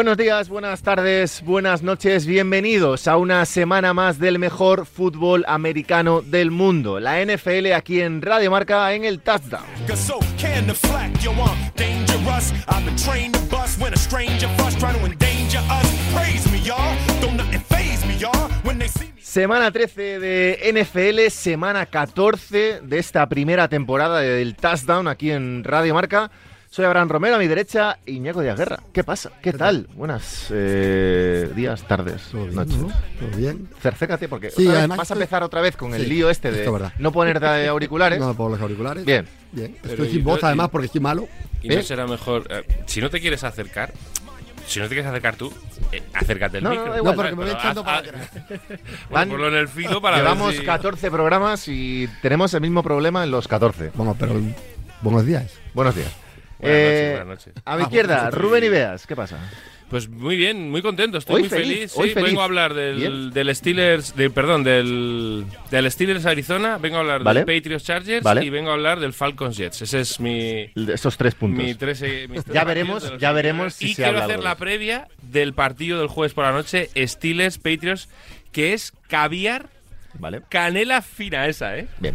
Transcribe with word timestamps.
Buenos 0.00 0.16
días, 0.16 0.48
buenas 0.48 0.80
tardes, 0.80 1.42
buenas 1.44 1.82
noches, 1.82 2.24
bienvenidos 2.24 3.06
a 3.06 3.18
una 3.18 3.44
semana 3.44 3.92
más 3.92 4.18
del 4.18 4.38
mejor 4.38 4.86
fútbol 4.86 5.44
americano 5.46 6.22
del 6.22 6.50
mundo, 6.50 6.98
la 7.00 7.22
NFL 7.22 7.74
aquí 7.74 8.00
en 8.00 8.22
Radio 8.22 8.50
Marca 8.50 8.94
en 8.94 9.04
el 9.04 9.20
Touchdown. 9.20 9.62
Semana 19.18 19.70
13 19.70 20.18
de 20.18 20.72
NFL, 20.72 21.30
semana 21.30 21.84
14 21.84 22.80
de 22.82 22.98
esta 22.98 23.28
primera 23.28 23.68
temporada 23.68 24.20
del 24.20 24.56
Touchdown 24.56 25.08
aquí 25.08 25.30
en 25.30 25.62
Radio 25.62 25.92
Marca. 25.92 26.30
Soy 26.72 26.84
Abraham 26.84 27.08
Romero, 27.08 27.34
a 27.34 27.38
mi 27.40 27.48
derecha, 27.48 27.98
Iñaco 28.06 28.42
Díaz 28.42 28.56
Guerra. 28.56 28.78
¿Qué 28.92 29.02
pasa? 29.02 29.32
¿Qué 29.42 29.52
tal? 29.52 29.88
Buenas 29.94 30.46
eh, 30.50 31.50
días, 31.56 31.82
tardes, 31.82 32.22
Todo 32.30 32.44
bien, 32.44 32.54
noches. 32.54 32.76
¿no? 32.76 32.86
Todo 33.18 33.36
bien. 33.36 33.68
Cercécate 33.82 34.28
porque 34.28 34.50
Sí, 34.50 34.62
otra 34.62 34.72
vez 34.74 34.78
además 34.78 34.98
vas 34.98 35.10
a 35.10 35.14
empezar 35.14 35.42
otra 35.42 35.60
vez 35.62 35.76
con 35.76 35.92
el 35.94 36.08
lío 36.08 36.30
este 36.30 36.52
de 36.52 36.62
es 36.64 36.70
no 37.00 37.10
ponerte 37.10 37.66
auriculares. 37.66 38.18
No 38.20 38.28
me 38.28 38.34
pongo 38.34 38.50
los 38.50 38.60
auriculares. 38.60 39.04
Bien. 39.04 39.26
Bien. 39.50 39.76
Pero 39.82 39.94
Estoy 39.94 40.10
sin 40.10 40.22
no- 40.22 40.30
voz, 40.30 40.42
y- 40.42 40.46
además, 40.46 40.68
porque 40.70 40.86
estoy 40.86 41.00
malo. 41.00 41.26
Y 41.60 41.70
no 41.70 41.82
será 41.82 42.06
mejor. 42.06 42.44
eh, 42.48 42.62
si 42.86 43.00
no 43.00 43.10
te 43.10 43.20
quieres 43.20 43.42
acercar, 43.42 43.92
si 44.64 44.78
no 44.78 44.84
te 44.84 44.90
quieres 44.94 45.06
acercar 45.06 45.34
tú, 45.34 45.52
eh, 45.90 46.04
acércate 46.14 46.58
al 46.58 46.62
No, 46.62 46.70
no, 46.70 46.76
micro. 46.76 46.92
No, 46.92 46.98
igual. 46.98 47.14
porque 47.16 47.30
me 47.32 47.36
voy 47.36 47.44
Pero 47.46 47.58
echando 47.58 47.80
haz- 47.80 47.84
para 47.84 47.98
atrás. 47.98 48.30
Bueno, 48.48 48.78
Van- 49.10 49.28
ponlo 49.28 49.48
en 49.48 49.54
el 49.56 49.66
filo 49.66 50.00
para 50.00 50.18
Llevamos 50.18 50.52
ver 50.52 50.60
si- 50.60 50.64
14 50.66 51.10
programas 51.10 51.66
y 51.66 52.08
tenemos 52.22 52.54
el 52.54 52.60
mismo 52.60 52.84
problema 52.84 53.24
en 53.24 53.32
los 53.32 53.48
14. 53.48 53.90
Bueno, 53.96 54.14
pero 54.16 54.34
buenos 55.02 55.26
días. 55.26 55.52
Buenos 55.74 55.96
días. 55.96 56.14
Buenas 56.60 56.78
Eh, 56.78 56.84
noches, 56.84 57.10
buenas 57.10 57.26
noches. 57.26 57.62
A 57.64 57.76
mi 57.76 57.82
izquierda, 57.82 58.30
Rubén 58.32 58.64
Ibeas, 58.64 59.06
¿qué 59.06 59.16
pasa? 59.16 59.38
Pues 59.88 60.08
muy 60.08 60.36
bien, 60.36 60.70
muy 60.70 60.82
contento, 60.82 61.18
estoy 61.18 61.34
Hoy 61.36 61.40
muy 61.42 61.48
feliz, 61.48 61.66
feliz. 61.74 61.92
hoy 61.96 62.08
sí, 62.08 62.14
feliz. 62.14 62.28
vengo 62.28 62.42
a 62.42 62.44
hablar 62.44 62.74
del, 62.74 63.32
del 63.32 63.56
Steelers, 63.56 64.14
de, 64.14 64.30
perdón, 64.30 64.62
del, 64.62 65.44
del 65.72 65.90
Steelers 65.90 66.26
Arizona, 66.26 66.78
vengo 66.78 66.98
a 66.98 67.00
hablar 67.00 67.24
Vale. 67.24 67.44
del 67.44 67.56
Patriots 67.56 67.84
Chargers 67.84 68.22
Vale. 68.22 68.44
y 68.44 68.50
vengo 68.50 68.70
a 68.70 68.74
hablar 68.74 69.00
del 69.00 69.12
Falcons 69.12 69.56
Jets. 69.56 69.82
Ese 69.82 69.98
es 70.00 70.20
mi, 70.20 70.70
Esos 70.76 71.16
tres 71.16 71.34
puntos. 71.34 71.64
mi 71.64 71.74
tres, 71.74 72.02
eh, 72.02 72.28
mis 72.30 72.44
tres 72.44 72.54
Ya 72.54 72.62
veremos- 72.64 73.18
ya 73.18 73.32
veremos 73.32 73.74
si. 73.74 73.86
Y 73.86 73.88
se 73.88 73.94
quiero 73.96 74.10
habla 74.10 74.24
hacer 74.26 74.34
algo 74.36 74.44
la 74.44 74.54
previa 74.56 75.08
del 75.22 75.54
partido 75.54 75.98
del 75.98 76.06
jueves 76.06 76.34
por 76.34 76.44
la 76.44 76.52
noche, 76.52 76.88
Steelers 76.96 77.58
Patriots, 77.58 78.08
que 78.52 78.74
es 78.74 78.92
caviar, 79.08 79.70
Vale. 80.14 80.42
canela 80.48 81.02
fina 81.02 81.48
esa, 81.48 81.76
¿eh? 81.76 81.88
Bien. 81.98 82.14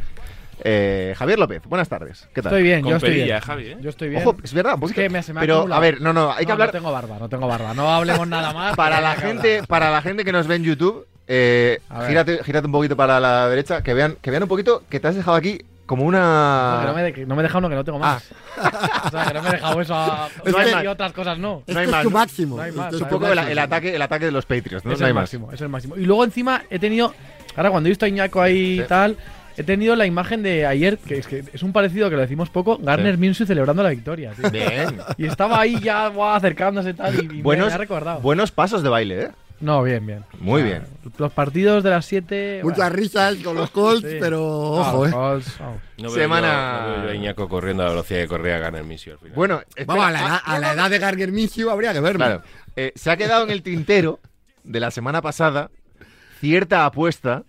Eh, 0.68 1.14
Javier 1.16 1.38
López, 1.38 1.62
buenas 1.68 1.88
tardes. 1.88 2.28
¿Qué 2.34 2.42
tal? 2.42 2.52
Estoy 2.54 2.64
bien, 2.64 2.82
Con 2.82 2.90
yo 2.90 2.96
estoy 2.96 3.10
perilla, 3.12 3.26
bien. 3.36 3.40
Javi, 3.42 3.68
¿eh? 3.68 3.78
Yo 3.82 3.90
estoy 3.92 4.10
bien. 4.10 4.22
Ojo, 4.24 4.36
es 4.44 4.52
verdad, 4.52 4.76
Es 4.82 4.94
que 4.94 5.10
me- 5.10 5.22
se 5.22 5.32
me 5.32 5.40
ha 5.40 5.42
Pero, 5.42 5.58
acumulado. 5.58 5.78
a 5.80 5.82
ver, 5.82 6.02
no, 6.02 6.12
no, 6.12 6.32
hay 6.32 6.40
que 6.40 6.46
No, 6.48 6.54
hablar. 6.54 6.70
No 6.70 6.72
tengo 6.72 6.92
barba, 6.92 7.18
no 7.20 7.30
tengo 7.30 7.48
barba. 7.48 7.74
No 7.76 7.94
hablemos 7.94 8.28
nada 8.28 8.52
más. 8.52 8.76
para 8.76 9.00
la 9.00 9.14
gente, 9.16 9.56
hablar. 9.58 9.68
para 9.68 9.92
la 9.92 10.02
gente 10.02 10.26
que 10.26 10.32
nos 10.32 10.48
ve 10.48 10.56
en 10.56 10.64
YouTube, 10.64 11.06
eh, 11.28 11.82
gírate, 12.08 12.44
gírate 12.44 12.66
un 12.66 12.72
poquito 12.72 12.98
para 12.98 13.20
la 13.20 13.48
derecha, 13.48 13.84
que 13.84 13.94
vean, 13.94 14.18
que 14.24 14.32
vean 14.32 14.42
un 14.42 14.50
poquito 14.50 14.82
que 14.90 15.00
te 15.00 15.08
has 15.08 15.16
dejado 15.16 15.38
aquí 15.38 15.60
como 15.86 16.02
No, 16.06 16.10
que 16.10 16.16
una. 16.18 16.84
no, 16.88 16.94
me, 16.96 17.04
de- 17.04 17.14
que 17.14 17.26
no 17.28 17.36
me 17.36 17.42
he 17.42 17.44
dejado 17.44 17.60
uno 17.60 17.70
que 17.70 17.76
no 17.76 17.84
tengo 17.84 18.00
más. 18.00 18.32
o 19.06 19.10
sea, 19.12 19.26
que 19.28 19.34
no 19.36 19.44
me 19.44 19.50
he 19.50 19.52
dejado 19.52 19.82
eso 19.82 19.94
a, 19.94 20.30
No 20.48 20.58
hay 20.58 20.72
y 20.72 20.74
más. 20.74 20.88
otras 20.88 21.14
cosas 21.14 21.38
no. 21.38 21.62
No 21.68 21.80
hay 21.80 21.86
más, 21.86 21.98
es 21.98 22.04
tu 22.06 22.10
¿no? 22.10 22.18
máximo. 22.18 22.56
No 22.56 22.62
hay 22.64 22.72
más, 22.72 22.92
es 22.92 23.02
un 23.02 23.08
poco 23.08 23.28
el, 23.32 23.38
ataque, 23.60 23.96
el 23.96 24.02
ataque 24.02 24.26
de 24.26 24.32
los 24.32 24.48
Patriots, 24.48 24.84
¿no? 24.84 24.94
es 24.94 25.02
hay 25.04 25.10
el 25.10 25.14
más. 25.14 25.22
máximo, 25.26 25.52
es 25.52 25.62
el 25.62 25.70
máximo. 25.70 25.96
Y 25.96 26.06
luego 26.08 26.24
encima 26.24 26.64
he 26.72 26.80
tenido, 26.80 27.14
ahora 27.56 27.70
cuando 27.70 27.88
he 27.88 27.92
visto 27.92 28.06
a 28.06 28.08
Iñaco 28.08 28.42
ahí 28.42 28.80
y 28.80 28.81
Sí. 28.81 28.86
tal, 28.88 29.16
he 29.58 29.64
tenido 29.64 29.96
la 29.96 30.06
imagen 30.06 30.44
de 30.44 30.66
ayer, 30.66 30.98
que 30.98 31.18
es, 31.20 31.28
que 31.28 31.44
es 31.54 31.64
un 31.64 31.72
parecido 31.74 32.10
que 32.10 32.16
lo 32.16 32.22
decimos 32.22 32.50
poco, 32.50 32.78
Garner 32.78 33.16
Sí. 33.16 33.22
Minshew 33.22 33.46
celebrando 33.48 33.84
la 33.84 33.90
victoria. 33.90 34.32
tío. 34.32 34.50
Bien. 34.52 34.98
Y 35.18 35.26
estaba 35.26 35.60
ahí 35.62 35.80
ya 35.80 36.08
acercándose 36.36 36.94
tal 36.94 37.16
y, 37.16 37.38
y 37.40 37.42
buenos, 37.42 37.68
me 37.68 37.74
ha 37.74 37.78
recordado. 37.78 38.20
buenos 38.22 38.52
pasos 38.52 38.84
de 38.84 38.90
baile, 38.90 39.22
¿eh? 39.24 39.32
no, 39.62 39.82
bien, 39.84 40.06
bien. 40.06 40.24
Muy 40.40 40.62
O 40.62 40.66
sea, 40.66 40.80
bien. 40.80 40.88
Los 41.18 41.32
partidos 41.32 41.82
de 41.84 41.90
las 41.90 42.06
7... 42.06 42.60
Muchas 42.64 42.92
risas 42.92 43.36
con 43.38 43.56
los 43.56 43.70
Colts, 43.72 44.02
Sí. 44.10 44.18
pero 44.20 44.44
ojo, 44.46 45.08
eh. 45.08 45.10
No 45.12 45.40
veo 45.98 46.10
Semana- 46.10 46.82
yo- 46.86 46.88
no 46.88 46.94
veo 46.98 47.04
yo 47.06 47.10
a 47.12 47.16
Iñaco 47.16 47.48
corriendo 47.48 47.84
a 47.84 47.86
la 47.86 47.92
velocidad 47.92 48.20
que 48.20 48.28
corría 48.28 48.58
Ganar 48.60 48.84
Misio 48.84 49.14
al 49.14 49.20
final. 49.20 49.34
Bueno, 49.36 49.62
espera, 49.70 49.86
Vamos, 49.88 50.06
a 50.06 50.12
la, 50.12 50.20
ah, 50.20 50.28
edad, 50.28 50.40
a 50.46 50.60
la 50.60 50.74
edad 50.74 50.90
de 50.90 51.00
Garger 51.00 51.32
Minshew 51.32 51.70
habría 51.70 51.94
que 51.94 52.02
verlo. 52.02 52.18
Claro. 52.26 52.42
Eh, 52.76 52.92
se 52.96 53.10
ha 53.10 53.16
quedado 53.18 53.46
en 53.46 53.52
el 53.52 53.64
tintero 53.64 54.20
de 54.66 54.80
la 54.82 54.92
semana 54.92 55.22
pasada 55.22 55.70
cierta 56.42 56.86
apuesta 56.86 57.44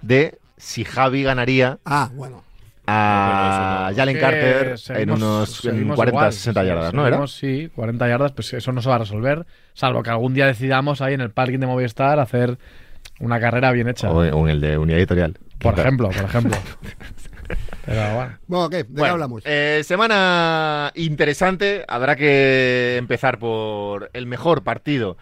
de 0.00 0.38
si 0.56 0.84
Javi 0.84 1.22
ganaría 1.22 1.78
Ah, 1.84 2.10
bueno. 2.14 2.42
a 2.86 3.88
No. 3.90 3.96
Jalen 3.96 4.18
Carter 4.18 4.74
en 4.90 5.10
unos 5.10 5.64
en 5.64 5.70
seguimos 5.72 5.96
40, 5.96 6.16
igual, 6.18 6.32
60 6.32 6.60
sí, 6.60 6.66
yardas, 6.66 6.94
¿no 6.94 7.06
era? 7.06 7.26
Sí, 7.26 7.70
40 7.74 8.08
yardas, 8.08 8.32
pues 8.32 8.52
eso 8.52 8.72
no 8.72 8.82
se 8.82 8.88
va 8.88 8.96
a 8.96 8.98
resolver, 8.98 9.46
salvo 9.72 10.02
que 10.02 10.10
algún 10.10 10.34
día 10.34 10.46
decidamos 10.46 11.00
ahí 11.00 11.14
en 11.14 11.20
el 11.22 11.30
parking 11.30 11.58
de 11.60 11.66
Movistar 11.66 12.18
hacer 12.20 12.58
una 13.20 13.40
carrera 13.40 13.70
bien 13.72 13.88
hecha. 13.88 14.10
O, 14.10 14.18
o 14.18 14.44
en 14.46 14.48
el 14.48 14.60
de 14.60 14.76
unidad 14.78 14.98
editorial. 14.98 15.38
por 15.58 15.72
Quizá. 15.74 15.82
ejemplo, 15.82 16.08
por 16.10 16.24
ejemplo. 16.24 16.56
Pero 17.86 18.14
bueno. 18.14 18.38
Bueno, 18.46 18.70
¿qué? 18.70 18.76
¿De 18.78 18.84
qué 18.84 18.92
Bueno, 18.92 19.12
hablamos? 19.14 19.42
eh, 19.44 19.82
semana 19.84 20.90
interesante. 20.94 21.84
Habrá 21.88 22.16
que 22.16 22.96
empezar 22.98 23.38
por 23.38 24.10
el 24.14 24.26
mejor 24.26 24.62
partido 24.64 25.16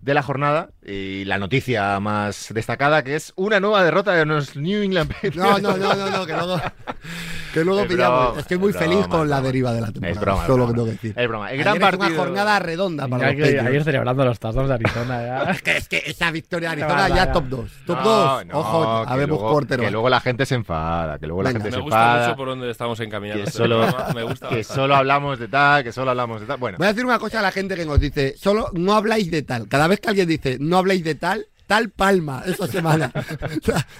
de 0.00 0.14
la 0.14 0.22
jornada 0.22 0.70
y 0.90 1.24
la 1.24 1.38
noticia 1.38 1.98
más 2.00 2.48
destacada 2.52 3.02
que 3.04 3.14
es 3.16 3.32
una 3.36 3.60
nueva 3.60 3.84
derrota 3.84 4.12
de 4.12 4.26
los 4.26 4.56
New 4.56 4.82
England 4.82 5.12
Patriots. 5.12 5.36
No, 5.36 5.58
no, 5.58 5.76
no, 5.76 5.94
no, 5.94 6.10
no, 6.10 6.26
que 6.26 6.32
luego, 6.32 6.60
que 7.54 7.64
luego 7.64 7.80
Es 7.82 7.86
pillamos. 7.88 8.24
broma, 8.26 8.40
Estoy 8.40 8.58
muy 8.58 8.70
es 8.70 8.76
feliz 8.76 8.98
broma, 8.98 9.08
con 9.08 9.30
la 9.30 9.36
broma. 9.36 9.46
deriva 9.48 9.72
de 9.72 9.80
la 9.80 9.86
temporada. 9.88 10.12
Es 10.12 10.20
broma, 10.20 10.40
es 10.42 10.46
Todo 10.46 10.58
lo 10.58 10.66
que 10.66 10.72
tengo 10.72 10.84
que 10.86 10.92
decir. 10.92 11.14
Es 11.16 11.28
broma. 11.28 11.50
El 11.52 11.58
gran 11.58 11.74
Ayer 11.76 11.82
es 11.82 11.90
partido. 11.90 12.08
una 12.14 12.18
jornada 12.24 12.58
redonda 12.58 13.08
para 13.08 13.26
los 13.26 13.34
que- 13.36 13.42
Patriots. 13.42 13.66
ayer 13.68 13.84
celebrando 13.84 14.24
los 14.24 14.38
touchdowns 14.38 14.68
de 14.68 14.74
Arizona 14.74 15.22
ya. 15.22 15.42
Es 15.50 15.62
que, 15.62 15.76
es 15.76 15.88
que 15.88 16.02
esa 16.06 16.30
victoria 16.30 16.74
de 16.74 16.82
Arizona 16.82 17.08
ya 17.08 17.32
top 17.32 17.44
2. 17.48 17.70
Top 17.86 17.98
No, 17.98 18.04
2. 18.04 18.46
no, 18.46 18.58
Ojo, 18.58 19.06
que 19.06 19.12
habemos 19.12 19.38
luego- 19.38 19.52
quarterback. 19.52 19.86
Que 19.86 19.90
luego 19.92 20.08
la 20.10 20.20
gente 20.20 20.46
se 20.46 20.54
enfada, 20.54 21.18
que 21.18 21.26
luego 21.26 21.42
la 21.42 21.50
gente 21.52 21.68
me 21.70 21.72
se 21.76 21.80
gusta 21.80 21.96
enfada. 22.00 22.26
mucho 22.28 22.36
por 22.36 22.48
donde 22.48 22.70
estamos 22.70 23.00
encaminados. 23.00 23.42
que 23.42 23.48
este 23.48 23.58
solo, 23.58 23.86
me 24.14 24.22
gusta 24.22 24.48
que 24.48 24.64
solo 24.64 24.96
hablamos 24.96 25.38
de 25.38 25.48
tal, 25.48 25.84
que 25.84 25.92
solo 25.92 26.10
hablamos 26.10 26.40
de 26.40 26.46
tal. 26.46 26.56
Bueno, 26.58 26.78
Voy 26.78 26.86
a 26.86 26.90
decir 26.92 27.04
una 27.04 27.18
cosa 27.18 27.40
a 27.40 27.42
la 27.42 27.50
gente 27.52 27.76
que 27.76 27.84
nos 27.84 28.00
dice, 28.00 28.34
solo 28.36 28.68
no 28.74 28.94
habláis 28.94 29.30
de 29.30 29.42
tal. 29.42 29.68
Cada 29.68 29.86
vez 29.88 30.00
que 30.00 30.08
alguien 30.08 30.28
dice, 30.28 30.56
no 30.60 30.78
habléis 30.80 31.04
de 31.04 31.14
tal, 31.14 31.46
tal 31.68 31.90
palma 31.90 32.42
esta 32.46 32.66
semana. 32.76 33.12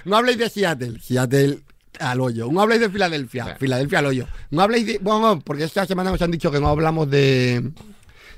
No 0.05 0.17
habléis 0.17 0.39
de 0.39 0.51
Seattle, 0.51 0.99
Seattle 1.01 1.61
al 2.01 2.21
hoyo. 2.21 2.49
No 2.51 2.61
habléis 2.63 2.81
de 2.81 2.91
Filadelfia, 2.91 3.45
Sí. 3.45 3.51
Filadelfia 3.61 3.99
al 4.01 4.07
hoyo. 4.07 4.27
No 4.51 4.63
habléis 4.63 4.87
de... 4.87 4.99
Bueno, 4.99 5.41
porque 5.45 5.65
esta 5.65 5.87
semana 5.87 6.11
nos 6.11 6.21
han 6.23 6.31
dicho 6.33 6.51
que 6.51 6.61
no 6.61 6.69
hablamos 6.69 7.09
de... 7.11 7.71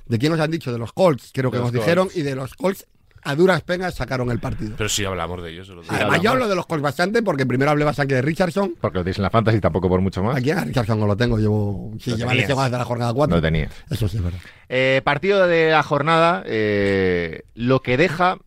¿De 0.06 0.18
quién 0.18 0.32
nos 0.32 0.40
han 0.40 0.50
dicho? 0.50 0.72
De 0.72 0.78
los 0.78 0.92
Colts, 0.92 1.30
creo 1.32 1.50
que 1.50 1.58
nos 1.58 1.72
dijeron. 1.72 2.08
Y 2.14 2.22
de 2.22 2.34
los 2.34 2.54
Colts, 2.54 2.86
a 3.24 3.34
duras 3.36 3.62
penas 3.62 3.94
sacaron 3.94 4.30
el 4.30 4.38
partido. 4.38 4.74
Pero 4.76 4.88
sí 4.88 5.04
hablamos 5.04 5.42
de 5.42 5.50
ellos. 5.50 5.68
lo. 5.68 5.82
Además, 5.88 6.20
yo 6.20 6.30
hablo 6.30 6.48
de 6.48 6.54
los 6.54 6.66
Colts 6.66 6.82
bastante 6.82 7.22
porque 7.22 7.46
primero 7.46 7.70
hablé 7.70 7.84
bastante 7.84 8.14
de 8.14 8.22
Richardson. 8.22 8.74
porque 8.80 8.98
lo 8.98 9.04
tenéis 9.04 9.18
en 9.18 9.22
la 9.22 9.30
fantasy 9.30 9.60
tampoco 9.60 9.88
por 9.88 10.00
mucho 10.00 10.22
más. 10.22 10.36
Aquí 10.36 10.50
a 10.50 10.64
Richardson 10.64 10.98
no 10.98 11.06
lo 11.06 11.16
tengo, 11.16 11.38
llevo... 11.38 11.92
Sí, 12.00 12.10
Lo 12.10 12.16
lleva 12.16 12.34
lesionado 12.34 12.64
desde 12.64 12.78
la 12.78 12.84
jornada 12.84 13.12
4. 13.12 13.36
No 13.36 13.42
tenía. 13.42 13.68
Eso 13.90 14.08
sí 14.08 14.16
es 14.16 14.22
verdad. 14.22 14.40
Eh, 14.68 15.02
partido 15.04 15.46
de 15.46 15.70
la 15.70 15.82
jornada, 15.82 16.42
eh, 16.46 17.42
lo 17.54 17.80
que 17.80 17.96
deja 17.96 18.38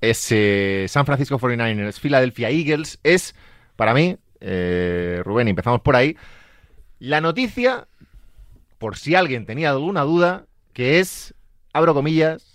ese 0.00 0.86
San 0.88 1.06
Francisco 1.06 1.38
49ers, 1.38 2.00
Philadelphia 2.00 2.50
Eagles, 2.50 2.98
es, 3.02 3.34
para 3.76 3.94
mí, 3.94 4.16
eh, 4.40 5.22
Rubén, 5.24 5.48
empezamos 5.48 5.80
por 5.80 5.96
ahí, 5.96 6.16
la 6.98 7.20
noticia, 7.20 7.86
por 8.78 8.96
si 8.96 9.14
alguien 9.14 9.46
tenía 9.46 9.70
alguna 9.70 10.02
duda, 10.02 10.46
que 10.72 11.00
es, 11.00 11.34
abro 11.72 11.94
comillas, 11.94 12.51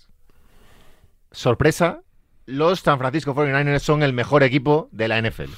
sorpresa, 1.38 2.00
los 2.46 2.80
San 2.80 2.98
Francisco 2.98 3.34
49ers 3.34 3.78
son 3.80 4.02
el 4.02 4.12
mejor 4.12 4.42
equipo 4.42 4.88
de 4.92 5.08
la 5.08 5.20
NFL. 5.20 5.50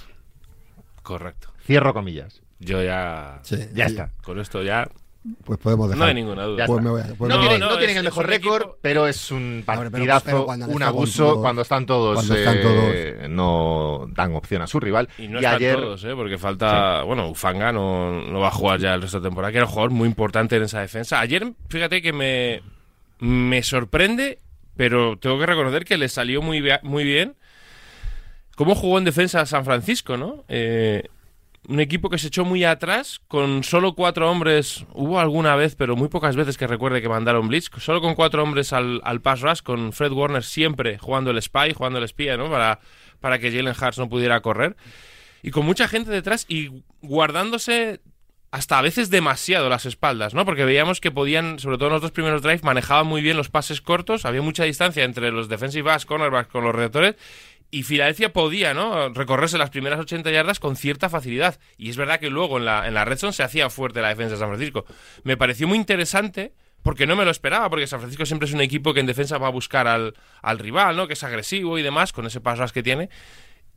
Correcto. 1.03 1.49
Cierro 1.65 1.95
comillas. 1.95 2.43
Yo 2.59 2.83
ya. 2.83 3.39
Sí, 3.43 3.57
Ya 3.75 3.87
sí. 3.89 3.93
está. 3.95 4.11
Con 4.23 4.39
esto 4.39 4.63
ya. 4.63 4.89
Pues 5.45 5.59
podemos 5.59 5.89
dejar. 5.89 5.99
No 5.99 6.05
hay 6.07 6.15
ninguna 6.15 6.45
duda. 6.45 6.65
Pues 6.67 6.79
está. 6.79 6.83
me 6.83 6.91
voy 6.91 7.01
a- 7.03 7.15
pues 7.15 7.29
no, 7.29 7.37
me- 7.37 7.43
tienen, 7.43 7.61
no, 7.61 7.67
no 7.71 7.77
tienen 7.77 7.91
es- 7.91 7.97
el 7.99 8.05
mejor 8.05 8.27
récord, 8.27 8.63
equipo- 8.63 8.79
pero 8.81 9.07
es 9.07 9.31
un 9.31 9.63
partidazo, 9.67 10.47
un 10.47 10.83
abuso 10.83 11.25
todos- 11.27 11.39
cuando 11.41 11.63
están 11.63 11.85
todos, 11.87 12.15
cuando 12.15 12.35
están 12.35 12.57
eh, 12.63 13.27
no 13.29 14.07
dan 14.13 14.35
opción 14.35 14.63
a 14.63 14.67
su 14.67 14.81
rival. 14.81 15.09
Y 15.19 15.29
no 15.29 15.39
están 15.39 15.57
ayer, 15.57 15.77
todos, 15.77 16.05
¿eh? 16.05 16.15
Porque 16.15 16.39
falta. 16.39 17.03
Bueno, 17.03 17.29
Ufanga 17.29 17.71
no, 17.71 18.21
no 18.23 18.41
va 18.41 18.49
a 18.49 18.53
jugar 18.53 18.81
ya 18.81 18.95
el 18.95 19.03
resto 19.03 19.21
de 19.21 19.29
temporada, 19.29 19.53
que 19.53 19.59
era 19.59 19.67
un 19.67 19.73
jugador 19.73 19.91
muy 19.91 20.09
importante 20.09 20.57
en 20.57 20.63
esa 20.63 20.81
defensa. 20.81 21.21
Ayer, 21.21 21.53
fíjate 21.69 22.01
que 22.01 22.13
me, 22.15 22.63
me 23.21 23.63
sorprende, 23.63 24.39
pero 24.77 25.19
tengo 25.19 25.39
que 25.39 25.47
reconocer 25.47 25.85
que 25.85 25.99
le 25.99 26.09
salió 26.09 26.43
muy, 26.43 26.63
muy 26.83 27.05
bien 27.05 27.37
cómo 28.61 28.75
jugó 28.75 28.99
en 28.99 29.05
defensa 29.05 29.47
San 29.47 29.65
Francisco, 29.65 30.19
¿no? 30.19 30.45
Eh, 30.49 31.09
un 31.69 31.81
equipo 31.81 32.11
que 32.11 32.19
se 32.19 32.29
echó 32.29 32.45
muy 32.45 32.65
atrás, 32.65 33.21
con 33.27 33.65
solo 33.65 33.95
cuatro 33.95 34.31
hombres. 34.31 34.85
Hubo 34.93 35.19
alguna 35.19 35.57
vez, 35.57 35.77
pero 35.77 35.97
muy 35.97 36.09
pocas 36.09 36.37
veces 36.37 36.59
que 36.59 36.67
recuerde 36.67 37.01
que 37.01 37.09
mandaron 37.09 37.49
blitz. 37.49 37.71
Solo 37.79 38.01
con 38.01 38.15
cuatro 38.15 38.43
hombres 38.43 38.73
al, 38.73 39.01
al 39.05 39.21
pass 39.21 39.41
rush, 39.41 39.61
con 39.63 39.93
Fred 39.93 40.13
Warner 40.13 40.43
siempre 40.43 40.99
jugando 40.99 41.31
el 41.31 41.41
spy, 41.41 41.73
jugando 41.75 41.99
el 41.99 42.05
espía, 42.05 42.37
¿no? 42.37 42.51
Para, 42.51 42.81
para 43.21 43.39
que 43.39 43.51
Jalen 43.51 43.75
Hurts 43.75 43.99
no 43.99 44.09
pudiera 44.09 44.41
correr. 44.41 44.77
Y 45.43 45.51
con 45.53 45.65
mucha 45.65 45.89
gente 45.89 46.11
detrás 46.11 46.45
y 46.49 46.83
guardándose 47.01 48.01
hasta 48.51 48.79
a 48.79 48.83
veces 48.83 49.11
demasiado 49.11 49.69
las 49.69 49.87
espaldas, 49.87 50.35
¿no? 50.35 50.45
Porque 50.45 50.65
veíamos 50.65 51.01
que 51.01 51.11
podían, 51.11 51.59
sobre 51.59 51.77
todo 51.79 51.89
en 51.89 51.93
los 51.95 52.03
dos 52.03 52.11
primeros 52.11 52.43
drives, 52.43 52.65
manejaban 52.65 53.07
muy 53.07 53.23
bien 53.23 53.37
los 53.37 53.49
pases 53.49 53.81
cortos, 53.81 54.25
había 54.25 54.43
mucha 54.43 54.65
distancia 54.65 55.05
entre 55.05 55.31
los 55.31 55.49
defensive 55.49 55.83
backs, 55.83 56.05
cornerbacks 56.05 56.51
con 56.51 56.65
los 56.65 56.75
receptores, 56.75 57.15
y 57.71 57.85
Filadelfia 57.85 58.33
podía, 58.33 58.75
¿no? 58.75 59.11
Recorrerse 59.11 59.57
las 59.57 59.71
primeras 59.71 60.01
80 60.01 60.31
yardas 60.33 60.59
con 60.59 60.75
cierta 60.75 61.09
facilidad. 61.09 61.61
Y 61.79 61.91
es 61.91 61.97
verdad 61.97 62.19
que 62.19 62.29
luego 62.29 62.59
en 62.59 62.65
la, 62.65 62.89
en 62.89 62.95
la 62.95 63.05
red 63.05 63.17
zone 63.17 63.33
se 63.33 63.45
hacía 63.45 63.71
fuerte 63.71 64.01
la 64.01 64.09
defensa 64.09 64.33
de 64.33 64.41
San 64.41 64.49
Francisco. 64.49 64.85
Me 65.23 65.37
pareció 65.37 65.69
muy 65.69 65.79
interesante 65.79 66.53
porque 66.83 67.07
no 67.07 67.15
me 67.15 67.25
lo 67.25 67.31
esperaba, 67.31 67.71
porque 67.71 67.87
San 67.87 68.01
Francisco 68.01 68.27
siempre 68.27 68.49
es 68.49 68.55
un 68.55 68.61
equipo 68.61 68.93
que 68.93 69.01
en 69.01 69.07
defensa 69.07 69.39
va 69.39 69.47
a 69.47 69.51
buscar 69.51 69.87
al, 69.87 70.15
al 70.43 70.59
rival, 70.59 70.97
¿no? 70.97 71.07
Que 71.07 71.13
es 71.13 71.23
agresivo 71.23 71.79
y 71.79 71.83
demás, 71.83 72.13
con 72.13 72.27
ese 72.27 72.41
paso 72.41 72.65
que 72.73 72.83
tiene. 72.83 73.09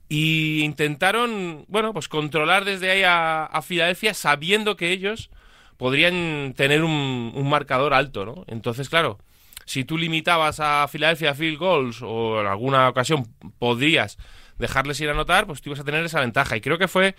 Y 0.10 0.62
intentaron, 0.64 1.66
bueno, 1.68 1.94
pues 1.94 2.08
controlar 2.08 2.66
desde 2.66 2.92
ahí 2.92 3.02
a, 3.06 3.62
Filadelfia 3.64 4.14
sabiendo 4.14 4.76
que 4.76 4.92
ellos 4.92 5.30
podrían 5.78 6.54
tener 6.56 6.84
un, 6.84 7.32
un 7.34 7.50
marcador 7.50 7.94
alto, 7.94 8.26
¿no? 8.26 8.46
Entonces, 8.48 8.90
claro, 8.90 9.18
si 9.66 9.84
tú 9.86 9.98
limitabas 9.98 10.60
a 10.60 10.88
Filadelfia 10.88 11.32
a 11.32 11.36
field 11.36 11.58
goals 11.58 12.02
o 12.02 12.42
en 12.42 12.48
alguna 12.48 12.90
ocasión 12.90 13.28
podrías 13.60 14.18
dejarles 14.58 15.00
ir 15.02 15.10
a 15.10 15.14
anotar, 15.14 15.48
pues 15.48 15.62
tú 15.62 15.70
ibas 15.70 15.80
a 15.80 15.84
tener 15.84 16.04
esa 16.06 16.20
ventaja. 16.20 16.56
Y 16.58 16.62
creo 16.62 16.78
que 16.78 16.88
fue, 16.88 17.16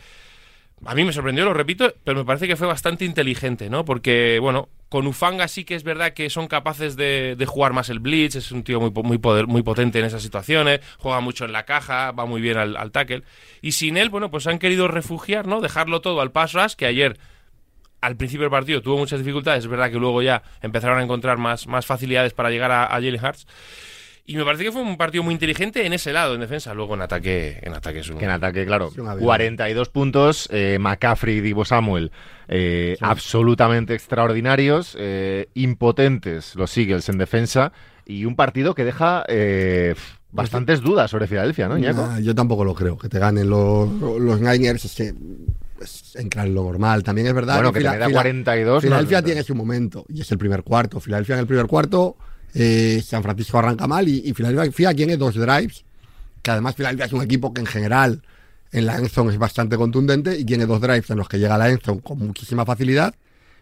a 0.85 0.95
mí 0.95 1.05
me 1.05 1.13
sorprendió, 1.13 1.45
lo 1.45 1.55
repito, 1.55 1.95
pero 2.05 2.19
me 2.19 2.25
parece 2.25 2.47
que 2.47 2.57
fue 2.57 2.67
bastante 2.67 3.05
inteligente, 3.05 3.71
¿no? 3.71 3.85
Porque, 3.85 4.39
bueno, 4.41 4.69
con 4.89 5.07
Ufanga 5.07 5.49
sí 5.49 5.65
que 5.65 5.75
es 5.75 5.83
verdad 5.83 6.13
que 6.13 6.29
son 6.31 6.47
capaces 6.47 6.95
de, 6.97 7.37
de 7.37 7.47
jugar 7.47 7.73
más 7.73 7.89
el 7.89 8.01
blitz, 8.01 8.37
es 8.37 8.53
un 8.53 8.63
tío 8.65 8.81
muy, 8.81 8.91
muy, 9.03 9.19
poder, 9.19 9.47
muy 9.47 9.63
potente 9.63 9.99
en 9.99 10.05
esas 10.05 10.23
situaciones, 10.23 10.81
juega 10.99 11.21
mucho 11.21 11.45
en 11.47 11.53
la 11.53 11.65
caja, 11.65 12.13
va 12.13 12.27
muy 12.27 12.41
bien 12.41 12.59
al, 12.59 12.91
tackle. 12.93 13.23
Y 13.63 13.73
sin 13.73 13.97
él, 13.97 14.11
bueno, 14.11 14.31
pues 14.31 14.47
han 14.47 14.59
querido 14.59 14.89
refugiar, 14.89 15.47
¿no? 15.47 15.61
Dejarlo 15.61 16.01
todo 16.01 16.21
al 16.21 16.33
pass 16.33 16.53
rush, 16.53 16.75
que 16.75 16.87
ayer 16.87 17.19
al 18.01 18.17
principio 18.17 18.43
del 18.45 18.51
partido 18.51 18.83
tuvo 18.83 18.99
muchas 18.99 19.19
dificultades, 19.19 19.65
es 19.65 19.71
verdad 19.71 19.91
que 19.91 19.99
luego 19.99 20.21
ya 20.21 20.43
empezaron 20.61 20.99
a 20.99 21.03
encontrar 21.03 21.39
más, 21.39 21.67
más 21.67 21.87
facilidades 21.87 22.35
para 22.35 22.51
llegar 22.51 22.71
a, 22.71 22.85
a 22.85 22.91
Jalen 22.91 23.25
Hurts. 23.25 23.47
Y 24.27 24.37
me 24.37 24.45
parece 24.45 24.65
que 24.65 24.73
fue 24.73 24.81
un 24.81 24.97
partido 24.97 25.23
muy 25.23 25.35
inteligente 25.35 25.85
en 25.85 25.93
ese 25.93 26.11
lado, 26.13 26.35
en 26.35 26.41
defensa. 26.41 26.73
Luego 26.73 26.95
en 26.95 27.03
ataque, 27.03 27.59
en 27.61 27.75
ataque 27.75 27.99
es 27.99 28.09
un... 28.09 28.17
Que 28.17 28.25
en 28.25 28.31
ataque, 28.31 28.65
claro, 28.65 28.91
Sí, 28.95 29.01
un 29.01 29.09
avión. 29.09 29.25
42 29.25 29.91
puntos, 29.91 30.49
eh, 30.51 30.79
McCaffrey 30.81 31.37
y 31.37 31.41
Divo 31.43 31.65
Samuel 31.67 32.11
eh, 32.49 32.97
absolutamente 33.03 33.93
extraordinarios, 33.95 34.97
eh, 34.99 35.49
impotentes 35.55 36.55
los 36.55 36.77
Eagles 36.79 37.09
en 37.11 37.19
defensa 37.19 37.73
y 38.07 38.25
un 38.25 38.35
partido 38.35 38.75
que 38.75 38.85
deja 38.85 39.25
eh, 39.29 39.95
bastantes 40.31 40.81
dudas 40.81 41.11
sobre 41.11 41.27
Filadelfia, 41.27 41.69
¿no? 41.69 41.77
Nah, 41.79 42.19
yo 42.21 42.35
tampoco 42.35 42.65
lo 42.65 42.75
creo. 42.75 42.97
Que 42.97 43.09
te 43.11 43.19
ganen 43.19 43.49
los, 43.51 43.91
los 43.91 44.41
Niners 44.41 44.85
es 44.87 44.95
que 44.95 45.15
es 45.83 46.17
entrar 46.17 46.47
en 46.47 46.55
lo 46.55 46.63
normal. 46.65 47.03
También 47.03 47.27
es 47.27 47.35
verdad 47.35 47.57
Bueno, 47.57 47.73
que 47.73 47.81
te 47.81 47.81
Fila- 47.81 47.93
meta 47.93 48.07
Fila- 48.07 48.19
42. 48.21 48.83
Filadelfia 48.85 49.21
no, 49.21 49.25
tiene 49.27 49.43
su 49.43 49.55
momento 49.55 50.07
y 50.09 50.23
es 50.23 50.33
el 50.33 50.39
primer 50.39 50.63
cuarto. 50.63 50.99
Filadelfia 50.99 51.35
en 51.35 51.41
el 51.41 51.47
primer 51.47 51.67
cuarto, 51.67 52.17
eh, 52.55 53.03
San 53.05 53.23
Francisco 53.23 53.59
arranca 53.59 53.87
mal 53.87 54.09
y, 54.09 54.23
y 54.25 54.33
Filadelfia 54.33 54.95
tiene 54.95 55.17
dos 55.17 55.35
drives, 55.35 55.85
que 56.43 56.51
además 56.51 56.77
Filadelfia 56.77 57.07
es 57.07 57.13
un 57.13 57.23
equipo 57.23 57.53
que 57.53 57.61
en 57.61 57.67
general 57.67 58.23
en 58.75 58.87
la 58.87 58.97
endzone 58.97 59.33
es 59.33 59.39
bastante 59.39 59.77
contundente 59.77 60.39
y 60.39 60.45
tiene 60.45 60.67
dos 60.67 60.81
drives 60.81 61.09
en 61.11 61.17
los 61.17 61.29
que 61.29 61.39
llega 61.39 61.55
a 61.55 61.59
la 61.59 61.71
endzone 61.71 62.01
con 62.01 62.19
muchísima 62.19 62.65
facilidad, 62.67 63.15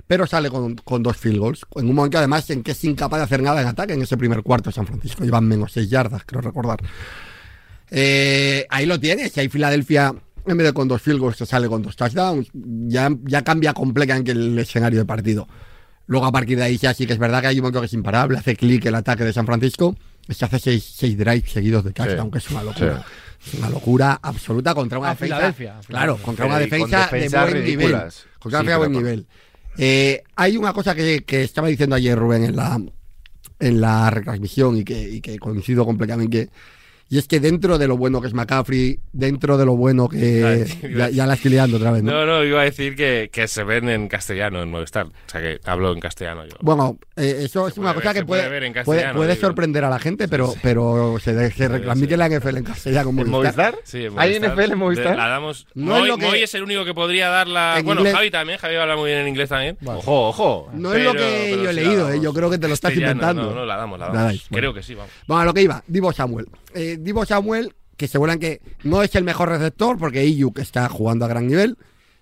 pero 0.07 0.27
sale 0.27 0.51
con, 0.51 0.77
dos 1.03 1.17
field 1.17 1.39
goals. 1.39 1.67
En 1.77 1.89
un 1.89 1.95
momento 1.95 2.19
además 2.19 2.49
en 2.51 2.63
que 2.63 2.73
es 2.73 2.85
incapaz 2.85 3.21
de 3.21 3.25
hacer 3.25 3.43
nada 3.43 3.61
en 3.61 3.69
ataque 3.69 3.93
en 3.93 4.03
ese 4.03 4.17
primer 4.17 4.43
cuarto 4.43 4.73
San 4.73 4.87
Francisco. 4.87 5.23
Llevan 5.23 5.47
menos 5.47 5.73
seis 5.73 5.91
yardas, 5.91 6.23
creo 6.25 6.41
recordar. 6.41 6.81
Eh, 7.91 8.67
ahí 8.71 8.87
lo 8.87 8.99
tienes. 8.99 9.37
Y 9.37 9.41
ahí 9.41 9.49
Filadelfia, 9.49 10.15
en 10.47 10.57
vez 10.57 10.67
de 10.67 10.73
con 10.73 10.89
dos 10.89 11.03
field 11.03 11.21
goals, 11.21 11.37
se 11.37 11.47
sale 11.47 11.69
con 11.69 11.83
dos 11.83 11.95
touchdowns. 11.95 12.49
Ya, 12.55 13.11
ya 13.25 13.43
cambia 13.43 13.75
completamente 13.75 14.33
el 14.33 14.59
escenario 14.59 14.99
de 14.99 15.05
partido. 15.05 15.47
Luego, 16.07 16.27
a 16.27 16.33
partir 16.33 16.59
de 16.59 16.65
ahí, 16.65 16.77
ya 16.79 16.93
sí 16.95 17.07
que 17.07 17.13
es 17.13 17.19
verdad 17.19 17.41
que 17.41 17.47
hay 17.49 17.57
un 17.59 17.63
momento 17.63 17.81
que 17.81 17.87
es 17.87 17.93
imparable. 17.93 18.39
Hace 18.39 18.57
clic 18.57 18.85
el 18.87 18.95
ataque 18.95 19.25
de 19.25 19.33
San 19.33 19.47
Francisco. 19.47 19.97
Se 20.29 20.45
hace 20.45 20.59
seis, 20.59 20.93
seis 20.97 21.17
drives 21.19 21.51
seguidos 21.51 21.85
de 21.85 21.93
touchdown, 21.93 22.27
Sí, 22.27 22.33
que 22.33 22.39
es 22.39 22.51
una 22.51 22.63
locura. 22.63 23.05
Es 23.45 23.55
una 23.55 23.71
locura 23.71 24.21
absoluta 24.23 24.75
contra 24.75 24.99
una 24.99 25.09
A 25.09 25.15
defensa. 25.15 25.37
Filadelfia, 25.37 25.79
a 25.79 25.81
Claro, 25.81 26.17
Filadelfia. 26.17 26.25
contra 26.25 26.47
una 26.47 26.55
con 26.55 26.63
defensa, 26.63 26.99
defensas 27.11 27.31
de 27.47 27.51
buen 27.53 27.65
ridículas. 27.65 27.91
nivel. 27.91 28.39
Contra 28.39 28.61
Sí, 28.61 28.67
una 28.67 28.71
defensa 28.71 28.73
de 28.73 28.77
buen 28.79 28.93
con- 28.93 29.03
nivel. 29.03 29.27
Eh, 29.79 30.23
hay 30.37 30.57
una 30.57 30.73
cosa 30.73 30.95
que, 30.95 31.25
que 31.25 31.43
estaba 31.43 31.69
diciendo 31.69 31.97
ayer 31.97 32.17
Rubén 32.19 32.45
en 32.45 32.55
la, 32.57 32.81
en 33.59 33.81
la 33.81 34.11
retransmisión 34.11 34.77
y 34.77 34.85
que, 34.85 35.01
y 35.01 35.21
que 35.21 35.39
coincido 35.39 35.85
completamente. 35.85 36.51
Y 37.13 37.19
es 37.19 37.29
que 37.29 37.41
dentro 37.41 37.77
de 37.77 37.87
lo 37.87 37.99
bueno 37.99 38.23
que 38.23 38.29
es 38.29 38.33
McCaffrey, 38.33 38.99
dentro 39.13 39.59
de 39.59 39.67
lo 39.67 39.77
bueno 39.77 40.09
que. 40.09 40.65
Tío, 40.81 40.89
ya, 40.97 41.11
ya 41.11 41.27
la 41.27 41.35
estoy 41.35 41.51
liando 41.51 41.77
otra 41.77 41.91
vez, 41.91 42.03
¿no? 42.03 42.11
No, 42.11 42.25
no, 42.25 42.43
iba 42.43 42.63
a 42.63 42.65
decir 42.65 42.97
que, 42.97 43.29
que 43.31 43.49
se 43.49 43.65
ven 43.65 43.91
en 43.91 44.09
castellano 44.09 44.63
en 44.63 44.71
Movistar. 44.71 45.05
O 45.09 45.11
sea, 45.31 45.43
que 45.43 45.61
hablo 45.67 45.93
en 45.93 46.01
castellano 46.01 46.47
yo. 46.47 46.57
Bueno, 46.63 46.99
eh, 47.17 47.41
eso 47.41 47.69
es 47.69 47.77
una 47.77 47.93
cosa 47.93 48.15
ver- 48.15 48.23
que 48.23 48.25
puede 48.25 48.45
puede, 48.45 48.51
ver 48.61 48.61
puede, 48.63 48.73
castellano, 48.73 49.17
puede 49.19 49.35
digo. 49.35 49.47
sorprender 49.47 49.85
a 49.85 49.91
la 49.91 49.99
gente, 49.99 50.27
pero, 50.27 50.55
pero 50.63 51.19
se, 51.23 51.35
de- 51.35 51.51
se 51.51 51.69
retransmite 51.69 52.15
sí. 52.15 52.17
la 52.19 52.29
NFL 52.31 52.57
en 52.57 52.65
castellano. 52.65 53.11
¿En 53.11 53.15
Movistar. 53.17 53.31
Movistar? 53.75 53.75
Sí, 53.85 53.99
en 54.07 54.19
¿Hay 54.19 54.31
Movistar. 54.41 54.53
NFL 54.57 54.73
en 54.73 54.79
Movistar? 54.79 55.17
La 55.19 55.29
damos. 55.29 55.67
No 55.75 55.95
es 55.97 56.01
Moy, 56.01 56.09
lo 56.09 56.17
que- 56.17 56.27
Moy 56.29 56.43
es 56.43 56.55
el 56.55 56.63
único 56.63 56.87
que 56.87 56.95
podría 56.95 57.29
darla. 57.29 57.75
En 57.79 57.85
Bueno, 57.85 58.01
inglés. 58.01 58.15
Javi 58.17 58.31
también. 58.31 58.59
Javi 58.59 58.77
habla 58.77 58.97
muy 58.97 59.11
bien 59.11 59.21
en 59.21 59.29
inglés 59.29 59.51
también. 59.51 59.77
Ojo, 59.85 60.29
ojo. 60.29 60.71
No 60.73 60.95
es 60.95 61.05
lo 61.05 61.13
que 61.13 61.61
yo 61.63 61.69
he 61.69 61.73
leído, 61.75 62.11
eh, 62.11 62.21
yo 62.23 62.33
creo 62.33 62.49
que 62.49 62.57
te 62.57 62.69
lo 62.69 62.73
estás 62.73 62.95
inventando. 62.97 63.43
No, 63.51 63.55
no, 63.55 63.67
la 63.67 63.77
damos, 63.77 63.99
la 63.99 64.09
damos. 64.09 64.47
Creo 64.51 64.73
que 64.73 64.83
sí, 64.83 64.95
vamos. 64.95 65.13
Bueno, 65.27 65.43
a 65.43 65.45
lo 65.45 65.53
que 65.53 65.61
iba, 65.61 65.85
Divo 65.87 66.11
Samuel. 66.11 66.47
Eh, 66.75 66.97
Divo 67.03 67.27
Samuel, 67.27 67.75
que 67.97 68.09
seguramente 68.09 68.61
no 68.85 69.03
es 69.03 69.15
el 69.15 69.25
mejor 69.25 69.49
receptor, 69.49 69.99
porque 69.99 70.25
Iyuk 70.25 70.59
está 70.59 70.89
jugando 70.89 71.25
a 71.25 71.29
gran 71.29 71.47
nivel. 71.47 71.77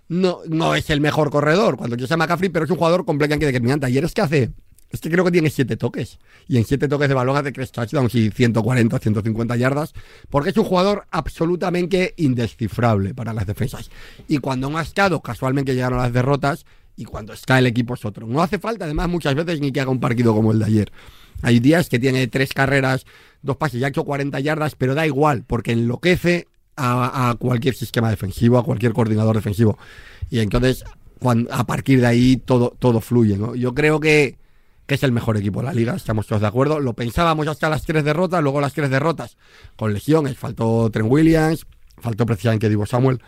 No, 0.08 0.40
no 0.48 0.74
es 0.74 0.90
el 0.90 1.00
mejor 1.00 1.30
corredor 1.30 1.76
cuando 1.76 1.96
yo 1.96 2.06
sea 2.06 2.16
McCaffrey, 2.16 2.48
pero 2.48 2.64
es 2.64 2.70
un 2.70 2.78
jugador 2.78 3.04
completamente 3.04 3.46
determinante. 3.46 3.86
Ayer 3.86 4.02
es 4.04 4.12
que 4.12 4.20
hace. 4.22 4.50
Es 4.90 5.00
que 5.00 5.08
creo 5.08 5.24
que 5.24 5.30
tiene 5.30 5.50
siete 5.50 5.76
toques. 5.76 6.18
Y 6.48 6.56
en 6.56 6.64
siete 6.64 6.88
toques 6.88 7.08
de 7.08 7.14
balón 7.14 7.36
hace 7.36 7.52
tres 7.52 7.70
touchdowns 7.70 8.12
y 8.16 8.30
140, 8.30 8.98
150 8.98 9.56
yardas. 9.56 9.92
Porque 10.28 10.50
es 10.50 10.56
un 10.56 10.64
jugador 10.64 11.06
absolutamente 11.12 12.14
indescifrable 12.16 13.14
para 13.14 13.32
las 13.32 13.46
defensas. 13.46 13.88
Y 14.26 14.38
cuando 14.38 14.68
no 14.68 14.78
ha 14.78 14.82
estado, 14.82 15.20
casualmente 15.20 15.74
llegaron 15.74 15.98
las 15.98 16.12
derrotas. 16.12 16.66
Y 17.00 17.06
cuando 17.06 17.32
está 17.32 17.58
el 17.58 17.66
equipo 17.66 17.94
es 17.94 18.04
otro. 18.04 18.26
No 18.26 18.42
hace 18.42 18.58
falta, 18.58 18.84
además, 18.84 19.08
muchas 19.08 19.34
veces 19.34 19.58
ni 19.58 19.72
que 19.72 19.80
haga 19.80 19.90
un 19.90 20.00
partido 20.00 20.34
como 20.34 20.52
el 20.52 20.58
de 20.58 20.66
ayer. 20.66 20.92
Hay 21.40 21.58
días 21.58 21.88
que 21.88 21.98
tiene 21.98 22.26
tres 22.26 22.52
carreras, 22.52 23.06
dos 23.40 23.56
pases, 23.56 23.80
ya 23.80 23.86
ha 23.86 23.88
hecho 23.88 24.04
40 24.04 24.38
yardas, 24.40 24.74
pero 24.74 24.94
da 24.94 25.06
igual, 25.06 25.44
porque 25.46 25.72
enloquece 25.72 26.46
a, 26.76 27.30
a 27.30 27.34
cualquier 27.36 27.74
sistema 27.74 28.10
defensivo, 28.10 28.58
a 28.58 28.64
cualquier 28.64 28.92
coordinador 28.92 29.34
defensivo. 29.34 29.78
Y 30.28 30.40
entonces, 30.40 30.84
cuando, 31.18 31.50
a 31.54 31.64
partir 31.64 32.02
de 32.02 32.06
ahí, 32.06 32.36
todo, 32.36 32.76
todo 32.78 33.00
fluye. 33.00 33.38
¿no? 33.38 33.54
Yo 33.54 33.72
creo 33.72 33.98
que, 33.98 34.36
que 34.84 34.96
es 34.96 35.02
el 35.02 35.12
mejor 35.12 35.38
equipo 35.38 35.60
de 35.60 35.66
la 35.68 35.72
liga, 35.72 35.94
estamos 35.94 36.26
todos 36.26 36.42
de 36.42 36.48
acuerdo. 36.48 36.80
Lo 36.80 36.92
pensábamos 36.92 37.48
hasta 37.48 37.70
las 37.70 37.84
tres 37.86 38.04
derrotas, 38.04 38.42
luego 38.42 38.60
las 38.60 38.74
tres 38.74 38.90
derrotas 38.90 39.38
con 39.76 39.94
lesiones. 39.94 40.36
Faltó 40.36 40.90
Trent 40.90 41.10
Williams, 41.10 41.66
faltó 41.98 42.26
precisamente 42.26 42.68
Divo 42.68 42.84
Samuel, 42.84 43.22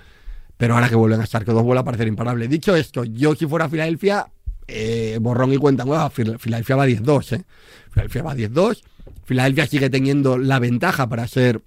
pero 0.62 0.74
ahora 0.74 0.88
que 0.88 0.94
vuelven 0.94 1.20
a 1.20 1.24
estar, 1.24 1.44
que 1.44 1.50
dos 1.50 1.64
vuelve 1.64 1.80
a 1.80 1.84
parecer 1.84 2.06
imparable. 2.06 2.46
Dicho 2.46 2.76
esto, 2.76 3.02
yo 3.02 3.34
si 3.34 3.46
fuera 3.48 3.68
Filadelfia, 3.68 4.28
eh, 4.68 5.18
borrón 5.20 5.52
y 5.52 5.56
cuenta 5.56 5.84
nueva, 5.84 6.08
Fil- 6.08 6.38
Filadelfia 6.38 6.76
va 6.76 6.86
10-2, 6.86 7.32
¿eh? 7.32 7.44
Filadelfia 7.90 8.22
va 8.22 8.34
10-2. 8.36 8.80
Filadelfia 9.24 9.66
sigue 9.66 9.90
teniendo 9.90 10.38
la 10.38 10.60
ventaja 10.60 11.08
para 11.08 11.26
ser 11.26 11.62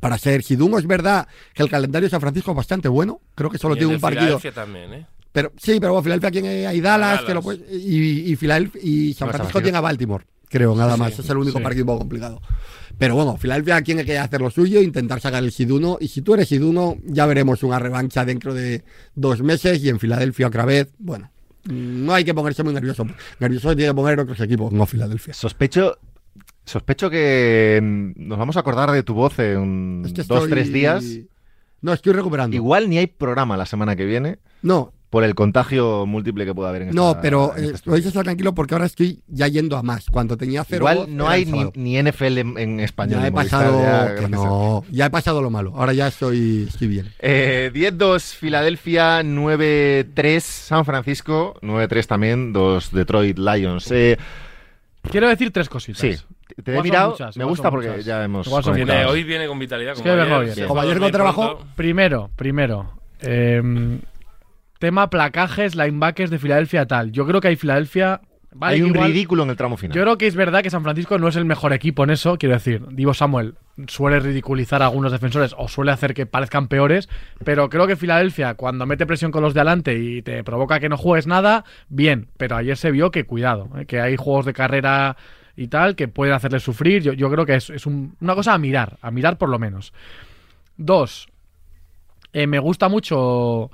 para 0.00 0.18
ser 0.18 0.42
Siduno. 0.42 0.76
Es 0.78 0.86
verdad 0.86 1.26
que 1.54 1.62
el 1.62 1.70
calendario 1.70 2.04
de 2.04 2.10
San 2.10 2.20
Francisco 2.20 2.50
es 2.50 2.56
bastante 2.58 2.88
bueno. 2.88 3.22
Creo 3.34 3.48
que 3.48 3.56
solo 3.56 3.76
Y 3.76 3.78
tiene 3.78 3.94
un 3.94 3.98
partido. 4.02 4.38
Filadelfia 4.38 4.52
también, 4.52 4.92
¿eh? 4.92 5.06
Pero 5.32 5.50
sí, 5.56 5.80
pero 5.80 5.92
bueno, 5.94 6.02
Filadelfia 6.02 6.30
tiene 6.30 6.66
hay 6.66 6.82
Dallas, 6.82 7.08
Dallas. 7.10 7.24
que 7.24 7.32
lo 7.32 7.40
puede- 7.40 7.64
y, 7.78 8.30
y, 8.30 8.36
Filadelfia- 8.36 8.80
y 8.84 9.14
San 9.14 9.30
Francisco 9.30 9.62
tiene 9.62 9.78
a 9.78 9.80
Baltimore, 9.80 10.26
creo, 10.50 10.76
nada 10.76 10.96
Sí, 10.96 11.00
más. 11.00 11.14
sí. 11.14 11.22
es 11.22 11.30
el 11.30 11.38
único 11.38 11.56
Sí. 11.56 11.64
partido 11.64 11.84
un 11.84 11.86
poco 11.86 11.98
complicado. 12.00 12.42
Pero 12.98 13.14
bueno, 13.14 13.36
Filadelfia 13.36 13.80
tiene 13.82 14.04
que 14.04 14.18
hacer 14.18 14.40
lo 14.40 14.50
suyo, 14.50 14.82
intentar 14.82 15.20
sacar 15.20 15.42
el 15.44 15.52
Siduno. 15.52 15.98
Y 16.00 16.08
si 16.08 16.20
tú 16.22 16.34
eres 16.34 16.48
Siduno, 16.48 16.96
ya 17.04 17.26
veremos 17.26 17.62
una 17.62 17.78
revancha 17.78 18.24
dentro 18.24 18.52
de 18.52 18.82
dos 19.14 19.40
meses 19.40 19.82
y 19.84 19.88
en 19.88 20.00
Filadelfia 20.00 20.48
otra 20.48 20.64
vez. 20.64 20.88
Bueno, 20.98 21.30
no 21.64 22.12
hay 22.12 22.24
que 22.24 22.34
ponerse 22.34 22.64
muy 22.64 22.74
nervioso. 22.74 23.06
Nervioso 23.38 23.74
tiene 23.76 23.92
que 23.92 23.94
poner 23.94 24.18
otros 24.18 24.40
equipos, 24.40 24.72
no 24.72 24.84
Filadelfia. 24.84 25.32
Sospecho, 25.32 25.98
sospecho 26.64 27.08
que 27.08 27.78
mm, 27.80 28.26
nos 28.28 28.38
vamos 28.38 28.56
a 28.56 28.60
acordar 28.60 28.90
de 28.90 29.04
tu 29.04 29.14
voz 29.14 29.38
en 29.38 30.02
Es 30.04 30.12
que 30.12 30.24
dos, 30.24 30.48
tres 30.48 30.72
días. 30.72 31.04
No, 31.80 31.92
estoy 31.92 32.12
recuperando. 32.12 32.56
Igual 32.56 32.90
ni 32.90 32.98
hay 32.98 33.06
programa 33.06 33.56
la 33.56 33.64
semana 33.64 33.94
que 33.94 34.04
viene 34.04 34.38
No, 34.62 34.92
por 35.10 35.24
el 35.24 35.34
contagio 35.34 36.04
múltiple 36.04 36.44
que 36.44 36.54
pueda 36.54 36.68
haber 36.68 36.82
en 36.82 36.90
no, 36.90 37.08
esta- 37.10 37.20
pero 37.22 37.52
en 37.56 37.62
eh, 37.62 37.64
este 37.66 37.74
estudio. 37.76 37.92
podéis 37.92 38.06
estar 38.06 38.24
tranquilo 38.24 38.54
porque 38.54 38.74
ahora 38.74 38.84
estoy 38.84 39.20
ya 39.26 39.48
yendo 39.48 39.76
a 39.78 39.82
más. 39.82 40.06
Cuando 40.10 40.36
tenía 40.36 40.64
cero 40.64 40.80
Igual 40.82 40.96
voz, 40.98 41.08
no 41.08 41.28
hay 41.28 41.46
ni, 41.46 41.64
ni 41.76 41.96
NFL 42.02 42.38
en, 42.38 42.58
en 42.58 42.80
español. 42.80 43.20
Ya 43.20 43.24
he 43.24 43.28
en 43.28 43.34
Movistar, 43.34 43.60
pasado 43.64 43.82
ya, 43.82 44.14
que 44.16 44.28
no, 44.28 44.84
ya 44.90 45.06
he 45.06 45.10
pasado 45.10 45.40
lo 45.40 45.48
malo. 45.48 45.72
Ahora 45.76 45.94
ya 45.94 46.08
estoy, 46.08 46.66
estoy 46.68 46.88
bien. 46.88 47.10
Eh, 47.20 47.70
10-2 47.72 48.34
Filadelfia, 48.34 49.22
9-3 49.22 50.40
San 50.40 50.84
Francisco, 50.84 51.56
9-3 51.62 52.06
también 52.06 52.52
dos 52.52 52.92
Detroit 52.92 53.38
Lions. 53.38 53.90
Eh, 53.90 54.18
Quiero 55.10 55.28
decir 55.28 55.50
tres 55.52 55.70
cositas. 55.70 56.00
sí, 56.00 56.16
te 56.62 56.76
he 56.76 56.82
mirado, 56.82 57.12
muchas, 57.12 57.34
me 57.36 57.44
gusta 57.44 57.70
porque 57.70 57.88
muchas. 57.88 58.04
ya 58.04 58.22
hemos 58.24 58.46
Viene- 58.74 59.06
hoy 59.06 59.24
viene 59.24 59.46
con 59.46 59.58
vitalidad. 59.58 59.92
Es 59.94 60.00
Como 60.02 60.14
que 60.14 60.20
ayer, 60.20 60.40
bien. 60.44 60.54
se 60.54 60.66
Como 60.66 60.80
ayer 60.82 60.94
dormir 60.94 61.12
con 61.12 61.12
trabajo, 61.12 61.56
pronto. 61.56 61.66
Primero, 61.76 62.30
primero. 62.36 62.90
eh, 63.20 63.62
tema 64.78 65.10
placajes, 65.10 65.74
linebackers 65.74 66.30
de 66.30 66.38
Filadelfia 66.38 66.86
tal. 66.86 67.12
Yo 67.12 67.26
creo 67.26 67.40
que 67.40 67.48
hay 67.48 67.56
Filadelfia... 67.56 68.20
Vale, 68.50 68.76
Hay 68.76 68.82
un 68.82 68.88
igual- 68.88 69.08
ridículo 69.12 69.42
en 69.42 69.50
el 69.50 69.56
tramo 69.56 69.76
final. 69.76 69.94
Yo 69.94 70.02
creo 70.02 70.16
que 70.16 70.26
es 70.26 70.34
verdad 70.34 70.62
que 70.62 70.70
San 70.70 70.82
Francisco 70.82 71.18
no 71.18 71.28
es 71.28 71.36
el 71.36 71.44
mejor 71.44 71.74
equipo 71.74 72.02
en 72.02 72.08
eso, 72.10 72.38
quiero 72.38 72.54
decir, 72.54 72.82
Divo 72.92 73.12
Samuel 73.12 73.56
suele 73.88 74.20
ridiculizar 74.20 74.80
a 74.82 74.86
algunos 74.86 75.12
defensores 75.12 75.54
o 75.58 75.68
suele 75.68 75.92
hacer 75.92 76.14
que 76.14 76.24
parezcan 76.24 76.66
peores, 76.66 77.10
pero 77.44 77.68
creo 77.68 77.86
que 77.86 77.94
Filadelfia 77.94 78.54
cuando 78.54 78.86
mete 78.86 79.04
presión 79.04 79.30
con 79.32 79.42
los 79.42 79.52
de 79.52 79.60
adelante 79.60 79.98
y 79.98 80.22
te 80.22 80.42
provoca 80.44 80.80
que 80.80 80.88
no 80.88 80.96
juegues 80.96 81.26
nada, 81.26 81.64
bien, 81.90 82.28
pero 82.38 82.56
ayer 82.56 82.78
se 82.78 82.90
vio 82.90 83.10
que 83.10 83.24
cuidado, 83.24 83.68
¿eh? 83.78 83.84
que 83.84 84.00
hay 84.00 84.16
juegos 84.16 84.46
de 84.46 84.54
carrera 84.54 85.18
y 85.54 85.68
tal 85.68 85.94
que 85.94 86.08
pueden 86.08 86.34
hacerle 86.34 86.58
sufrir, 86.58 87.02
yo, 87.02 87.12
yo 87.12 87.30
creo 87.30 87.44
que 87.44 87.54
es, 87.56 87.68
es 87.68 87.84
un- 87.84 88.16
una 88.22 88.34
cosa 88.34 88.54
a 88.54 88.58
mirar, 88.58 88.96
a 89.02 89.10
mirar 89.10 89.36
por 89.36 89.50
lo 89.50 89.58
menos. 89.58 89.92
Dos, 90.78 91.28
eh, 92.32 92.46
me 92.46 92.58
gusta 92.58 92.88
mucho 92.88 93.70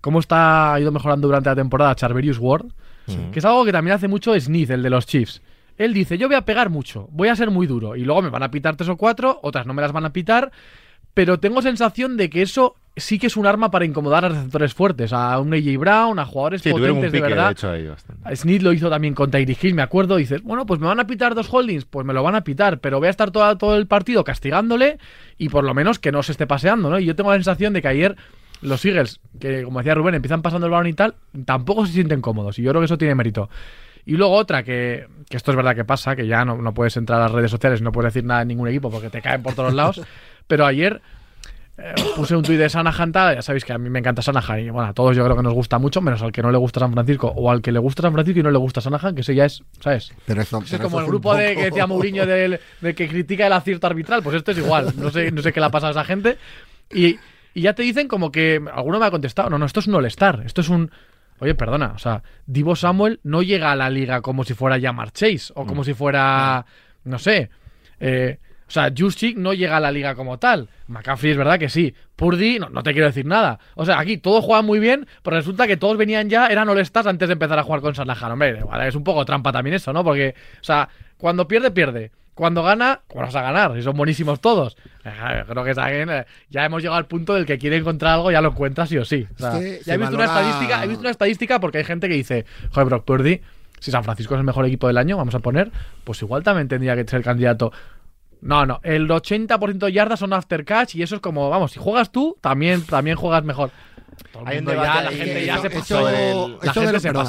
cómo 0.00 0.20
está 0.20 0.74
ha 0.74 0.80
ido 0.80 0.92
mejorando 0.92 1.28
durante 1.28 1.48
la 1.48 1.56
temporada 1.56 1.94
Charverius 1.94 2.38
Ward, 2.38 2.66
que 3.32 3.38
es 3.38 3.44
algo 3.44 3.64
que 3.64 3.72
también 3.72 3.94
hace 3.94 4.06
mucho 4.06 4.38
Smith, 4.38 4.70
el 4.70 4.82
de 4.82 4.90
los 4.90 5.06
Chiefs. 5.06 5.42
Él 5.78 5.94
dice, 5.94 6.18
yo 6.18 6.26
voy 6.26 6.36
a 6.36 6.42
pegar 6.42 6.70
mucho, 6.70 7.08
voy 7.10 7.28
a 7.28 7.36
ser 7.36 7.50
muy 7.50 7.66
duro, 7.66 7.96
y 7.96 8.04
luego 8.04 8.22
me 8.22 8.30
van 8.30 8.42
a 8.42 8.50
pitar 8.50 8.76
tres 8.76 8.88
o 8.88 8.96
cuatro, 8.96 9.38
otras 9.42 9.66
no 9.66 9.74
me 9.74 9.80
las 9.80 9.92
van 9.92 10.04
a 10.04 10.12
pitar, 10.12 10.50
pero 11.14 11.40
tengo 11.40 11.62
sensación 11.62 12.16
de 12.16 12.28
que 12.28 12.42
eso 12.42 12.76
sí 12.98 13.18
que 13.18 13.28
es 13.28 13.36
un 13.36 13.46
arma 13.46 13.70
para 13.70 13.84
incomodar 13.84 14.24
a 14.24 14.28
receptores 14.28 14.74
fuertes, 14.74 15.12
a 15.12 15.38
un 15.38 15.52
AJ 15.54 15.78
Brown, 15.78 16.18
a 16.18 16.24
jugadores 16.24 16.62
sí, 16.62 16.70
un 16.70 16.80
potentes 16.80 17.12
de 17.12 17.18
pique, 17.18 17.22
de, 17.22 17.34
verdad. 17.34 17.52
hecho, 17.52 17.90
bastante. 17.90 18.36
Smith 18.36 18.62
lo 18.62 18.72
hizo 18.72 18.90
también 18.90 19.14
con 19.14 19.30
Tyreek 19.30 19.62
Hill, 19.62 19.74
me 19.74 19.82
acuerdo. 19.82 20.16
Dices, 20.16 20.42
bueno, 20.42 20.66
pues 20.66 20.80
me 20.80 20.86
van 20.86 21.00
a 21.00 21.06
pitar 21.06 21.34
dos 21.34 21.48
holdings, 21.52 21.84
pues 21.84 22.06
me 22.06 22.12
lo 22.12 22.22
van 22.22 22.34
a 22.34 22.42
pitar, 22.42 22.80
pero 22.80 22.98
voy 22.98 23.08
a 23.08 23.10
estar 23.10 23.30
todo, 23.30 23.56
todo 23.56 23.76
el 23.76 23.86
partido 23.86 24.24
castigándole 24.24 24.98
y 25.38 25.48
por 25.48 25.64
lo 25.64 25.74
menos 25.74 25.98
que 25.98 26.12
no 26.12 26.22
se 26.22 26.32
esté 26.32 26.46
paseando, 26.46 26.90
¿no? 26.90 26.98
Y 26.98 27.04
yo 27.04 27.16
tengo 27.16 27.30
la 27.30 27.36
sensación 27.36 27.72
de 27.72 27.82
que 27.82 27.88
ayer 27.88 28.16
los 28.62 28.84
Eagles, 28.84 29.20
que 29.38 29.62
como 29.62 29.80
decía 29.80 29.94
Rubén, 29.94 30.14
empiezan 30.14 30.42
pasando 30.42 30.66
el 30.66 30.72
balón 30.72 30.86
y 30.86 30.94
tal, 30.94 31.14
tampoco 31.44 31.86
se 31.86 31.92
sienten 31.92 32.20
cómodos 32.20 32.58
y 32.58 32.62
yo 32.62 32.70
creo 32.70 32.80
que 32.80 32.86
eso 32.86 32.98
tiene 32.98 33.14
mérito. 33.14 33.48
Y 34.04 34.16
luego 34.16 34.34
otra, 34.34 34.62
que, 34.62 35.06
que 35.28 35.36
esto 35.36 35.50
es 35.50 35.56
verdad 35.56 35.74
que 35.74 35.84
pasa, 35.84 36.16
que 36.16 36.26
ya 36.26 36.44
no, 36.44 36.56
no 36.56 36.72
puedes 36.72 36.96
entrar 36.96 37.20
a 37.20 37.24
las 37.24 37.32
redes 37.32 37.50
sociales, 37.50 37.82
no 37.82 37.92
puedes 37.92 38.14
decir 38.14 38.26
nada 38.26 38.42
en 38.42 38.48
ningún 38.48 38.68
equipo 38.68 38.90
porque 38.90 39.10
te 39.10 39.20
caen 39.20 39.42
por 39.42 39.54
todos 39.54 39.74
lados, 39.74 40.00
pero 40.46 40.64
ayer 40.64 41.02
eh, 41.80 41.94
puse 42.16 42.34
un 42.34 42.42
tuit 42.42 42.58
de 42.58 42.68
Sanahan, 42.68 43.12
ya 43.12 43.40
sabéis 43.40 43.64
que 43.64 43.72
a 43.72 43.78
mí 43.78 43.88
me 43.88 44.00
encanta 44.00 44.20
Sanahan 44.20 44.58
y 44.58 44.70
bueno, 44.70 44.88
a 44.88 44.92
todos 44.92 45.16
yo 45.16 45.24
creo 45.24 45.36
que 45.36 45.44
nos 45.44 45.54
gusta 45.54 45.78
mucho, 45.78 46.00
menos 46.00 46.20
al 46.22 46.32
que 46.32 46.42
no 46.42 46.50
le 46.50 46.58
gusta 46.58 46.80
San 46.80 46.92
Francisco 46.92 47.28
o 47.28 47.50
al 47.50 47.62
que 47.62 47.70
le 47.70 47.78
gusta 47.78 48.02
San 48.02 48.12
Francisco 48.12 48.40
y 48.40 48.42
no 48.42 48.50
le 48.50 48.58
gusta 48.58 48.80
Sanahan, 48.80 49.14
que 49.14 49.20
ese 49.20 49.34
ya 49.34 49.44
es, 49.44 49.62
¿sabes? 49.78 50.12
Pero 50.26 50.42
eso, 50.42 50.60
es 50.60 50.72
como 50.78 50.96
eso 50.96 51.00
el 51.00 51.06
grupo 51.06 51.36
de 51.36 51.54
que 51.54 51.64
decía 51.66 51.86
Mourinho 51.86 52.26
del, 52.26 52.58
de 52.80 52.94
que 52.94 53.06
critica 53.08 53.46
el 53.46 53.52
acierto 53.52 53.86
arbitral, 53.86 54.24
pues 54.24 54.34
esto 54.34 54.50
es 54.50 54.58
igual, 54.58 54.92
no 54.96 55.10
sé, 55.10 55.30
no 55.30 55.40
sé 55.40 55.52
qué 55.52 55.60
le 55.60 55.66
ha 55.66 55.70
pasado 55.70 55.90
a 55.90 56.00
esa 56.00 56.04
gente. 56.04 56.36
Y, 56.92 57.16
y 57.58 57.62
ya 57.62 57.74
te 57.74 57.82
dicen 57.82 58.08
como 58.08 58.30
que, 58.30 58.62
alguno 58.72 59.00
me 59.00 59.06
ha 59.06 59.10
contestado, 59.10 59.50
no, 59.50 59.58
no, 59.58 59.66
esto 59.66 59.80
es 59.80 59.88
un 59.88 59.96
all-star, 59.96 60.42
esto 60.46 60.60
es 60.60 60.68
un... 60.68 60.90
Oye, 61.40 61.54
perdona, 61.54 61.92
o 61.94 61.98
sea, 61.98 62.22
Divo 62.46 62.74
Samuel 62.74 63.20
no 63.22 63.42
llega 63.42 63.70
a 63.70 63.76
la 63.76 63.90
liga 63.90 64.22
como 64.22 64.44
si 64.44 64.54
fuera 64.54 64.80
Jamar 64.80 65.12
Chase 65.12 65.52
o 65.54 65.66
como 65.66 65.84
si 65.84 65.94
fuera, 65.94 66.66
no 67.04 67.18
sé, 67.18 67.50
eh, 68.00 68.38
o 68.68 68.70
sea, 68.70 68.92
Juszczyk 68.96 69.36
no 69.38 69.54
llega 69.54 69.78
a 69.78 69.80
la 69.80 69.90
liga 69.90 70.14
como 70.14 70.38
tal. 70.38 70.68
McCaffrey 70.88 71.30
es 71.32 71.38
verdad 71.38 71.58
que 71.58 71.70
sí. 71.70 71.94
Purdy, 72.16 72.58
no, 72.58 72.68
no 72.68 72.82
te 72.82 72.92
quiero 72.92 73.06
decir 73.06 73.24
nada. 73.24 73.58
O 73.74 73.86
sea, 73.86 73.98
aquí 73.98 74.18
todos 74.18 74.44
juegan 74.44 74.66
muy 74.66 74.78
bien, 74.78 75.06
pero 75.22 75.36
resulta 75.36 75.66
que 75.66 75.78
todos 75.78 75.96
venían 75.96 76.28
ya, 76.28 76.48
eran 76.48 76.68
all-stars 76.68 77.06
antes 77.06 77.28
de 77.28 77.32
empezar 77.32 77.58
a 77.58 77.62
jugar 77.62 77.80
con 77.80 77.94
Sanahan. 77.94 78.32
Hombre, 78.32 78.60
es 78.86 78.94
un 78.94 79.04
poco 79.04 79.24
trampa 79.24 79.52
también 79.52 79.74
eso, 79.74 79.92
¿no? 79.94 80.04
Porque, 80.04 80.34
o 80.60 80.64
sea, 80.64 80.90
cuando 81.16 81.48
pierde, 81.48 81.70
pierde. 81.70 82.12
Cuando 82.38 82.62
gana, 82.62 83.00
¿cómo 83.08 83.24
vas 83.24 83.34
a 83.34 83.42
ganar? 83.42 83.74
Si 83.74 83.82
son 83.82 83.96
buenísimos 83.96 84.40
todos. 84.40 84.76
Creo 85.48 85.64
que 85.64 85.74
saben, 85.74 86.08
eh, 86.08 86.24
ya 86.48 86.64
hemos 86.64 86.80
llegado 86.80 86.96
al 86.96 87.06
punto 87.06 87.34
del 87.34 87.44
que 87.44 87.58
quiere 87.58 87.78
encontrar 87.78 88.14
algo, 88.14 88.30
ya 88.30 88.40
lo 88.40 88.50
encuentra 88.50 88.86
sí 88.86 88.96
o 88.96 89.04
sí. 89.04 89.26
O 89.34 89.38
sea, 89.38 89.60
ya 89.84 89.94
he 89.94 89.98
visto 89.98 90.14
una 90.14 90.26
estadística, 90.26 90.84
he 90.84 90.86
visto 90.86 91.00
una 91.00 91.10
estadística 91.10 91.58
porque 91.58 91.78
hay 91.78 91.84
gente 91.84 92.08
que 92.08 92.14
dice, 92.14 92.46
joder, 92.70 92.86
Brock 92.86 93.04
Purdy, 93.04 93.40
si 93.80 93.90
San 93.90 94.04
Francisco 94.04 94.34
es 94.34 94.38
el 94.38 94.44
mejor 94.44 94.64
equipo 94.66 94.86
del 94.86 94.98
año, 94.98 95.16
vamos 95.16 95.34
a 95.34 95.40
poner, 95.40 95.72
pues 96.04 96.22
igual 96.22 96.44
también 96.44 96.68
tendría 96.68 96.94
que 96.94 97.02
ser 97.08 97.24
candidato. 97.24 97.72
No, 98.40 98.64
no, 98.66 98.78
el 98.84 99.08
80% 99.08 99.78
de 99.78 99.92
yardas 99.92 100.20
son 100.20 100.32
after 100.32 100.64
catch 100.64 100.94
y 100.94 101.02
eso 101.02 101.16
es 101.16 101.20
como, 101.20 101.50
vamos, 101.50 101.72
si 101.72 101.80
juegas 101.80 102.12
tú, 102.12 102.36
también, 102.40 102.82
también 102.82 103.16
juegas 103.16 103.42
mejor. 103.42 103.72
Hay 104.44 104.58
un 104.58 104.64
debate 104.64 104.88
ya, 104.88 105.02
la 105.02 105.10
gente 105.10 105.46
ya 105.46 105.60
se 105.60 105.70
pasó. 105.70 106.08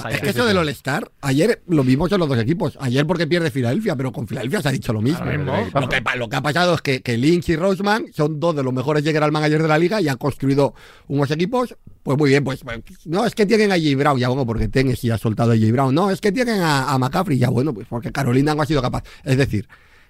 es 0.09 0.21
que 0.21 0.29
eso 0.29 0.45
del 0.45 0.57
All-Star, 0.57 1.11
ayer 1.21 1.61
lo 1.67 1.83
vimos 1.83 2.11
en 2.11 2.19
los 2.19 2.29
dos 2.29 2.37
equipos. 2.37 2.77
Ayer 2.81 3.05
porque 3.05 3.27
pierde 3.27 3.51
Filadelfia, 3.51 3.95
pero 3.95 4.11
con 4.11 4.27
Filadelfia 4.27 4.61
se 4.61 4.69
ha 4.69 4.71
dicho 4.71 4.93
lo 4.93 5.01
mismo. 5.01 5.25
Lo 5.25 5.89
que, 5.89 6.01
lo 6.17 6.29
que 6.29 6.35
ha 6.35 6.41
pasado 6.41 6.75
es 6.75 6.81
que, 6.81 7.01
que 7.01 7.17
Lynch 7.17 7.49
y 7.49 7.55
Roseman 7.55 8.07
son 8.13 8.39
dos 8.39 8.55
de 8.55 8.63
los 8.63 8.73
mejores 8.73 9.03
general 9.03 9.31
managers 9.31 9.63
de 9.63 9.69
la 9.69 9.77
liga 9.77 10.01
y 10.01 10.07
han 10.07 10.17
construido 10.17 10.73
unos 11.07 11.31
equipos. 11.31 11.75
Pues 12.03 12.17
muy 12.17 12.29
bien, 12.29 12.43
pues, 12.43 12.63
pues, 12.63 12.81
no, 13.05 13.25
es 13.25 13.35
que 13.35 13.45
tienen 13.45 13.71
a 13.71 13.75
J. 13.75 13.95
Brown, 13.97 14.17
ya 14.17 14.29
bueno, 14.29 14.45
porque 14.45 14.67
Tennessee 14.67 15.11
ha 15.11 15.17
soltado 15.17 15.51
a 15.51 15.55
J. 15.55 15.71
Brown. 15.71 15.93
No, 15.93 16.09
es 16.09 16.21
que 16.21 16.31
tienen 16.31 16.61
a, 16.61 16.91
a 16.91 16.97
McCaffrey, 16.97 17.37
ya 17.37 17.49
bueno, 17.49 17.73
pues 17.73 17.87
porque 17.87 18.11
Carolina 18.11 18.55
no 18.55 18.61
ha 18.61 18.65
sido 18.65 18.81
capaz. 18.81 19.03
Es 19.23 19.37
decir, 19.37 19.67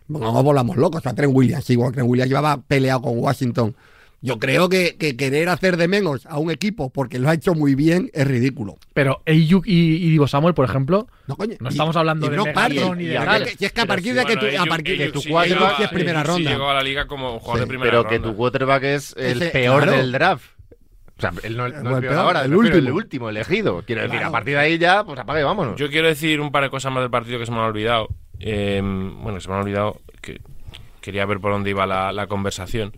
no 0.10 0.44
volamos 0.44 0.76
locos, 0.78 1.06
a 1.06 1.14
Trent 1.14 1.34
Williams, 1.34 1.70
igual 1.70 1.92
Trent 1.92 2.10
Williams 2.10 2.30
llevaba 2.30 2.62
peleado 2.62 3.02
con 3.04 3.20
Washington. 3.20 3.76
Yo 4.22 4.38
creo 4.38 4.68
que, 4.68 4.98
que 4.98 5.16
querer 5.16 5.48
hacer 5.48 5.78
de 5.78 5.88
menos 5.88 6.26
a 6.26 6.38
un 6.40 6.52
equipo 6.52 6.90
porque 6.92 7.20
lo 7.20 7.30
ha 7.30 7.34
hecho 7.34 7.54
muy 7.56 7.74
bien 7.76 8.12
es 8.14 8.28
ridículo. 8.28 8.78
Pero 8.94 9.22
Ayuk 9.26 9.66
y, 9.66 9.96
y 9.96 10.10
Divo 10.10 10.28
Samuel, 10.28 10.54
por 10.54 10.66
ejemplo, 10.66 11.08
No, 11.28 11.38
coño. 11.38 11.56
No 11.62 11.70
y- 11.70 11.72
estamos 11.72 11.96
hablando 11.96 12.28
y 12.28 12.30
de 12.32 12.38
Megatron 12.38 12.90
Purdy. 12.90 13.04
ni 13.04 13.10
de 13.10 13.16
tal. 13.16 13.46
Si 13.48 13.66
es 13.66 13.72
que 13.72 13.80
a 13.82 13.84
Pero 13.84 13.88
partir 13.88 14.12
sí, 14.12 14.18
de 14.20 14.26
que 14.26 14.36
bueno, 14.36 14.58
tú, 14.58 14.62
a 14.62 14.66
partir 14.66 14.98
de 14.98 15.12
tu 15.12 15.22
sí 15.22 15.30
llegó 15.30 15.70
sí 15.78 15.84
es 15.84 15.90
primera 15.90 16.22
sí 16.22 16.28
ronda. 16.28 16.52
llegó 16.52 16.70
a 16.70 16.74
la 16.74 16.84
liga 16.84 17.08
como 17.08 17.40
jugador 17.40 17.56
Sí, 17.56 17.60
de 17.62 17.68
primera 17.68 17.92
Pero 17.92 18.04
ronda. 18.04 18.10
que 18.18 18.20
tu 18.20 18.36
quarterback 18.36 18.84
es 18.84 19.16
el 19.18 19.42
Ese- 19.42 19.52
peor 19.52 19.84
claro. 19.84 19.98
del 19.98 20.12
draft. 20.12 20.46
O 21.18 21.22
sea, 21.22 21.34
él 21.44 21.56
no, 21.58 21.68
no 21.70 21.74
Bueno, 21.74 21.90
el 21.90 21.96
el 21.96 22.02
peor 22.02 22.14
peor, 22.14 22.16
ahora, 22.26 22.42
el 22.44 22.50
me 22.50 22.56
refiero, 22.58 22.78
el 22.78 22.84
último. 22.84 22.98
último 22.98 23.30
elegido. 23.30 23.84
Quiero 23.86 24.02
decir, 24.02 24.18
Claro. 24.20 24.28
a 24.30 24.32
partir 24.32 24.54
de 24.56 24.60
ahí 24.60 24.78
ya, 24.78 25.04
pues 25.06 25.20
apague, 25.20 25.44
vámonos. 25.44 25.78
Yo 25.78 25.90
quiero 25.90 26.08
decir 26.08 26.40
un 26.42 26.52
par 26.52 26.64
de 26.64 26.70
cosas 26.70 26.92
más 26.94 27.04
del 27.04 27.10
partido 27.12 27.40
que 27.40 27.46
se 27.46 27.52
me 27.52 27.58
han 27.58 27.64
olvidado. 27.66 28.10
Eh, 28.40 28.80
bueno, 28.84 29.36
que 29.36 29.42
se 29.42 29.48
me 29.50 29.56
han 29.56 29.62
olvidado 29.62 30.02
que 30.22 30.40
quería 31.02 31.26
ver 31.26 31.40
por 31.40 31.52
dónde 31.52 31.70
iba 31.70 31.86
la, 31.86 32.12
la 32.14 32.28
conversación. 32.28 32.94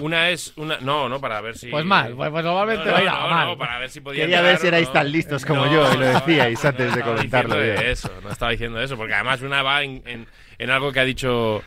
Una 0.00 0.30
es 0.30 0.52
una 0.56 0.78
no, 0.78 1.08
no 1.08 1.20
para 1.20 1.40
ver 1.40 1.56
si 1.56 1.68
pues 1.68 1.84
mal, 1.84 2.14
pues, 2.14 2.30
pues 2.30 2.44
normalmente 2.44 2.84
no, 2.84 2.92
va 2.92 2.98
a 2.98 3.00
no, 3.00 3.04
ir 3.04 3.08
a 3.10 3.20
no, 3.22 3.30
mal. 3.30 3.46
no, 3.48 3.58
para 3.58 3.78
ver 3.78 3.90
si 3.90 4.00
podía 4.00 4.22
Quería 4.22 4.40
ver 4.42 4.58
si 4.58 4.66
erais 4.66 4.92
tan 4.92 5.10
listos 5.10 5.44
como 5.44 5.66
yo, 5.66 5.92
y 5.94 5.96
lo 5.98 6.06
decíais 6.06 6.64
antes 6.64 6.94
de 6.94 7.02
comentarlo. 7.02 7.62
Eso, 7.62 8.10
no 8.22 8.30
estaba 8.30 8.50
diciendo 8.52 8.80
eso, 8.80 8.96
porque 8.96 9.14
además 9.14 9.40
una 9.42 9.62
va 9.62 9.82
en, 9.82 10.02
en- 10.06 10.26
en 10.58 10.70
algo 10.70 10.92
que 10.92 11.00
ha 11.00 11.04
dicho. 11.04 11.62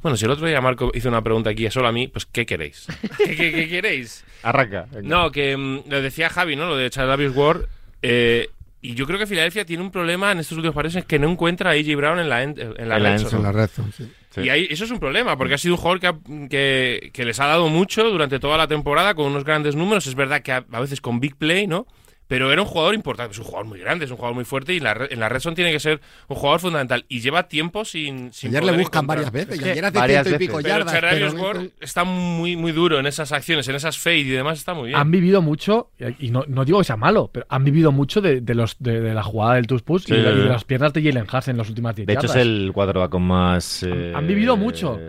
Bueno, 0.00 0.16
si 0.16 0.24
el 0.26 0.30
otro 0.30 0.46
día 0.46 0.60
Marco 0.60 0.92
hizo 0.94 1.08
una 1.08 1.22
pregunta 1.22 1.50
aquí 1.50 1.68
solo 1.70 1.88
a 1.88 1.92
mí, 1.92 2.06
pues 2.08 2.24
¿qué 2.26 2.46
queréis? 2.46 2.86
¿Qué, 3.18 3.34
qué- 3.36 3.52
qué 3.52 3.68
queréis? 3.68 4.24
Arranca. 4.44 4.86
venga. 4.92 5.08
No, 5.08 5.30
que 5.32 5.56
mm, 5.56 5.80
lo 5.90 6.00
decía 6.00 6.28
Javi, 6.30 6.54
¿no? 6.54 6.66
Lo 6.66 6.76
de 6.76 6.88
Charles 6.90 7.34
Ward. 7.34 7.62
eh, 8.02 8.48
y 8.80 8.94
yo 8.94 9.06
creo 9.08 9.18
que 9.18 9.26
Filadelfia 9.26 9.64
tiene 9.64 9.82
un 9.82 9.90
problema 9.90 10.30
en 10.30 10.38
estos 10.38 10.56
últimos 10.56 10.72
partidos 10.76 10.94
es 10.96 11.04
que 11.04 11.18
no 11.18 11.28
encuentra 11.28 11.70
a 11.70 11.72
A.J. 11.72 11.96
Brown 11.96 12.20
en 12.20 12.28
la, 12.28 12.44
en 12.44 12.54
la 12.56 12.62
En 12.76 12.88
la 12.88 12.98
red. 13.00 13.26
En 13.32 13.42
la 13.42 13.50
red 13.52 13.68
sí. 13.96 14.12
Y 14.44 14.48
ahí, 14.48 14.66
eso 14.70 14.84
es 14.84 14.90
un 14.90 14.98
problema, 14.98 15.36
porque 15.36 15.54
ha 15.54 15.58
sido 15.58 15.74
un 15.74 15.80
jugador 15.80 16.00
que, 16.00 16.06
ha- 16.06 17.08
que, 17.12 17.24
les 17.24 17.40
ha 17.40 17.46
dado 17.46 17.68
mucho 17.68 18.04
durante 18.10 18.38
toda 18.38 18.56
la 18.56 18.66
temporada 18.66 19.14
con 19.14 19.26
unos 19.26 19.44
grandes 19.44 19.74
números. 19.76 20.06
Es 20.06 20.14
verdad 20.14 20.42
que 20.42 20.52
a 20.52 20.80
veces 20.80 21.00
con 21.00 21.20
big 21.20 21.36
play, 21.36 21.66
¿no? 21.66 21.86
Pero 22.28 22.52
era 22.52 22.60
un 22.60 22.68
jugador 22.68 22.94
importante, 22.94 23.32
es 23.32 23.38
un 23.38 23.46
jugador 23.46 23.66
muy 23.66 23.80
grande, 23.80 24.04
es 24.04 24.10
un 24.10 24.18
jugador 24.18 24.34
muy 24.34 24.44
fuerte 24.44 24.74
y 24.74 24.80
la 24.80 24.92
re- 24.92 25.08
en 25.10 25.18
la 25.18 25.30
red 25.30 25.40
zone 25.40 25.56
tiene 25.56 25.72
que 25.72 25.80
ser 25.80 26.00
un 26.28 26.36
jugador 26.36 26.60
fundamental. 26.60 27.06
Y 27.08 27.20
lleva 27.20 27.48
tiempo 27.48 27.86
sin. 27.86 28.32
sin 28.34 28.50
Ayer 28.50 28.64
le 28.64 28.72
buscan 28.72 29.04
encontrar. 29.04 29.06
varias 29.06 29.32
veces. 29.32 29.54
Es 29.54 29.60
y 29.60 29.64
que 29.64 29.70
ayer 29.70 29.84
hace 29.86 30.06
ciento 30.28 30.30
y 30.34 30.46
pico 30.46 30.60
yardas. 30.60 30.94
Pero 31.00 31.62
está 31.80 32.04
muy, 32.04 32.54
muy 32.56 32.72
duro 32.72 32.98
en 33.00 33.06
esas 33.06 33.32
acciones, 33.32 33.66
en 33.68 33.76
esas 33.76 33.96
fade 33.98 34.18
y 34.18 34.24
demás, 34.28 34.58
está 34.58 34.74
muy 34.74 34.88
bien. 34.88 35.00
Han 35.00 35.10
vivido 35.10 35.40
mucho, 35.40 35.90
y 36.18 36.30
no, 36.30 36.44
no 36.48 36.64
digo 36.66 36.78
que 36.78 36.84
sea 36.84 36.96
malo, 36.98 37.30
pero 37.32 37.46
han 37.48 37.64
vivido 37.64 37.92
mucho 37.92 38.20
de, 38.20 38.42
de 38.42 38.54
los, 38.54 38.76
de, 38.78 39.00
de 39.00 39.14
la 39.14 39.22
jugada 39.22 39.54
del 39.54 39.66
Tush 39.66 39.80
Push 39.80 40.02
Sí, 40.04 40.12
y, 40.14 40.20
de, 40.20 40.30
y 40.30 40.44
las 40.48 40.64
piernas 40.64 40.92
de 40.92 41.02
Jalen 41.02 41.26
Hurts 41.32 41.48
en 41.48 41.56
los 41.56 41.68
últimos 41.70 41.96
10 41.96 42.06
De 42.06 42.12
hecho, 42.12 42.26
es 42.26 42.36
el 42.36 42.70
quarterback 42.74 43.10
con 43.10 43.22
más. 43.22 43.82
eh, 43.84 44.12
han 44.14 44.26
vivido 44.26 44.54
mucho. 44.56 45.00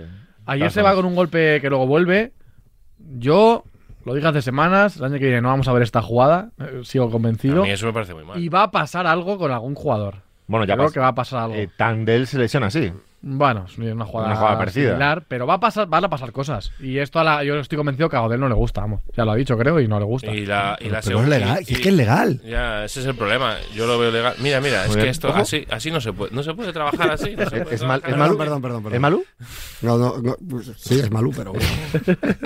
Ayer 0.46 0.72
se 0.72 0.82
va 0.82 0.96
con 0.96 1.04
un 1.06 1.16
golpe 1.16 1.60
que 1.60 1.68
luego 1.70 1.86
vuelve. 1.86 2.32
Yo 2.98 3.64
lo 4.06 4.14
dije 4.14 4.28
hace 4.28 4.42
semanas, 4.42 4.98
el 4.98 5.04
año 5.06 5.14
que 5.20 5.26
viene 5.26 5.42
no 5.42 5.50
vamos 5.50 5.68
a 5.68 5.74
ver 5.74 5.84
esta 5.84 6.02
jugada, 6.02 6.50
eh, 6.60 6.82
sigo 6.84 7.06
a 7.06 7.12
convencido. 7.12 7.64
mí 7.64 7.70
eso 7.72 7.86
me 7.86 7.94
parece 7.94 8.14
muy 8.14 8.24
mal. 8.26 8.40
Y 8.42 8.50
va 8.50 8.64
a 8.64 8.72
pasar 8.72 9.06
algo 9.08 9.38
con 9.38 9.52
algún 9.52 9.76
jugador. 9.76 10.16
Bueno, 10.48 10.66
ya 10.66 10.76
Creo 10.76 10.92
que 10.92 11.00
va 11.00 11.10
a 11.10 11.16
pasar 11.16 11.42
algo. 11.44 11.56
Eh, 11.56 11.70
Tandel 11.78 12.26
se 12.26 12.40
lesiona 12.40 12.68
así. 12.68 12.92
Bueno, 13.22 13.66
es 13.68 13.78
una 13.78 14.06
jugada, 14.06 14.28
Una 14.30 14.36
jugada 14.38 14.58
parecida. 14.58 14.88
similar, 14.92 15.26
pero 15.28 15.46
va 15.46 15.56
a 15.56 15.60
pasar, 15.60 15.88
van 15.88 16.06
a 16.06 16.10
pasar 16.10 16.32
cosas. 16.32 16.72
Y 16.80 17.00
esto 17.00 17.20
a 17.20 17.24
la- 17.26 17.44
yo 17.44 17.56
estoy 17.60 17.78
convencido 17.78 18.08
que 18.10 18.16
a 18.16 18.22
Godel 18.22 18.40
no 18.40 18.48
le 18.48 18.56
gusta, 18.56 18.80
vamos. 18.80 19.02
Ya 19.16 19.26
lo 19.26 19.32
ha 19.32 19.36
dicho, 19.36 19.58
creo, 19.58 19.78
y 19.82 19.90
no 19.90 20.00
le 20.00 20.06
gusta. 20.06 20.32
Y 20.32 20.46
la, 20.46 20.78
y 20.80 20.86
la 20.86 20.90
Pero 20.90 20.98
es 21.00 21.06
segunda- 21.06 21.38
legal. 21.38 21.60
y- 21.68 21.74
es 21.74 21.80
que 21.82 21.90
es 21.90 21.96
legal. 21.96 22.42
Ya, 22.46 22.86
ese 22.86 23.02
es 23.02 23.06
el 23.06 23.16
problema. 23.16 23.58
Yo 23.76 23.86
lo 23.88 24.00
veo 24.00 24.10
legal. 24.10 24.36
Mira, 24.40 24.62
mira, 24.62 24.86
es 24.86 24.96
que 24.96 25.10
esto 25.10 25.36
así, 25.36 25.68
así 25.70 25.92
no 25.92 26.00
se 26.00 26.14
puede, 26.14 26.34
no 26.34 26.42
se 26.44 26.54
puede 26.54 26.72
trabajar 26.72 27.12
así. 27.12 27.32
no 27.36 27.46
puede 27.46 27.76
Es 27.76 27.84
mal- 27.84 28.00
trabajar 28.02 28.10
es 28.12 28.18
malo. 28.18 28.38
Perdón, 28.38 28.62
perdón, 28.62 28.84
perdón. 28.84 28.96
¿Es 28.96 29.02
Malú? 29.02 29.26
No, 29.82 29.98
no, 29.98 30.18
no, 30.22 30.36
pues, 30.50 30.72
sí, 30.78 30.98
es 31.00 31.12
Malú, 31.12 31.32
pero 31.36 31.52
bueno. 31.52 31.68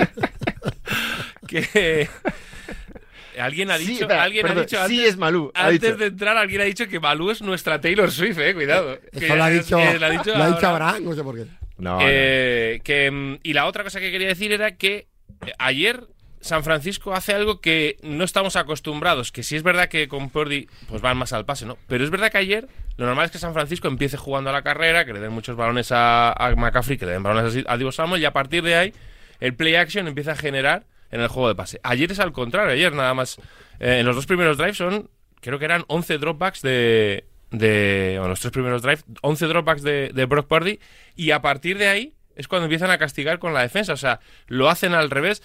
que 1.61 2.09
alguien 3.39 3.71
ha 3.71 3.77
Sí, 3.77 3.85
dicho, 3.87 4.01
espera, 4.03 4.23
alguien 4.23 4.43
perdón, 4.43 4.59
ha 4.59 4.61
dicho 4.65 4.87
sí 4.87 4.95
antes, 4.99 5.09
es 5.09 5.17
Malú. 5.17 5.51
ha 5.55 5.65
antes 5.67 5.81
dicho. 5.81 5.97
de 5.97 6.05
entrar 6.07 6.37
alguien 6.37 6.61
ha 6.61 6.65
dicho 6.65 6.87
que 6.87 6.99
Malú 6.99 7.31
es 7.31 7.41
nuestra 7.41 7.81
Taylor 7.81 8.11
Swift, 8.11 8.37
eh, 8.39 8.53
cuidado. 8.53 8.99
Que 9.17 9.25
Eso 9.25 9.35
lo 9.35 9.43
ha 9.43 9.49
dicho, 9.49 9.77
que 9.77 9.99
lo 9.99 10.05
ha 10.05 10.09
dicho 10.09 10.35
lo 10.37 10.43
ha 10.43 10.47
dicho 10.47 10.67
ahora. 10.67 10.89
Abraham, 10.89 11.03
no 11.05 11.13
sé 11.15 11.23
por 11.23 11.35
qué. 11.35 11.45
No, 11.77 11.97
no. 11.97 11.99
Eh, 12.01 12.81
que, 12.83 13.09
mm, 13.11 13.39
y 13.43 13.53
la 13.53 13.65
otra 13.65 13.83
cosa 13.83 13.99
que 13.99 14.11
quería 14.11 14.27
decir 14.27 14.51
era 14.51 14.75
que 14.77 15.07
eh, 15.45 15.53
ayer 15.57 16.05
San 16.41 16.63
Francisco 16.63 17.13
hace 17.13 17.33
algo 17.33 17.59
que 17.61 17.97
no 18.03 18.23
estamos 18.23 18.55
acostumbrados, 18.55 19.31
que 19.31 19.43
sí 19.43 19.55
es 19.55 19.63
verdad 19.63 19.87
que 19.87 20.07
con 20.07 20.29
Purdy 20.29 20.67
pues 20.87 21.01
van 21.01 21.17
más 21.17 21.33
al 21.33 21.45
pase, 21.45 21.65
¿no? 21.65 21.77
Pero 21.87 22.03
es 22.03 22.09
verdad 22.09 22.31
que 22.31 22.37
ayer 22.37 22.67
lo 22.97 23.05
normal 23.07 23.25
es 23.25 23.31
que 23.31 23.37
San 23.39 23.53
Francisco 23.53 23.87
empiece 23.87 24.17
jugando 24.17 24.49
a 24.51 24.53
la 24.53 24.61
carrera, 24.61 25.05
que 25.05 25.13
le 25.13 25.19
den 25.19 25.31
muchos 25.31 25.55
balones 25.55 25.91
a, 25.91 26.31
a 26.33 26.53
McCaffrey, 26.55 26.97
que 26.97 27.05
le 27.05 27.13
den 27.13 27.23
balones 27.23 27.63
a 27.65 27.77
Divo 27.77 27.91
Samuel 27.91 28.21
y 28.21 28.25
a 28.25 28.33
partir 28.33 28.61
de 28.61 28.75
ahí 28.75 28.93
el 29.39 29.55
play 29.55 29.75
action 29.75 30.07
empieza 30.07 30.33
a 30.33 30.35
generar 30.35 30.85
en 31.13 31.21
el 31.21 31.27
juego 31.27 31.47
de 31.47 31.55
pase. 31.55 31.79
Ayer 31.83 32.11
es 32.11 32.19
al 32.19 32.31
contrario, 32.31 32.73
ayer 32.73 32.93
nada 32.93 33.13
más 33.13 33.37
eh, 33.79 33.99
en 33.99 34.05
los 34.05 34.15
dos 34.15 34.25
primeros 34.25 34.57
drives 34.57 34.77
son 34.77 35.09
creo 35.39 35.59
que 35.59 35.65
eran 35.65 35.83
11 35.87 36.17
dropbacks 36.17 36.61
de 36.61 37.25
de 37.51 38.15
bueno, 38.15 38.29
los 38.29 38.39
tres 38.39 38.51
primeros 38.51 38.81
drives, 38.81 39.05
11 39.21 39.45
dropbacks 39.45 39.83
de, 39.83 40.11
de 40.11 40.25
Brock 40.25 40.47
Purdy 40.47 40.79
y 41.15 41.31
a 41.31 41.41
partir 41.41 41.77
de 41.77 41.87
ahí 41.87 42.13
es 42.35 42.47
cuando 42.47 42.65
empiezan 42.65 42.89
a 42.89 42.97
castigar 42.97 43.37
con 43.37 43.53
la 43.53 43.61
defensa. 43.61 43.93
O 43.93 43.97
sea, 43.97 44.19
lo 44.47 44.69
hacen 44.69 44.95
al 44.95 45.11
revés. 45.11 45.43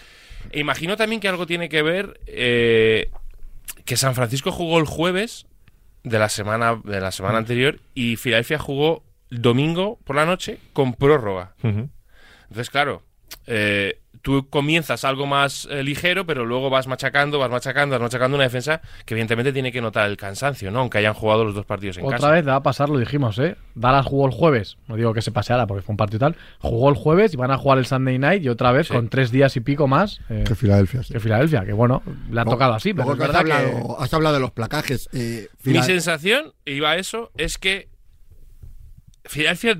E 0.50 0.60
imagino 0.60 0.96
también 0.96 1.20
que 1.20 1.28
algo 1.28 1.46
tiene 1.46 1.68
que 1.68 1.82
ver 1.82 2.18
eh, 2.26 3.10
que 3.84 3.98
San 3.98 4.14
Francisco 4.14 4.52
jugó 4.52 4.78
el 4.78 4.87
jueves 4.87 5.46
de 6.02 6.18
la 6.18 6.30
semana, 6.30 6.80
de 6.82 7.00
la 7.00 7.12
semana 7.12 7.37
anterior 7.37 7.80
y 7.94 8.16
Filadelfia 8.16 8.58
jugó 8.58 9.04
domingo 9.30 9.98
por 10.04 10.16
la 10.16 10.25
noche 10.25 10.58
con 10.72 10.94
prórroga. 10.94 11.54
Entonces, 11.62 12.70
claro, 12.70 13.02
eh, 13.46 14.00
tú 14.22 14.48
comienzas 14.48 15.04
algo 15.04 15.26
más 15.26 15.66
eh, 15.70 15.82
ligero, 15.82 16.26
pero 16.26 16.44
luego 16.44 16.70
vas 16.70 16.87
machacando, 16.87 17.38
vas 17.38 17.50
machacando, 17.50 17.94
vas 17.94 18.02
machacando 18.02 18.34
una 18.37 18.44
defensa 18.44 18.80
que 19.04 19.14
evidentemente 19.14 19.52
tiene 19.52 19.70
que 19.72 19.80
notar 19.80 20.08
el 20.10 20.16
cansancio, 20.16 20.70
¿no? 20.70 20.80
Aunque 20.80 20.98
hayan 20.98 21.14
jugado 21.14 21.44
los 21.44 21.54
dos 21.54 21.64
partidos 21.66 21.98
en 21.98 22.04
Otra 22.04 22.18
casa. 22.18 22.30
vez 22.32 22.44
le 22.44 22.50
va 22.50 22.56
a 22.56 22.62
pasar, 22.62 22.88
lo 22.88 22.98
dijimos, 22.98 23.38
¿eh? 23.38 23.56
Dallas 23.75 24.06
jugó 24.06 24.26
el 24.26 24.32
jueves, 24.32 24.76
no 24.88 24.96
digo 24.96 25.14
que 25.14 25.22
se 25.22 25.30
paseara 25.30 25.66
porque 25.66 25.82
fue 25.82 25.92
un 25.92 25.96
partido 25.96 26.18
tal, 26.20 26.37
jugó 26.58 26.88
el 26.88 26.96
jueves 26.96 27.32
y 27.34 27.37
van 27.37 27.50
a 27.50 27.58
jugar 27.58 27.78
el 27.78 27.87
Sunday 27.87 28.18
night 28.18 28.42
y 28.42 28.48
otra 28.48 28.72
vez 28.72 28.88
Sí. 28.88 28.94
con 28.94 29.08
tres 29.08 29.30
días 29.30 29.56
y 29.56 29.60
pico 29.60 29.87
más 29.88 30.20
eh, 30.28 30.44
Que 30.46 30.54
Filadelfia. 30.54 31.02
sí. 31.02 31.12
que 31.12 31.20
Filadelfia, 31.20 31.64
que 31.64 31.72
bueno, 31.72 32.02
le 32.30 32.40
ha 32.40 32.44
tocado 32.44 32.75
así, 32.75 32.92
pero 32.94 33.06
luego 33.08 33.22
es 33.25 33.30
que 33.30 33.37
has, 33.37 33.44
que... 33.44 33.52
hablado, 33.52 34.00
has 34.00 34.14
hablado 34.14 34.34
de 34.34 34.40
los 34.40 34.50
placajes. 34.52 35.08
eh, 35.12 35.48
Mi 35.64 35.82
sensación, 35.82 36.52
iba 36.64 36.90
a 36.90 36.96
eso, 36.96 37.30
es 37.37 37.58
que 37.58 37.88
Filadelfia 39.25 39.78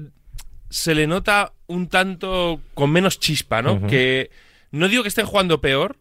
se 0.71 0.95
le 0.95 1.07
nota 1.07 1.53
un 1.67 1.89
tanto 1.89 2.61
con 2.75 2.91
menos 2.91 3.19
chispa, 3.19 3.63
¿no? 3.63 3.87
Que 3.87 4.31
no 4.71 4.89
digo 4.89 5.03
que 5.03 5.09
estén 5.09 5.27
jugando 5.27 5.61
peor, 5.61 5.97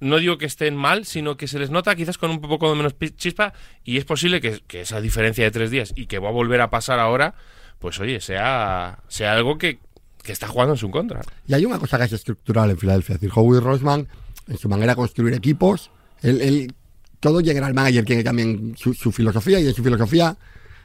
no 0.00 0.18
digo 0.18 0.36
que 0.38 0.46
estén 0.46 0.76
mal, 0.76 1.06
sino 1.06 1.36
que 1.36 1.48
se 1.48 1.58
les 1.58 1.70
nota 1.70 1.94
quizás 1.96 2.18
con 2.18 2.30
un 2.30 2.40
poco 2.40 2.68
de 2.70 2.76
menos 2.76 2.94
chispa 3.16 3.52
y 3.84 3.96
es 3.96 4.04
posible 4.04 4.40
que, 4.40 4.60
que 4.66 4.82
esa 4.82 5.00
diferencia 5.00 5.44
de 5.44 5.50
tres 5.50 5.70
días 5.70 5.92
y 5.96 6.06
que 6.06 6.18
va 6.18 6.28
a 6.28 6.32
volver 6.32 6.60
a 6.60 6.68
pasar 6.70 6.98
ahora, 6.98 7.34
pues 7.78 7.98
oye, 8.00 8.20
sea, 8.20 8.98
sea 9.08 9.32
algo 9.32 9.56
que, 9.56 9.78
que 10.22 10.32
está 10.32 10.46
jugando 10.48 10.74
en 10.74 10.78
su 10.78 10.90
contra. 10.90 11.22
Y 11.46 11.54
hay 11.54 11.64
una 11.64 11.78
cosa 11.78 11.98
que 11.98 12.04
es 12.04 12.12
estructural 12.12 12.70
en 12.70 12.78
Filadelfia. 12.78 13.14
Es 13.14 13.20
decir, 13.20 13.32
Howie 13.34 13.60
Roseman, 13.60 14.06
en 14.48 14.58
su 14.58 14.68
manera 14.68 14.92
de 14.92 14.96
construir 14.96 15.32
equipos, 15.34 15.90
él, 16.22 16.40
él- 16.42 16.74
todo 17.20 17.40
general 17.40 17.72
manager 17.72 18.04
tiene 18.04 18.22
también 18.22 18.74
su, 18.76 18.92
su 18.92 19.10
filosofía, 19.10 19.58
y 19.58 19.66
en 19.66 19.74
su 19.74 19.82
filosofía 19.82 20.36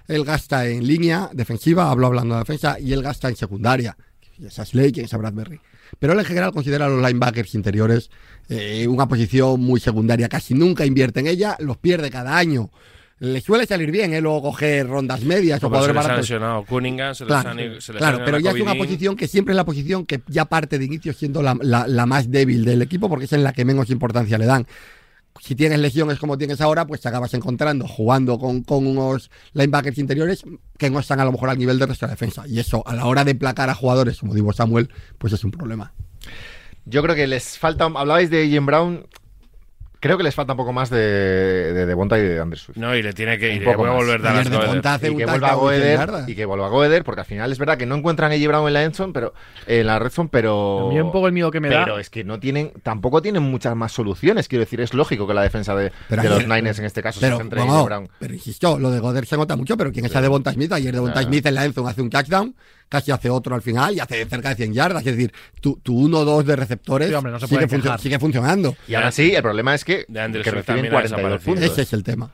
él 0.07 0.23
gasta 0.25 0.67
en 0.67 0.85
línea 0.85 1.29
defensiva, 1.33 1.89
hablo 1.89 2.07
hablando 2.07 2.35
de 2.35 2.39
defensa, 2.41 2.77
y 2.79 2.93
él 2.93 3.01
gasta 3.01 3.29
en 3.29 3.35
secundaria. 3.35 3.95
Y 4.37 4.45
esa 4.47 4.63
es 4.63 4.73
Lake 4.73 5.05
Bradbury. 5.17 5.59
Pero 5.99 6.13
él 6.13 6.19
en 6.19 6.25
general 6.25 6.51
considera 6.51 6.85
a 6.85 6.89
los 6.89 7.01
linebackers 7.05 7.53
interiores 7.53 8.09
eh, 8.49 8.87
una 8.87 9.07
posición 9.07 9.59
muy 9.59 9.79
secundaria. 9.79 10.29
Casi 10.29 10.53
nunca 10.53 10.85
invierte 10.85 11.19
en 11.19 11.27
ella, 11.27 11.55
los 11.59 11.77
pierde 11.77 12.09
cada 12.09 12.37
año. 12.37 12.69
Le 13.19 13.39
suele 13.39 13.67
salir 13.67 13.91
bien, 13.91 14.13
¿eh? 14.15 14.21
Luego 14.21 14.41
coger 14.41 14.87
rondas 14.87 15.21
medias 15.23 15.59
o 15.63 15.69
Como 15.69 15.75
se 15.75 15.91
jugadores 15.91 15.95
les 16.07 16.11
ha 16.11 16.17
lesionado 16.21 16.65
Cunningham, 16.65 17.13
se 17.13 17.23
les 17.25 17.27
Claro, 17.27 17.49
han- 17.49 17.57
se 17.57 17.93
les 17.93 17.99
claro, 17.99 18.21
pero 18.25 18.39
ya 18.39 18.49
es 18.49 18.59
una 18.61 18.73
posición 18.73 19.15
que 19.15 19.27
siempre 19.27 19.51
es 19.51 19.55
la 19.57 19.65
posición 19.65 20.07
que 20.07 20.21
ya 20.27 20.45
parte 20.45 20.79
de 20.79 20.85
inicio 20.85 21.13
siendo 21.13 21.43
la, 21.43 21.55
la- 21.61 21.87
la 21.87 22.05
más 22.07 22.31
débil 22.31 22.65
del 22.65 22.81
equipo 22.81 23.09
porque 23.09 23.25
es 23.25 23.33
en 23.33 23.43
la 23.43 23.53
que 23.53 23.63
menos 23.63 23.91
importancia 23.91 24.39
le 24.39 24.45
dan. 24.47 24.65
Si 25.39 25.55
tienes 25.55 25.79
lesiones 25.79 26.19
como 26.19 26.37
tienes 26.37 26.61
ahora, 26.61 26.85
pues 26.85 27.01
te 27.01 27.07
acabas 27.09 27.33
encontrando 27.33 27.87
jugando 27.87 28.37
con, 28.37 28.63
con 28.63 28.85
unos 28.85 29.31
linebackers 29.53 29.97
interiores 29.97 30.43
que 30.77 30.89
no 30.89 30.99
están 30.99 31.19
a 31.19 31.25
lo 31.25 31.31
mejor 31.31 31.49
al 31.49 31.57
nivel 31.57 31.79
de 31.79 31.87
la 31.87 32.07
defensa. 32.07 32.43
Y 32.47 32.59
eso, 32.59 32.85
a 32.87 32.95
la 32.95 33.05
hora 33.05 33.23
de 33.23 33.33
placar 33.35 33.69
a 33.69 33.75
jugadores 33.75 34.19
como 34.19 34.33
Divo 34.33 34.53
Samuel, 34.53 34.89
pues 35.17 35.33
es 35.33 35.43
un 35.43 35.51
problema. 35.51 35.93
Yo 36.85 37.01
creo 37.03 37.15
que 37.15 37.27
les 37.27 37.57
falta. 37.57 37.85
Hablabais 37.85 38.29
de 38.29 38.47
Jim 38.49 38.65
Brown. 38.65 39.05
Creo 40.01 40.17
que 40.17 40.23
les 40.23 40.35
falta 40.35 40.53
un 40.53 40.57
poco 40.57 40.73
más 40.73 40.89
de, 40.89 40.97
de 40.97 41.85
Devonta 41.85 42.17
y 42.17 42.23
de 42.23 42.35
Swift. 42.57 42.75
No, 42.77 42.93
y 42.95 43.01
le 43.03 43.13
tiene 43.13 43.37
que 43.37 43.53
ir. 43.53 43.69
a 43.69 43.75
volver 43.75 44.19
a 44.27 44.33
dar 44.33 44.49
de 44.49 44.57
Goeder. 44.57 44.81
Y 45.05 45.09
un 45.11 45.17
que 45.17 45.25
vuelva 45.25 45.47
a 45.47 45.51
touchdown 45.51 45.71
de 45.79 45.81
100 45.81 45.95
Goeder 46.17 46.29
y 46.29 46.35
que 46.35 46.45
vuelva 46.45 46.65
a 46.65 46.69
Goeder 46.69 47.03
porque 47.03 47.21
al 47.21 47.27
final 47.27 47.51
es 47.51 47.59
verdad 47.59 47.77
que 47.77 47.85
no 47.85 47.95
encuentran 47.95 48.31
a 48.31 48.35
J. 48.35 48.47
Brown 48.47 48.67
en 48.67 48.73
la 48.73 48.83
endzone 48.83 49.13
pero 49.13 49.33
en 49.67 49.85
la 49.85 49.99
red 49.99 50.09
zone 50.09 50.29
pero 50.31 50.87
A 50.89 50.93
mí 50.93 50.99
un 50.99 51.11
poco 51.11 51.27
el 51.27 51.33
miedo 51.33 51.51
que 51.51 51.59
me 51.59 51.69
da... 51.69 51.83
pero 51.85 51.99
es 51.99 52.09
que 52.09 52.23
no 52.23 52.39
tienen 52.39 52.71
tampoco 52.83 53.21
tienen 53.21 53.43
muchas 53.43 53.75
más 53.75 53.91
soluciones 53.91 54.47
quiero 54.47 54.61
decir 54.65 54.81
es 54.81 54.93
lógico 54.95 55.27
que 55.27 55.33
la 55.35 55.43
defensa 55.43 55.75
de, 55.75 55.91
Pero 56.09 56.23
de 56.23 56.29
los 56.29 56.47
Niners 56.47 56.79
en 56.79 56.85
este 56.85 57.03
caso 57.03 57.19
Pero, 57.21 57.37
se 57.37 57.43
centre 57.43 57.61
en. 57.61 57.85
Brown 57.85 58.09
pero 58.19 58.33
insisto, 58.33 58.79
lo 58.79 58.89
de 58.89 58.99
Goder 58.99 59.25
se 59.27 59.37
nota 59.37 59.55
mucho, 59.55 59.77
pero 59.77 59.91
¿quién 59.91 60.05
es 60.05 60.15
a 60.15 60.21
Devonta 60.21 60.51
Smith? 60.51 60.71
Ayer 60.73 60.93
Devonta 60.93 61.19
Ah. 61.19 61.23
Smith 61.23 61.45
en 61.45 61.55
la 61.55 61.65
endzone 61.65 61.89
hace 61.89 62.01
un 62.01 62.09
touchdown, 62.09 62.55
casi 62.91 63.09
hace 63.11 63.29
otro 63.29 63.55
al 63.55 63.61
final 63.61 63.95
y 63.95 63.99
hace 64.01 64.25
cerca 64.25 64.49
de 64.49 64.55
100 64.55 64.73
yardas. 64.73 65.05
Es 65.07 65.15
decir, 65.15 65.31
tu, 65.61 65.77
tu 65.81 66.07
1-2 66.09 66.43
de 66.43 66.55
receptores 66.57 67.07
Sí, 67.07 67.13
hombre, 67.15 67.31
no 67.31 67.39
sigue, 67.39 67.65
quejar. 67.67 67.99
sigue 68.01 68.19
funcionando. 68.19 68.75
y 68.87 68.93
aún 68.95 69.05
así 69.05 69.33
el 69.33 69.41
problema 69.41 69.73
es 69.73 69.85
que, 69.85 70.05
De 70.09 70.21
que 70.43 70.51
reciben 70.51 70.63
también 70.65 70.85
ha 70.87 70.89
42 70.89 71.03
desaparecido. 71.11 71.53
puntos 71.53 71.71
Ese 71.71 71.81
es 71.83 71.93
el 71.93 72.03
tema. 72.03 72.31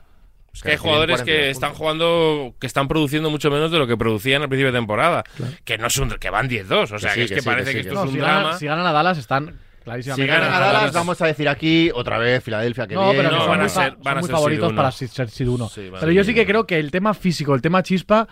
Es 0.52 0.62
que 0.62 0.70
hay 0.72 0.76
jugadores 0.76 1.18
que 1.22 1.30
42 1.30 1.50
están 1.52 1.74
jugando, 1.74 2.54
que 2.58 2.66
están 2.66 2.88
produciendo 2.88 3.30
mucho 3.30 3.48
menos 3.50 3.70
de 3.70 3.78
lo 3.78 3.86
que 3.86 3.96
producían 3.96 4.42
al 4.42 4.48
principio 4.48 4.72
de 4.72 4.78
temporada. 4.78 5.22
Que 5.64 5.78
no 5.78 5.86
es 5.86 5.96
un, 5.98 6.10
que 6.10 6.30
van 6.30 6.48
10-2. 6.48 6.92
O 6.94 6.98
sea, 6.98 7.10
sí, 7.10 7.20
que 7.20 7.22
es 7.24 7.28
que 7.30 7.34
que, 7.36 7.40
sí, 7.42 7.46
parece 7.46 7.70
que 7.70 7.76
que, 7.76 7.82
sí, 7.84 7.88
esto 7.88 7.90
que 7.90 7.94
es 7.94 7.94
No, 7.94 8.02
un 8.10 8.12
si, 8.12 8.18
drama. 8.18 8.42
ganan, 8.42 8.58
si 8.58 8.66
ganan 8.66 8.86
a 8.86 8.92
Dallas 8.92 9.18
están 9.18 9.54
si 9.84 10.10
ganan 10.10 10.20
a 10.20 10.26
ganan 10.26 10.52
a 10.52 10.58
Dallas 10.60 10.92
vamos 10.92 11.22
a 11.22 11.26
decir 11.26 11.48
aquí 11.48 11.90
otra 11.94 12.18
vez 12.18 12.42
Filadelfia 12.44 12.86
que 12.86 12.94
No, 12.94 13.04
bien 13.12 13.16
pero 13.18 13.30
que 13.30 13.34
No, 13.36 13.40
son 13.42 13.50
van 13.50 13.60
a 13.60 13.62
muy, 13.62 13.70
ser- 13.70 13.92
fa- 13.92 13.96
van 14.02 14.18
a 14.18 14.20
son 14.20 14.20
muy 14.20 14.26
ser 14.26 14.34
favoritos 14.36 14.72
para 14.74 14.90
ser 14.92 15.30
seed 15.30 15.48
uno. 15.48 15.68
Sí, 15.68 15.80
a 15.86 15.90
pero 15.92 16.00
ser 16.00 16.10
yo 16.12 16.24
sí 16.24 16.34
que 16.34 16.44
creo 16.44 16.66
que 16.66 16.78
el 16.78 16.90
tema 16.90 17.14
físico, 17.14 17.54
el 17.54 17.62
tema 17.62 17.82
chispa, 17.82 18.26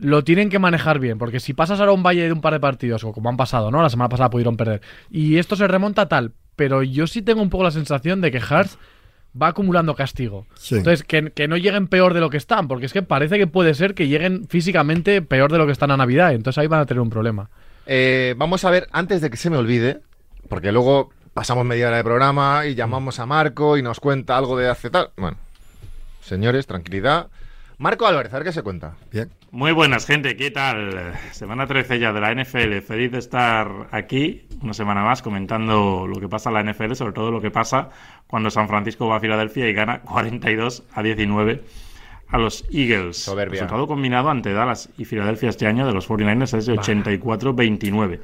lo 0.00 0.24
tienen 0.24 0.48
que 0.48 0.58
manejar 0.58 0.98
bien. 0.98 1.18
Porque 1.18 1.40
si 1.40 1.54
pasas 1.54 1.80
ahora 1.80 1.92
un 1.92 2.02
valle 2.02 2.26
de 2.26 2.32
un 2.32 2.40
par 2.40 2.52
de 2.52 2.60
partidos, 2.60 3.04
o 3.04 3.12
como 3.12 3.28
han 3.28 3.36
pasado, 3.36 3.70
¿no? 3.70 3.82
La 3.82 3.90
semana 3.90 4.08
pasada 4.08 4.30
pudieron 4.30 4.56
perder. 4.56 4.80
Y 5.10 5.38
esto 5.38 5.56
se 5.56 5.68
remonta 5.68 6.02
a 6.02 6.08
tal. 6.08 6.32
Pero 6.56 6.82
yo 6.82 7.06
sí 7.06 7.22
tengo 7.22 7.42
un 7.42 7.50
poco 7.50 7.64
la 7.64 7.70
sensación 7.70 8.20
de 8.20 8.30
que 8.30 8.40
Hearts 8.40 8.78
va 9.40 9.48
acumulando 9.48 9.94
castigo. 9.94 10.46
Sí. 10.54 10.76
Entonces, 10.76 11.04
que, 11.04 11.30
que 11.30 11.48
no 11.48 11.56
lleguen 11.56 11.86
peor 11.86 12.14
de 12.14 12.20
lo 12.20 12.30
que 12.30 12.36
están. 12.36 12.68
Porque 12.68 12.86
es 12.86 12.92
que 12.92 13.02
parece 13.02 13.38
que 13.38 13.46
puede 13.46 13.74
ser 13.74 13.94
que 13.94 14.08
lleguen 14.08 14.46
físicamente 14.48 15.22
peor 15.22 15.52
de 15.52 15.58
lo 15.58 15.66
que 15.66 15.72
están 15.72 15.90
a 15.90 15.96
Navidad. 15.96 16.32
Entonces 16.32 16.58
ahí 16.58 16.66
van 16.66 16.80
a 16.80 16.86
tener 16.86 17.00
un 17.00 17.10
problema. 17.10 17.50
Eh, 17.86 18.34
vamos 18.36 18.64
a 18.64 18.70
ver, 18.70 18.88
antes 18.92 19.20
de 19.20 19.30
que 19.30 19.36
se 19.36 19.50
me 19.50 19.56
olvide, 19.56 20.00
porque 20.48 20.72
luego 20.72 21.10
pasamos 21.34 21.64
media 21.64 21.88
hora 21.88 21.96
de 21.96 22.04
programa 22.04 22.66
y 22.66 22.74
llamamos 22.74 23.18
a 23.18 23.26
Marco 23.26 23.76
y 23.76 23.82
nos 23.82 24.00
cuenta 24.00 24.36
algo 24.36 24.56
de 24.56 24.68
hace 24.68 24.90
tal. 24.90 25.10
Bueno, 25.16 25.38
señores, 26.20 26.66
tranquilidad. 26.66 27.28
Marco 27.78 28.06
Álvarez, 28.06 28.32
a 28.32 28.36
ver 28.36 28.44
qué 28.44 28.52
se 28.52 28.62
cuenta. 28.62 28.94
Bien. 29.10 29.30
Muy 29.52 29.72
buenas, 29.72 30.06
gente. 30.06 30.36
¿Qué 30.36 30.52
tal? 30.52 31.12
Semana 31.32 31.66
13 31.66 31.98
ya 31.98 32.12
de 32.12 32.20
la 32.20 32.32
NFL. 32.32 32.78
Feliz 32.86 33.10
de 33.10 33.18
estar 33.18 33.88
aquí 33.90 34.46
una 34.62 34.72
semana 34.72 35.02
más 35.02 35.22
comentando 35.22 36.06
lo 36.06 36.20
que 36.20 36.28
pasa 36.28 36.50
en 36.50 36.54
la 36.54 36.72
NFL, 36.72 36.92
sobre 36.94 37.12
todo 37.12 37.32
lo 37.32 37.40
que 37.40 37.50
pasa 37.50 37.90
cuando 38.28 38.48
San 38.50 38.68
Francisco 38.68 39.08
va 39.08 39.16
a 39.16 39.20
Filadelfia 39.20 39.68
y 39.68 39.72
gana 39.72 40.02
42 40.02 40.84
a 40.92 41.02
19 41.02 41.62
a 42.28 42.38
los 42.38 42.64
Eagles. 42.72 43.16
Soberbia. 43.16 43.54
El 43.54 43.60
resultado 43.62 43.88
combinado 43.88 44.30
ante 44.30 44.52
Dallas 44.52 44.88
y 44.96 45.04
Filadelfia 45.04 45.48
este 45.48 45.66
año 45.66 45.84
de 45.84 45.94
los 45.94 46.08
49ers 46.08 46.56
es 46.56 46.66
de 46.66 46.74
84-29. 46.74 48.20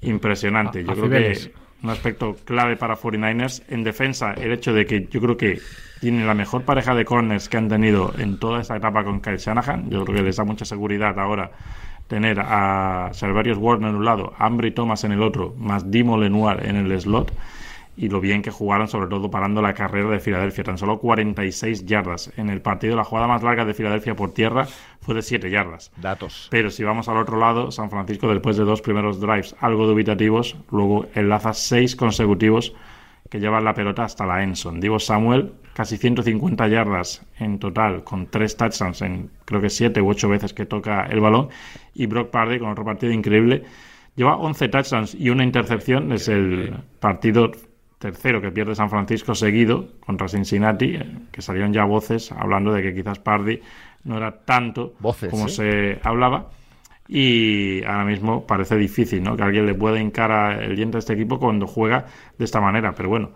Impresionante. 0.00 0.82
Yo 0.82 0.92
A 0.92 0.94
creo 0.94 1.10
que 1.10 1.52
un 1.82 1.90
aspecto 1.90 2.34
clave 2.46 2.76
para 2.76 2.96
49ers 2.96 3.62
en 3.68 3.84
defensa, 3.84 4.32
el 4.32 4.52
hecho 4.52 4.72
de 4.72 4.86
que 4.86 5.06
yo 5.10 5.20
creo 5.20 5.36
que 5.36 5.60
tienen 6.00 6.26
la 6.26 6.34
mejor 6.34 6.62
pareja 6.62 6.94
de 6.94 7.04
corners 7.04 7.48
que 7.48 7.56
han 7.56 7.68
tenido 7.68 8.12
en 8.18 8.38
toda 8.38 8.60
esta 8.60 8.76
etapa 8.76 9.04
con 9.04 9.20
Kyle 9.20 9.38
Shanahan. 9.38 9.90
Yo 9.90 10.04
creo 10.04 10.16
que 10.16 10.22
les 10.22 10.36
da 10.36 10.44
mucha 10.44 10.64
seguridad 10.64 11.18
ahora 11.18 11.50
tener 12.06 12.38
a 12.40 13.10
Serverius 13.12 13.58
Warner 13.58 13.90
en 13.90 13.96
un 13.96 14.04
lado, 14.04 14.32
Ambry 14.38 14.70
Thomas 14.70 15.04
en 15.04 15.12
el 15.12 15.22
otro, 15.22 15.54
más 15.58 15.90
Dimo 15.90 16.16
Lenoir 16.16 16.64
en 16.64 16.76
el 16.76 17.00
slot. 17.00 17.32
Y 17.98 18.10
lo 18.10 18.20
bien 18.20 18.42
que 18.42 18.50
jugaron, 18.50 18.88
sobre 18.88 19.08
todo 19.08 19.30
parando 19.30 19.62
la 19.62 19.72
carrera 19.72 20.10
de 20.10 20.20
Filadelfia. 20.20 20.64
Tan 20.64 20.76
solo 20.76 20.98
46 20.98 21.86
yardas. 21.86 22.30
En 22.36 22.50
el 22.50 22.60
partido, 22.60 22.94
la 22.94 23.04
jugada 23.04 23.26
más 23.26 23.42
larga 23.42 23.64
de 23.64 23.72
Filadelfia 23.72 24.14
por 24.14 24.34
tierra 24.34 24.66
fue 25.00 25.14
de 25.14 25.22
7 25.22 25.48
yardas. 25.50 25.90
Datos. 25.96 26.48
Pero 26.50 26.68
si 26.68 26.84
vamos 26.84 27.08
al 27.08 27.16
otro 27.16 27.38
lado, 27.38 27.70
San 27.70 27.88
Francisco, 27.88 28.28
después 28.28 28.58
de 28.58 28.64
dos 28.64 28.82
primeros 28.82 29.18
drives 29.18 29.56
algo 29.60 29.86
dubitativos, 29.86 30.56
luego 30.70 31.06
enlaza 31.14 31.54
seis 31.54 31.96
consecutivos 31.96 32.74
que 33.30 33.40
llevan 33.40 33.64
la 33.64 33.72
pelota 33.72 34.04
hasta 34.04 34.26
la 34.26 34.42
Enson. 34.42 34.78
Divo 34.78 34.98
Samuel, 34.98 35.54
casi 35.76 35.98
150 35.98 36.68
yardas 36.68 37.22
en 37.38 37.58
total, 37.58 38.02
con 38.02 38.28
tres 38.28 38.56
touchdowns 38.56 39.02
en 39.02 39.28
creo 39.44 39.60
que 39.60 39.68
siete 39.68 40.00
u 40.00 40.08
ocho 40.08 40.26
veces 40.30 40.54
que 40.54 40.64
toca 40.64 41.04
el 41.04 41.20
balón. 41.20 41.50
Y 41.94 42.06
Brock 42.06 42.30
Pardy, 42.30 42.58
con 42.58 42.70
otro 42.70 42.82
partido 42.82 43.12
increíble, 43.12 43.62
lleva 44.14 44.36
11 44.38 44.68
touchdowns 44.68 45.14
y 45.14 45.28
una 45.28 45.44
intercepción. 45.44 46.12
Es 46.12 46.28
el 46.28 46.74
partido 46.98 47.50
tercero 47.98 48.40
que 48.40 48.50
pierde 48.50 48.74
San 48.74 48.88
Francisco 48.88 49.34
seguido 49.34 49.88
contra 50.00 50.28
Cincinnati, 50.28 50.94
eh, 50.96 51.04
que 51.30 51.42
salieron 51.42 51.74
ya 51.74 51.84
voces 51.84 52.32
hablando 52.32 52.72
de 52.72 52.80
que 52.82 52.94
quizás 52.94 53.18
Pardy 53.18 53.60
no 54.04 54.16
era 54.16 54.32
tanto 54.46 54.94
Voces, 55.00 55.30
como 55.30 55.46
¿eh? 55.46 55.50
se 55.50 55.98
hablaba. 56.02 56.48
y 57.08 57.84
ahora 57.84 58.04
mismo 58.04 58.46
parece 58.46 58.76
difícil 58.76 59.22
¿no? 59.22 59.36
que 59.36 59.42
alguien 59.42 59.66
le 59.66 59.74
pueda 59.74 60.00
hincar 60.00 60.32
a- 60.32 60.64
el 60.64 60.74
diente 60.74 60.96
a 60.96 61.00
este 61.00 61.12
equipo 61.12 61.38
cuando 61.38 61.66
juega 61.66 62.06
de 62.38 62.44
esta 62.46 62.60
manera. 62.60 62.92
Pero 62.96 63.08
bueno, 63.10 63.30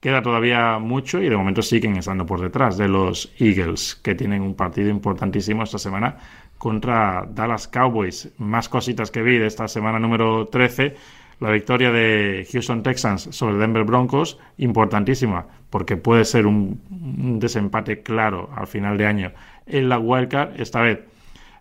queda 0.00 0.22
todavía 0.22 0.78
mucho 0.78 1.20
y 1.22 1.28
de 1.28 1.36
momento 1.36 1.62
siguen 1.62 1.96
estando 1.96 2.26
por 2.26 2.40
detrás 2.40 2.76
de 2.76 2.88
los 2.88 3.32
Eagles, 3.38 3.96
que 3.96 4.14
tienen 4.14 4.42
un 4.42 4.54
partido 4.54 4.88
importantísimo 4.90 5.62
esta 5.62 5.78
semana 5.78 6.16
contra 6.58 7.26
Dallas 7.28 7.68
Cowboys. 7.68 8.32
Más 8.38 8.68
cositas 8.68 9.10
que 9.10 9.22
vi 9.22 9.38
de 9.38 9.46
esta 9.46 9.68
semana 9.68 9.98
número 9.98 10.46
13. 10.46 10.94
La 11.40 11.50
victoria 11.50 11.90
de 11.90 12.48
Houston 12.50 12.82
Texans 12.82 13.28
sobre 13.30 13.56
Denver 13.56 13.84
Broncos, 13.84 14.38
importantísima, 14.56 15.46
porque 15.68 15.98
puede 15.98 16.24
ser 16.24 16.46
un, 16.46 16.80
un 16.90 17.38
desempate 17.38 18.02
claro 18.02 18.48
al 18.56 18.66
final 18.66 18.96
de 18.96 19.06
año 19.06 19.32
en 19.66 19.88
la 19.88 19.98
wildcard. 19.98 20.58
Esta 20.58 20.80
vez 20.80 21.00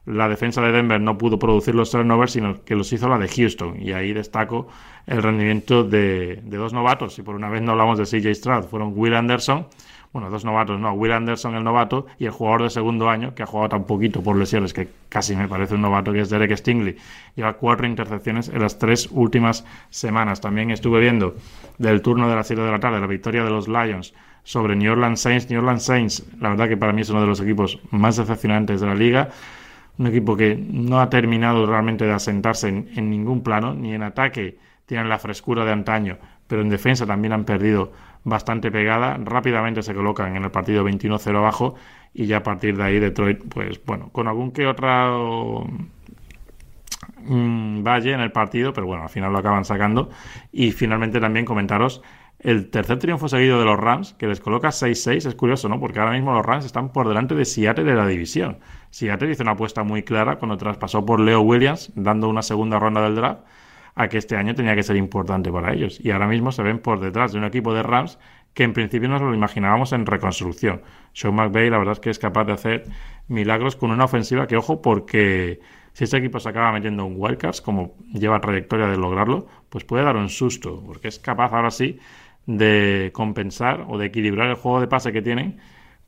la 0.06 0.30
defensa 0.30 0.62
de 0.62 0.72
Denver 0.72 1.02
no 1.02 1.18
pudo 1.18 1.40
producir 1.40 1.74
los 1.74 1.92
turnovers, 1.92 2.34
sino 2.34 2.64
que 2.64 2.76
los 2.76 2.94
hizo 2.94 3.10
la 3.10 3.18
de 3.18 3.28
Houston. 3.28 3.82
Y 3.82 3.92
ahí 3.92 4.14
destaco 4.14 4.68
el 5.08 5.22
rendimiento 5.22 5.84
de, 5.84 6.42
de 6.44 6.58
dos 6.58 6.74
novatos. 6.74 7.18
Y 7.20 7.22
por 7.22 7.36
una 7.36 7.50
vez 7.50 7.62
no 7.62 7.72
hablamos 7.72 7.98
de 7.98 8.06
CJ 8.06 8.34
Stroud, 8.36 8.64
fueron 8.66 8.94
Will 8.96 9.16
Anderson, 9.16 9.68
bueno, 10.16 10.30
dos 10.30 10.46
novatos, 10.46 10.80
no, 10.80 10.94
Will 10.94 11.12
Anderson 11.12 11.56
el 11.56 11.64
novato 11.66 12.06
y 12.18 12.24
el 12.24 12.32
jugador 12.32 12.64
de 12.64 12.70
segundo 12.70 13.10
año, 13.10 13.36
que 13.36 13.44
ha 13.44 13.46
jugado 13.46 13.68
tan 13.68 13.84
poquito 13.84 14.24
por 14.24 14.38
lesiones, 14.38 14.72
que 14.72 14.88
casi 15.10 15.36
me 15.36 15.46
parece 15.50 15.76
un 15.76 15.82
novato, 15.82 16.14
que 16.14 16.22
es 16.22 16.30
Derek 16.30 16.56
Stingley. 16.56 16.96
Lleva 17.36 17.52
cuatro 17.58 17.86
intercepciones 17.86 18.48
en 18.48 18.62
las 18.62 18.80
tres 18.80 19.10
últimas 19.12 19.66
semanas. 19.90 20.40
También 20.40 20.72
estuve 20.72 21.02
viendo 21.02 21.36
del 21.80 22.02
turno 22.02 22.30
de 22.30 22.36
las 22.36 22.48
7 22.48 22.62
de 22.62 22.72
la 22.72 22.80
tarde 22.80 23.02
la 23.02 23.08
victoria 23.08 23.44
de 23.44 23.50
los 23.50 23.68
Lions 23.68 24.14
sobre 24.46 24.78
New 24.78 24.90
Orleans 24.94 25.20
Saints. 25.20 25.50
New 25.50 25.60
Orleans 25.60 25.84
Saints, 25.84 26.26
la 26.40 26.48
verdad 26.48 26.70
que 26.70 26.78
para 26.78 26.94
mí 26.94 27.02
es 27.02 27.10
uno 27.10 27.20
de 27.20 27.28
los 27.28 27.42
equipos 27.42 27.78
más 27.92 28.16
decepcionantes 28.16 28.80
de 28.80 28.88
la 28.88 28.96
liga. 28.96 29.32
Un 29.98 30.08
equipo 30.08 30.38
que 30.38 30.56
no 30.56 31.02
ha 31.02 31.10
terminado 31.10 31.66
realmente 31.66 32.06
de 32.06 32.14
asentarse 32.14 32.70
en, 32.70 32.90
en 32.96 33.10
ningún 33.10 33.44
plano, 33.44 33.74
ni 33.74 33.94
en 33.94 34.04
ataque 34.04 34.58
tienen 34.86 35.10
la 35.10 35.20
frescura 35.20 35.66
de 35.66 35.72
antaño, 35.72 36.18
pero 36.48 36.62
en 36.62 36.70
defensa 36.70 37.06
también 37.06 37.34
han 37.34 37.46
perdido 37.46 37.92
bastante 38.24 38.72
pegada. 38.72 39.18
Rápidamente 39.24 39.82
se 39.82 39.94
colocan 39.94 40.36
en 40.36 40.44
el 40.44 40.52
partido 40.52 40.84
21-0 40.84 41.38
abajo 41.38 41.76
y 42.14 42.26
ya 42.28 42.38
a 42.38 42.44
partir 42.44 42.78
de 42.78 42.84
ahí 42.84 43.00
Detroit, 43.00 43.44
pues 43.50 43.84
bueno, 43.86 44.10
con 44.12 44.28
algún 44.28 44.52
que 44.52 44.68
otro 44.68 45.66
mm, 47.20 47.84
valle 47.84 48.14
en 48.14 48.22
el 48.22 48.32
partido, 48.32 48.74
pero 48.74 48.88
bueno, 48.88 49.04
al 49.04 49.10
final 49.10 49.32
lo 49.32 49.40
acaban 49.40 49.66
sacando. 49.66 50.10
Y 50.52 50.72
finalmente 50.72 51.20
también 51.20 51.46
comentaros 51.46 52.02
el 52.40 52.70
tercer 52.70 53.00
triunfo 53.00 53.28
seguido 53.28 53.60
de 53.60 53.66
los 53.66 53.80
Rams, 53.80 54.14
que 54.14 54.28
les 54.28 54.40
coloca 54.40 54.68
6-6, 54.70 55.28
es 55.28 55.36
curioso, 55.36 55.68
¿no? 55.68 55.80
Porque 55.80 56.00
ahora 56.00 56.12
mismo 56.12 56.32
los 56.34 56.46
Rams 56.46 56.66
están 56.66 56.90
por 56.92 57.08
delante 57.08 57.34
de 57.34 57.46
Seattle 57.46 57.86
de 57.86 57.96
la 57.96 58.06
división. 58.06 58.60
Seattle 58.92 59.32
hizo 59.32 59.44
una 59.44 59.54
apuesta 59.54 59.84
muy 59.84 60.04
clara 60.04 60.38
cuando 60.38 60.58
traspasó 60.58 61.06
por 61.06 61.20
Leo 61.20 61.42
Williams, 61.42 61.92
dando 61.96 62.30
una 62.30 62.42
segunda 62.42 62.78
ronda 62.78 63.02
del 63.02 63.16
draft, 63.16 63.42
a 63.96 64.08
que 64.10 64.18
este 64.18 64.36
año 64.36 64.54
tenía 64.54 64.76
que 64.76 64.84
ser 64.84 64.98
importante 64.98 65.52
para 65.52 65.74
ellos. 65.74 66.00
Y 66.04 66.12
ahora 66.12 66.28
mismo 66.28 66.52
se 66.52 66.64
ven 66.64 66.80
por 66.80 67.00
detrás 67.00 67.32
de 67.32 67.40
un 67.40 67.46
equipo 67.46 67.74
de 67.74 67.82
Rams 67.84 68.20
que 68.54 68.64
en 68.64 68.74
principio 68.74 69.10
nos 69.10 69.22
lo 69.22 69.34
imaginábamos 69.34 69.92
en 69.94 70.06
reconstrucción. 70.06 70.82
Sean 71.14 71.36
McVay, 71.36 71.70
la 71.70 71.78
verdad 71.78 71.94
es 71.94 72.00
que 72.00 72.10
es 72.10 72.20
capaz 72.20 72.46
de 72.46 72.54
hacer 72.54 72.86
milagros 73.28 73.76
con 73.76 73.92
una 73.92 74.06
ofensiva 74.06 74.48
que, 74.48 74.56
ojo, 74.56 74.82
porque 74.82 75.60
si 75.94 76.06
este 76.06 76.18
equipo 76.18 76.40
se 76.40 76.50
acaba 76.50 76.72
metiendo 76.72 77.06
un 77.06 77.16
wildcards, 77.18 77.62
como 77.62 77.96
lleva 78.14 78.40
trayectoria 78.40 78.88
de 78.88 78.98
lograrlo, 78.98 79.48
pues 79.70 79.84
puede 79.84 80.04
dar 80.04 80.16
un 80.16 80.30
susto, 80.30 80.82
porque 80.86 81.10
es 81.10 81.20
capaz 81.20 81.54
ahora 81.54 81.72
sí 81.72 82.00
de 82.46 83.12
compensar 83.14 83.86
o 83.90 83.98
de 83.98 84.08
equilibrar 84.08 84.50
el 84.50 84.56
juego 84.56 84.80
de 84.80 84.88
pase 84.88 85.12
que 85.12 85.22
tienen 85.22 85.58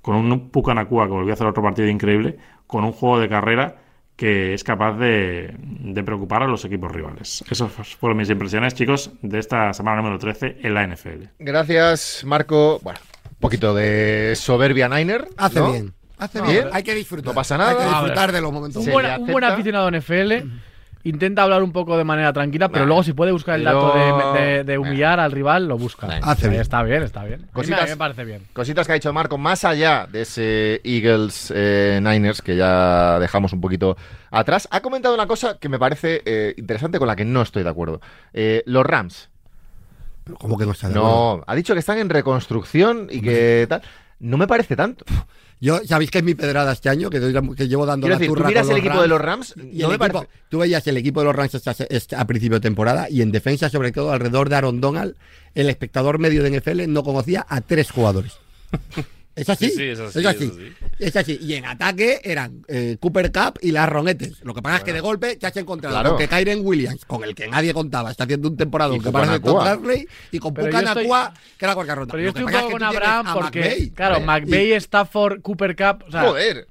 con 0.01 0.15
un 0.15 0.49
Pucanacua 0.49 1.05
que 1.05 1.11
volvió 1.11 1.31
a 1.31 1.33
hacer 1.33 1.47
otro 1.47 1.63
partido 1.63 1.89
increíble, 1.89 2.37
con 2.65 2.85
un 2.85 2.93
juego 2.93 3.19
de 3.19 3.27
carrera 3.27 3.75
que 4.15 4.53
es 4.53 4.63
capaz 4.63 4.93
de, 4.93 5.55
de 5.93 6.03
preocupar 6.03 6.43
a 6.43 6.47
los 6.47 6.63
equipos 6.65 6.91
rivales. 6.91 7.43
Esas 7.49 7.71
fueron 7.71 8.17
mis 8.17 8.29
impresiones, 8.29 8.73
chicos, 8.73 9.11
de 9.21 9.39
esta 9.39 9.73
semana 9.73 9.97
número 9.97 10.19
13 10.19 10.57
en 10.61 10.73
la 10.73 10.85
NFL. 10.87 11.23
Gracias, 11.39 12.23
Marco. 12.25 12.79
Bueno, 12.81 12.99
un 13.29 13.37
poquito 13.39 13.73
de 13.73 14.33
soberbia 14.35 14.89
Niner. 14.89 15.27
Hace 15.37 15.59
¿no? 15.59 15.71
bien. 15.71 15.93
Hace 16.17 16.39
No, 16.39 16.45
bien. 16.45 16.69
Hay 16.73 16.83
que 16.83 16.95
disfrutar. 16.95 17.27
No 17.27 17.33
pasa 17.33 17.57
nada. 17.57 17.71
Hay 17.71 17.77
que 17.77 17.83
disfrutar 17.83 18.31
de 18.31 18.41
los 18.41 18.51
momentos. 18.51 18.85
Un 18.85 18.91
buen, 18.91 19.21
un 19.21 19.27
buen 19.27 19.43
aficionado 19.43 19.91
NFL 19.91 20.33
intenta 21.03 21.43
hablar 21.43 21.63
un 21.63 21.71
poco 21.71 21.97
de 21.97 22.03
manera 22.03 22.33
tranquila, 22.33 22.67
pero 22.69 22.81
Nah. 22.83 22.87
luego 22.87 23.03
si 23.03 23.13
puede 23.13 23.31
buscar 23.31 23.55
el 23.55 23.63
dato 23.63 23.91
Pero- 23.93 24.33
de, 24.33 24.39
de- 24.41 24.63
de 24.63 24.77
humillar 24.77 25.19
al 25.19 25.31
rival, 25.31 25.67
lo 25.67 25.77
busca. 25.77 26.07
Nah. 26.07 26.19
Hace 26.23 26.49
bien. 26.49 26.61
Está 26.61 26.83
bien, 26.83 27.03
está 27.03 27.23
bien. 27.23 27.47
Cositas- 27.53 27.81
a 27.81 27.83
mí 27.85 27.89
me 27.91 27.97
parece 27.97 28.25
bien. 28.25 28.41
Cositas 28.53 28.85
que 28.87 28.93
ha 28.93 28.95
dicho 28.95 29.13
Marco, 29.13 29.37
más 29.37 29.63
allá 29.63 30.07
de 30.11 30.21
ese 30.23 30.81
Eagles 30.83 31.51
eh, 31.55 31.99
Niners 32.03 32.41
que 32.41 32.55
ya 32.55 33.19
dejamos 33.19 33.53
un 33.53 33.61
poquito 33.61 33.95
atrás, 34.31 34.67
ha 34.71 34.81
comentado 34.81 35.13
una 35.15 35.27
cosa 35.27 35.57
que 35.59 35.69
me 35.69 35.79
parece 35.79 36.21
eh, 36.25 36.53
interesante 36.57 36.99
con 36.99 37.07
la 37.07 37.15
que 37.15 37.25
no 37.25 37.41
estoy 37.41 37.63
de 37.63 37.69
acuerdo. 37.69 38.01
Eh, 38.33 38.63
los 38.65 38.85
Rams. 38.85 39.29
¿Cómo 40.39 40.57
que 40.57 40.65
no 40.65 40.73
está 40.73 40.89
de 40.89 40.95
acuerdo? 40.95 41.37
No, 41.37 41.43
ha 41.47 41.55
dicho 41.55 41.73
que 41.73 41.79
están 41.79 41.99
en 41.99 42.09
reconstrucción 42.09 43.07
y 43.09 43.21
que 43.21 43.65
tal. 43.69 43.81
No 44.19 44.37
me 44.37 44.45
parece 44.47 44.75
tanto. 44.75 45.05
Yo, 45.59 45.79
¿sabéis 45.85 46.11
que 46.11 46.19
es 46.19 46.23
mi 46.23 46.35
pedrada 46.35 46.71
este 46.73 46.87
año? 46.89 47.09
Que, 47.09 47.19
doy 47.19 47.33
la- 47.33 47.41
que 47.55 47.67
llevo 47.67 47.85
dando 47.85 48.05
Quiero 48.05 48.15
la 48.15 48.19
decir, 48.19 48.29
tú 48.29 48.35
turra 48.35 48.47
miras 48.49 48.67
con 48.67 48.75
el 48.75 48.79
equipo 48.79 49.01
de 49.01 49.07
los 49.07 49.19
Rams, 49.21 49.53
y 49.57 49.59
no 49.59 49.63
el 49.63 49.71
me 49.71 49.83
equipo- 49.95 49.97
parece. 50.19 50.27
Tú 50.49 50.59
veías 50.59 50.85
el 50.87 50.97
equipo 50.97 51.19
de 51.21 51.25
los 51.25 51.35
Rams 51.35 51.55
esta- 51.89 52.21
a 52.21 52.27
principio 52.27 52.57
de 52.57 52.61
temporada 52.61 53.09
y 53.09 53.21
en 53.23 53.31
defensa, 53.31 53.69
sobre 53.69 53.91
todo 53.91 54.11
alrededor 54.11 54.49
de 54.49 54.55
Aaron 54.55 54.79
Donald, 54.81 55.15
el 55.55 55.69
espectador 55.69 56.19
medio 56.19 56.43
de 56.43 56.49
NFL 56.49 56.87
no 56.87 57.03
conocía 57.03 57.45
a 57.49 57.61
tres 57.61 57.89
jugadores. 57.89 58.33
Es 59.37 59.49
así. 59.49 59.69
Sí, 59.69 59.75
sí, 59.77 59.83
es 59.83 59.99
así, 59.99 60.19
es 60.19 60.25
así. 60.25 60.43
es 60.45 60.51
así. 60.51 60.73
Es 60.99 61.15
así. 61.15 61.39
Y 61.41 61.53
en 61.53 61.65
ataque 61.65 62.19
eran 62.23 62.65
eh, 62.67 62.97
Cooper 62.99 63.31
Cup 63.31 63.59
y 63.61 63.71
las 63.71 63.87
Ronetes. 63.87 64.41
Lo 64.43 64.53
que 64.53 64.61
pasa 64.63 64.77
es 64.77 64.83
que 64.83 64.93
de 64.93 64.99
golpe 64.99 65.37
ya 65.39 65.51
se 65.51 65.59
ha 65.59 65.61
encontrado 65.61 65.93
Claro. 65.95 66.09
con 66.09 66.17
que 66.17 66.27
Kyren 66.27 66.59
Williams, 66.65 67.05
con 67.05 67.23
el 67.23 67.35
que 67.35 67.47
nadie 67.47 67.73
contaba, 67.73 68.09
está 68.11 68.23
haciendo 68.23 68.47
un 68.49 68.57
temporada 68.57 68.95
Y 68.95 68.99
que 68.99 69.11
parece. 69.11 69.39
Tom 69.39 69.59
Bradley, 69.63 70.07
y 70.31 70.39
con 70.39 70.53
yo 70.55 70.63
estoy- 70.89 71.07
que 71.57 71.65
era 71.65 71.73
cualquier 71.75 71.97
ronda. 71.99 72.11
Pero 72.11 72.23
yo 72.23 72.29
estoy 72.29 72.43
un 72.43 72.51
pasa 72.51 72.57
poco 72.63 72.67
es 72.69 72.73
que 72.73 72.79
con 72.79 72.95
Abraham 72.95 73.25
porque, 73.33 73.59
McVay, 73.59 73.89
claro. 73.91 74.19
McVay, 74.21 74.71
Stafford, 74.73 75.41
Cooper 75.41 75.75
Cup, 75.75 76.03
o 76.07 76.11
sea, 76.11 76.21
Joder. 76.23 76.67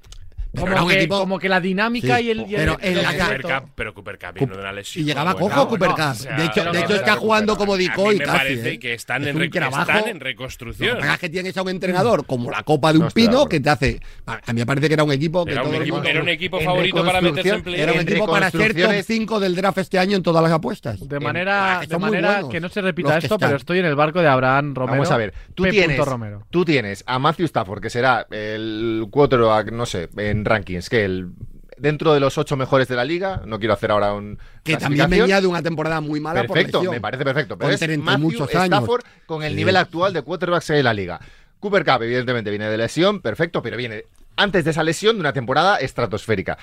Como, 0.55 0.67
era 0.71 0.83
un 0.83 0.89
que, 0.89 1.01
equipo- 1.01 1.19
como 1.19 1.39
que 1.39 1.49
la 1.49 1.59
dinámica 1.59 2.17
Sí, 2.17 2.25
y 2.25 2.29
el, 2.31 2.39
y 2.39 2.55
el- 2.55 2.55
pero 2.55 2.77
el 2.81 3.01
la 3.03 3.13
Cooper 3.13 3.41
Cup, 3.41 3.69
pero 3.75 3.93
Cooper 3.93 4.17
Cup 4.19 4.33
vino 4.39 4.53
de 4.55 4.59
una 4.61 4.71
lesión. 4.71 5.03
Y 5.03 5.07
llegaba 5.07 5.33
Bueno, 5.33 5.49
cojo 5.55 5.67
Cooper 5.69 5.89
Cup. 5.89 5.99
o 5.99 6.13
sea, 6.15 6.37
de 6.37 6.45
hecho, 6.45 6.63
de 6.71 6.95
está 6.95 7.15
jugando 7.15 7.57
como 7.57 7.73
A 7.73 7.77
mí 7.77 7.87
me 7.87 7.93
casi, 8.25 8.37
parece 8.37 8.69
¿eh? 8.71 8.79
que 8.79 8.93
están, 8.93 9.23
Es 9.23 9.35
en, 9.35 9.41
están 9.41 10.19
reconstrucción. 10.19 10.95
que 10.95 11.01
pasa 11.01 11.13
es 11.15 11.19
que 11.19 11.29
tienes 11.29 11.57
a 11.57 11.61
un 11.61 11.69
entrenador 11.69 12.25
como 12.25 12.49
la 12.51 12.63
copa 12.63 12.93
de 12.93 12.99
un 12.99 13.09
pino 13.11 13.47
que 13.47 13.59
te 13.59 13.69
hace. 13.69 13.99
A 14.25 14.53
mí 14.53 14.59
me 14.61 14.65
parece 14.65 14.87
que 14.87 14.93
era 14.93 15.03
un 15.03 15.11
equipo 15.11 15.45
que 15.45 15.51
Era 15.51 15.61
todo 15.63 15.71
un 15.75 15.81
equipo, 15.81 15.95
mundo- 15.97 16.09
era 16.09 16.21
un 16.21 16.29
equipo 16.29 16.59
en 16.59 16.65
favorito 16.65 17.05
para 17.05 17.21
meterse 17.21 17.49
en 17.49 17.55
reconstrucción, 17.55 17.83
Era 17.89 17.93
un 17.93 17.99
equipo 17.99 18.27
para 18.27 18.51
ser 18.51 18.59
top 18.61 18.67
reconstrucciones- 18.69 19.05
5 19.05 19.39
del 19.39 19.55
draft 19.55 19.77
este 19.79 19.99
año 19.99 20.17
en 20.17 20.23
todas 20.23 20.43
las 20.43 20.51
apuestas. 20.51 21.07
De 21.07 21.19
manera, 21.19 21.79
que 21.81 21.87
de 21.87 21.97
manera 21.97 22.41
no 22.41 22.69
se 22.69 22.81
repita 22.81 23.17
esto, 23.17 23.37
pero 23.37 23.55
estoy 23.57 23.79
en 23.79 23.85
el 23.85 23.95
barco 23.95 24.21
de 24.21 24.27
Abraham 24.27 24.73
Romero. 24.75 24.93
Vamos 24.93 25.11
a 25.11 25.17
ver, 25.17 25.33
tú 25.55 25.63
tienes, 25.65 25.97
Romero. 25.99 26.43
tú 26.49 26.65
tienes 26.65 27.03
a 27.07 27.19
Matthew 27.19 27.45
Stafford, 27.45 27.81
que 27.81 27.89
será 27.89 28.25
el 28.31 29.05
quarterback, 29.11 29.71
no 29.71 29.85
sé, 29.85 30.09
en 30.17 30.36
rankings, 30.45 30.89
que 30.89 31.05
el 31.05 31.31
dentro 31.77 32.13
de 32.13 32.19
los 32.19 32.37
ocho 32.37 32.57
mejores 32.57 32.87
de 32.87 32.95
la 32.95 33.05
liga, 33.05 33.41
no 33.45 33.59
quiero 33.59 33.73
hacer 33.73 33.91
ahora 33.91 34.13
un 34.13 34.39
Que 34.63 34.77
también 34.77 35.09
venía 35.09 35.39
de 35.39 35.47
una 35.47 35.61
temporada 35.61 36.01
muy 36.01 36.19
mala 36.19 36.41
Perfecto, 36.41 36.81
por 36.83 36.89
me 36.91 36.99
parece 37.01 37.23
perfecto. 37.23 37.57
Pero 37.57 37.67
Con 37.67 37.73
es 37.73 37.79
30 37.79 37.93
y 37.93 38.05
Matthew 38.05 38.19
muchos 38.23 38.55
años. 38.55 38.65
Stafford 38.79 39.03
con 39.27 39.43
el 39.43 39.51
Sí. 39.51 39.55
nivel 39.57 39.75
actual 39.77 40.13
de 40.13 40.21
quarterbacks 40.23 40.67
de 40.67 40.81
la 40.83 40.93
liga. 40.93 41.19
Cooper 41.59 41.85
Cup, 41.85 42.01
evidentemente, 42.03 42.49
viene 42.49 42.69
de 42.69 42.77
lesión, 42.77 43.21
perfecto, 43.21 43.61
pero 43.61 43.77
viene 43.77 44.05
antes 44.35 44.63
de 44.65 44.71
esa 44.71 44.83
lesión 44.83 45.15
de 45.15 45.19
una 45.21 45.33
temporada 45.33 45.77
estratosférica. 45.77 46.57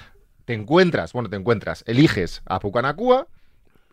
Te 0.44 0.52
encuentras, 0.54 1.12
bueno, 1.12 1.28
te 1.28 1.36
encuentras, 1.36 1.82
eliges 1.86 2.42
a 2.46 2.60
Pucanacua. 2.60 3.26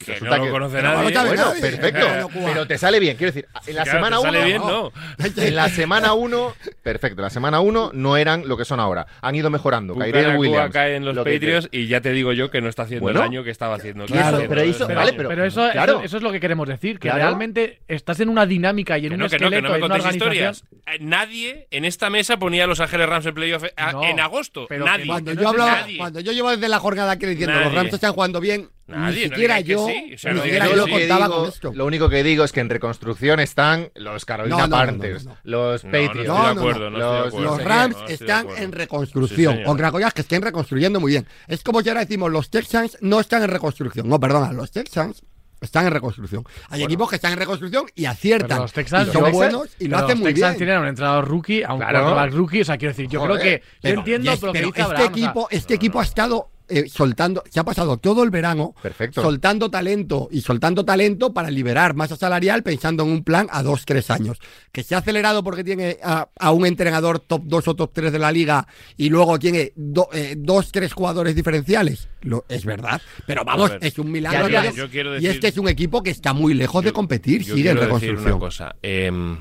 Que 0.06 0.12
resulta 0.14 0.38
no 0.38 0.46
lo 0.46 0.52
conoce 0.52 0.76
pero 0.78 0.88
nadie. 0.90 1.04
no 1.04 1.14
sabe 1.16 1.28
Bueno, 1.30 1.46
nadie. 1.46 1.62
perfecto, 1.62 2.30
pero 2.46 2.68
te 2.68 2.78
sale 2.78 3.00
bien. 3.00 3.18
Quiero 3.18 3.32
decir, 3.34 3.48
en 3.68 3.76
la 3.76 3.84
Claro, 3.84 3.98
semana 4.00 4.18
te 4.18 4.24
sale 4.24 4.38
1 4.40 4.48
bien, 4.48 4.62
no. 4.62 4.92
en 5.44 5.56
la 5.56 5.70
semana 5.70 6.14
1, 6.14 6.56
perfecto, 6.84 7.20
en 7.22 7.24
la 7.24 7.30
semana 7.30 7.60
1 7.60 7.92
no 7.94 8.18
eran 8.18 8.48
lo 8.48 8.58
que 8.58 8.66
son 8.66 8.80
ahora. 8.80 9.06
Han 9.22 9.36
ido 9.36 9.50
mejorando. 9.50 9.94
Bucanacua 9.96 10.38
Williams. 10.38 10.74
cae 10.74 10.96
en 10.96 11.06
los 11.06 11.16
lo 11.16 11.24
que- 11.24 11.34
Patriots 11.34 11.70
y 11.72 11.88
ya 11.88 12.02
te 12.02 12.12
digo 12.12 12.34
yo 12.34 12.50
que 12.52 12.62
no 12.62 12.70
está 12.70 12.84
haciendo 12.84 13.04
Bueno. 13.04 13.20
el 13.20 13.26
año 13.26 13.44
que 13.44 13.52
estaba 13.52 13.76
haciendo. 13.76 14.06
Claro, 14.06 14.44
pero 14.48 14.64
hizo- 14.64 14.88
vale, 14.88 15.00
año. 15.02 15.14
pero- 15.18 15.30
Pero 15.30 15.46
eso, 15.46 15.70
Claro. 15.72 15.94
eso, 15.98 16.04
eso 16.04 16.18
es 16.18 16.24
lo 16.24 16.32
que 16.32 16.40
queremos 16.40 16.68
decir, 16.68 17.00
que 17.00 17.08
Claro. 17.10 17.20
realmente 17.20 17.80
estás 17.88 18.20
en 18.20 18.30
una 18.30 18.46
dinámica 18.46 18.98
y 18.98 19.06
en 19.06 19.10
Que 19.10 19.14
un 19.16 19.20
no, 19.22 19.30
que 19.30 19.38
no, 19.40 19.46
esqueleto, 19.48 19.56
que 19.56 19.62
no 19.62 19.70
me 19.72 19.78
en 19.78 19.84
una 19.84 19.94
contéis 19.96 20.22
organización. 20.24 20.54
historias. 20.54 20.64
Eh, 20.88 20.98
Nadie 21.02 21.68
en 21.72 21.86
esta 21.86 22.10
mesa 22.10 22.38
ponía 22.38 22.64
a 22.64 22.68
Los 22.68 22.80
Ángeles 22.80 23.08
Rams 23.08 23.26
en 23.26 23.34
playoff 23.34 23.64
eh, 23.64 23.74
en 24.04 24.20
agosto. 24.20 24.66
pero 24.70 24.86
Nadie. 24.86 25.04
que 25.04 25.08
Cuando 25.10 25.34
yo 25.34 25.50
hablaba, 25.50 25.86
cuando 25.98 26.20
yo 26.20 26.32
llevo 26.32 26.50
desde 26.52 26.68
la 26.70 26.80
jornada 26.80 27.12
aquí 27.12 27.26
diciendo 27.26 27.60
los. 27.60 27.74
Rams 27.74 27.94
están 27.94 28.14
jugando 28.14 28.40
bien, 28.40 28.70
Nadie, 28.92 29.24
ni 29.24 29.30
siquiera 29.30 29.60
yo, 29.60 29.88
sí, 29.88 30.12
o 30.14 30.18
sea, 30.18 30.32
ni 30.32 30.38
no 30.38 30.44
siquiera 30.44 30.66
digáis 30.66 30.70
yo 30.70 30.70
que 30.70 30.76
lo 30.78 30.86
sí. 30.86 30.92
contaba 31.08 31.26
digo- 31.28 31.40
con 31.40 31.50
esto. 31.50 31.72
lo 31.74 31.86
único 31.86 32.10
que 32.10 32.24
digo 32.24 32.44
es 32.44 32.52
que 32.52 32.60
en 32.60 32.70
reconstrucción 32.70 33.40
están 33.40 33.90
los 33.96 34.26
Carolina 34.26 34.68
No, 34.68 34.70
Panthers, 34.70 35.26
no, 35.26 35.32
no. 35.32 35.38
los 35.44 35.82
Patriots. 35.84 36.10
estoy 36.16 36.28
No, 36.28 36.34
de 36.34 36.40
no, 36.42 36.54
no. 36.54 36.60
acuerdo, 36.62 36.90
Los-. 36.90 37.34
Los 37.34 37.64
Rams 37.64 37.98
están 38.08 38.48
en 38.58 38.72
reconstrucción. 38.72 39.58
Sí. 39.58 39.64
Otra 39.66 39.92
cosa 39.92 40.08
es 40.10 40.14
que 40.14 40.22
estén 40.22 40.42
reconstruyendo 40.42 41.00
muy 41.00 41.12
bien. 41.12 41.28
Es 41.48 41.64
como 41.64 41.82
si 41.82 41.90
ahora 41.90 42.02
decimos, 42.02 42.32
los 42.32 42.50
Texans 42.50 42.98
no 43.02 43.20
están 43.20 43.44
en 43.44 43.50
reconstrucción. 43.50 44.08
No, 44.08 44.20
perdona, 44.20 44.52
los 44.54 44.72
Texans 44.72 45.24
están 45.62 45.86
en 45.86 45.92
reconstrucción. 45.94 46.44
Hay 46.70 46.82
equipos 46.84 47.08
que 47.10 47.18
están 47.18 47.34
en 47.34 47.38
reconstrucción 47.40 47.86
y 47.94 48.06
aciertan. 48.06 48.48
Pero 48.50 48.62
los 48.64 48.74
Texans- 48.74 49.10
y 49.10 49.12
son 49.12 49.22
los 49.24 49.32
buenos 49.32 49.70
y 49.80 49.88
lo 49.88 49.98
hacen 49.98 50.10
los 50.10 50.20
muy 50.20 50.34
Texans 50.34 50.54
bien. 50.54 50.58
tienen 50.58 50.76
a 50.78 50.80
un 50.82 50.88
entrenador 50.88 51.28
rookie, 51.28 51.64
a 51.64 51.74
un 51.74 51.80
Claro. 51.80 52.30
rookie. 52.32 52.62
O 52.62 52.66
sea, 52.66 52.78
quiero 52.78 52.94
decir, 52.94 53.08
yo 53.08 53.20
Joder, 53.20 53.40
creo 53.40 53.44
que. 53.60 53.64
Pero- 53.82 53.94
yo 53.94 54.00
entiendo 54.00 54.32
que 54.32 54.38
pero 54.40 54.54
dice 54.54 54.68
este 54.70 54.82
Abraham. 54.82 54.96
o 54.96 54.98
sea, 55.16 55.24
equipo, 55.26 55.48
este 55.52 55.74
equipo 55.76 56.00
ha 56.00 56.04
estado 56.04 56.50
eh, 56.72 56.90
soltando, 56.90 57.44
se 57.50 57.60
ha 57.60 57.64
pasado 57.64 57.98
todo 57.98 58.24
el 58.24 58.30
verano 58.30 58.74
Perfecto. 58.82 59.22
soltando 59.22 59.70
talento 59.70 60.28
y 60.32 60.42
soltando 60.42 60.84
talento 60.86 61.34
para 61.34 61.50
liberar 61.52 61.94
masa 61.96 62.16
salarial 62.16 62.64
pensando 62.64 63.04
en 63.04 63.10
un 63.10 63.24
plan 63.24 63.48
a 63.52 63.62
dos, 63.64 63.86
tres 63.86 64.10
años. 64.10 64.40
Que 64.72 64.84
se 64.84 64.96
ha 64.96 65.00
acelerado 65.00 65.44
porque 65.44 65.64
tiene 65.64 65.98
a, 66.04 66.30
a 66.40 66.52
un 66.52 66.66
entrenador 66.66 67.20
top 67.20 67.44
2 67.46 67.68
o 67.68 67.76
top 67.76 67.92
3 67.94 68.12
de 68.12 68.20
la 68.20 68.32
liga 68.32 68.66
y 68.98 69.10
luego 69.10 69.38
tiene 69.38 69.74
do- 69.76 70.10
eh, 70.14 70.36
dos, 70.38 70.72
tres 70.72 70.94
jugadores 70.94 71.36
diferenciales. 71.36 72.08
Lo, 72.22 72.46
es 72.48 72.66
verdad. 72.66 73.02
Pero 73.28 73.44
vamos, 73.44 73.72
ver, 73.72 73.80
es 73.84 74.00
un 74.00 74.12
milagro. 74.12 74.48
ya, 74.48 74.72
yo 74.72 74.86
y 74.86 74.90
decir- 74.90 75.30
este 75.30 75.48
es 75.50 75.58
un 75.58 75.68
equipo 75.68 76.02
que 76.04 76.12
está 76.12 76.34
muy 76.34 76.54
lejos 76.54 76.84
de 76.84 76.94
competir. 76.94 77.44
Sigue 77.44 77.70
en 77.72 77.76
decir 77.76 77.80
reconstrucción. 77.82 78.32
una 78.34 78.40
cosa. 78.40 78.76
em, 78.82 79.38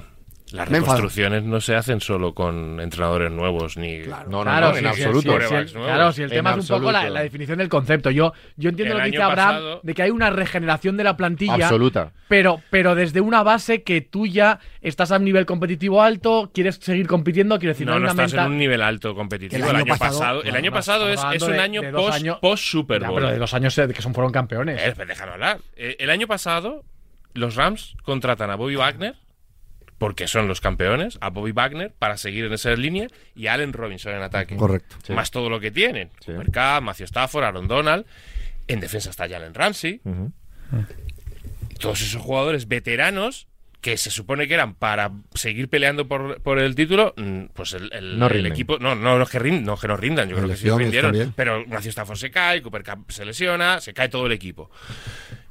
las 0.52 0.68
Me 0.70 0.78
enfado. 0.78 0.96
reconstrucciones 0.98 1.42
no 1.44 1.60
se 1.60 1.74
hacen 1.74 2.00
solo 2.00 2.34
con 2.34 2.80
entrenadores 2.80 3.30
nuevos 3.30 3.76
ni 3.76 4.00
Claro. 4.02 4.30
No, 4.30 4.38
no, 4.38 4.42
Claro, 4.44 4.66
no, 4.68 4.72
sí, 4.74 4.78
en 4.78 4.94
sí, 4.94 5.02
absoluto. 5.02 5.32
sí, 5.40 5.74
claro, 5.74 6.12
si 6.12 6.22
el 6.22 6.30
En 6.30 6.36
tema 6.36 6.50
es 6.54 6.70
un 6.70 6.78
poco 6.78 6.92
la, 6.92 7.22
definición 7.22 7.58
del 7.58 7.68
concepto. 7.68 8.10
Yo, 8.10 8.32
yo 8.56 8.70
entiendo 8.70 8.94
El 8.94 8.98
lo 8.98 9.04
que 9.04 9.10
dice 9.12 9.22
Abraham 9.22 9.54
pasado- 9.56 9.80
de 9.82 9.94
que 9.94 10.02
hay 10.02 10.10
una 10.10 10.30
regeneración 10.30 10.96
de 10.96 11.04
la 11.04 11.16
plantilla. 11.16 11.54
Absoluta. 11.54 12.12
Pero, 12.28 12.60
pero 12.70 12.94
desde 12.94 13.20
una 13.20 13.42
base 13.42 13.82
que 13.82 14.00
tú 14.00 14.26
ya 14.26 14.60
estás 14.82 15.10
a 15.12 15.16
un 15.16 15.24
nivel 15.24 15.46
competitivo 15.46 16.02
alto, 16.02 16.50
quieres 16.54 16.76
seguir 16.80 17.06
compitiendo, 17.06 17.58
quiero 17.58 17.72
decir, 17.74 17.86
no, 17.86 17.94
No, 17.94 17.98
no 17.98 18.02
una 18.04 18.10
estás 18.12 18.32
menta- 18.32 18.46
en 18.46 18.52
un 18.52 18.58
nivel 18.58 18.82
alto 18.82 19.14
competitivo. 19.14 19.56
El 19.56 19.62
El 19.70 19.76
año 19.76 19.78
año, 19.84 19.98
pasado- 19.98 20.18
pasado, 20.20 20.42
el 20.44 20.54
año 20.56 20.70
no, 20.70 20.74
pasado 20.76 21.08
es, 21.08 21.20
es 21.34 21.42
un 21.42 21.52
de- 21.52 21.60
año 21.60 21.82
de 21.82 21.90
post, 21.92 22.14
años- 22.14 22.38
post 22.40 22.64
Super 22.64 23.00
Ya, 23.02 23.08
Bowl. 23.08 23.20
pero 23.20 23.32
de 23.32 23.38
los 23.38 23.52
años 23.54 23.74
que 23.74 24.02
son, 24.02 24.14
fueron 24.14 24.32
campeones. 24.32 24.80
Eh, 24.80 24.92
pues 24.94 25.08
déjame 25.08 25.32
hablar. 25.32 25.58
Eh, 25.76 25.96
el 25.98 26.10
año 26.10 26.26
pasado, 26.28 26.84
los 27.34 27.56
Rams 27.56 27.96
contratan 28.04 28.50
a 28.50 28.56
Bobby 28.56 28.76
Wagner, 28.76 29.14
porque 30.00 30.26
son 30.26 30.48
los 30.48 30.62
campeones, 30.62 31.18
a 31.20 31.28
Bobby 31.28 31.52
Wagner 31.52 31.92
para 31.98 32.16
seguir 32.16 32.46
en 32.46 32.54
esa 32.54 32.72
línea 32.74 33.06
y 33.36 33.48
a 33.48 33.52
Allen 33.52 33.74
Robinson 33.74 34.14
en 34.14 34.22
ataque. 34.22 34.56
Correcto. 34.56 34.96
Sí. 35.06 35.12
Más 35.12 35.30
todo 35.30 35.50
lo 35.50 35.60
que 35.60 35.70
tienen. 35.70 36.08
Sí. 36.24 36.32
Cooper 36.32 36.46
Kupp, 36.46 36.82
Matthew 36.82 37.04
Stafford, 37.04 37.44
Aaron 37.44 37.68
Donald. 37.68 38.06
En 38.66 38.80
defensa 38.80 39.10
está 39.10 39.28
Jalen 39.28 39.52
Ramsey. 39.52 40.00
Todos 41.78 42.00
esos 42.00 42.20
jugadores 42.22 42.66
veteranos 42.66 43.46
que 43.80 43.96
se 43.96 44.10
supone 44.10 44.46
que 44.48 44.54
eran 44.54 44.74
para 44.74 45.10
seguir 45.34 45.68
peleando 45.68 46.06
por, 46.08 46.40
por 46.42 46.58
el 46.58 46.74
título, 46.74 47.14
mm, 47.16 47.44
pues 47.54 47.72
el, 47.72 47.90
el- 47.92 48.18
No 48.18 48.26
el 48.26 48.32
rinden. 48.32 48.52
equipo, 48.52 48.78
no, 48.78 48.94
no, 48.94 49.16
no, 49.18 49.22
es 49.22 49.28
que 49.30 49.38
rin- 49.38 49.62
no 49.64 49.76
que 49.78 49.88
no 49.88 49.96
rindan, 49.96 50.28
yo 50.28 50.36
creo 50.36 50.48
que 50.48 50.56
sí 50.56 50.68
rindieron, 50.70 51.12
también. 51.12 51.32
pero 51.34 51.64
Matthew 51.66 51.90
Stafford 51.90 52.18
se 52.18 52.30
cae, 52.30 52.60
Cooper 52.62 52.84
Cup 52.84 53.10
se 53.10 53.24
lesiona, 53.24 53.80
se 53.80 53.94
cae 53.94 54.08
todo 54.10 54.26
el 54.26 54.32
equipo. 54.32 54.70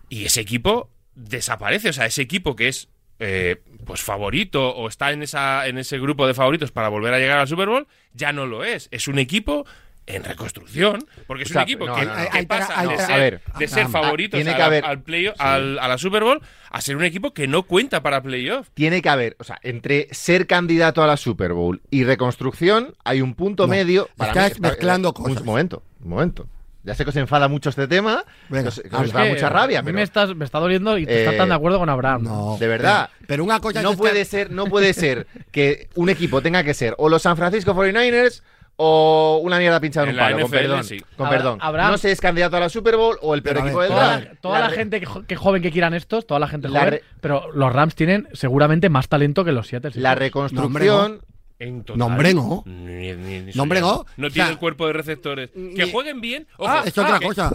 Y 0.09 0.25
ese 0.25 0.41
equipo 0.41 0.91
desaparece, 1.15 1.89
o 1.89 1.93
sea, 1.93 2.05
ese 2.05 2.21
equipo 2.21 2.55
que 2.55 2.67
es 2.67 2.87
eh, 3.19 3.57
pues 3.85 4.01
favorito 4.01 4.69
o 4.75 4.87
está 4.87 5.11
en 5.11 5.23
esa 5.23 5.67
en 5.67 5.77
ese 5.77 5.99
grupo 5.99 6.25
de 6.27 6.33
favoritos 6.33 6.71
para 6.71 6.89
volver 6.89 7.13
a 7.13 7.19
llegar 7.19 7.39
al 7.39 7.47
Super 7.47 7.67
Bowl, 7.69 7.87
ya 8.13 8.31
no 8.31 8.45
lo 8.45 8.63
es, 8.63 8.87
es 8.91 9.07
un 9.07 9.19
equipo 9.19 9.65
en 10.05 10.23
reconstrucción, 10.23 11.05
porque 11.27 11.43
es 11.43 11.51
O 11.51 11.53
sea, 11.53 11.61
un 11.61 11.67
equipo 11.67 11.85
no, 11.85 11.93
que, 11.95 12.03
no, 12.05 12.15
no. 12.15 12.15
que 12.15 12.29
Ahí 12.31 12.41
te- 12.41 12.47
pasa 12.47 12.81
de 12.87 12.97
ser, 12.97 13.11
a 13.11 13.17
ver, 13.17 13.41
de 13.59 13.67
ser 13.67 13.83
ah, 13.85 13.89
favoritos 13.89 14.37
tiene 14.39 14.51
a 14.51 14.55
que 14.55 14.61
haber- 14.63 14.85
al 14.85 15.03
playoff- 15.03 15.35
al- 15.37 15.77
a 15.77 15.87
la 15.87 15.97
Super 15.99 16.23
Bowl 16.23 16.41
a 16.71 16.81
ser 16.81 16.95
un 16.97 17.03
equipo 17.03 17.31
que 17.31 17.47
no 17.47 17.61
cuenta 17.63 18.01
para 18.01 18.19
playoff. 18.23 18.69
Tiene 18.73 19.03
que 19.03 19.09
haber, 19.09 19.35
o 19.37 19.43
sea, 19.43 19.59
entre 19.61 20.07
ser 20.11 20.47
candidato 20.47 21.03
a 21.03 21.07
la 21.07 21.15
Super 21.15 21.53
Bowl 21.53 21.81
y 21.91 22.05
reconstrucción 22.05 22.95
hay 23.03 23.21
un 23.21 23.35
punto 23.35 23.63
No, 23.67 23.71
medio. 23.71 24.09
Para 24.17 24.31
estás 24.31 24.45
mí, 24.45 24.51
está- 24.55 24.69
mezclando 24.69 25.09
un 25.09 25.13
cosas. 25.13 25.43
momento, 25.43 25.83
un 26.01 26.09
momento. 26.09 26.47
Ya 26.83 26.95
sé 26.95 27.03
que 27.03 27.09
os 27.09 27.15
enfada 27.17 27.47
mucho 27.49 27.69
este 27.69 27.87
tema, 27.87 28.23
Venga, 28.47 28.63
que 28.63 28.67
os, 28.69 28.79
que 28.81 28.87
os 28.87 28.93
habla. 28.93 29.13
da 29.13 29.25
mucha 29.25 29.49
rabia, 29.49 29.79
a 29.79 29.81
mí 29.81 29.87
pero 29.87 29.95
me, 29.97 30.03
estás- 30.03 30.35
me 30.35 30.45
está 30.45 30.59
doliendo 30.59 30.97
y 30.97 31.05
te 31.05 31.13
Eh, 31.13 31.19
estás 31.19 31.37
tan 31.37 31.49
de 31.49 31.55
acuerdo 31.55 31.77
con 31.77 31.89
Abraham. 31.89 32.23
No, 32.23 32.57
de 32.59 32.67
verdad. 32.67 33.09
Pero, 33.19 33.27
pero 33.27 33.43
una 33.43 33.59
cosa 33.59 33.81
no 33.81 33.95
puede 33.97 34.21
estar- 34.21 34.47
ser, 34.47 34.51
no 34.51 34.65
puede 34.67 34.93
ser 34.93 35.27
que 35.51 35.89
un 35.95 36.09
equipo 36.09 36.41
tenga 36.41 36.63
que 36.63 36.73
ser 36.73 36.95
o 36.97 37.09
los 37.09 37.21
San 37.21 37.35
Francisco 37.35 37.73
49ers 37.73 38.41
o 38.81 39.41
una 39.43 39.59
mierda 39.59 39.81
pinchada 39.81 40.05
en 40.05 40.11
En 40.11 40.15
un 40.15 40.19
palo, 40.25 40.41
con 40.43 40.51
perdón. 40.51 40.83
sí. 40.85 40.99
Con 41.17 41.27
Abra- 41.27 41.37
perdón. 41.37 41.57
Abraham- 41.61 41.91
no 41.91 41.97
se 41.97 42.11
es 42.13 42.21
candidato 42.21 42.55
a 42.55 42.61
la 42.61 42.69
Super 42.69 42.95
Bowl 42.95 43.17
o 43.21 43.33
el 43.35 43.43
peor 43.43 43.57
equipo 43.57 43.81
del 43.81 43.89
Toda 43.91 44.07
la, 44.19 44.31
toda 44.39 44.59
la 44.61 44.69
gente 44.69 45.01
que, 45.01 45.05
jo- 45.05 45.23
que 45.27 45.35
joven 45.35 45.61
que 45.61 45.71
quieran 45.71 45.93
estos, 45.93 46.25
toda 46.25 46.39
la 46.39 46.47
gente 46.47 46.69
La 46.69 46.79
joven, 46.79 46.93
re- 46.93 47.03
pero 47.19 47.51
los 47.53 47.73
Rams 47.73 47.93
tienen 47.95 48.29
seguramente 48.31 48.87
más 48.87 49.09
talento 49.09 49.43
que 49.43 49.51
los 49.51 49.67
Seattle. 49.67 49.91
La 49.95 50.11
Seahawks. 50.15 50.19
reconstrucción. 50.19 51.21
En 51.59 51.83
total. 51.83 51.99
No, 51.99 52.05
hombre, 52.05 52.33
no. 52.33 52.63
Ni- 52.65 53.13
ni- 53.13 53.39
ni 53.41 53.51
No, 53.53 53.63
hombre, 53.63 53.79
soñar. 53.81 53.95
no. 53.97 54.05
No 54.17 54.27
O 54.27 54.31
tiene 54.31 54.45
sea, 54.47 54.51
el 54.53 54.57
cuerpo 54.57 54.87
de 54.87 54.93
receptores. 54.93 55.49
Que 55.75 55.91
jueguen 55.91 56.21
bien. 56.21 56.47
Ojo, 56.57 56.71
Ah, 56.71 56.83
es 56.85 56.97
otra 56.97 57.19
que- 57.19 57.25
cosa. 57.25 57.51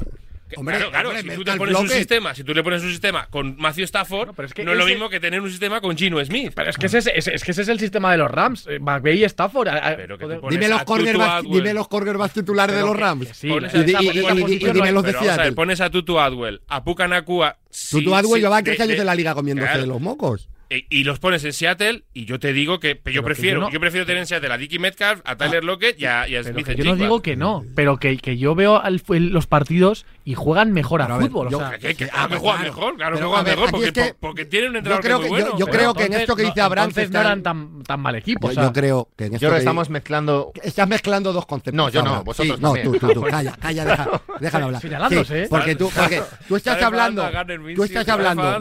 que- 0.47 0.57
Hombre, 0.61 0.77
claro, 0.77 0.91
claro, 0.91 1.09
hombre, 1.09 1.23
si 1.23 1.37
tú 1.37 1.43
te 1.43 1.57
pones 1.57 1.75
un 1.75 1.89
sistema, 1.89 2.35
si 2.35 2.45
tú 2.45 2.53
le 2.55 2.63
pones 2.63 2.83
un 2.83 2.91
sistema 2.91 3.27
con 3.31 3.57
Matthew 3.57 3.85
Stafford, 3.85 4.27
No, 4.29 4.35
pero 4.35 4.47
es 4.47 4.53
que 4.55 4.63
no 4.63 4.73
es 4.73 4.79
lo 4.79 4.85
mismo 4.85 5.09
que 5.09 5.19
tener 5.19 5.41
un 5.41 5.49
sistema 5.51 5.81
con 5.81 5.97
Gino 5.97 6.23
Smith. 6.23 6.53
Pero 6.55 6.69
es 6.69 6.77
que 6.77 6.85
ese, 6.87 6.99
es- 6.99 7.07
ese- 7.15 7.35
es 7.35 7.43
que 7.43 7.51
ese 7.53 7.63
es 7.63 7.69
el 7.69 7.81
sistema 7.81 8.13
de 8.13 8.19
los 8.19 8.31
Rams. 8.31 8.67
eh, 8.69 8.79
McVay 8.79 9.23
y 9.23 9.25
Stafford. 9.25 9.69
Pero 9.97 10.19
que 10.19 10.27
Dime 10.51 10.69
los, 10.69 10.85
cornerbacks, 10.85 11.49
dime 11.51 11.73
los 11.73 11.89
cornerbacks 11.89 12.35
titulares 12.35 12.77
de 12.77 12.83
los 12.83 12.95
Rams. 12.97 13.29
sí, 13.33 13.49
Pones 13.49 13.75
Y, 13.75 13.79
a 13.79 13.81
y- 13.81 13.85
y- 13.85 14.11
y- 14.11 14.21
y 14.21 14.41
posición 14.43 14.75
dime 14.75 14.93
los 14.93 15.03
de 15.03 15.13
Seattle. 15.15 15.53
pones 15.53 15.81
a 15.81 15.89
Tutu 15.89 16.21
Atwell, 16.21 16.61
a 16.69 16.85
Puka 16.85 17.09
Nakua. 17.09 17.57
sí, 17.71 17.97
Tutu 17.97 18.15
Atwell 18.15 18.35
sí, 18.35 18.41
lleva 18.43 18.57
de- 18.59 18.63
tres 18.65 18.81
años 18.81 18.97
de- 18.97 19.01
en 19.01 19.07
la 19.07 19.15
liga 19.15 19.35
comiéndose 19.35 19.67
claro, 19.67 19.81
de 19.81 19.87
los 19.89 20.01
mocos. 20.01 20.49
E- 20.71 20.87
Y 20.91 21.05
los 21.05 21.19
pones 21.19 21.45
en 21.45 21.53
Seattle 21.53 22.05
y 22.13 22.25
yo 22.25 22.39
te 22.41 22.53
digo 22.53 22.81
que 22.81 23.01
yo 23.07 23.21
que 23.21 23.23
prefiero, 23.23 23.61
yo 23.61 23.69
yo, 23.69 23.75
no- 23.75 23.81
prefiero 23.81 24.07
tener 24.07 24.21
en 24.21 24.27
Seattle 24.27 24.53
a 24.53 24.57
Dickie 24.59 24.79
Metcalf, 24.79 25.21
a 25.25 25.37
Tyler 25.37 25.65
Lockett 25.65 25.99
y 26.01 26.07
a, 26.07 26.29
y 26.29 26.37
a 26.37 26.43
Smith 26.45 26.67
que 26.67 26.75
yo 26.77 26.85
no 26.85 26.97
digo 26.97 27.23
que 27.23 27.37
no, 27.37 27.65
pero 27.75 27.97
que, 27.99 28.17
que 28.19 28.37
yo 28.39 28.55
veo 28.55 28.81
al- 28.81 29.03
los 29.09 29.47
partidos 29.47 30.07
y 30.25 30.35
juegan 30.35 30.73
mejor 30.73 31.03
a 31.03 31.07
Pero 31.07 31.15
a 31.15 31.19
ver, 31.19 31.27
fútbol. 31.29 31.47
o 31.49 31.51
yo- 31.51 31.59
sea, 31.59 31.79
Que, 31.79 31.95
que, 31.95 32.05
Ah, 32.07 32.27
claro 32.27 32.29
que 32.31 32.37
juegan 32.39 32.57
claro. 32.59 32.75
mejor, 32.75 32.97
claro 32.97 33.17
que 33.19 33.23
juegan 33.25 33.45
ver, 33.45 33.55
mejor, 33.57 33.71
porque, 33.71 33.87
es 33.87 33.93
que- 33.93 34.15
porque 34.19 34.45
tienen 34.47 34.69
un 34.71 34.75
yo 34.75 34.79
entrenador 34.79 35.05
creo 35.05 35.19
que 35.19 35.25
que- 35.25 35.31
muy 35.31 35.39
yo- 35.41 35.45
bueno. 35.51 35.59
yo 35.59 35.67
creo 35.67 35.95
que 35.95 36.05
en 36.05 36.13
esto 36.15 36.37
que 36.37 36.43
no- 36.43 36.49
dice 36.49 36.61
Abraham 36.61 36.91
se 36.93 37.01
entonces 37.03 37.11
no 37.13 37.21
eran 37.21 37.43
tan, 37.43 37.83
tan 37.83 38.01
mal 38.01 38.15
equipo. 38.15 38.47
Yo, 38.49 38.53
o 38.53 38.55
sea, 38.55 38.65
yo 38.65 38.73
creo 38.73 39.09
que 39.17 39.25
en 39.27 39.35
esto 39.35 39.43
Yo 39.43 39.49
creo 39.49 39.51
que 39.51 39.55
que- 39.57 39.59
estamos 39.59 39.91
mezclando. 39.91 40.53
Estás 40.63 40.89
mezclando 40.89 41.33
dos 41.33 41.47
conceptos. 41.47 41.75
No, 41.75 41.89
yo 41.91 42.01
no, 42.03 42.09
Abraham. 42.09 42.25
vosotros 42.25 42.57
Sí, 42.57 42.63
no, 42.63 42.75
tú, 42.75 42.99
tú, 42.99 43.13
tú, 43.13 43.23
calla, 43.23 43.53
calla, 43.61 43.85
deja, 43.85 44.23
déjalo 44.41 44.65
hablar. 44.67 44.83
¿eh? 45.31 45.47
porque 45.51 45.77
tú, 45.77 45.91
porque 45.95 46.23
tú 46.49 46.57
estás 46.57 46.75
Está 46.75 46.87
hablando, 46.87 47.23
tú 47.75 47.83
estás 47.85 48.01
está 48.01 48.13
hablando, 48.15 48.61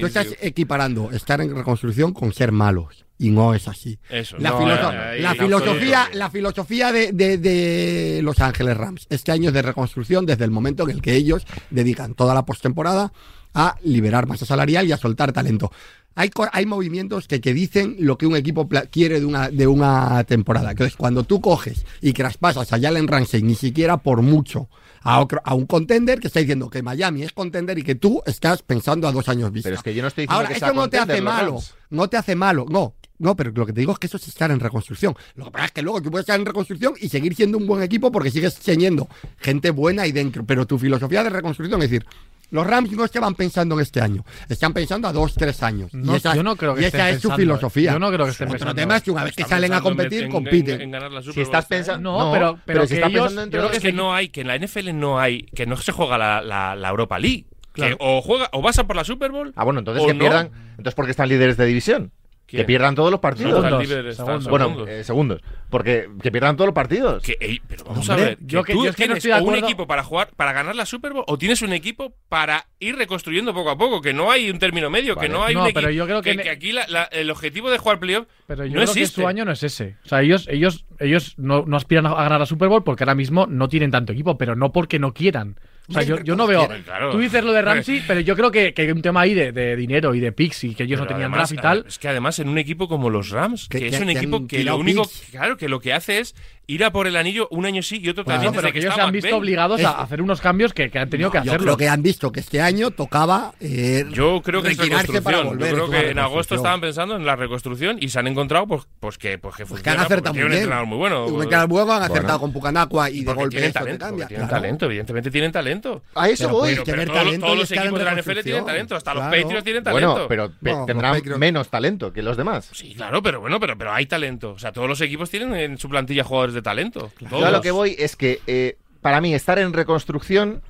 tú 0.00 0.06
estás 0.06 0.26
equiparando 0.40 1.10
estar 1.12 1.40
en 1.44 1.56
reconstrucción 1.56 2.12
con 2.12 2.32
ser 2.32 2.52
malos 2.52 3.04
y 3.18 3.30
no 3.30 3.54
es 3.54 3.68
así. 3.68 3.98
Eso, 4.10 4.36
La, 4.38 4.50
no, 4.50 4.58
filoso- 4.60 4.88
ahí- 4.88 5.20
la 5.22 5.30
ahí- 5.30 5.38
filosofía, 5.38 6.08
la 6.12 6.30
filosofía 6.30 6.92
de, 6.92 7.12
de- 7.12 7.38
de 7.38 8.20
Los 8.22 8.40
Ángeles 8.40 8.76
Rams 8.76 9.06
este 9.10 9.32
año 9.32 9.48
es 9.48 9.54
de 9.54 9.62
reconstrucción 9.62 10.26
desde 10.26 10.44
el 10.44 10.50
momento 10.50 10.82
en 10.84 10.90
el 10.90 11.00
que 11.02 11.14
ellos 11.14 11.46
dedican 11.70 12.14
toda 12.14 12.34
la 12.34 12.44
postemporada 12.44 13.12
a 13.54 13.76
liberar 13.84 14.26
masa 14.26 14.44
salarial 14.46 14.86
y 14.88 14.92
a 14.92 14.96
soltar 14.96 15.32
talento. 15.32 15.70
Hay, 16.16 16.30
hay 16.52 16.66
movimientos 16.66 17.26
que, 17.28 17.40
que 17.40 17.54
dicen 17.54 17.96
lo 18.00 18.18
que 18.18 18.26
un 18.26 18.36
equipo 18.36 18.68
quiere 18.90 19.18
de 19.20 19.26
una, 19.26 19.48
de 19.48 19.66
una 19.66 20.22
temporada. 20.24 20.70
Entonces, 20.72 20.96
cuando 20.96 21.24
tú 21.24 21.40
coges 21.40 21.84
y 22.00 22.12
traspasas 22.12 22.72
a 22.72 22.80
Jalen 22.80 23.08
Ramsey, 23.08 23.42
ni 23.42 23.54
siquiera 23.56 23.96
por 23.96 24.22
mucho, 24.22 24.68
a, 25.04 25.20
otro- 25.20 25.40
a 25.44 25.54
un 25.54 25.66
contender 25.66 26.18
que 26.18 26.26
está 26.26 26.40
diciendo 26.40 26.68
que 26.68 26.82
Miami 26.82 27.22
es 27.22 27.32
contender 27.32 27.78
y 27.78 27.82
que 27.82 27.94
tú 27.94 28.22
estás 28.26 28.62
pensando 28.62 29.06
a 29.06 29.12
dos 29.12 29.28
años 29.28 29.52
vista. 29.52 29.68
Pero 29.68 29.76
es 29.76 29.82
que 29.82 29.94
yo 29.94 30.02
no 30.02 30.08
estoy 30.08 30.22
diciendo 30.22 30.34
Ahora, 30.36 30.48
que 30.48 30.54
eso 30.54 30.66
sea 30.66 30.72
no 30.74 30.88
te 30.88 30.98
hace 30.98 31.20
malo. 31.20 31.60
No 31.90 32.08
te 32.08 32.16
hace 32.16 32.34
malo. 32.34 32.66
No, 32.68 32.94
no, 33.18 33.36
pero 33.36 33.52
lo 33.54 33.66
que 33.66 33.72
te 33.72 33.80
digo 33.80 33.92
es 33.92 33.98
que 33.98 34.06
eso 34.08 34.16
es 34.16 34.26
estar 34.26 34.50
en 34.50 34.58
reconstrucción. 34.58 35.14
Lo 35.36 35.44
que 35.44 35.50
pasa 35.52 35.66
es 35.66 35.72
que 35.72 35.82
luego 35.82 36.02
tú 36.02 36.10
puedes 36.10 36.24
estar 36.24 36.40
en 36.40 36.46
reconstrucción 36.46 36.94
y 37.00 37.08
seguir 37.10 37.34
siendo 37.36 37.58
un 37.58 37.66
buen 37.66 37.82
equipo 37.82 38.10
porque 38.10 38.30
sigues 38.30 38.56
teniendo 38.56 39.06
gente 39.38 39.70
buena 39.70 40.02
ahí 40.02 40.12
dentro. 40.12 40.44
Pero 40.44 40.66
tu 40.66 40.78
filosofía 40.78 41.22
de 41.22 41.30
reconstrucción 41.30 41.80
es 41.82 41.90
decir, 41.90 42.06
los 42.54 42.66
Rams 42.66 42.90
no 42.92 43.04
es 43.04 43.10
que 43.10 43.18
van 43.20 43.34
pensando 43.34 43.74
en 43.74 43.80
este 43.82 44.00
año, 44.00 44.24
están 44.48 44.72
pensando 44.72 45.08
a 45.08 45.12
dos, 45.12 45.34
tres 45.34 45.62
años. 45.62 45.92
No, 45.92 46.14
y 46.14 46.16
esa, 46.16 46.34
yo 46.34 46.42
no 46.42 46.56
creo 46.56 46.74
que 46.74 46.82
y 46.82 46.84
estén 46.86 47.00
esa 47.00 47.10
es 47.10 47.16
su 47.16 47.28
pensando, 47.28 47.36
filosofía. 47.42 47.92
yo 47.92 47.98
no 47.98 48.10
creo 48.12 48.24
que 48.24 48.30
estén 48.32 48.46
Otro 48.48 48.58
pensando. 48.58 48.74
tema 48.80 48.96
es 48.96 49.02
que 49.02 49.10
una 49.10 49.24
vez 49.24 49.34
que 49.36 49.44
salen 49.44 49.72
a 49.74 49.80
competir, 49.80 50.22
en- 50.24 50.30
compiten. 50.30 50.76
en- 50.76 50.80
en 50.82 50.90
ganar 50.92 51.12
la 51.12 51.20
Super 51.20 51.34
Si 51.34 51.40
estás 51.40 51.64
este 51.64 51.74
pensando. 51.76 52.18
No, 52.24 52.32
pero- 52.32 52.58
pero 52.64 52.82
si 52.82 52.88
que 52.88 52.94
estás 52.94 53.10
ellos- 53.10 53.22
pensando 53.24 53.42
entre 53.42 53.60
yo 53.60 53.66
creo 53.66 53.76
es 53.76 53.82
que 53.82 53.92
no 53.92 54.14
hay, 54.14 54.28
que 54.28 54.40
en 54.42 54.46
la 54.46 54.54
NFL 54.56 54.92
no 54.92 55.18
hay, 55.20 55.42
que 55.54 55.66
no 55.66 55.76
se 55.76 55.92
juega 55.92 56.16
la, 56.16 56.40
la, 56.42 56.74
la 56.76 56.88
Europa 56.88 57.18
League. 57.18 57.46
Claro. 57.72 57.98
Que 57.98 58.04
o 58.04 58.22
juega, 58.22 58.48
o 58.52 58.62
vas 58.62 58.78
a 58.78 58.86
por 58.86 58.94
la 58.94 59.02
Super 59.02 59.32
Bowl. 59.32 59.52
Ah, 59.56 59.64
bueno, 59.64 59.80
entonces 59.80 60.04
que 60.06 60.14
no. 60.14 60.20
pierdan. 60.20 60.50
Entonces, 60.78 60.94
¿por 60.94 61.06
qué 61.06 61.10
están 61.10 61.28
líderes 61.28 61.56
de 61.56 61.66
división? 61.66 62.12
¿Quién? 62.54 62.62
Que 62.62 62.64
pierdan 62.66 62.94
todos 62.94 63.10
los 63.10 63.20
partidos. 63.20 63.52
Segundos, 63.64 63.86
segundos. 64.16 64.48
bueno, 64.48 64.66
segundos. 64.66 64.88
eh, 64.88 65.04
segundos. 65.04 65.42
Porque 65.70 66.08
que 66.22 66.30
pierdan 66.30 66.56
todos 66.56 66.68
los 66.68 66.74
partidos. 66.74 67.22
Que, 67.22 67.36
ey, 67.40 67.60
pero 67.66 67.84
vamos 67.84 68.08
Hombre, 68.08 68.24
a 68.24 68.28
ver, 68.28 68.38
yo 68.42 68.62
que- 68.62 68.72
tú 68.72 68.84
yo 68.84 68.90
es 68.90 68.96
que 68.96 69.08
no 69.08 69.16
tienes 69.16 69.42
un 69.42 69.54
equipo 69.56 69.86
para 69.86 70.04
jugar, 70.04 70.30
para 70.36 70.52
ganar 70.52 70.76
la 70.76 70.86
Super 70.86 71.12
Bowl, 71.12 71.24
o 71.26 71.36
tienes 71.36 71.62
un 71.62 71.72
equipo 71.72 72.14
para 72.28 72.66
ir 72.78 72.96
reconstruyendo 72.96 73.52
poco 73.52 73.70
a 73.70 73.76
poco, 73.78 74.00
que 74.00 74.12
no 74.12 74.30
hay 74.30 74.50
un 74.50 74.58
término 74.58 74.88
medio, 74.90 75.14
Vale. 75.16 75.28
que 75.28 75.32
no 75.34 75.42
hay 75.44 75.54
No, 75.54 75.60
un 75.62 75.66
equipo. 75.66 75.80
pero 75.80 75.90
yo 75.90 76.04
creo 76.06 76.22
que 76.22 76.36
que, 76.36 76.50
aquí 76.50 76.72
la- 76.72 76.86
la- 76.88 77.04
el 77.04 77.30
objetivo 77.30 77.70
de 77.70 77.78
jugar 77.78 77.98
playoff 77.98 78.26
Pero 78.46 78.64
yo 78.66 78.74
no 78.78 78.82
creo 78.82 78.94
que 78.94 79.06
su 79.06 79.26
año 79.26 79.44
no 79.44 79.52
es 79.52 79.62
ese. 79.62 79.96
O 80.04 80.08
sea, 80.08 80.22
ellos, 80.22 80.46
ellos, 80.48 80.84
ellos 81.00 81.34
no, 81.38 81.64
no 81.66 81.76
aspiran 81.76 82.06
a 82.06 82.14
ganar 82.14 82.38
la 82.40 82.46
Super 82.46 82.68
Bowl 82.68 82.84
porque 82.84 83.02
ahora 83.04 83.14
mismo 83.14 83.46
no 83.48 83.68
tienen 83.68 83.90
tanto 83.90 84.12
equipo, 84.12 84.38
pero 84.38 84.54
no 84.54 84.70
porque 84.72 84.98
no 84.98 85.12
quieran. 85.12 85.58
O 85.88 85.92
sea, 85.92 86.02
yo, 86.02 86.18
yo 86.22 86.34
no 86.34 86.46
veo. 86.46 86.66
claro. 86.84 87.10
Tú 87.12 87.18
dices 87.18 87.44
lo 87.44 87.52
de 87.52 87.60
Ramsey, 87.60 88.02
pero 88.06 88.20
yo 88.20 88.34
creo 88.36 88.50
que, 88.50 88.72
que 88.72 88.82
hay 88.82 88.90
un 88.90 89.02
tema 89.02 89.20
ahí 89.22 89.34
de, 89.34 89.52
de 89.52 89.76
dinero 89.76 90.14
y 90.14 90.20
de 90.20 90.32
picks 90.32 90.64
y 90.64 90.74
que 90.74 90.84
ellos 90.84 90.98
no 90.98 91.06
tenían 91.06 91.30
además, 91.32 91.50
draft 91.50 91.52
y 91.52 91.62
tal. 91.62 91.84
Es 91.86 91.98
que 91.98 92.08
además 92.08 92.38
en 92.38 92.48
un 92.48 92.56
equipo 92.56 92.88
como 92.88 93.10
los 93.10 93.28
Rams, 93.30 93.68
Que- 93.68 93.88
es 93.88 94.00
un 94.00 94.08
equipo 94.08 94.46
que 94.46 94.64
lo 94.64 94.78
único, 94.78 95.02
picks. 95.02 95.28
claro, 95.30 95.56
que 95.58 95.68
lo 95.68 95.80
que 95.80 95.92
hace 95.92 96.20
es 96.20 96.34
ir 96.66 96.84
a 96.84 96.90
por 96.92 97.06
el 97.06 97.16
anillo 97.16 97.48
un 97.50 97.66
año 97.66 97.82
sí 97.82 98.00
y 98.02 98.08
otro 98.08 98.24
Claro, 98.24 98.36
también. 98.40 98.52
No, 98.52 98.56
pero 98.60 98.68
que 98.68 98.72
que 98.74 98.78
ellos 98.80 98.94
se 98.94 99.00
han 99.00 99.12
visto 99.12 99.28
McVay. 99.28 99.38
obligados 99.40 99.84
a 99.84 100.02
hacer 100.02 100.22
unos 100.22 100.40
cambios 100.40 100.72
que, 100.72 100.90
que 100.90 100.98
han 100.98 101.10
tenido 101.10 101.30
que 101.30 101.38
Yo 101.38 101.42
hacerlo. 101.52 101.58
creo 101.64 101.76
que 101.76 101.88
han 101.88 102.02
visto 102.02 102.32
que 102.32 102.40
este 102.40 102.60
año 102.62 102.90
tocaba 102.90 103.52
eh, 103.60 104.04
Yo 104.10 104.40
creo 104.42 104.62
que 104.62 104.70
es 104.72 104.76
para 104.78 104.88
reconstrucción. 104.88 105.46
volver. 105.48 105.68
Yo 105.70 105.74
creo 105.74 105.90
que 105.90 106.10
en 106.10 106.18
agosto 106.18 106.54
estaban 106.54 106.80
pensando 106.80 107.16
en 107.16 107.26
la 107.26 107.36
reconstrucción 107.36 107.98
y 108.00 108.08
se 108.08 108.18
han 108.18 108.26
encontrado 108.26 108.66
pues, 108.66 108.82
pues 109.00 109.18
que, 109.18 109.38
pues 109.38 109.56
que 109.56 109.66
Pues 109.66 109.82
que 109.82 109.90
han 109.90 110.00
acertado 110.00 110.34
muy 110.34 110.42
un 110.44 110.48
bien. 110.50 110.60
entrenador 110.62 110.86
muy 110.86 110.98
bueno. 110.98 111.26
Un 111.26 111.42
entrenador 111.42 111.68
bueno 111.68 111.92
han 111.92 111.98
Bueno. 112.00 112.14
acertado 112.14 112.40
con 112.40 112.52
Pucanacua 112.52 113.10
y 113.10 113.20
de 113.20 113.24
porque 113.26 113.40
golpe 113.42 113.50
tienen 113.56 113.70
eso 113.70 113.78
te 113.78 113.84
talento, 113.84 114.04
cambia. 114.06 114.26
tienen 114.28 114.46
claro. 114.48 114.62
talento, 114.62 114.86
evidentemente 114.86 115.30
tienen 115.30 115.52
talento. 115.52 116.02
A 116.14 116.28
eso 116.28 116.44
Pero 116.44 116.54
voy. 116.58 116.70
Pero, 116.70 116.84
que 116.84 116.92
pero 116.92 117.04
todos, 117.04 117.16
talento 117.24 117.46
todos 117.46 117.56
y 117.56 117.60
los 117.60 117.70
equipos 117.72 117.98
de 117.98 118.04
la 118.04 118.14
NFL 118.14 118.40
tienen 118.42 118.64
talento, 118.66 118.96
hasta 118.96 119.14
los. 119.14 119.24
Patriots 119.24 119.64
tienen 119.64 119.84
talento. 119.84 120.12
Bueno, 120.26 120.26
pero 120.28 120.52
No, 120.60 120.86
tendrán 120.86 121.22
menos 121.38 121.68
talento 121.68 122.12
que 122.12 122.22
los 122.22 122.36
demás. 122.36 122.68
Sí, 122.72 122.94
claro, 122.94 123.22
pero 123.22 123.40
bueno, 123.40 123.60
pero, 123.60 123.76
pero 123.76 123.92
hay 123.92 124.06
talento. 124.06 124.52
O 124.52 124.58
sea, 124.58 124.72
todos 124.72 124.88
los 124.88 125.00
equipos 125.00 125.30
tienen 125.30 125.54
en 125.54 125.78
su 125.78 125.88
plantilla 125.88 126.24
jugadores 126.24 126.53
de 126.54 126.62
talento. 126.62 127.12
Yo 127.30 127.44
a 127.46 127.50
lo 127.50 127.60
que 127.60 127.70
voy 127.70 127.94
es 127.98 128.16
que 128.16 128.40
eh, 128.46 128.76
para 129.00 129.20
mí 129.20 129.34
estar 129.34 129.58
en 129.58 129.72
reconstrucción 129.72 130.62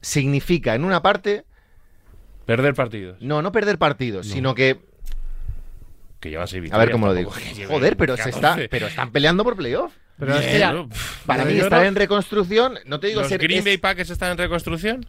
significa 0.00 0.74
en 0.74 0.84
una 0.84 1.02
parte 1.02 1.44
Perder 2.46 2.74
partidos. 2.74 3.20
no 3.20 3.42
no 3.42 3.52
perder 3.52 3.78
partidos, 3.78 4.26
sino 4.26 4.54
que 4.54 4.80
Que 6.20 6.30
llevan 6.30 6.48
seis 6.48 6.70
a 6.72 6.78
ver 6.78 6.90
cómo 6.90 7.06
lo 7.06 7.14
digo. 7.14 7.32
Joder, 7.68 7.96
pero 7.96 8.16
se 8.16 8.30
está 8.30 8.40
14. 8.50 8.68
pero 8.68 8.86
están 8.88 9.10
peleando 9.12 9.44
por 9.44 9.56
playoff. 9.56 9.92
Pero 10.18 10.34
es 10.36 10.46
que 10.46 10.58
ya- 10.58 10.72
Bueno, 10.72 10.88
pff, 10.90 11.24
Para 11.24 11.44
mí 11.46 11.54
estar 11.58 11.84
en 11.86 11.94
reconstrucción, 11.94 12.78
no 12.84 13.00
te 13.00 13.06
digo 13.06 13.20
¿Los 13.20 13.28
ser 13.30 13.40
Green 13.40 13.60
es- 13.60 13.64
Bay 13.64 13.78
Packers 13.78 14.10
están 14.10 14.32
en 14.32 14.38
reconstrucción? 14.38 15.06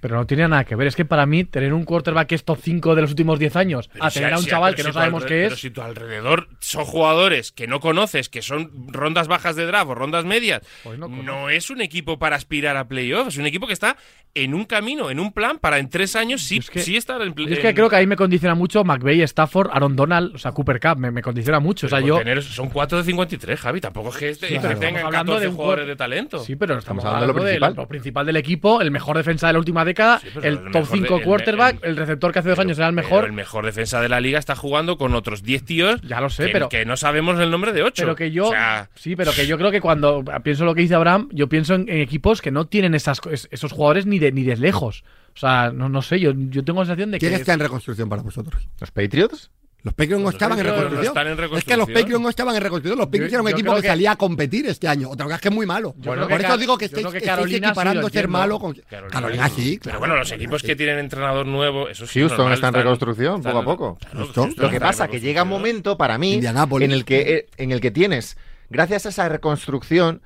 Pero 0.00 0.16
no 0.16 0.26
tiene 0.26 0.46
nada 0.48 0.64
que 0.64 0.76
ver. 0.76 0.86
Es 0.86 0.96
que 0.96 1.04
para 1.04 1.26
mí, 1.26 1.44
tener 1.44 1.72
un 1.72 1.84
quarterback 1.84 2.28
que 2.28 2.34
es 2.34 2.44
top 2.44 2.58
5 2.62 2.94
de 2.94 3.02
los 3.02 3.10
últimos 3.10 3.38
10 3.38 3.56
años, 3.56 3.88
Pero 3.92 4.04
a 4.04 4.10
si 4.10 4.18
tener 4.20 4.32
a- 4.32 4.36
a 4.36 4.38
un 4.38 4.44
si 4.44 4.50
chaval 4.50 4.74
pero 4.74 4.76
que 4.76 4.82
si 4.82 4.88
no 4.88 4.92
sabemos 4.94 5.24
qué 5.24 5.28
Pero 5.42 5.54
es. 5.54 5.60
si 5.60 5.70
tu 5.70 5.82
alrededor 5.82 6.48
son 6.60 6.84
jugadores 6.84 7.52
que 7.52 7.66
no 7.66 7.80
conoces, 7.80 8.28
que 8.28 8.42
son 8.42 8.70
rondas 8.92 9.28
bajas 9.28 9.56
de 9.56 9.66
draft 9.66 9.90
o 9.90 9.94
rondas 9.94 10.24
medias, 10.24 10.62
Pues 10.82 10.98
no 10.98 11.50
es 11.50 11.70
un 11.70 11.80
equipo 11.80 12.18
para 12.18 12.36
aspirar 12.36 12.76
a 12.76 12.88
playoffs. 12.88 13.28
Es 13.34 13.38
un 13.38 13.46
equipo 13.46 13.66
que 13.66 13.72
está 13.72 13.96
en 14.34 14.54
un 14.54 14.64
camino, 14.66 15.10
en 15.10 15.18
un 15.20 15.32
plan 15.32 15.58
para 15.58 15.78
en 15.78 15.88
tres 15.88 16.14
años 16.14 16.42
sí, 16.42 16.58
Es 16.58 16.70
que- 16.70 16.80
sí 16.80 16.96
estar 16.96 17.20
en 17.22 17.28
Yo 17.28 17.34
playoffs. 17.34 17.58
es 17.58 17.62
que 17.64 17.74
creo 17.74 17.88
que 17.88 17.96
ahí 17.96 18.06
me 18.06 18.16
condiciona 18.16 18.54
mucho 18.54 18.84
McVeigh, 18.84 19.22
Stafford, 19.22 19.70
Aaron 19.72 19.96
Donald, 19.96 20.34
o 20.34 20.38
sea, 20.38 20.52
Cooper 20.52 20.78
Cup, 20.80 20.98
me, 20.98 21.10
me 21.10 21.22
condiciona 21.22 21.58
mucho. 21.60 21.86
O 21.86 21.90
sea, 21.90 22.00
yo. 22.00 22.20
son 22.42 22.68
4 22.68 22.98
de 22.98 23.04
53, 23.04 23.58
Javi. 23.58 23.80
Tampoco 23.80 24.10
es 24.10 24.16
que, 24.16 24.28
este, 24.30 24.48
Sí, 24.48 24.54
que 24.54 24.60
pero 24.60 24.74
tengan 24.74 24.96
estamos 24.96 25.06
hablando 25.06 25.32
14 25.32 25.44
de 25.44 25.48
un 25.48 25.56
jugadores 25.56 25.86
de 25.86 25.96
talento. 25.96 26.38
Sí, 26.40 26.56
pero 26.56 26.78
estamos, 26.78 27.02
Estamos 27.02 27.04
hablando 27.04 27.26
de 27.26 27.26
lo 27.26 27.32
hablando 27.32 27.44
de 27.44 27.50
principal. 27.58 27.82
lo 27.84 27.88
principal 27.88 28.26
del 28.26 28.36
equipo, 28.36 28.80
el 28.80 28.90
mejor 28.90 29.16
defensa 29.16 29.46
de 29.46 29.52
la 29.54 29.58
última 29.58 29.84
década, 29.88 30.20
Sí, 30.20 30.28
el 30.36 30.44
el 30.44 30.56
top 30.58 30.66
mejor 30.66 30.86
5 30.98 31.14
de- 31.14 31.20
el- 31.20 31.24
quarterback, 31.26 31.78
el- 31.82 31.90
el, 31.90 31.96
receptor 31.96 32.32
que 32.32 32.38
hace 32.38 32.48
dos 32.50 32.56
Pero- 32.58 32.68
años 32.68 32.78
era 32.78 32.88
el 32.88 32.94
pero 32.94 33.06
mejor. 33.08 33.24
el 33.24 33.32
mejor 33.32 33.64
defensa 33.66 34.00
de 34.00 34.08
la 34.08 34.20
liga 34.20 34.38
está 34.38 34.54
jugando 34.54 34.96
con 34.96 35.14
otros 35.14 35.42
10 35.42 35.64
tíos. 35.64 36.00
Ya 36.02 36.20
lo 36.20 36.30
sé, 36.30 36.46
que, 36.46 36.52
pero- 36.52 36.68
que 36.68 36.84
no 36.84 36.96
sabemos 36.96 37.40
el 37.40 37.50
nombre 37.50 37.72
de 37.72 37.82
8. 37.82 38.02
Pero 38.04 38.14
que 38.14 38.30
yo. 38.30 38.46
O 38.48 38.50
sea, 38.50 38.88
sí, 38.94 39.16
pero 39.16 39.32
que 39.32 39.46
yo 39.46 39.58
creo 39.58 39.70
que 39.70 39.80
cuando 39.80 40.24
pienso 40.44 40.64
lo 40.64 40.74
que 40.74 40.82
dice 40.82 40.94
Abraham, 40.94 41.28
yo 41.32 41.48
pienso 41.48 41.74
en, 41.74 41.88
en 41.88 41.98
equipos 42.00 42.40
que 42.40 42.50
no 42.50 42.66
tienen 42.66 42.94
esas, 42.94 43.20
co- 43.20 43.30
es- 43.30 43.48
esos 43.50 43.72
jugadores 43.72 44.06
ni 44.06 44.18
de, 44.18 44.30
ni 44.30 44.44
de 44.44 44.56
lejos. 44.56 45.02
O 45.34 45.40
sea, 45.40 45.70
no, 45.72 45.88
no 45.88 46.02
sé, 46.02 46.18
yo, 46.18 46.32
yo 46.36 46.64
tengo 46.64 46.80
la 46.80 46.86
sensación 46.86 47.10
de 47.12 47.18
que. 47.18 47.28
¿Quién 47.28 47.38
está 47.40 47.52
en 47.54 47.60
reconstrucción 47.60 48.08
para 48.08 48.22
vosotros? 48.22 48.68
los 48.80 48.90
Patriots. 48.90 49.50
Los 49.84 49.94
Patriots 49.94 50.22
no 50.22 50.30
estaban 50.30 50.58
en 50.58 50.66
no 50.66 50.72
reconstrucción. 50.72 51.56
Es 51.56 51.64
que 51.64 51.76
los 51.76 51.86
Patriots 51.88 52.20
no 52.20 52.28
estaban 52.28 52.54
en 52.56 52.62
reconstrucción. 52.62 52.98
Los 52.98 53.06
Patriots 53.06 53.32
eran 53.32 53.44
un 53.46 53.52
equipo 53.52 53.74
que, 53.76 53.82
que- 53.82 53.86
salía 53.88 54.10
a 54.10 54.16
competir 54.16 54.66
este 54.66 54.88
año. 54.88 55.08
Otra 55.08 55.24
cosa 55.24 55.36
es 55.36 55.40
que 55.42 55.48
es 55.48 55.54
muy 55.54 55.66
malo. 55.66 55.94
Creo 56.02 56.28
Por 56.28 56.40
eso 56.40 56.58
digo 56.58 56.76
que 56.76 56.86
estáis, 56.86 57.06
que 57.06 57.18
estáis 57.18 57.52
equiparando 57.54 58.08
sí 58.08 58.12
ser 58.12 58.24
entiendo. 58.24 58.38
malo 58.38 58.58
con. 58.58 58.74
Carolina, 58.74 59.08
Carolina 59.12 59.48
sí, 59.48 59.70
Pero 59.78 59.82
claro. 59.82 59.98
bueno, 60.00 60.16
los 60.16 60.32
equipos 60.32 60.62
que 60.64 60.74
tienen 60.74 60.98
entrenador 60.98 61.46
nuevo, 61.46 61.88
eso 61.88 62.06
sí. 62.08 62.18
Houston 62.18 62.38
normal, 62.38 62.54
está 62.54 62.66
en 62.66 62.70
están- 62.70 62.82
reconstrucción, 62.82 63.36
están- 63.36 63.52
poco 63.52 63.58
a 63.62 63.64
poco. 63.76 63.98
claro, 63.98 64.16
Houston. 64.18 64.44
Houston 64.46 64.64
Lo 64.64 64.70
que 64.70 64.80
pasa 64.80 65.06
que 65.08 65.20
llega 65.20 65.44
un 65.44 65.48
momento 65.48 65.96
para 65.96 66.18
mí 66.18 66.40
en 66.44 66.90
el 66.92 67.04
que 67.04 67.20
eh, 67.20 67.46
en 67.56 67.70
el 67.70 67.80
que 67.80 67.92
tienes 67.92 68.36
gracias 68.70 69.06
a 69.06 69.10
esa 69.10 69.28
reconstrucción 69.28 70.22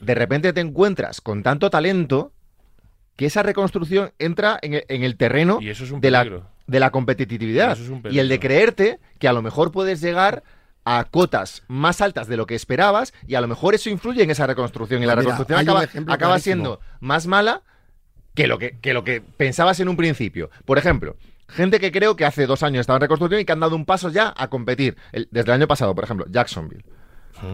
de 0.00 0.14
repente 0.14 0.52
te 0.54 0.60
encuentras 0.60 1.20
con 1.20 1.42
tanto 1.42 1.68
talento 1.70 2.32
que 3.16 3.26
esa 3.26 3.42
reconstrucción 3.42 4.12
entra 4.18 4.58
en 4.62 4.74
el, 4.74 4.84
en 4.88 5.04
el 5.04 5.16
terreno 5.16 5.58
Y 5.60 5.68
eso 5.70 5.84
es 5.84 5.90
un 5.90 6.00
de 6.00 6.10
la, 6.10 6.20
peligro. 6.20 6.48
De 6.66 6.80
la 6.80 6.90
competitividad 6.90 7.72
es 7.78 7.90
y 8.12 8.18
el 8.18 8.28
de 8.28 8.40
creerte 8.40 8.98
que 9.18 9.28
a 9.28 9.32
lo 9.32 9.42
mejor 9.42 9.70
puedes 9.72 10.00
llegar 10.00 10.42
a 10.84 11.04
cotas 11.10 11.62
más 11.68 12.00
altas 12.00 12.28
de 12.28 12.36
lo 12.36 12.46
que 12.46 12.54
esperabas 12.54 13.12
y 13.26 13.34
a 13.34 13.40
lo 13.40 13.48
mejor 13.48 13.74
eso 13.74 13.90
influye 13.90 14.22
en 14.22 14.30
esa 14.30 14.46
reconstrucción 14.46 15.02
y 15.02 15.06
la 15.06 15.12
mira, 15.14 15.22
reconstrucción 15.22 15.58
acaba, 15.58 15.80
acaba 15.82 16.16
clarísimo. 16.16 16.40
siendo 16.40 16.80
más 17.00 17.26
mala 17.26 17.62
que 18.34 18.46
lo 18.46 18.58
que, 18.58 18.78
que 18.80 18.92
lo 18.94 19.02
que 19.02 19.20
pensabas 19.20 19.80
en 19.80 19.88
un 19.88 19.96
principio. 19.96 20.50
Por 20.64 20.78
ejemplo, 20.78 21.16
gente 21.48 21.80
que 21.80 21.90
creo 21.90 22.16
que 22.16 22.24
hace 22.24 22.46
dos 22.46 22.62
años 22.62 22.80
estaba 22.82 22.98
en 22.98 23.00
reconstrucción 23.02 23.40
y 23.40 23.44
que 23.44 23.52
han 23.52 23.60
dado 23.60 23.74
un 23.74 23.84
paso 23.84 24.10
ya 24.10 24.32
a 24.36 24.48
competir. 24.48 24.96
El- 25.12 25.28
desde 25.30 25.50
el 25.50 25.54
año 25.60 25.66
pasado, 25.66 25.94
por 25.94 26.04
ejemplo, 26.04 26.26
Jacksonville. 26.28 26.84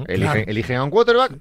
Eligen, 0.08 0.32
Claro. 0.32 0.40
eligen 0.50 0.76
a 0.76 0.84
un 0.84 0.90
quarterback 0.90 1.32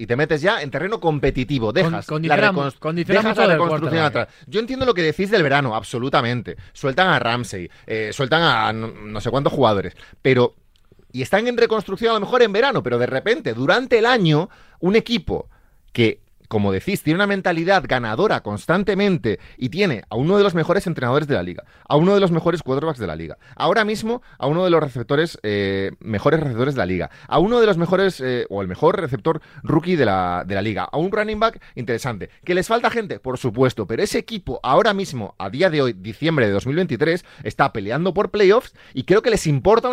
y 0.00 0.06
te 0.06 0.16
metes 0.16 0.40
ya 0.40 0.62
en 0.62 0.70
terreno 0.70 0.98
competitivo. 0.98 1.72
Dejas, 1.74 2.06
la, 2.28 2.36
reconst- 2.70 2.78
dejas 3.18 3.36
reconstrucción 3.52 4.02
atrás. 4.06 4.28
Yo 4.46 4.60
entiendo 4.60 4.86
lo 4.86 4.94
que 4.94 5.02
decís 5.02 5.30
del 5.30 5.42
verano, 5.42 5.74
absolutamente. 5.76 6.56
Sueltan 6.72 7.08
a 7.08 7.18
Ramsey, 7.18 7.70
eh, 7.86 8.10
sueltan 8.14 8.42
a 8.42 8.72
no, 8.72 8.88
no 8.88 9.20
sé 9.20 9.30
cuántos 9.30 9.52
jugadores, 9.52 9.94
pero 10.22 10.54
y 11.12 11.20
están 11.20 11.46
en 11.48 11.56
reconstrucción 11.58 12.12
a 12.12 12.14
lo 12.14 12.20
mejor 12.20 12.40
en 12.42 12.52
verano, 12.52 12.82
pero 12.82 12.96
de 12.96 13.06
repente, 13.06 13.52
durante 13.52 13.98
el 13.98 14.06
año, 14.06 14.48
un 14.78 14.96
equipo 14.96 15.50
que, 15.92 16.20
como 16.50 16.72
decís, 16.72 17.04
tiene 17.04 17.14
una 17.14 17.28
mentalidad 17.28 17.84
ganadora 17.86 18.40
constantemente 18.40 19.38
y 19.56 19.68
tiene 19.68 20.02
a 20.10 20.16
uno 20.16 20.36
de 20.36 20.42
los 20.42 20.52
mejores 20.52 20.84
entrenadores 20.88 21.28
de 21.28 21.36
la 21.36 21.44
liga, 21.44 21.62
a 21.88 21.94
uno 21.94 22.12
de 22.12 22.18
los 22.18 22.32
mejores 22.32 22.64
quarterbacks 22.64 22.98
de 22.98 23.06
la 23.06 23.14
liga, 23.14 23.38
ahora 23.54 23.84
mismo 23.84 24.20
a 24.36 24.48
uno 24.48 24.64
de 24.64 24.70
los 24.70 24.82
receptores, 24.82 25.38
eh, 25.44 25.92
mejores 26.00 26.40
receptores 26.40 26.74
de 26.74 26.78
la 26.78 26.86
liga, 26.86 27.10
a 27.28 27.38
uno 27.38 27.60
de 27.60 27.66
los 27.66 27.78
mejores, 27.78 28.20
eh, 28.20 28.46
o 28.50 28.62
el 28.62 28.66
mejor 28.66 29.00
receptor 29.00 29.40
rookie 29.62 29.94
de 29.94 30.06
la, 30.06 30.42
de 30.44 30.56
la 30.56 30.62
liga, 30.62 30.88
a 30.90 30.98
un 30.98 31.12
running 31.12 31.38
back 31.38 31.62
interesante. 31.76 32.30
¿Que 32.44 32.56
les 32.56 32.66
falta 32.66 32.90
gente? 32.90 33.20
Por 33.20 33.38
supuesto, 33.38 33.86
pero 33.86 34.02
ese 34.02 34.18
equipo 34.18 34.58
ahora 34.64 34.92
mismo, 34.92 35.36
a 35.38 35.50
día 35.50 35.70
de 35.70 35.82
hoy, 35.82 35.92
diciembre 35.92 36.46
de 36.46 36.52
2023, 36.52 37.24
está 37.44 37.72
peleando 37.72 38.12
por 38.12 38.32
playoffs 38.32 38.74
y 38.92 39.04
creo 39.04 39.22
que 39.22 39.30
les 39.30 39.46
importa 39.46 39.88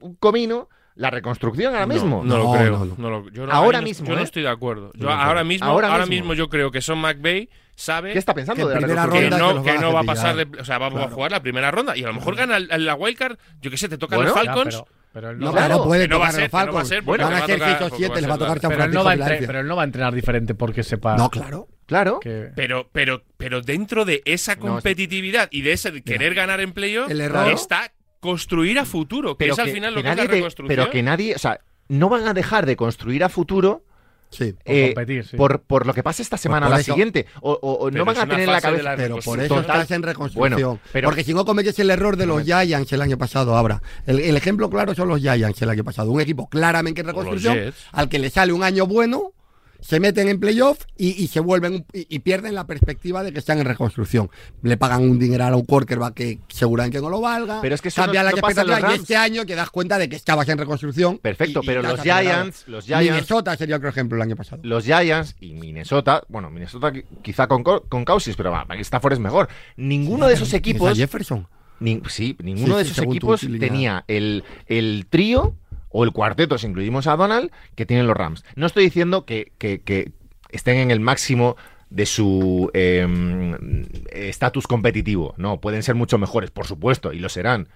un 0.00 0.16
comino 0.16 0.68
la 0.96 1.10
reconstrucción 1.10 1.74
ahora 1.74 1.86
mismo. 1.86 2.22
No, 2.24 2.36
No, 2.36 2.44
lo 2.44 2.52
creo. 2.58 2.70
no, 2.78 2.84
no. 2.86 2.94
no 2.98 3.10
lo- 3.10 3.30
yo 3.30 3.46
no- 3.46 3.52
Ahora 3.52 3.80
mismo, 3.80 4.06
Yo 4.08 4.14
no 4.14 4.20
¿eh? 4.20 4.24
estoy 4.24 4.42
de 4.42 4.48
acuerdo. 4.48 4.90
Yo 4.94 5.06
No, 5.06 5.12
ahora 5.12 5.44
mismo, 5.44 5.66
Ahora 5.66 5.88
ahora, 5.92 6.06
mismo. 6.06 6.28
mismo. 6.30 6.34
yo 6.34 6.48
creo 6.48 6.70
que 6.70 6.80
Son 6.80 6.98
McVay 6.98 7.48
sabe 7.74 8.12
¿Qué 8.12 8.18
está 8.18 8.32
pensando 8.34 8.62
Que 8.66 8.74
de 8.74 8.80
la 8.80 8.86
primera 8.86 9.02
que 9.04 9.20
ronda 9.28 9.38
no, 9.38 9.62
que 9.62 9.72
que 9.72 9.78
no 9.78 9.92
va 9.92 10.00
a 10.00 10.04
pasar 10.04 10.34
de, 10.36 10.60
o 10.60 10.64
sea, 10.64 10.78
va 10.78 10.86
a 10.86 11.08
jugar 11.10 11.30
la 11.30 11.40
primera 11.42 11.70
ronda 11.70 11.94
y 11.96 12.02
a 12.04 12.06
lo 12.06 12.14
mejor 12.14 12.34
gana 12.34 12.56
el- 12.56 12.86
la 12.86 12.94
wildcard, 12.94 13.36
yo 13.60 13.70
qué 13.70 13.76
sé, 13.76 13.88
te 13.88 13.98
tocan 13.98 14.18
Bueno, 14.18 14.32
los 14.34 14.42
Ya, 14.42 14.52
Falcons. 14.54 14.74
pero, 14.76 14.88
pero 15.12 15.30
él 15.30 15.38
No, 15.38 15.46
no, 15.46 15.52
Claro, 15.52 15.84
puede 15.84 16.02
que 16.04 16.08
no 16.08 16.18
va 16.18 16.28
a 16.28 16.32
ser, 16.32 16.40
los 16.44 16.50
que 16.50 16.52
no 16.52 16.58
va 16.58 16.62
a 16.62 16.66
Falcons. 16.66 16.88
ser, 16.88 17.04
porque 17.04 17.22
Van 17.24 17.30
le 17.32 17.36
a 17.36 17.38
va 17.40 17.44
a 17.44 17.46
ser 17.46 17.58
tocar- 17.58 17.68
6 17.68 17.76
o 17.86 17.88
porque 17.90 17.96
7, 17.98 18.08
va 18.12 18.16
a 18.16 18.20
les 18.20 18.30
va 18.30 18.34
a 18.34 18.36
ser 18.36 18.46
tocar 18.46 18.56
la- 18.56 18.60
San 18.62 18.70
pero, 18.70 18.84
él 18.84 18.90
no 18.90 18.96
va 18.96 19.00
a 19.00 19.04
Francisco 19.04 19.12
entre- 19.12 19.24
Filadelfia. 19.36 19.46
pero 19.46 19.60
él 19.60 19.66
no 19.68 19.76
va 19.76 19.82
a 19.82 19.84
entrenar 19.84 20.14
diferente 20.14 20.54
porque 20.54 20.82
sepa 20.82 21.16
No, 21.16 21.28
claro. 21.30 21.68
Claro. 21.86 22.18
que. 22.20 22.50
Pero, 22.56 22.88
pero, 22.92 23.22
pero 23.36 23.60
dentro 23.60 24.04
de 24.06 24.22
esa 24.24 24.54
No, 24.56 24.62
competitividad 24.62 25.48
y 25.52 25.60
de 25.60 25.72
ese 25.72 25.90
de 25.92 26.02
querer 26.02 26.34
ganar 26.34 26.60
en 26.60 26.72
playoff, 26.72 27.10
El 27.10 27.20
error- 27.20 27.48
está 27.52 27.92
construir 28.20 28.78
a 28.78 28.84
futuro, 28.84 29.36
que 29.36 29.48
es 29.48 29.58
al 29.58 29.68
final 29.70 29.94
lo 29.94 30.02
que, 30.02 30.08
es 30.10 30.16
la 30.16 30.22
te- 30.22 30.28
reconstrucción. 30.28 30.68
pero 30.68 30.90
que 30.90 31.02
nadie, 31.02 31.34
o 31.34 31.38
sea, 31.38 31.60
no 31.88 32.08
van 32.08 32.26
a 32.26 32.34
dejar 32.34 32.66
de 32.66 32.76
construir 32.76 33.22
a 33.24 33.28
futuro 33.28 33.82
Sí. 34.28 34.52
Por 34.64 34.74
eh, 34.74 34.86
competir, 34.92 35.24
sí. 35.24 35.36
por, 35.36 35.60
por 35.62 35.86
lo 35.86 35.94
que 35.94 36.02
pase 36.02 36.20
esta 36.20 36.36
semana 36.36 36.66
o 36.66 36.68
por 36.68 36.76
la 36.76 36.80
eso- 36.80 36.92
siguiente. 36.92 37.26
O, 37.40 37.52
o- 37.52 37.72
o 37.86 37.90
Pero 37.90 37.98
no 37.98 38.04
van 38.04 38.16
a 38.18 38.26
tener 38.26 38.40
en 38.40 38.52
la 38.52 38.60
cabeza. 38.60 38.82
la 38.82 38.96
Pero 38.96 39.18
por 39.20 39.38
eso 39.38 39.54
Total. 39.54 39.76
estás 39.82 39.90
en 39.92 40.02
reconstrucción. 40.02 40.60
Bueno, 40.62 40.80
pero- 40.92 41.08
Porque 41.08 41.22
si 41.22 41.32
no 41.32 41.44
cometes 41.44 41.78
el 41.78 41.90
error 41.90 42.16
de 42.16 42.26
los 42.26 42.42
Giants 42.42 42.92
el 42.92 43.02
año 43.02 43.16
pasado, 43.16 43.56
ahora. 43.56 43.80
El, 44.04 44.18
el 44.18 44.36
ejemplo 44.36 44.68
claro 44.68 44.96
son 44.96 45.08
los 45.08 45.20
Giants 45.20 45.62
el 45.62 45.70
año 45.70 45.84
pasado. 45.84 46.10
Un 46.10 46.20
equipo 46.20 46.48
claramente 46.48 47.02
en 47.02 47.06
reconstrucción, 47.06 47.72
al 47.92 48.08
que 48.08 48.18
le 48.18 48.28
sale 48.28 48.52
un 48.52 48.64
año 48.64 48.86
bueno, 48.88 49.30
se 49.80 50.00
meten 50.00 50.28
en 50.28 50.40
playoff 50.40 50.80
y, 50.96 51.10
y 51.22 51.28
se 51.28 51.40
vuelven 51.40 51.84
y, 51.92 52.06
y 52.14 52.18
pierden 52.20 52.54
la 52.54 52.66
perspectiva 52.66 53.22
de 53.22 53.32
que 53.32 53.38
están 53.38 53.58
en 53.58 53.64
reconstrucción. 53.66 54.30
Le 54.62 54.76
pagan 54.76 55.02
un 55.02 55.18
dineral 55.18 55.52
a 55.52 55.56
un 55.56 55.64
quarterback 55.64 56.14
que 56.14 56.38
seguramente 56.48 57.00
no 57.00 57.10
lo 57.10 57.20
valga. 57.20 57.60
Pero 57.60 57.74
es 57.74 57.82
que 57.82 57.88
eso 57.88 58.02
cambian 58.02 58.26
no- 58.26 58.36
pasa 58.36 58.64
y 58.92 58.94
este 58.94 59.16
año 59.16 59.44
te 59.46 59.54
das 59.54 59.70
cuenta 59.70 59.98
de 59.98 60.08
que 60.08 60.16
estabas 60.16 60.48
en 60.48 60.58
reconstrucción. 60.58 61.18
Perfecto, 61.18 61.60
y- 61.62 61.66
pero 61.66 61.82
los. 61.82 62.00
Giants, 62.00 62.64
los 62.68 62.84
Giants, 62.86 63.04
Minnesota 63.10 63.56
sería 63.56 63.76
otro 63.76 63.88
ejemplo 63.88 64.16
el 64.16 64.22
año 64.22 64.36
pasado. 64.36 64.60
los 64.64 64.84
Giants 64.84 65.36
y 65.40 65.54
Minnesota, 65.54 66.22
bueno, 66.28 66.50
Minnesota 66.50 66.92
qui- 66.92 67.04
quizá 67.22 67.46
con, 67.46 67.62
Co- 67.62 67.82
con 67.88 68.04
Causis, 68.04 68.36
pero 68.36 68.50
va, 68.50 68.66
Stafford 68.80 69.14
es 69.14 69.18
mejor. 69.18 69.48
Ninguno 69.76 70.26
de 70.26 70.34
esos 70.34 70.48
¿Tienes 70.48 70.54
a 70.54 70.56
equipos, 70.70 70.96
Jefferson. 70.96 71.46
ni- 71.80 72.00
sí, 72.08 72.36
ninguno 72.42 72.74
Sí, 72.78 72.84
de 72.84 72.90
esos 72.90 72.98
equipos 73.04 73.40
tenía 73.58 74.04
el, 74.08 74.44
el 74.66 75.06
trío 75.10 75.54
o 75.88 76.04
el 76.04 76.12
cuarteto, 76.12 76.58
si 76.58 76.66
incluimos 76.66 77.06
a 77.06 77.16
Donald, 77.16 77.50
que 77.74 77.86
tienen 77.86 78.06
los 78.06 78.16
Rams. 78.16 78.44
No 78.54 78.66
estoy 78.66 78.84
diciendo 78.84 79.24
que, 79.24 79.52
que- 79.58 79.80
que 79.80 80.12
estén 80.50 80.76
en 80.78 80.90
el 80.90 81.00
máximo 81.00 81.56
de 81.90 82.06
su 82.06 82.70
em, 82.74 83.84
estatus 84.10 84.66
competitivo. 84.66 85.34
No, 85.36 85.60
pueden 85.60 85.82
ser 85.82 85.94
mucho 85.94 86.18
mejores, 86.18 86.50
por 86.50 86.66
supuesto, 86.66 87.12
y 87.12 87.18
lo 87.18 87.28
serán. 87.28 87.68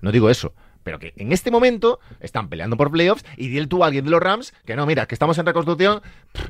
No 0.00 0.12
digo 0.12 0.30
eso. 0.30 0.54
Pero 0.84 1.00
que 1.00 1.12
en 1.16 1.32
este 1.32 1.50
momento 1.50 1.98
están 2.20 2.48
peleando 2.48 2.76
por 2.76 2.92
playoffs 2.92 3.24
y 3.36 3.48
di 3.48 3.58
el 3.58 3.66
tú 3.66 3.82
a 3.82 3.88
alguien 3.88 4.04
de 4.04 4.10
los 4.12 4.20
Rams 4.22 4.54
que 4.64 4.76
no, 4.76 4.86
mira, 4.86 5.06
que 5.06 5.16
estamos 5.16 5.36
en 5.38 5.46
reconstrucción, 5.46 6.00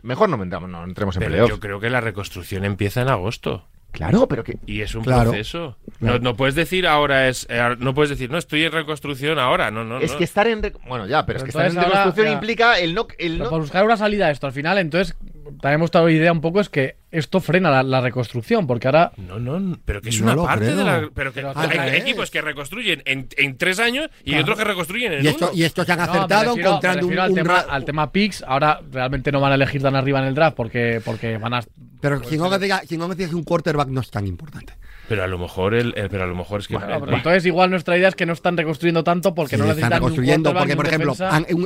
mejor 0.03 0.29
no 0.29 0.43
entramos, 0.43 0.69
no 0.69 0.85
entremos 0.85 1.17
en 1.17 1.21
Pero 1.21 1.31
playoffs. 1.31 1.51
yo 1.55 1.61
creo 1.61 1.81
que 1.81 1.89
la 1.89 2.03
reconstrucción 2.03 2.65
empieza 2.67 3.01
en 3.01 3.09
agosto. 3.09 3.67
Claro, 3.97 4.29
pero 4.29 4.45
que. 4.45 4.59
Y 4.67 4.83
es 4.83 4.95
un 4.95 5.03
Claro. 5.05 5.31
proceso. 5.31 5.77
Claro. 5.99 6.19
No, 6.19 6.25
no 6.31 6.37
puedes 6.37 6.55
decir 6.55 6.87
ahora 6.87 7.29
es. 7.29 7.47
eh, 7.49 7.77
no 7.79 7.95
puedes 7.95 8.11
decir, 8.11 8.31
no, 8.31 8.37
estoy 8.37 8.63
en 8.65 8.73
reconstrucción 8.73 9.39
ahora. 9.39 9.71
No, 9.71 9.85
no, 9.85 9.99
Es 10.01 10.13
no. 10.13 10.19
que 10.19 10.25
estar 10.25 10.47
en. 10.47 10.61
Bueno, 10.87 11.07
ya, 11.07 11.25
pero 11.25 11.39
es 11.39 11.43
que 11.45 11.49
estar 11.51 11.65
en 11.67 11.77
ahora, 11.79 11.89
reconstrucción 11.89 12.27
ya- 12.27 12.33
implica 12.35 12.79
el 12.79 12.95
no. 12.95 13.07
El 13.19 13.39
no 13.39 13.49
buscar 13.51 13.85
una 13.85 13.97
salida 13.97 14.27
a 14.27 14.31
esto 14.31 14.47
al 14.47 14.53
final, 14.53 14.77
entonces 14.79 15.17
también 15.61 15.75
hemos 15.75 15.91
dado 15.91 16.09
idea 16.11 16.33
un 16.33 16.41
poco 16.41 16.61
es 16.61 16.69
que 16.69 16.97
esto 17.11 17.41
frena 17.41 17.71
la, 17.71 17.83
la 17.83 18.01
reconstrucción, 18.01 18.67
porque 18.67 18.89
ahora 18.89 19.13
No, 19.17 19.39
no, 19.39 19.79
pero 19.85 20.01
que 20.03 20.11
es 20.11 20.21
No 20.21 20.33
una 20.35 20.43
parte 20.45 20.65
creo. 20.67 20.77
de 20.77 20.85
la. 20.85 21.09
Pero 21.15 21.33
que 21.33 21.41
Pero 21.43 21.81
hay 21.83 21.97
equipos 21.97 22.31
que 22.31 22.43
reconstruyen 22.43 23.03
en, 23.07 23.29
en 23.37 23.57
tres 23.57 23.79
años 23.79 24.09
y 24.25 24.31
Claro. 24.31 24.43
otros 24.43 24.59
que 24.59 24.65
reconstruyen 24.65 25.13
en 25.15 25.25
Y, 25.25 25.29
esto, 25.29 25.47
uno. 25.51 25.55
y 25.57 25.63
estos 25.65 25.87
se 25.87 25.93
han 25.93 25.99
No, 25.99 26.05
me 26.05 26.11
acertado 26.11 26.41
refiero- 26.43 26.55
me 26.57 26.61
encontrando 26.69 27.07
un, 27.07 27.11
refiero 27.13 27.23
al, 27.23 27.31
un 27.31 27.37
tema, 27.37 27.59
al 27.61 27.85
tema 27.85 28.13
picks. 28.13 28.45
Ahora 28.47 28.81
realmente 28.91 29.33
no 29.33 29.41
van 29.41 29.53
a 29.53 29.55
elegir 29.55 29.83
tan 29.83 29.97
arriba 29.97 30.19
en 30.21 30.27
el 30.27 30.35
draft 30.35 30.57
porque, 30.57 31.01
porque 31.05 31.39
van 31.39 31.55
a. 31.55 31.61
Pero 32.01 32.23
si 32.25 32.37
no, 32.37 32.51
me 32.51 32.59
diga, 32.59 32.83
si 32.87 32.99
no 32.99 33.09
me 33.09 33.15
digas 33.15 33.31
que 33.31 33.37
un 33.37 33.45
quarterback 33.45 33.89
no 33.89 34.01
es 34.03 34.11
tan 34.11 34.27
importante. 34.27 34.75
Pero 35.09 35.23
a 35.23 35.27
lo 35.29 35.39
mejor 35.39 35.73
el, 35.75 35.95
el- 35.97 36.11
pero 36.11 36.25
a 36.25 36.27
lo 36.27 36.35
mejor 36.35 36.61
es 36.61 36.69
que 36.69 36.77
Bueno, 36.77 37.07
entonces 37.17 37.47
igual 37.47 37.71
nuestra 37.71 37.97
idea 37.97 38.09
es 38.09 38.15
que 38.17 38.27
no 38.27 38.33
están 38.33 38.57
reconstruyendo 38.57 39.05
tanto 39.05 39.35
porque 39.35 39.55
Sí, 39.57 39.63
no 39.63 39.65
están 39.71 39.77
necesitan 39.77 39.91
ni 39.91 39.95
un 39.95 40.01
reconstruyendo 40.03 40.53
porque, 40.53 40.69
ni 40.73 40.77
por 40.77 40.87
ejemplo, 40.89 41.15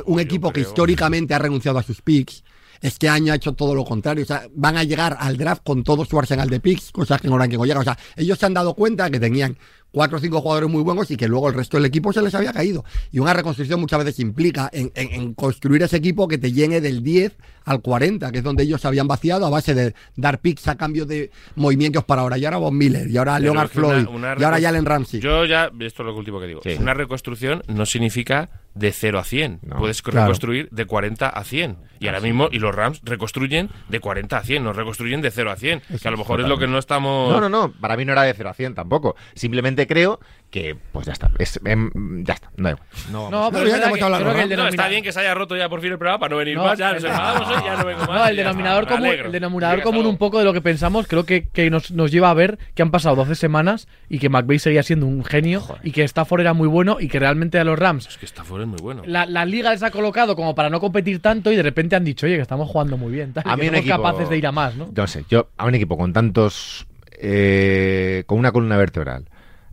un, 0.05 0.19
equipo 0.19 0.53
que 0.53 0.61
históricamente 0.61 1.33
ha 1.33 1.39
renunciado 1.39 1.79
a 1.79 1.83
sus 1.83 2.01
picks, 2.03 2.43
este 2.81 3.07
año 3.09 3.31
ha 3.31 3.35
hecho 3.35 3.53
todo 3.53 3.75
lo 3.75 3.85
contrario. 3.85 4.23
O 4.23 4.27
sea, 4.27 4.47
van 4.53 4.77
a 4.77 4.83
llegar 4.83 5.15
al 5.19 5.37
draft 5.37 5.61
con 5.63 5.83
todo 5.83 6.03
su 6.05 6.17
arsenal 6.19 6.49
de 6.49 6.59
picks, 6.59 6.91
cosas 6.91 7.21
que 7.21 7.27
no 7.27 7.35
eran 7.35 7.49
que 7.49 7.57
llegan. 7.57 7.77
O 7.77 7.83
sea, 7.83 7.97
ellos 8.15 8.37
se 8.39 8.45
han 8.45 8.53
dado 8.53 8.73
cuenta 8.73 9.09
que 9.09 9.19
tenían 9.19 9.57
cuatro 9.91 10.17
o 10.17 10.21
cinco 10.21 10.39
jugadores 10.41 10.69
muy 10.69 10.81
buenos 10.83 11.11
y 11.11 11.17
que 11.17 11.27
luego 11.27 11.49
el 11.49 11.53
resto 11.53 11.75
del 11.77 11.85
equipo 11.85 12.13
se 12.13 12.21
les 12.21 12.33
había 12.33 12.53
caído. 12.53 12.85
Y 13.11 13.19
una 13.19 13.33
reconstrucción 13.33 13.79
muchas 13.79 13.99
veces 14.03 14.19
implica 14.21 14.69
en, 14.71 14.91
en- 14.95 15.11
en 15.11 15.33
construir 15.33 15.83
ese 15.83 15.97
equipo 15.97 16.27
que 16.29 16.37
te 16.37 16.51
llene 16.53 16.79
del 16.79 17.03
10 17.03 17.35
al 17.65 17.81
40, 17.81 18.31
que 18.31 18.37
es 18.37 18.43
donde 18.43 18.63
ellos 18.63 18.79
se 18.81 18.87
habían 18.87 19.07
vaciado 19.07 19.45
a 19.45 19.49
base 19.49 19.75
de 19.75 19.93
dar 20.15 20.39
picks 20.39 20.67
a 20.69 20.75
cambio 20.75 21.05
de 21.05 21.29
movimientos 21.55 22.05
para 22.05 22.21
ahora. 22.21 22.37
Y 22.37 22.45
ahora 22.45 22.57
Von 22.57 22.77
Miller, 22.77 23.09
y 23.09 23.17
ahora 23.17 23.33
Pero 23.37 23.53
Leonard 23.53 23.69
una- 23.77 23.87
Floyd, 23.89 24.07
una 24.07 24.35
y 24.39 24.43
ahora 24.43 24.61
Jalen 24.61 24.85
Ramsey. 24.85 25.19
Yo 25.19 25.43
ya, 25.45 25.65
esto 25.81 26.03
es 26.03 26.05
lo 26.07 26.15
último 26.15 26.39
que 26.39 26.47
digo. 26.47 26.61
Sí. 26.63 26.75
Una 26.79 26.93
reconstrucción 26.93 27.61
no 27.67 27.85
significa 27.85 28.49
de 28.73 28.91
0 28.91 29.19
a 29.19 29.23
100. 29.23 29.59
No. 29.63 29.77
Puedes 29.77 30.01
Claro. 30.01 30.21
reconstruir 30.27 30.69
de 30.71 30.85
40 30.85 31.27
a 31.29 31.43
100. 31.43 31.77
Y 31.99 32.07
ahora 32.07 32.19
mismo, 32.19 32.49
y 32.51 32.57
los 32.57 32.73
Rams 32.73 32.99
reconstruyen 33.03 33.69
de 33.89 33.99
40 33.99 34.37
a 34.37 34.43
100, 34.43 34.63
no 34.63 34.73
reconstruyen 34.73 35.21
de 35.21 35.29
0 35.29 35.51
a 35.51 35.55
100. 35.55 35.81
que 36.01 36.07
a 36.07 36.11
lo 36.11 36.17
mejor 36.17 36.41
es 36.41 36.47
lo 36.47 36.57
que 36.57 36.65
no 36.67 36.79
estamos. 36.79 37.31
No, 37.31 37.39
no, 37.39 37.47
no. 37.49 37.71
Para 37.73 37.95
mí 37.95 38.05
no 38.05 38.13
era 38.13 38.23
de 38.23 38.33
0 38.33 38.49
a 38.49 38.53
100 38.53 38.73
tampoco. 38.73 39.15
Simplemente 39.35 39.85
creo 39.85 40.19
que, 40.49 40.75
pues 40.91 41.05
ya 41.05 41.13
está. 41.13 41.29
Es, 41.37 41.59
em, 41.63 41.91
ya 42.23 42.33
está. 42.33 42.49
No, 42.57 42.69
igual. 42.71 42.83
No. 43.11 43.29
No, 43.29 43.49
pero 43.51 43.67
ya 43.67 43.77
que 43.93 44.03
hablado, 44.03 44.23
creo 44.23 44.35
que 44.35 44.41
el 44.41 44.49
¿no? 44.57 44.63
No, 44.63 44.67
está 44.69 44.87
bien 44.87 45.03
que 45.03 45.11
se 45.11 45.19
haya 45.19 45.33
roto 45.35 45.55
ya 45.55 45.69
por 45.69 45.79
fin 45.81 45.91
el 45.91 45.97
programa 45.99 46.19
para 46.19 46.31
no 46.31 46.37
venir 46.37 46.55
No, 46.57 46.63
más. 46.65 46.77
Ya 46.79 46.93
nos 46.93 47.03
el- 47.03 47.09
enfadamos 47.11 47.47
hoy, 47.49 47.63
ya 47.63 47.75
no 47.77 47.85
vengo 47.85 47.99
más. 47.99 48.09
No, 48.09 48.27
el 48.27 48.35
denominador, 48.35 48.83
está, 48.83 48.95
me 48.99 49.09
común, 49.09 49.25
el 49.27 49.31
denominador 49.31 49.81
común 49.83 50.05
un 50.07 50.17
poco 50.17 50.39
de 50.39 50.45
lo 50.45 50.53
que 50.53 50.61
pensamos, 50.61 51.07
creo 51.07 51.25
que, 51.25 51.43
que 51.49 51.69
nos, 51.69 51.91
nos 51.91 52.11
lleva 52.11 52.31
a 52.31 52.33
ver 52.33 52.57
que 52.73 52.81
han 52.81 52.89
pasado 52.91 53.15
12 53.17 53.35
semanas 53.35 53.87
y 54.09 54.17
que 54.19 54.29
McVeigh 54.29 54.59
seguía 54.59 54.81
siendo 54.83 55.05
un 55.05 55.23
genio 55.23 55.63
y 55.83 55.91
que 55.91 56.03
Stafford 56.03 56.41
era 56.41 56.53
muy 56.53 56.67
bueno 56.67 56.97
y 56.99 57.07
que 57.09 57.19
realmente 57.19 57.59
a 57.59 57.63
los 57.63 57.77
Rams 57.77 58.07
Es 58.07 58.17
que 58.17 58.27
fuera 58.43 58.60
es 58.63 58.67
muy 58.69 58.79
bueno. 58.81 59.03
la, 59.05 59.25
la 59.25 59.45
liga 59.45 59.71
les 59.71 59.83
ha 59.83 59.91
colocado 59.91 60.35
como 60.35 60.53
para 60.55 60.69
no 60.69 60.79
competir 60.79 61.19
tanto 61.21 61.51
y 61.51 61.55
de 61.55 61.63
repente 61.63 61.95
han 61.95 62.03
dicho, 62.03 62.25
oye, 62.25 62.35
que 62.35 62.41
estamos 62.41 62.69
jugando 62.69 62.97
muy 62.97 63.11
bien, 63.11 63.33
tal, 63.33 63.43
A 63.45 63.55
mí 63.57 63.65
somos 63.67 63.79
equipo- 63.81 63.97
capaces 64.01 64.29
de 64.29 64.37
ir 64.37 64.47
a 64.47 64.51
más, 64.51 64.75
¿no? 64.75 64.89
No 64.95 65.07
sé, 65.07 65.25
yo 65.29 65.47
a 65.57 65.65
un 65.65 65.75
equipo 65.75 65.97
con 65.97 66.13
tantos. 66.13 66.85
eh, 67.23 68.23
con 68.25 68.39
una 68.39 68.51
columna 68.51 68.77
vertebral. 68.77 69.25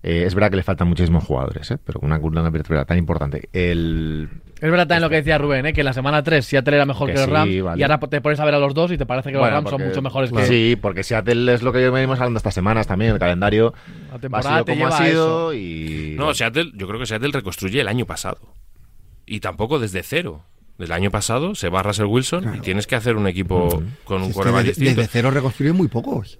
eh, 0.03 0.25
es 0.27 0.35
verdad 0.35 0.51
que 0.51 0.57
le 0.57 0.63
faltan 0.63 0.87
muchísimos 0.89 1.25
jugadores, 1.25 1.71
¿eh? 1.73 1.79
pero 1.85 1.99
con 1.99 2.09
una 2.11 2.21
columna 2.21 2.49
vertebral 2.51 2.87
tan 2.87 2.99
importante. 2.99 3.49
El. 3.53 4.29
Es 4.61 4.71
verdad 4.71 4.87
también 4.89 5.03
lo 5.03 5.09
que 5.11 5.17
decía 5.17 5.39
Rubén, 5.39 5.67
¿eh? 5.67 5.73
que 5.73 5.81
en 5.83 5.85
la 5.87 5.93
semana 5.93 6.23
3 6.23 6.45
Seattle 6.45 6.75
era 6.77 6.85
mejor 6.85 7.07
Que 7.09 7.15
que, 7.15 7.19
los 7.21 7.27
sí, 7.27 7.33
Rams 7.33 7.63
vale. 7.63 7.81
y 7.81 7.83
ahora 7.83 7.99
te 8.01 8.21
pones 8.21 8.41
a 8.41 8.45
ver 8.45 8.55
a 8.55 8.59
los 8.59 8.75
dos 8.75 8.91
y 8.93 8.99
te 8.99 9.07
parece 9.07 9.29
que 9.31 9.35
los 9.35 9.41
Bueno, 9.43 9.55
Rams 9.57 9.71
son 9.71 9.77
porque- 9.79 9.89
mucho 9.89 10.03
mejores 10.03 10.33
que 10.33 10.47
Sí, 10.47 10.77
porque 10.81 11.03
Seattle 11.05 11.53
es 11.55 11.63
lo 11.63 11.73
que 11.73 11.89
venimos 11.91 12.19
hablando 12.19 12.39
estas 12.39 12.55
semanas 12.55 12.87
también. 12.87 13.13
El 13.13 13.19
calendario 13.19 13.73
la 14.11 14.17
ha 14.17 14.19
temporada 14.19 14.51
sido 14.57 14.65
te 14.65 14.73
como 14.73 14.85
lleva 14.87 14.97
ha 14.99 15.07
sido 15.07 15.53
eso. 15.53 15.55
y. 15.55 16.15
No, 16.19 16.35
Seattle, 16.35 16.71
yo 16.75 16.87
creo 16.89 16.99
que 17.01 17.07
Seattle 17.07 17.31
reconstruye 17.33 17.81
el 17.81 17.89
año 17.89 18.05
pasado. 18.07 18.39
Y 19.29 19.41
tampoco 19.41 19.79
desde 19.79 20.03
cero. 20.03 20.45
Del 20.79 20.93
año 20.93 21.11
pasado 21.11 21.57
se 21.57 21.69
va 21.71 21.83
Russell 21.83 22.07
Wilson 22.07 22.55
y 22.57 22.61
tienes 22.61 22.87
que 22.87 22.95
hacer 22.95 23.17
un 23.17 23.27
equipo 23.27 23.83
con 24.05 24.23
un 24.23 24.33
desde, 24.33 24.63
distinto. 24.63 25.01
desde 25.01 25.11
cero 25.11 25.33
reconstruyen 25.33 25.75
muy 25.75 25.89
pocos. 25.89 26.39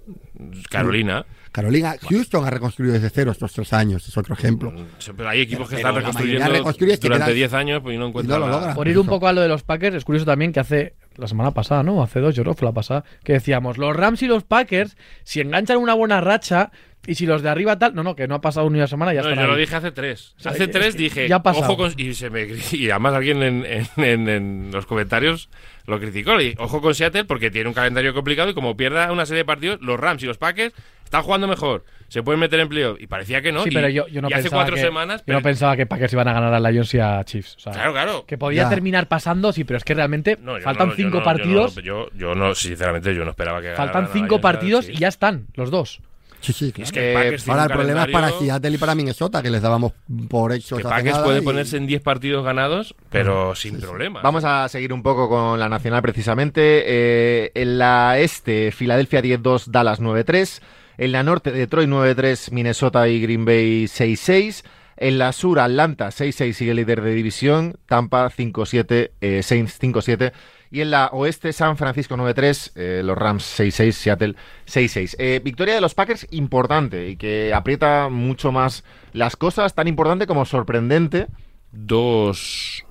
Carolina. 0.69 1.25
Carolina, 1.51 1.95
Houston 2.07 2.45
ha 2.45 2.49
reconstruido 2.51 2.93
desde 2.93 3.09
cero 3.09 3.31
estos 3.31 3.51
tres 3.51 3.73
años, 3.73 4.07
es 4.07 4.15
otro 4.17 4.35
ejemplo. 4.35 4.71
Sí, 4.99 5.11
Pero 5.17 5.27
hay 5.29 5.41
equipos 5.41 5.67
que 5.67 5.75
Pero 5.75 5.87
están 5.89 5.95
reconstruyendo 5.95 6.39
mayoría 6.41 6.59
reconstruyes, 6.59 6.99
te 6.99 7.07
durante 7.07 7.25
quedas- 7.25 7.35
10 7.35 7.53
años 7.53 7.81
pues, 7.81 7.95
y 7.95 7.97
no 7.97 8.07
encuentran 8.07 8.39
logran. 8.39 8.75
Por 8.75 8.87
ir 8.87 8.99
un 8.99 9.07
poco 9.07 9.27
a 9.27 9.33
lo 9.33 9.41
de 9.41 9.47
los 9.49 9.63
Packers, 9.63 9.95
es 9.95 10.05
curioso 10.05 10.25
también 10.27 10.53
que 10.53 10.59
hace 10.59 10.93
la 11.17 11.27
semana 11.27 11.51
pasada, 11.51 11.81
¿no? 11.83 12.01
Hace 12.03 12.19
dos, 12.21 12.35
yo 12.35 12.43
creo 12.43 12.53
fue 12.53 12.67
la 12.67 12.71
pasada, 12.71 13.03
que 13.25 13.33
decíamos, 13.33 13.77
los 13.79 13.95
Rams 13.95 14.21
y 14.21 14.27
los 14.27 14.43
Packers, 14.43 14.95
si 15.23 15.41
enganchan 15.41 15.77
una 15.79 15.95
buena 15.95 16.21
racha 16.21 16.71
y 17.07 17.15
si 17.15 17.25
los 17.25 17.41
de 17.41 17.49
arriba 17.49 17.79
tal, 17.79 17.95
no, 17.95 18.03
no, 18.03 18.15
que 18.15 18.27
no 18.27 18.35
ha 18.35 18.41
pasado 18.41 18.69
ni 18.69 18.77
una 18.77 18.87
semana, 18.87 19.13
ya 19.13 19.21
No, 19.21 19.29
están 19.29 19.43
yo 19.43 19.47
lo 19.47 19.53
ahí. 19.55 19.61
dije 19.61 19.75
hace 19.75 19.91
tres. 19.91 20.33
sea, 20.37 20.51
hace 20.51 20.65
es 20.65 20.71
tres 20.71 20.95
dije, 20.97 21.27
ya 21.27 21.37
ha 21.37 21.43
pasado. 21.43 21.65
ojo 21.65 21.77
con... 21.77 21.93
Y, 21.97 22.13
se 22.13 22.29
me, 22.29 22.47
y 22.71 22.89
además 22.89 23.13
alguien 23.13 23.41
en, 23.43 23.65
en- 23.65 24.03
en- 24.03 24.29
en 24.29 24.69
los 24.71 24.85
comentarios 24.85 25.49
lo 25.85 25.99
criticó. 25.99 26.35
Le 26.35 26.43
dije, 26.43 26.55
ojo 26.59 26.81
con 26.81 26.93
Seattle 26.93 27.25
porque 27.25 27.49
tiene 27.51 27.67
un 27.67 27.73
calendario 27.73 28.13
complicado 28.13 28.49
y 28.49 28.53
como 28.53 28.75
pierda 28.77 29.11
una 29.11 29.25
serie 29.25 29.39
de 29.39 29.45
partidos, 29.45 29.79
los 29.81 29.99
Rams 29.99 30.21
y 30.23 30.27
los 30.27 30.37
Packers 30.37 30.73
están 31.03 31.23
jugando 31.23 31.47
mejor. 31.47 31.83
Se 32.09 32.21
pueden 32.21 32.39
meter 32.39 32.59
en 32.59 32.69
playoff. 32.69 32.99
Y 33.01 33.07
parecía 33.07 33.41
que 33.41 33.51
no. 33.51 33.63
Sí, 33.63 33.69
y, 33.69 33.73
pero 33.73 33.87
yo, 33.89 34.07
yo 34.07 34.21
no 34.21 34.29
y 34.29 34.33
hace 34.33 34.43
pensaba 34.43 34.61
cuatro 34.63 34.75
que, 34.75 34.81
semanas... 34.81 35.23
yo 35.25 35.33
no 35.33 35.41
pensaba 35.41 35.75
que 35.77 35.85
Packers 35.87 36.13
iban 36.13 36.27
a 36.27 36.33
ganar 36.33 36.53
a 36.53 36.59
Lions 36.71 36.93
y 36.93 36.99
a 36.99 37.23
Chiefs. 37.23 37.55
o 37.57 37.59
sea, 37.61 37.71
Claro, 37.73 37.91
claro. 37.93 38.25
Que 38.27 38.37
podía 38.37 38.63
Ya. 38.63 38.69
terminar 38.69 39.07
pasando, 39.07 39.51
sí, 39.51 39.63
pero 39.63 39.77
es 39.77 39.83
que 39.83 39.93
realmente 39.95 40.37
No, 40.41 40.59
faltan 40.61 40.89
no, 40.89 40.93
yo 40.93 40.97
cinco 40.97 41.09
no, 41.17 41.19
yo 41.21 41.23
partidos, 41.25 41.75
no, 41.77 41.81
Yo, 41.81 42.09
yo 42.15 42.35
no, 42.35 42.53
sinceramente, 42.53 43.15
yo 43.15 43.23
no 43.23 43.31
esperaba 43.31 43.61
que 43.61 43.71
faltan 43.73 44.09
cinco 44.13 44.39
partidos 44.41 44.87
y 44.89 44.93
ya 44.97 45.07
están 45.07 45.47
los 45.55 45.71
dos. 45.71 46.01
Sí, 46.41 46.53
sí, 46.53 46.71
claro. 46.71 46.85
Es 46.85 46.91
que 46.91 47.11
Eh, 47.11 47.13
Packers 47.13 47.49
Ahora 47.49 47.63
el 47.63 47.69
problema 47.71 48.03
es 48.05 48.11
para 48.11 48.31
Seattle 48.31 48.71
y 48.71 48.77
para 48.77 48.95
Minnesota, 48.95 49.41
que 49.43 49.49
les 49.49 49.61
dábamos 49.61 49.91
por 50.29 50.53
hecho 50.53 50.75
Que 50.77 50.81
esa 50.81 50.89
Packers 50.89 51.17
puede 51.19 51.39
y- 51.39 51.41
ponerse 51.41 51.77
en 51.77 51.85
10 51.87 52.01
partidos 52.01 52.45
ganados, 52.45 52.95
pero 53.09 53.55
sin 53.55 53.79
problemas. 53.79 54.23
Vamos 54.23 54.43
a 54.45 54.67
seguir 54.69 54.93
un 54.93 55.03
poco 55.03 55.27
con 55.27 55.59
la 55.59 55.67
nacional 55.69 56.01
precisamente. 56.01 56.83
Eh, 56.85 57.51
en 57.55 57.77
la 57.77 58.17
este, 58.19 58.71
Filadelfia 58.71 59.21
10-2, 59.21 59.67
Dallas 59.67 59.99
9-3. 59.99 60.61
En 60.97 61.11
la 61.13 61.23
norte, 61.23 61.51
Detroit 61.51 61.87
9-3, 61.89 62.51
Minnesota 62.51 63.07
y 63.07 63.21
Green 63.21 63.45
Bay 63.45 63.85
6-6. 63.87 64.63
En 64.97 65.17
la 65.17 65.31
sur, 65.31 65.59
Atlanta 65.59 66.09
6-6 66.11 66.53
sigue 66.53 66.73
líder 66.73 67.01
de 67.01 67.13
división. 67.13 67.75
Tampa 67.85 68.29
5-7, 68.29 69.11
eh, 69.21 69.41
Saints 69.43 69.79
5-7. 69.79 70.33
Y 70.71 70.81
en 70.81 70.91
la 70.91 71.07
oeste, 71.07 71.51
San 71.51 71.77
Francisco 71.77 72.15
9-3, 72.15 72.71
eh, 72.75 73.01
los 73.03 73.17
Rams 73.17 73.43
6-6, 73.59 73.91
Seattle 73.91 74.35
6-6. 74.67 75.15
Eh, 75.17 75.41
victoria 75.43 75.73
de 75.75 75.81
los 75.81 75.95
Packers 75.95 76.27
importante 76.31 77.09
y 77.09 77.15
que 77.15 77.53
aprieta 77.53 78.09
mucho 78.09 78.51
más 78.51 78.83
las 79.13 79.35
cosas, 79.35 79.73
tan 79.73 79.87
importante 79.87 80.27
como 80.27 80.45
sorprendente, 80.45 81.27
Dos, 81.71 82.83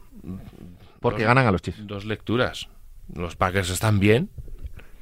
porque 1.01 1.23
Dos- 1.23 1.29
ganan 1.29 1.47
a 1.47 1.53
los 1.53 1.63
Chiefs. 1.63 1.87
dos 1.87 2.05
lecturas. 2.05 2.69
Los 3.15 3.37
Packers 3.37 3.71
están 3.71 3.99
bien 4.01 4.31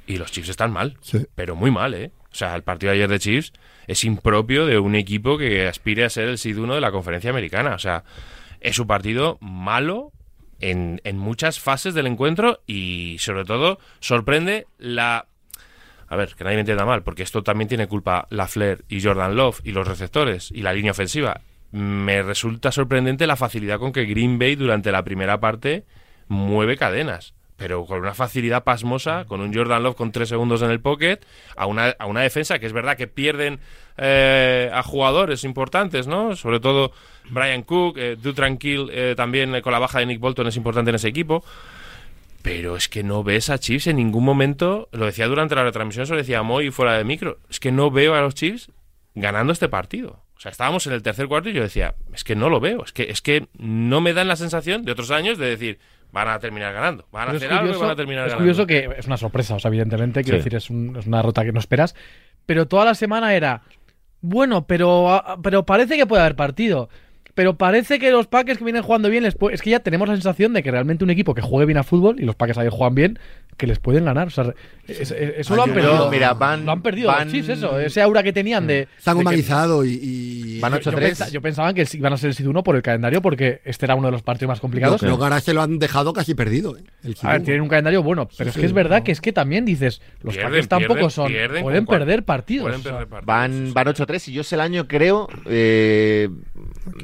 y 0.07 0.17
los 0.17 0.31
Chiefs 0.31 0.49
están 0.49 0.71
mal. 0.71 0.97
Sí. 1.01 1.25
Pero 1.35 1.55
muy 1.55 1.71
mal, 1.71 1.93
¿eh? 1.93 2.11
O 2.31 2.35
sea, 2.35 2.55
el 2.55 2.63
partido 2.63 2.91
de 2.91 2.97
ayer 2.97 3.09
de 3.09 3.19
Chiefs 3.19 3.53
es 3.87 4.03
impropio 4.03 4.65
de 4.65 4.79
un 4.79 4.95
equipo 4.95 5.37
que 5.37 5.67
aspire 5.67 6.05
a 6.05 6.09
ser 6.09 6.27
el 6.27 6.37
SID 6.37 6.57
1 6.59 6.75
de 6.75 6.81
la 6.81 6.91
conferencia 6.91 7.29
americana. 7.29 7.73
O 7.75 7.79
sea, 7.79 8.03
es 8.61 8.77
un 8.79 8.87
partido 8.87 9.37
malo 9.41 10.11
en, 10.59 11.01
en 11.03 11.17
muchas 11.17 11.59
fases 11.59 11.93
del 11.93 12.07
encuentro 12.07 12.61
y 12.67 13.17
sobre 13.19 13.45
todo 13.45 13.79
sorprende 13.99 14.67
la... 14.77 15.27
A 16.09 16.15
ver, 16.15 16.35
que 16.35 16.43
nadie 16.43 16.55
me 16.55 16.61
entienda 16.61 16.85
mal, 16.85 17.03
porque 17.03 17.23
esto 17.23 17.43
también 17.43 17.67
tiene 17.67 17.87
culpa 17.87 18.27
la 18.29 18.47
Flair 18.47 18.85
y 18.87 19.01
Jordan 19.01 19.35
Love 19.35 19.59
y 19.63 19.71
los 19.71 19.87
receptores 19.87 20.51
y 20.51 20.61
la 20.61 20.71
línea 20.71 20.91
ofensiva. 20.91 21.41
Me 21.71 22.23
resulta 22.23 22.71
sorprendente 22.71 23.27
la 23.27 23.35
facilidad 23.35 23.77
con 23.77 23.91
que 23.91 24.05
Green 24.05 24.39
Bay 24.39 24.55
durante 24.55 24.91
la 24.91 25.03
primera 25.03 25.41
parte 25.41 25.83
mueve 26.29 26.77
cadenas, 26.77 27.33
pero 27.57 27.85
con 27.85 27.99
una 27.99 28.13
facilidad 28.13 28.63
pasmosa, 28.63 29.25
con 29.25 29.41
un 29.41 29.53
Jordan 29.53 29.83
Love 29.83 29.97
con 29.97 30.13
tres 30.13 30.29
segundos 30.29 30.61
en 30.61 30.71
el 30.71 30.79
pocket, 30.79 31.19
a 31.57 31.65
una, 31.65 31.89
a 31.99 32.05
una 32.05 32.21
defensa 32.21 32.57
que 32.59 32.67
es 32.67 32.73
verdad 32.73 32.95
que 32.95 33.07
pierden 33.07 33.59
eh, 33.97 34.69
a 34.73 34.83
jugadores 34.83 35.43
importantes, 35.43 36.07
¿no? 36.07 36.35
Sobre 36.35 36.59
todo 36.59 36.91
Brian 37.29 37.63
Cook, 37.63 37.97
eh, 37.97 38.15
Du 38.21 38.33
Tranquil 38.33 38.89
eh, 38.91 39.13
también 39.17 39.53
eh, 39.55 39.61
con 39.61 39.73
la 39.73 39.79
baja 39.79 39.99
de 39.99 40.05
Nick 40.05 40.19
Bolton 40.19 40.47
es 40.47 40.55
importante 40.57 40.89
en 40.89 40.95
ese 40.95 41.07
equipo. 41.07 41.43
Pero 42.43 42.77
es 42.77 42.87
que 42.87 43.03
no 43.03 43.23
ves 43.23 43.49
a 43.49 43.57
Chiefs 43.59 43.87
en 43.87 43.97
ningún 43.97 44.23
momento, 44.23 44.87
lo 44.93 45.05
decía 45.05 45.27
durante 45.27 45.55
la 45.55 45.63
retransmisión, 45.63 46.03
eso 46.03 46.13
lo 46.13 46.19
decía 46.19 46.43
Moy 46.43 46.71
fuera 46.71 46.97
de 46.97 47.03
micro, 47.03 47.39
es 47.49 47.59
que 47.59 47.71
no 47.71 47.91
veo 47.91 48.15
a 48.15 48.21
los 48.21 48.35
Chiefs 48.35 48.69
ganando 49.15 49.51
este 49.51 49.67
partido. 49.67 50.21
O 50.37 50.39
sea, 50.39 50.51
estábamos 50.51 50.85
en 50.87 50.93
el 50.93 51.01
tercer 51.01 51.27
cuarto 51.27 51.49
y 51.49 51.53
yo 51.53 51.63
decía, 51.63 51.95
es 52.13 52.23
que 52.23 52.35
no 52.35 52.49
lo 52.49 52.59
veo, 52.59 52.83
es 52.83 52.93
que, 52.93 53.03
es 53.09 53.21
que 53.21 53.47
no 53.57 53.99
me 54.01 54.13
dan 54.13 54.27
la 54.27 54.35
sensación 54.35 54.85
de 54.85 54.91
otros 54.91 55.09
años 55.11 55.39
de 55.39 55.47
decir, 55.47 55.79
van 56.11 56.27
a 56.29 56.39
terminar 56.39 56.71
ganando, 56.73 57.05
van 57.11 57.29
a 57.29 57.31
es 57.31 57.37
hacer 57.37 57.49
algo 57.51 57.63
y 57.63 57.67
curioso, 57.69 57.81
van 57.81 57.89
a 57.91 57.95
terminar 57.95 58.27
es 58.27 58.33
ganando. 58.33 58.43
curioso 58.43 58.67
que 58.67 58.89
es 58.97 59.07
una 59.07 59.17
sorpresa, 59.17 59.55
o 59.55 59.59
sea, 59.59 59.69
evidentemente, 59.69 60.23
quiero 60.23 60.37
Sí. 60.37 60.43
decir, 60.43 60.55
es, 60.55 60.69
un- 60.69 60.95
es 60.95 61.07
una 61.07 61.17
derrota 61.17 61.43
que 61.43 61.51
no 61.51 61.59
esperas. 61.59 61.95
Pero 62.45 62.67
toda 62.67 62.85
la 62.85 62.93
semana 62.95 63.33
era, 63.35 63.63
bueno, 64.27 64.67
pero, 64.67 65.09
ah, 65.09 65.37
pero 65.41 65.65
parece 65.65 65.95
que 65.95 66.05
puede 66.05 66.21
haber 66.21 66.35
partido. 66.35 66.89
Pero 67.33 67.55
parece 67.55 67.99
que 67.99 68.09
los 68.09 68.27
Packers 68.27 68.57
que 68.57 68.63
vienen 68.63 68.81
jugando 68.81 69.09
bien, 69.09 69.23
les 69.23 69.35
es 69.51 69.61
que 69.61 69.69
ya 69.69 69.79
tenemos 69.79 70.07
la 70.07 70.15
sensación 70.15 70.53
de 70.53 70.63
que 70.63 70.71
realmente 70.71 71.03
un 71.03 71.11
equipo 71.11 71.35
que 71.35 71.41
juegue 71.41 71.67
bien 71.67 71.77
a 71.77 71.83
fútbol, 71.83 72.19
y 72.19 72.25
los 72.25 72.35
Packers 72.35 72.57
ayer 72.57 72.71
juegan 72.71 72.95
bien, 72.95 73.19
que 73.57 73.67
les 73.67 73.79
pueden 73.79 74.05
ganar. 74.05 74.27
O 74.27 74.29
sea, 74.29 74.53
es- 74.87 75.11
es- 75.11 75.11
eso 75.11 75.55
lo 75.55 75.63
han 75.63 75.73
perdido. 75.73 76.09
Mira, 76.11 76.33
van- 76.35 76.65
lo 76.65 76.71
han 76.71 76.81
perdido 76.81 77.07
van- 77.09 77.23
los 77.25 77.33
Chiefs, 77.33 77.49
eso. 77.49 77.79
Ese 77.79 78.01
aura 78.01 78.21
que 78.23 78.31
tenían 78.31 78.67
de. 78.67 78.87
Han 79.05 79.17
de 79.17 79.23
que- 79.23 79.27
humanizado 79.27 79.83
y, 79.83 79.99
y- 80.01 80.59
Van 80.59 80.71
yo, 80.73 80.77
8-3. 80.77 80.99
pensa- 81.09 81.29
yo 81.29 81.41
pensaba 81.41 81.73
que 81.73 81.85
iban 81.93 82.13
a 82.13 82.17
ser 82.17 82.29
el 82.29 82.33
Seed 82.35 82.47
1 82.47 82.63
por 82.63 82.75
el 82.75 82.81
calendario, 82.81 83.21
porque 83.21 83.61
este 83.65 83.85
era 83.85 83.95
uno 83.95 84.07
de 84.07 84.11
los 84.11 84.21
partidos 84.21 84.49
más 84.49 84.59
Yo 84.59 84.61
complicados. 84.61 85.01
que 85.01 85.07
ahora 85.07 85.39
se 85.41 85.53
lo 85.53 85.61
han 85.61 85.79
dejado 85.79 86.13
casi 86.13 86.35
perdido. 86.35 86.77
¿eh? 86.77 86.83
El 87.03 87.15
A 87.23 87.33
ver, 87.33 87.43
tienen 87.43 87.61
un 87.61 87.67
calendario 87.69 88.03
bueno, 88.03 88.29
pero 88.37 88.49
es 88.49 88.53
sí, 88.53 88.59
que 88.61 88.65
es 88.67 88.73
verdad 88.73 88.99
no. 88.99 89.03
que 89.03 89.11
es 89.11 89.21
que 89.21 89.33
también 89.33 89.65
dices, 89.65 90.01
los 90.21 90.33
Pierden, 90.35 90.51
Packers 90.51 90.67
tampoco 90.69 90.93
pierden, 90.93 91.09
son. 91.11 91.27
pierden 91.27 91.63
pueden 91.63 91.85
perder 91.85 92.23
partidos. 92.23 92.63
Pueden 92.65 92.79
o 92.79 92.83
sea, 92.83 92.91
perder 92.93 93.07
partidos. 93.07 93.25
Van, 93.25 93.73
van 93.73 93.87
8-3 93.87 94.27
y 94.29 94.33
yo 94.33 94.43
sé 94.43 94.55
el 94.55 94.61
año, 94.61 94.87
creo, 94.87 95.27
eh, 95.47 96.29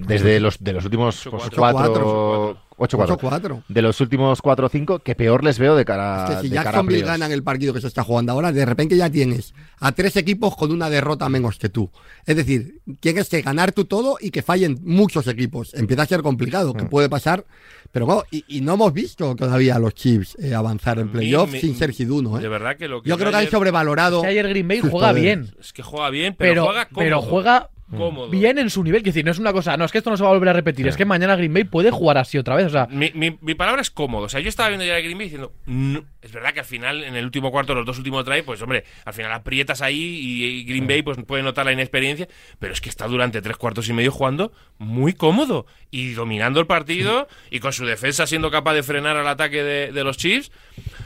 desde 0.08 0.40
los, 0.40 0.64
de 0.64 0.74
los 0.74 0.86
últimos 0.86 1.26
8-4. 1.28 2.58
4 2.76 3.00
8-4. 3.00 3.18
8-4. 3.20 3.64
De 3.68 3.82
los 3.82 4.00
últimos 4.02 4.42
4 4.42 4.66
o 4.66 4.70
5 4.70 5.00
que 5.00 5.16
peor 5.16 5.44
les 5.44 5.60
veo 5.60 5.76
de 5.76 5.86
cara, 5.86 6.26
Es 6.30 6.36
que 6.38 6.42
si 6.44 6.50
de 6.50 6.60
a 6.60 6.64
Jacksonville 6.64 7.04
ganan 7.04 7.32
el 7.32 7.44
partido 7.44 7.74
que 7.74 7.82
se 7.82 7.88
está 7.88 8.04
jugando 8.04 8.32
ahora, 8.32 8.52
de 8.52 8.66
repente 8.66 8.96
ya 8.98 9.10
tienes 9.10 9.54
a 9.80 9.92
tres 9.92 10.16
equipos 10.18 10.56
con 10.56 10.72
una 10.72 10.90
derrota 10.90 11.30
menos 11.30 11.58
que 11.60 11.70
tú. 11.70 11.90
Es 12.26 12.36
decir, 12.36 12.82
tienes 13.00 13.30
que 13.30 13.42
ganar 13.42 13.72
tú 13.72 13.86
todo 13.86 14.18
y 14.20 14.32
que 14.32 14.42
fallen 14.42 14.80
muchos 14.84 15.28
equipos. 15.28 15.74
Empieza 15.74 16.04
a 16.04 16.06
ser 16.08 16.22
complicado, 16.22 16.74
Mm. 16.74 16.78
que 16.78 16.86
puede 16.86 17.10
pasar. 17.10 17.46
Pero 17.92 18.08
bueno, 18.08 18.24
y, 18.32 18.44
y 18.48 18.62
no 18.62 18.74
hemos 18.74 18.92
visto 18.92 19.36
todavía 19.36 19.76
a 19.76 19.80
los 19.80 19.94
Chiefs 19.94 20.36
eh, 20.40 20.56
avanzar 20.56 20.98
en 20.98 21.04
A 21.04 21.06
mí 21.06 21.12
playoffs 21.12 21.52
me- 21.54 21.60
sin 21.62 21.76
ser 21.76 21.94
Hiduno. 21.96 22.38
De 22.40 22.46
¿eh? 22.46 22.50
verdad 22.50 22.76
que 22.76 22.88
lo 22.88 23.04
que 23.04 23.10
Yo 23.10 23.18
creo 23.20 23.30
que 23.30 23.38
han 23.38 23.50
sobrevalorado. 23.52 24.22
que 24.24 24.28
ayer 24.30 24.48
Green 24.50 24.68
Bay 24.68 24.80
juega 24.80 25.10
poderes. 25.10 25.22
bien, 25.22 25.56
Es 25.60 25.74
que 25.74 25.84
juega 25.84 26.10
bien, 26.10 26.34
pero, 26.36 26.52
pero, 26.54 26.66
juega 26.66 26.86
cómodo. 26.86 27.04
pero 27.04 27.22
juega 27.22 27.70
cómodo. 27.98 28.30
bien 28.30 28.58
en 28.58 28.70
su 28.70 28.84
nivel. 28.84 29.00
Es 29.00 29.06
decir, 29.06 29.24
no 29.26 29.32
es 29.32 29.40
una 29.40 29.54
cosa, 29.54 29.78
no, 29.78 29.86
es 29.86 29.92
que 29.92 29.98
esto 30.00 30.10
no 30.10 30.18
se 30.18 30.24
va 30.24 30.30
a 30.30 30.34
volver 30.34 30.50
a 30.50 30.54
repetir, 30.54 30.88
es 30.88 30.98
que 30.98 31.06
mañana 31.06 31.36
Green 31.36 31.54
Bay 31.54 31.64
puede 31.64 31.92
jugar 31.92 32.18
así 32.18 32.38
otra 32.38 32.56
vez. 32.56 32.68
O 32.68 32.70
sea, 32.70 32.88
Mi, 32.90 33.12
mi- 33.14 33.38
mi 33.42 33.56
palabra 33.56 33.82
es 33.82 33.90
cómodo. 33.92 34.26
O 34.26 34.30
sea, 34.30 34.40
yo 34.40 34.50
estaba 34.50 34.70
viendo 34.70 34.86
ya 34.86 34.96
a 34.96 35.00
Green 35.00 35.18
Bay 35.18 35.26
diciendo, 35.28 35.54
"No". 35.66 36.04
es 36.22 36.32
verdad 36.32 36.54
que 36.54 36.60
al 36.62 36.66
final, 36.66 37.04
en 37.04 37.16
el 37.16 37.26
último 37.26 37.52
cuarto, 37.52 37.76
los 37.76 37.86
dos 37.86 37.98
últimos 37.98 38.24
drives, 38.26 38.44
pues 38.44 38.62
hombre, 38.62 38.84
al 39.06 39.14
final 39.14 39.32
aprietas 39.34 39.82
ahí 39.82 40.00
y, 40.02 40.44
y 40.44 40.64
Green 40.64 40.88
Bay 40.88 41.02
pues 41.02 41.18
puede 41.28 41.44
notar 41.44 41.66
la 41.66 41.74
inexperiencia, 41.74 42.28
pero 42.60 42.74
es 42.74 42.82
que 42.82 42.90
está 42.90 43.08
durante 43.08 43.42
tres 43.42 43.58
cuartos 43.58 43.88
y 43.90 43.94
medio 43.94 44.12
jugando 44.12 44.52
muy 44.78 45.14
cómodo 45.14 45.66
y 45.92 46.14
dominando 46.14 46.60
el 46.60 46.66
partido 46.68 47.28
y 47.52 47.60
con 47.60 47.74
su 47.74 47.86
defensa 47.86 48.26
siendo 48.28 48.52
capaz 48.52 48.74
de 48.74 48.84
frenar 48.84 49.18
al 49.18 49.28
ataque 49.28 49.64
de, 49.64 49.92
de 49.92 50.04
los 50.04 50.18
Chiefs. 50.18 50.52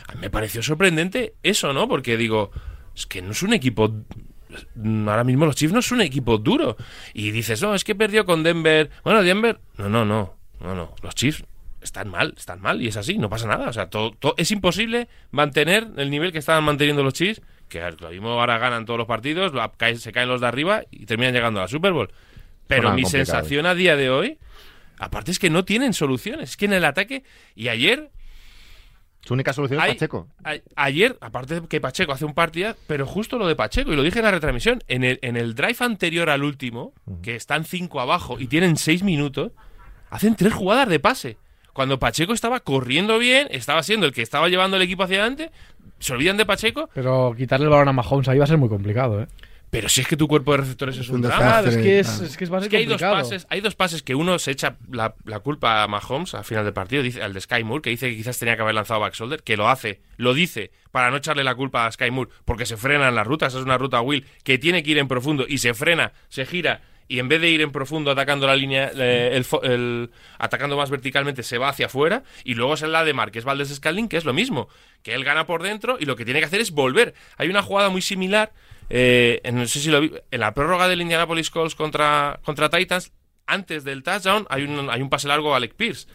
A 0.07 0.13
mí 0.13 0.21
me 0.21 0.29
pareció 0.29 0.61
sorprendente 0.61 1.33
eso, 1.43 1.73
¿no? 1.73 1.88
Porque 1.88 2.15
digo, 2.17 2.51
es 2.95 3.05
que 3.07 3.21
no 3.21 3.31
es 3.31 3.41
un 3.43 3.53
equipo 3.53 3.93
ahora 5.08 5.24
mismo 5.24 5.45
los 5.45 5.56
Chiefs 5.56 5.74
no 5.74 5.80
es 5.80 5.91
un 5.91 6.02
equipo 6.02 6.38
duro. 6.38 6.78
Y 7.14 7.32
dices, 7.32 7.62
no, 7.62 7.76
es 7.76 7.84
que 7.84 7.95
perdió 7.95 8.26
con 8.26 8.43
Denver. 8.43 8.89
Bueno, 9.04 9.24
Denver. 9.24 9.60
No, 9.78 9.89
no, 9.89 10.06
no. 10.06 10.34
No, 10.60 10.74
no. 10.76 10.95
Los 11.04 11.16
Chiefs 11.16 11.43
están 11.82 12.10
mal, 12.10 12.34
están 12.38 12.62
mal. 12.62 12.82
Y 12.82 12.88
es 12.88 12.98
así, 12.98 13.18
no 13.18 13.30
pasa 13.30 13.48
nada. 13.48 13.70
O 13.70 13.74
sea, 13.74 13.89
todo, 13.89 14.12
todo- 14.12 14.34
es 14.38 14.50
imposible 14.52 15.08
mantener 15.32 15.88
el 15.98 16.10
nivel 16.10 16.32
que 16.32 16.39
estaban 16.39 16.64
manteniendo 16.64 17.04
los 17.04 17.14
Chiefs. 17.14 17.41
Que 17.70 17.82
lo 18.00 18.10
mismo 18.10 18.30
ahora 18.39 18.58
ganan 18.58 18.86
todos 18.86 18.98
los 18.98 19.08
partidos, 19.08 19.52
se 20.02 20.12
caen 20.14 20.30
los 20.30 20.39
de 20.41 20.48
arriba 20.48 20.84
y 20.89 21.06
terminan 21.06 21.34
llegando 21.34 21.60
a 21.60 21.64
la 21.64 21.68
Super 21.68 21.91
Bowl. 21.91 22.10
Pero 22.68 22.84
Suena 22.84 22.95
mi 22.95 23.04
complicado. 23.04 23.26
sensación 23.26 23.66
a 23.66 23.76
día 23.76 23.95
de 23.98 24.10
hoy, 24.10 24.38
aparte 24.98 25.32
es 25.32 25.39
que 25.39 25.50
no 25.50 25.66
tienen 25.66 25.93
soluciones. 25.93 26.52
Es 26.52 26.58
que 26.58 26.66
en 26.66 26.74
el 26.74 26.86
ataque, 26.86 27.24
y 27.56 27.68
ayer 27.68 28.10
Su 29.28 29.34
única 29.34 29.51
solución 29.51 29.82
Hay- 29.82 29.89
es 29.91 29.95
Pacheco. 29.97 30.28
a- 30.45 30.55
ayer, 30.78 31.17
aparte 31.19 31.59
de 31.59 31.67
que 31.67 31.82
Pacheco 31.82 32.13
hace 32.13 32.23
un 32.23 32.34
partido, 32.34 32.75
pero 32.88 33.05
justo 33.05 33.38
lo 33.38 33.45
de 33.47 33.57
Pacheco, 33.57 33.91
y 33.91 33.95
lo 33.97 34.03
dije 34.03 34.19
en 34.19 34.25
la 34.25 34.32
retransmisión, 34.32 34.82
en 34.88 35.03
el, 35.03 35.19
en 35.21 35.36
el 35.36 35.53
drive 35.53 35.75
anterior 35.82 36.30
al 36.30 36.43
último, 36.43 36.93
que 37.21 37.36
están 37.36 37.65
cinco 37.65 37.99
abajo 37.99 38.39
y 38.39 38.47
tienen 38.47 38.78
seis 38.78 39.03
minutos, 39.03 39.51
hacen 40.09 40.36
tres 40.36 40.53
jugadas 40.53 40.88
de 40.88 40.99
pase. 41.01 41.38
Cuando 41.73 41.99
Pacheco 41.99 42.32
estaba 42.34 42.61
corriendo 42.61 43.19
bien, 43.19 43.47
estaba 43.51 43.84
siendo 43.84 44.05
el 44.05 44.13
que 44.13 44.21
estaba 44.21 44.47
llevando 44.47 44.78
el 44.78 44.84
equipo 44.84 45.03
hacia 45.03 45.17
adelante, 45.17 45.51
se 45.99 46.13
olvidan 46.13 46.38
de 46.38 46.45
Pacheco, 46.45 46.89
pero 46.93 47.34
quitarle 47.38 47.65
el 47.65 47.69
balón 47.71 47.89
a 47.89 47.93
Mahomes 47.93 48.30
ahí 48.30 48.38
va 48.38 48.45
a 48.45 48.47
ser 48.47 48.57
muy 48.57 48.69
complicado, 48.69 49.21
¿eh? 49.23 49.28
Pero 49.70 49.89
si 49.89 50.01
es 50.01 50.07
que 50.07 50.15
tu 50.18 50.28
cuerpo 50.28 50.51
de 50.53 50.57
receptores 50.59 50.97
es 50.97 51.09
un 51.09 51.15
Un 51.18 51.22
drama. 51.24 51.61
desastre. 51.61 51.70
Es 51.72 51.78
que 51.78 51.99
es, 51.99 52.07
que 52.38 52.43
es 52.45 52.51
Es 52.63 52.68
que 52.70 52.78
hay 52.78 52.86
dos 52.86 53.01
pases, 53.01 53.47
hay 53.49 53.61
dos 53.61 53.76
pases 53.76 54.01
que 54.03 54.15
uno 54.15 54.39
se 54.39 54.51
echa 54.51 54.78
la, 54.91 55.15
la 55.26 55.39
culpa 55.39 55.84
a 55.84 55.88
Mahomes 55.88 56.34
al 56.36 56.45
final 56.45 56.63
del 56.63 56.74
partido, 56.74 57.03
dice 57.03 57.22
al 57.22 57.34
de 57.34 57.41
Sky 57.41 57.63
Moore, 57.63 57.82
que 57.82 57.89
dice 57.89 58.09
que 58.09 58.15
quizás 58.15 58.39
tenía 58.39 58.55
que 58.55 58.61
haber 58.61 58.76
lanzado 58.76 58.99
back 58.99 59.13
shoulder, 59.13 59.43
que 59.43 59.57
lo 59.57 59.68
hace, 59.70 60.01
lo 60.18 60.34
dice 60.34 60.72
para 60.91 61.11
no 61.11 61.18
echarle 61.18 61.43
la 61.43 61.53
culpa 61.55 61.86
a 61.86 61.91
Sky 61.91 62.11
Moore, 62.11 62.32
porque 62.45 62.65
se 62.65 62.78
frena 62.78 63.09
en 63.09 63.15
las 63.15 63.28
rutas, 63.28 63.53
es 63.53 63.61
una 63.61 63.78
ruta 63.78 64.01
Will 64.01 64.26
que 64.43 64.57
tiene 64.57 64.84
que 64.84 64.91
ir 64.91 64.97
en 64.97 65.07
profundo 65.07 65.45
y 65.47 65.57
se 65.59 65.74
frena, 65.74 66.13
se 66.30 66.45
gira 66.45 66.82
y 67.09 67.20
en 67.20 67.30
vez 67.30 67.39
de 67.39 67.49
ir 67.49 67.61
en 67.61 67.72
profundo 67.72 68.11
atacando 68.11 68.47
la 68.47 68.55
línea, 68.57 68.91
eh, 68.93 69.30
el, 69.34 69.45
fo- 69.45 69.63
el- 69.63 70.09
atacando 70.39 70.76
más 70.76 70.89
verticalmente, 70.89 71.41
se 71.41 71.57
va 71.57 71.70
hacia 71.70 71.86
afuera. 71.86 72.24
Y 72.43 72.55
luego 72.55 72.74
es 72.74 72.82
la 72.82 73.05
de 73.05 73.13
Marques 73.13 73.45
Valdés 73.45 73.74
Scalding, 73.74 74.09
que 74.09 74.18
es 74.18 74.26
lo 74.26 74.34
mismo, 74.34 74.68
que 75.03 75.13
él 75.13 75.24
gana 75.24 75.45
por 75.45 75.63
dentro 75.63 75.95
y 76.01 76.03
lo 76.05 76.18
que 76.18 76.26
tiene 76.26 76.41
que 76.41 76.47
hacer 76.47 76.59
es 76.59 76.72
volver. 76.72 77.13
Hay 77.38 77.47
una 77.47 77.61
jugada 77.61 77.88
muy 77.88 78.01
similar, 78.01 78.51
eh, 78.89 79.41
en- 79.43 79.55
no 79.55 79.67
sé 79.67 79.79
si 79.79 79.89
lo 79.89 80.01
vi, 80.01 80.11
en 80.31 80.39
la 80.39 80.53
prórroga 80.53 80.88
del 80.88 81.01
Indianapolis 81.01 81.49
Colts 81.49 81.75
contra, 81.75 82.39
contra 82.43 82.69
Titans. 82.69 83.11
Antes 83.45 83.83
del 83.85 84.03
touchdown 84.03 84.45
hay 84.49 84.63
un, 84.63 84.89
hay 84.89 85.01
un 85.01 85.09
pase 85.09 85.27
largo 85.27 85.53
a 85.53 85.57
Alec 85.57 85.73
Pierce. 85.75 86.07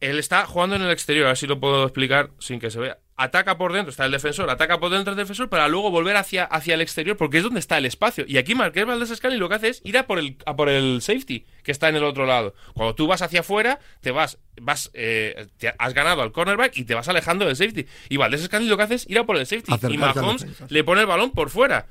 Él 0.00 0.18
está 0.18 0.46
jugando 0.46 0.76
en 0.76 0.82
el 0.82 0.90
exterior, 0.90 1.26
a 1.26 1.28
ver 1.30 1.36
si 1.36 1.46
lo 1.46 1.58
puedo 1.60 1.84
explicar 1.84 2.30
sin 2.38 2.58
que 2.60 2.70
se 2.70 2.78
vea. 2.80 2.98
Ataca 3.20 3.58
por 3.58 3.72
dentro, 3.72 3.90
está 3.90 4.04
el 4.04 4.12
defensor, 4.12 4.48
ataca 4.48 4.78
por 4.78 4.92
dentro 4.92 5.12
del 5.12 5.24
defensor 5.24 5.48
para 5.48 5.66
luego 5.66 5.90
volver 5.90 6.16
hacia, 6.16 6.44
hacia 6.44 6.74
el 6.74 6.80
exterior 6.80 7.16
porque 7.16 7.38
es 7.38 7.42
donde 7.42 7.58
está 7.58 7.76
el 7.76 7.84
espacio. 7.84 8.24
Y 8.28 8.38
aquí 8.38 8.54
Marqués 8.54 8.86
Valdés 8.86 9.08
Scali 9.08 9.36
lo 9.36 9.48
que 9.48 9.56
hace 9.56 9.68
es 9.70 9.80
ir 9.82 9.98
a 9.98 10.06
por, 10.06 10.20
el, 10.20 10.36
a 10.46 10.54
por 10.54 10.68
el 10.68 11.02
safety 11.02 11.44
que 11.64 11.72
está 11.72 11.88
en 11.88 11.96
el 11.96 12.04
otro 12.04 12.26
lado. 12.26 12.54
Cuando 12.74 12.94
tú 12.94 13.08
vas 13.08 13.20
hacia 13.20 13.40
afuera, 13.40 13.80
te 14.02 14.12
vas, 14.12 14.38
vas 14.60 14.92
eh, 14.94 15.48
te 15.58 15.74
has 15.76 15.94
ganado 15.94 16.22
al 16.22 16.30
cornerback 16.30 16.76
y 16.76 16.84
te 16.84 16.94
vas 16.94 17.08
alejando 17.08 17.44
del 17.44 17.56
safety. 17.56 17.86
Y 18.08 18.18
Valdés 18.18 18.44
Scali 18.44 18.68
lo 18.68 18.76
que 18.76 18.84
hace 18.84 18.94
es 18.94 19.10
ir 19.10 19.18
a 19.18 19.26
por 19.26 19.36
el 19.36 19.46
safety. 19.46 19.72
Y 19.72 19.74
Acercarse 19.74 20.20
Mahomes 20.20 20.46
le 20.68 20.84
pone 20.84 21.00
el 21.00 21.08
balón 21.08 21.32
por 21.32 21.50
fuera. 21.50 21.86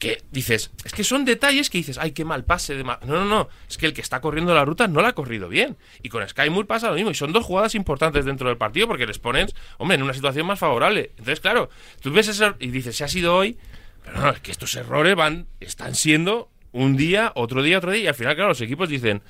Que 0.00 0.22
dices, 0.32 0.72
es 0.82 0.92
que 0.92 1.04
son 1.04 1.24
detalles 1.24 1.70
que 1.70 1.78
dices, 1.78 1.98
ay, 1.98 2.10
qué 2.12 2.24
mal 2.24 2.44
pase 2.44 2.74
de 2.74 2.82
Ma-". 2.82 2.98
No, 3.04 3.14
no, 3.14 3.26
no. 3.26 3.48
Es 3.68 3.76
que 3.78 3.86
el 3.86 3.92
que 3.92 4.00
está 4.00 4.20
corriendo 4.20 4.54
la 4.54 4.64
ruta 4.64 4.88
no 4.88 5.02
la 5.02 5.08
ha 5.08 5.12
corrido 5.12 5.48
bien. 5.48 5.76
Y 6.02 6.08
con 6.08 6.26
Sky 6.26 6.48
Moore 6.50 6.66
pasa 6.66 6.88
lo 6.88 6.94
mismo. 6.94 7.10
Y 7.10 7.14
son 7.14 7.32
dos 7.32 7.44
jugadas 7.44 7.74
importantes 7.74 8.24
dentro 8.24 8.48
del 8.48 8.56
partido 8.56 8.88
porque 8.88 9.06
les 9.06 9.18
pones, 9.18 9.54
hombre, 9.76 9.96
en 9.96 10.02
una 10.02 10.14
situación 10.14 10.46
más 10.46 10.58
favorable. 10.58 11.10
Entonces, 11.18 11.40
claro, 11.40 11.68
tú 12.00 12.10
ves 12.10 12.28
ese 12.28 12.54
y 12.58 12.68
dices, 12.68 12.96
se 12.96 13.04
ha 13.04 13.08
sido 13.08 13.36
hoy. 13.36 13.58
Pero 14.02 14.20
no, 14.20 14.30
es 14.30 14.40
que 14.40 14.50
estos 14.50 14.74
errores 14.74 15.14
van, 15.14 15.46
están 15.60 15.94
siendo 15.94 16.50
un 16.72 16.96
día, 16.96 17.32
otro 17.34 17.62
día, 17.62 17.76
otro 17.76 17.92
día. 17.92 18.04
Y 18.04 18.06
al 18.06 18.14
final, 18.14 18.34
claro, 18.34 18.48
los 18.48 18.60
equipos 18.62 18.88
dicen, 18.88 19.22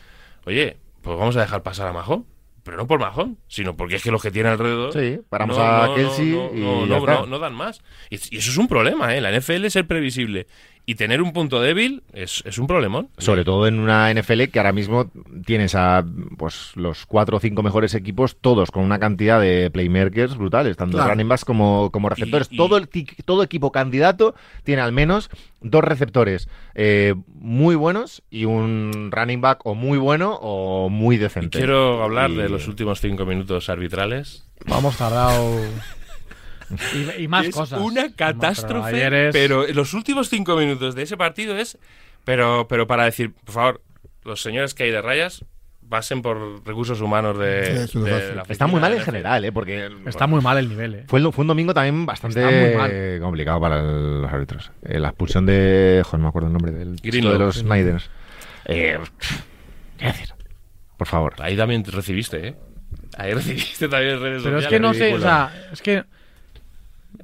oye, 0.46 0.76
pues 1.02 1.18
vamos 1.18 1.36
a 1.36 1.40
dejar 1.40 1.64
pasar 1.64 1.88
a 1.88 1.92
Majón. 1.92 2.26
Pero 2.62 2.76
no 2.76 2.86
por 2.86 3.00
Majón, 3.00 3.38
sino 3.48 3.76
porque 3.76 3.96
es 3.96 4.02
que 4.02 4.10
los 4.10 4.22
que 4.22 4.30
tiene 4.30 4.48
alrededor. 4.50 4.92
Sí, 4.92 5.18
paramos 5.28 5.56
a 5.58 5.92
Kelsey 5.94 6.30
no, 6.30 6.50
y 6.54 6.60
no, 6.60 6.86
ya 6.86 6.98
no, 6.98 6.98
está. 7.12 7.26
no- 7.26 7.38
dan 7.38 7.54
más. 7.54 7.80
Y, 8.10 8.16
y 8.16 8.38
eso 8.38 8.50
es 8.50 8.56
un 8.58 8.68
problema, 8.68 9.14
¿eh? 9.16 9.20
La 9.20 9.30
NFL 9.30 9.64
es 9.64 9.72
ser 9.72 9.86
previsible. 9.86 10.46
Y 10.90 10.96
tener 10.96 11.22
un 11.22 11.32
punto 11.32 11.60
débil 11.60 12.02
es, 12.12 12.42
es 12.44 12.58
un 12.58 12.66
problemón. 12.66 13.10
Sobre 13.18 13.44
todo 13.44 13.68
en 13.68 13.78
una 13.78 14.12
NFL 14.12 14.48
que 14.50 14.58
ahora 14.58 14.72
mismo 14.72 15.08
tienes 15.46 15.76
a 15.76 16.04
pues 16.36 16.72
los 16.74 17.06
cuatro 17.06 17.36
o 17.36 17.40
cinco 17.40 17.62
mejores 17.62 17.94
equipos, 17.94 18.36
todos 18.40 18.72
con 18.72 18.82
una 18.82 18.98
cantidad 18.98 19.40
de 19.40 19.70
playmakers 19.70 20.36
brutales, 20.36 20.76
tanto 20.76 20.96
Claro. 20.96 21.10
running 21.12 21.28
backs 21.28 21.44
como, 21.44 21.90
como 21.92 22.08
receptores. 22.08 22.48
Y- 22.50 22.54
y- 22.54 22.58
Todo, 22.58 22.76
el, 22.76 22.88
ti- 22.88 23.06
todo 23.24 23.44
equipo 23.44 23.70
candidato 23.70 24.34
tiene 24.64 24.82
al 24.82 24.90
menos 24.90 25.30
dos 25.60 25.84
receptores 25.84 26.48
eh, 26.74 27.14
muy 27.34 27.76
buenos 27.76 28.24
y 28.28 28.46
un 28.46 29.10
running 29.12 29.40
back 29.40 29.60
o 29.64 29.76
muy 29.76 29.96
bueno 29.98 30.40
o 30.42 30.88
muy 30.88 31.14
Y 31.14 31.18
decente. 31.18 31.58
quiero 31.58 32.02
hablar 32.02 32.30
Y- 32.30 32.34
de 32.36 32.48
los 32.48 32.66
últimos 32.66 33.00
cinco 33.00 33.24
minutos 33.26 33.68
arbitrales. 33.68 34.44
Vamos 34.66 34.96
tardado. 34.96 35.60
Y, 37.18 37.22
y 37.24 37.28
más 37.28 37.46
Es 37.46 37.54
cosas. 37.54 37.80
una 37.80 38.02
Pero 38.02 38.14
catástrofe. 38.16 39.28
es- 39.28 39.32
Pero 39.32 39.66
los 39.68 39.94
últimos 39.94 40.28
cinco 40.28 40.56
minutos 40.56 40.94
de 40.94 41.02
ese 41.02 41.16
partido 41.16 41.56
es. 41.56 41.78
Pero, 42.24 42.66
pero 42.68 42.86
para 42.86 43.04
decir, 43.04 43.32
por 43.32 43.54
favor, 43.54 43.82
los 44.24 44.42
señores 44.42 44.74
que 44.74 44.84
hay 44.84 44.90
de 44.90 45.00
rayas 45.02 45.44
pasen 45.88 46.22
por 46.22 46.64
recursos 46.64 47.00
humanos 47.00 47.36
de. 47.38 47.86
Sí, 47.88 47.98
es 47.98 48.04
de 48.04 48.34
la 48.36 48.42
Está 48.48 48.66
muy 48.68 48.80
mal 48.80 48.92
en 48.92 49.00
general, 49.00 49.44
¿eh? 49.44 49.50
Porque 49.50 49.90
Está 50.06 50.26
muy 50.28 50.40
mal 50.40 50.56
el 50.58 50.68
nivel, 50.68 50.94
¿eh? 50.94 51.04
Fue, 51.08 51.20
fue 51.32 51.42
un 51.42 51.48
domingo 51.48 51.74
también 51.74 52.06
bastante 52.06 53.18
complicado 53.20 53.60
para 53.60 53.80
el- 53.80 54.22
los 54.22 54.32
árbitros. 54.32 54.70
Eh, 54.84 55.00
la 55.00 55.08
expulsión 55.08 55.46
de. 55.46 56.02
Joder, 56.04 56.18
no 56.20 56.24
me 56.24 56.28
acuerdo 56.28 56.46
el 56.48 56.52
nombre 56.52 56.70
del 56.72 56.96
Greenlaw. 57.02 57.32
de 57.32 57.38
los 57.40 57.56
Snyders. 57.56 58.10
Eh, 58.66 58.98
¿Qué 59.98 60.04
decir? 60.06 60.28
Por 60.96 61.06
favor. 61.08 61.34
Ahí 61.40 61.56
también 61.56 61.82
recibiste, 61.84 62.48
¿eh? 62.48 62.56
Ahí 63.16 63.32
recibiste 63.34 63.88
también 63.88 64.20
redes 64.20 64.42
Pero 64.44 64.58
es 64.58 64.64
sociales. 64.64 64.68
que 64.68 64.78
no 64.80 64.94
sé, 64.94 65.14
o 65.14 65.20
sea, 65.20 65.68
es 65.72 65.82
que. 65.82 66.04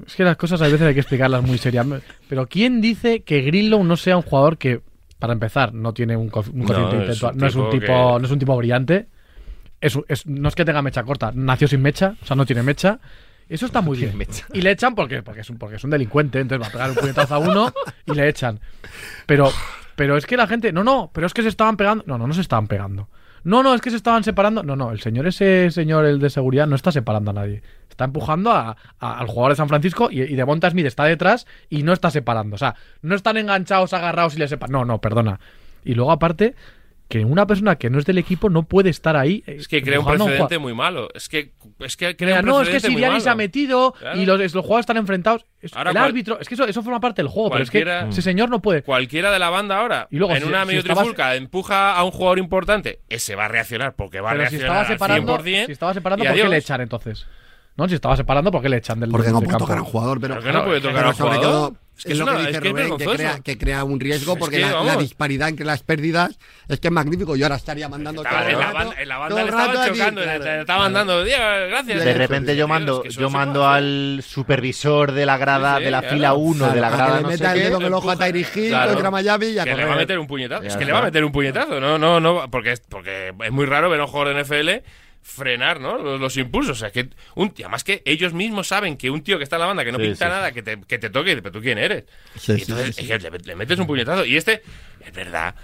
Es 0.06 0.14
que 0.14 0.24
las 0.24 0.36
cosas 0.36 0.60
a 0.62 0.64
veces 0.64 0.82
hay 0.82 0.94
que 0.94 1.00
explicarlas 1.00 1.42
muy 1.42 1.58
seriamente. 1.58 2.06
Pero 2.28 2.46
¿quién 2.48 2.80
dice 2.80 3.22
que 3.22 3.40
Grillo 3.42 3.82
no 3.82 3.96
sea 3.96 4.16
un 4.16 4.22
jugador 4.22 4.58
que, 4.58 4.80
para 5.18 5.32
empezar, 5.32 5.72
no 5.74 5.92
tiene 5.94 6.16
un, 6.16 6.28
co- 6.28 6.44
un 6.52 6.60
No, 6.60 6.66
cociente 6.66 6.96
es 6.96 7.00
intelectual, 7.02 7.34
un 7.34 7.40
no 7.40 7.46
es 7.46 7.54
un 7.54 7.70
tipo 7.70 7.86
que- 7.86 7.92
no 8.20 8.24
es 8.24 8.30
un 8.30 8.38
tipo 8.38 8.56
brillante? 8.56 9.06
Es, 9.80 9.98
es- 10.08 10.26
no 10.26 10.48
es 10.48 10.54
que 10.54 10.64
tenga 10.64 10.82
mecha 10.82 11.02
corta, 11.02 11.32
nació 11.34 11.68
sin 11.68 11.82
mecha, 11.82 12.14
o 12.22 12.26
sea, 12.26 12.36
no 12.36 12.44
tiene 12.46 12.62
mecha. 12.62 12.98
Eso 13.48 13.66
está 13.66 13.80
muy 13.80 13.96
bien. 13.96 14.16
mecha. 14.18 14.44
Y 14.52 14.60
le 14.60 14.72
echan 14.72 14.94
porque, 14.94 15.22
porque, 15.22 15.40
es 15.42 15.50
un, 15.50 15.56
porque 15.58 15.76
es 15.76 15.84
un 15.84 15.90
delincuente, 15.90 16.40
entonces 16.40 16.64
va 16.64 16.68
a 16.68 16.72
pegar 16.72 16.90
un 16.90 16.96
puñetazo 16.96 17.34
a 17.34 17.38
uno 17.38 17.72
y 18.06 18.12
le 18.12 18.28
echan. 18.28 18.58
Pero, 19.26 19.50
pero 19.94 20.16
es 20.16 20.26
que 20.26 20.36
la 20.36 20.46
gente. 20.48 20.72
No, 20.72 20.82
no, 20.82 21.10
pero 21.14 21.26
es 21.28 21.32
que 21.34 21.42
se 21.42 21.48
estaban 21.48 21.76
pegando. 21.76 22.02
No, 22.08 22.18
no, 22.18 22.26
no 22.26 22.34
se 22.34 22.40
estaban 22.40 22.66
pegando. 22.66 23.08
No, 23.46 23.62
no, 23.62 23.74
es 23.74 23.80
que 23.80 23.90
se 23.90 23.96
estaban 23.96 24.24
separando. 24.24 24.62
No, 24.62 24.74
no, 24.76 24.90
el 24.90 25.00
señor, 25.00 25.26
ese 25.26 25.70
señor, 25.70 26.04
el 26.04 26.18
de 26.18 26.30
seguridad, 26.30 26.66
no 26.66 26.74
está 26.76 26.90
separando 26.92 27.30
a 27.30 27.34
nadie. 27.34 27.62
Está 27.88 28.04
empujando 28.04 28.50
a- 28.50 28.76
al 28.98 29.26
jugador 29.26 29.52
de 29.52 29.56
San 29.56 29.68
Francisco 29.68 30.08
y, 30.10 30.20
y 30.22 30.34
Devonta 30.36 30.68
Smith 30.70 30.86
está 30.86 31.04
detrás 31.04 31.46
y 31.70 31.82
no 31.82 31.92
está 31.92 32.10
separando. 32.10 32.56
O 32.56 32.58
sea, 32.58 32.74
no 33.02 33.14
están 33.14 33.36
enganchados, 33.36 33.92
agarrados 33.94 34.34
y 34.36 34.38
le 34.40 34.48
separan. 34.48 34.72
No, 34.72 34.84
no, 34.84 35.00
perdona. 35.00 35.40
Y 35.84 35.94
luego, 35.94 36.10
aparte, 36.12 36.54
que 37.08 37.24
una 37.24 37.46
persona 37.46 37.76
que 37.76 37.88
no 37.88 37.98
es 38.00 38.04
del 38.04 38.18
equipo 38.18 38.50
no 38.50 38.64
puede 38.64 38.90
estar 38.90 39.16
ahí. 39.16 39.44
eh, 39.46 39.56
Es 39.60 39.68
que 39.68 39.80
crea 39.82 40.00
un 40.00 40.06
precedente 40.06 40.58
muy 40.58 40.74
malo. 40.74 41.08
Es 41.14 41.28
que, 41.28 41.52
es 41.80 41.96
que 41.96 42.06
Mira, 42.06 42.16
crea 42.16 42.40
un 42.40 42.46
no, 42.46 42.62
es 42.62 42.68
que 42.68 42.80
muy 42.88 42.96
Siriani 42.96 43.20
se 43.20 43.30
ha 43.30 43.34
metido 43.36 43.92
Claro. 43.92 44.20
y 44.20 44.26
los, 44.26 44.38
los 44.40 44.52
jugadores 44.64 44.82
están 44.82 44.96
enfrentados. 44.96 45.46
Es- 45.60 45.72
Ahora 45.76 45.90
el 45.90 45.96
cual- 45.96 46.06
árbitro, 46.08 46.40
es 46.40 46.48
que 46.48 46.54
eso, 46.54 46.64
eso 46.66 46.82
forma 46.82 46.98
parte 47.00 47.22
del 47.22 47.28
juego, 47.28 47.50
pero 47.50 47.62
es 47.62 47.70
que 47.70 47.84
ese 48.08 48.22
señor 48.22 48.50
no 48.50 48.60
puede. 48.60 48.82
Cualquiera 48.82 49.30
de 49.30 49.38
la 49.38 49.50
banda 49.50 49.78
ahora, 49.78 50.08
Y 50.10 50.16
luego, 50.18 50.34
en 50.34 50.42
si- 50.42 50.48
una 50.48 50.62
si 50.62 50.66
medio 50.66 50.80
estabas- 50.80 51.04
trifulca, 51.04 51.34
empuja 51.36 51.94
a 51.96 52.02
un 52.04 52.10
jugador 52.10 52.38
importante, 52.38 53.00
ese 53.08 53.36
va 53.36 53.44
a 53.44 53.48
reaccionar 53.48 53.94
porque 53.94 54.20
va 54.20 54.30
a 54.30 54.32
Pero 54.32 54.44
si 54.50 54.56
reaccionar 54.58 54.82
estaba 54.82 54.94
separando, 54.96 55.34
al 55.36 55.42
100%. 55.42 55.66
si 55.66 55.72
estaba 55.72 55.94
separando 55.94 56.24
¿por 56.24 56.34
qué 56.34 56.48
le 56.48 56.56
echan 56.56 56.80
entonces? 56.80 57.26
No, 57.76 57.86
si 57.88 57.94
estaba 57.94 58.16
separando, 58.16 58.50
¿por 58.50 58.62
qué 58.62 58.68
le 58.70 58.78
echan 58.78 58.98
del 58.98 59.10
Porque 59.10 59.26
del 59.26 59.34
no 59.34 59.38
puede 59.40 59.50
campo? 59.50 59.64
tocar 59.66 59.78
a 59.78 59.82
un 59.82 59.86
jugador, 59.86 60.20
pero, 60.20 60.34
¿Por 60.36 60.42
qué 60.44 60.52
no 60.52 60.64
puede 60.64 60.80
tocar 60.80 61.04
a 61.04 61.08
un 61.10 61.14
sobre 61.14 61.36
jugador? 61.36 61.70
todo, 61.72 61.76
Es 61.96 62.04
que 62.04 62.12
es 62.12 62.18
lo 62.18 62.24
una- 62.24 62.34
que 62.34 62.40
es 62.42 62.46
dice 62.48 62.60
que 62.60 62.68
Rubén, 62.68 62.96
crea, 63.16 63.40
que 63.42 63.56
crea 63.58 63.82
un 63.84 63.98
riesgo 63.98 64.34
Es 64.34 64.38
porque 64.38 64.56
que, 64.56 64.62
la, 64.62 64.96
disparidad 64.96 65.48
entre 65.48 65.64
las 65.64 65.82
pérdidas 65.82 66.38
es 66.68 66.78
que 66.78 66.88
es 66.88 66.92
magnífico. 66.92 67.36
Yo 67.36 67.46
ahora 67.46 67.56
estaría 67.56 67.88
mandando 67.88 68.22
Estaba- 68.22 68.40
todo 68.42 68.48
el 68.50 68.54
en, 68.54 68.60
la 68.60 68.72
banda, 68.72 68.94
en 69.02 69.08
la 69.08 69.16
banda 69.18 69.34
todo 69.34 69.44
le 69.44 69.50
estaban 69.50 69.76
rato 69.76 69.92
chocando, 69.94 70.22
claro. 70.22 70.44
le 70.44 70.60
estaban 70.60 70.92
dando, 70.92 71.24
Diego, 71.24 71.42
gracias. 71.68 72.04
De 72.04 72.12
repente 72.14 72.54
yo 72.56 72.68
mando, 72.68 72.96
es 72.98 73.02
que 73.02 73.08
eso 73.08 73.20
yo 73.22 73.30
mando 73.30 73.66
al 73.66 74.22
supervisor 74.26 75.12
de 75.12 75.24
la 75.26 75.38
grada 75.38 75.78
Sí, 75.78 75.84
de 75.84 75.90
la 75.90 76.00
claro. 76.00 76.14
fila 76.16 76.34
1 76.34 76.68
de 76.72 76.80
la 76.80 76.90
grada 76.90 77.06
que 77.06 77.16
le 77.16 77.22
no 77.22 77.28
meta 77.28 77.50
sé 77.50 77.56
el 77.56 77.58
qué. 77.62 77.64
dedo 77.68 77.80
en 77.80 77.86
el 77.86 77.94
ojo 77.94 78.10
a 78.10 78.16
Tyreek 78.16 78.56
Hill 78.56 78.68
Claro. 78.68 78.90
contra 78.92 79.10
Miami 79.10 79.46
y 79.46 79.58
a 79.58 79.64
Que 79.64 79.74
le 79.74 79.84
va 79.86 79.94
a 79.94 79.96
meter 79.96 80.18
un 80.18 80.26
puñetazo. 80.26 80.62
Ya 80.62 80.68
es 80.68 80.74
que 80.76 80.82
está. 80.82 80.86
le 80.86 80.92
va 80.92 80.98
a 80.98 81.02
meter 81.02 81.24
un 81.24 81.32
puñetazo. 81.32 81.80
No, 81.80 81.98
no, 81.98 82.20
no. 82.20 82.50
Porque 82.50 82.72
es, 82.72 82.80
porque 82.80 83.32
es 83.42 83.52
muy 83.52 83.64
raro 83.64 83.88
ver 83.88 84.00
un 84.02 84.06
jugador 84.06 84.34
de 84.34 84.40
NFL 84.44 84.82
frenar, 85.26 85.80
¿no? 85.80 85.98
Los, 85.98 86.20
los 86.20 86.36
impulsos. 86.36 86.76
O 86.78 86.80
sea, 86.80 86.90
que 86.90 87.08
un, 87.34 87.52
y 87.56 87.62
además 87.62 87.84
que 87.84 88.02
ellos 88.06 88.32
mismos 88.32 88.68
saben 88.68 88.96
que 88.96 89.10
un 89.10 89.22
tío 89.22 89.38
que 89.38 89.44
está 89.44 89.56
en 89.56 89.60
la 89.60 89.66
banda 89.66 89.84
que 89.84 89.92
no 89.92 89.98
Sí, 89.98 90.04
pinta 90.04 90.26
sí, 90.26 90.30
nada, 90.30 90.52
que 90.52 90.62
te, 90.62 90.80
que 90.80 90.98
te 90.98 91.10
toque, 91.10 91.36
pero 91.36 91.52
tú 91.52 91.60
quién 91.60 91.78
eres. 91.78 92.04
Y 92.46 92.52
entonces 92.52 93.22
le, 93.22 93.30
le 93.30 93.56
metes 93.56 93.78
un 93.78 93.86
puñetazo. 93.86 94.24
Y 94.24 94.36
este, 94.36 94.62
es 95.04 95.12
verdad 95.12 95.54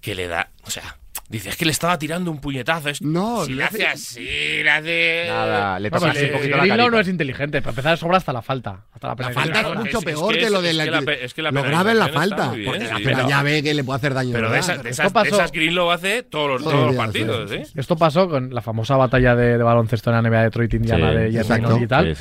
que 0.00 0.14
le 0.14 0.26
da. 0.26 0.50
O 0.64 0.70
sea, 0.70 0.96
dice, 1.30 1.48
es 1.48 1.56
que 1.56 1.64
le 1.64 1.70
estaba 1.70 1.98
tirando 1.98 2.30
un 2.30 2.38
puñetazo. 2.40 2.90
Es, 2.90 3.00
No, 3.00 3.44
si 3.46 3.54
le 3.54 3.64
hace- 3.64 3.86
así, 3.86 4.20
le 4.62 4.70
hace. 4.70 5.24
Nada, 5.28 5.78
le 5.78 5.90
toca 5.90 6.10
así 6.10 6.24
un 6.26 6.32
poquito 6.32 6.44
el 6.44 6.50
la 6.50 6.58
carita. 6.76 6.90
no 6.90 7.00
es 7.00 7.08
inteligente. 7.08 7.62
Para 7.62 7.70
empezar, 7.70 7.96
sobra 7.96 8.18
hasta 8.18 8.32
la 8.32 8.42
falta. 8.42 8.84
Hasta 8.92 9.08
la, 9.08 9.16
falta 9.16 9.60
es 9.60 9.66
mucho 9.76 9.88
es- 9.88 9.94
es 9.94 10.04
peor 10.04 10.34
que 10.36 10.50
lo 10.50 10.60
de 10.60 10.70
es 10.70 10.76
la. 10.76 10.84
que 10.84 10.90
la 10.90 11.02
pe- 11.02 11.24
es 11.24 11.32
que 11.34 11.42
la 11.42 11.50
lo 11.50 11.62
grave 11.62 11.92
es 11.92 11.96
la 11.98 12.08
falta. 12.08 12.48
porque 12.50 12.80
sí. 12.80 12.86
la 12.86 12.96
Pero- 12.96 13.04
pena 13.16 13.28
ya 13.28 13.42
ve 13.42 13.62
que 13.62 13.72
le 13.74 13.84
puede 13.84 13.96
hacer 13.96 14.12
daño. 14.14 14.32
Pero 14.32 14.50
de, 14.50 14.58
esas, 14.58 14.82
de 14.82 14.90
Esto 14.90 15.02
esas, 15.02 15.12
pasó- 15.12 15.34
esas 15.36 15.52
Green 15.52 15.74
lo 15.74 15.90
hace 15.90 16.22
todos 16.24 16.48
los, 16.50 16.62
Todos 16.62 16.72
todos 16.74 16.86
los 16.86 16.94
los 16.96 17.04
partidos. 17.04 17.50
¿sí? 17.50 17.62
Esto 17.78 17.96
pasó 17.96 18.28
con 18.28 18.52
la 18.52 18.60
famosa 18.60 18.96
batalla 18.96 19.34
de, 19.36 19.56
de 19.56 19.62
baloncesto 19.62 20.10
en 20.10 20.16
la 20.16 20.22
NBA 20.28 20.42
Detroit-Indiana 20.44 21.10
Sí, 21.10 21.16
de 21.16 21.44
Jermaine 21.44 21.84
y 21.84 21.86
tal. 21.86 22.16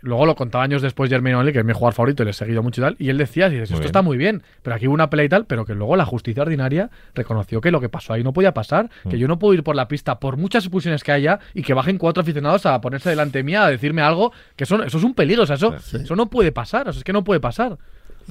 Luego 0.00 0.26
lo 0.26 0.34
contaba 0.34 0.64
años 0.64 0.80
después 0.82 1.10
Jermaine 1.10 1.36
O'Neal, 1.36 1.52
que 1.52 1.58
es 1.60 1.64
mi 1.64 1.72
jugador 1.72 1.94
favorito 1.94 2.22
y 2.22 2.26
le 2.26 2.30
he 2.30 2.34
seguido 2.34 2.62
mucho 2.62 2.80
y 2.80 2.84
tal. 2.84 2.96
Y 2.98 3.08
él 3.10 3.18
decía, 3.18 3.48
dices, 3.48 3.70
esto 3.70 3.84
está 3.84 4.02
muy 4.02 4.16
bien, 4.16 4.42
pero 4.62 4.76
aquí 4.76 4.86
hubo 4.86 4.94
una 4.94 5.10
pelea 5.10 5.26
y 5.26 5.28
tal, 5.28 5.46
pero 5.46 5.64
que 5.64 5.74
luego 5.74 5.96
la 5.96 6.04
justicia 6.04 6.42
ordinaria 6.42 6.90
reconoció 7.14 7.60
que 7.60 7.70
lo 7.70 7.80
que 7.80 7.88
pasó 7.88 8.12
ahí 8.12 8.22
no 8.22 8.32
podía 8.32 8.43
pasar, 8.52 8.90
Mm. 9.04 9.08
que 9.10 9.18
yo 9.18 9.28
no 9.28 9.38
puedo 9.38 9.54
ir 9.54 9.62
por 9.62 9.76
la 9.76 9.88
pista 9.88 10.18
por 10.20 10.36
muchas 10.36 10.64
expulsiones 10.64 11.02
que 11.04 11.12
haya 11.12 11.38
y 11.54 11.62
que 11.62 11.72
bajen 11.72 11.96
cuatro 11.96 12.20
aficionados 12.20 12.66
a 12.66 12.80
ponerse 12.80 13.08
delante 13.08 13.42
mía 13.42 13.64
a 13.64 13.70
decirme 13.70 14.02
algo, 14.02 14.32
que 14.56 14.64
eso, 14.64 14.82
eso 14.82 14.98
es 14.98 15.04
un 15.04 15.14
peligro, 15.14 15.44
o 15.44 15.46
sea, 15.46 15.56
eso, 15.56 15.74
Sí. 15.80 15.98
eso 16.02 16.16
no 16.16 16.26
puede 16.26 16.52
pasar, 16.52 16.88
o 16.88 16.92
sea, 16.92 16.98
es 16.98 17.04
que 17.04 17.12
no 17.12 17.24
puede 17.24 17.40
pasar. 17.40 17.78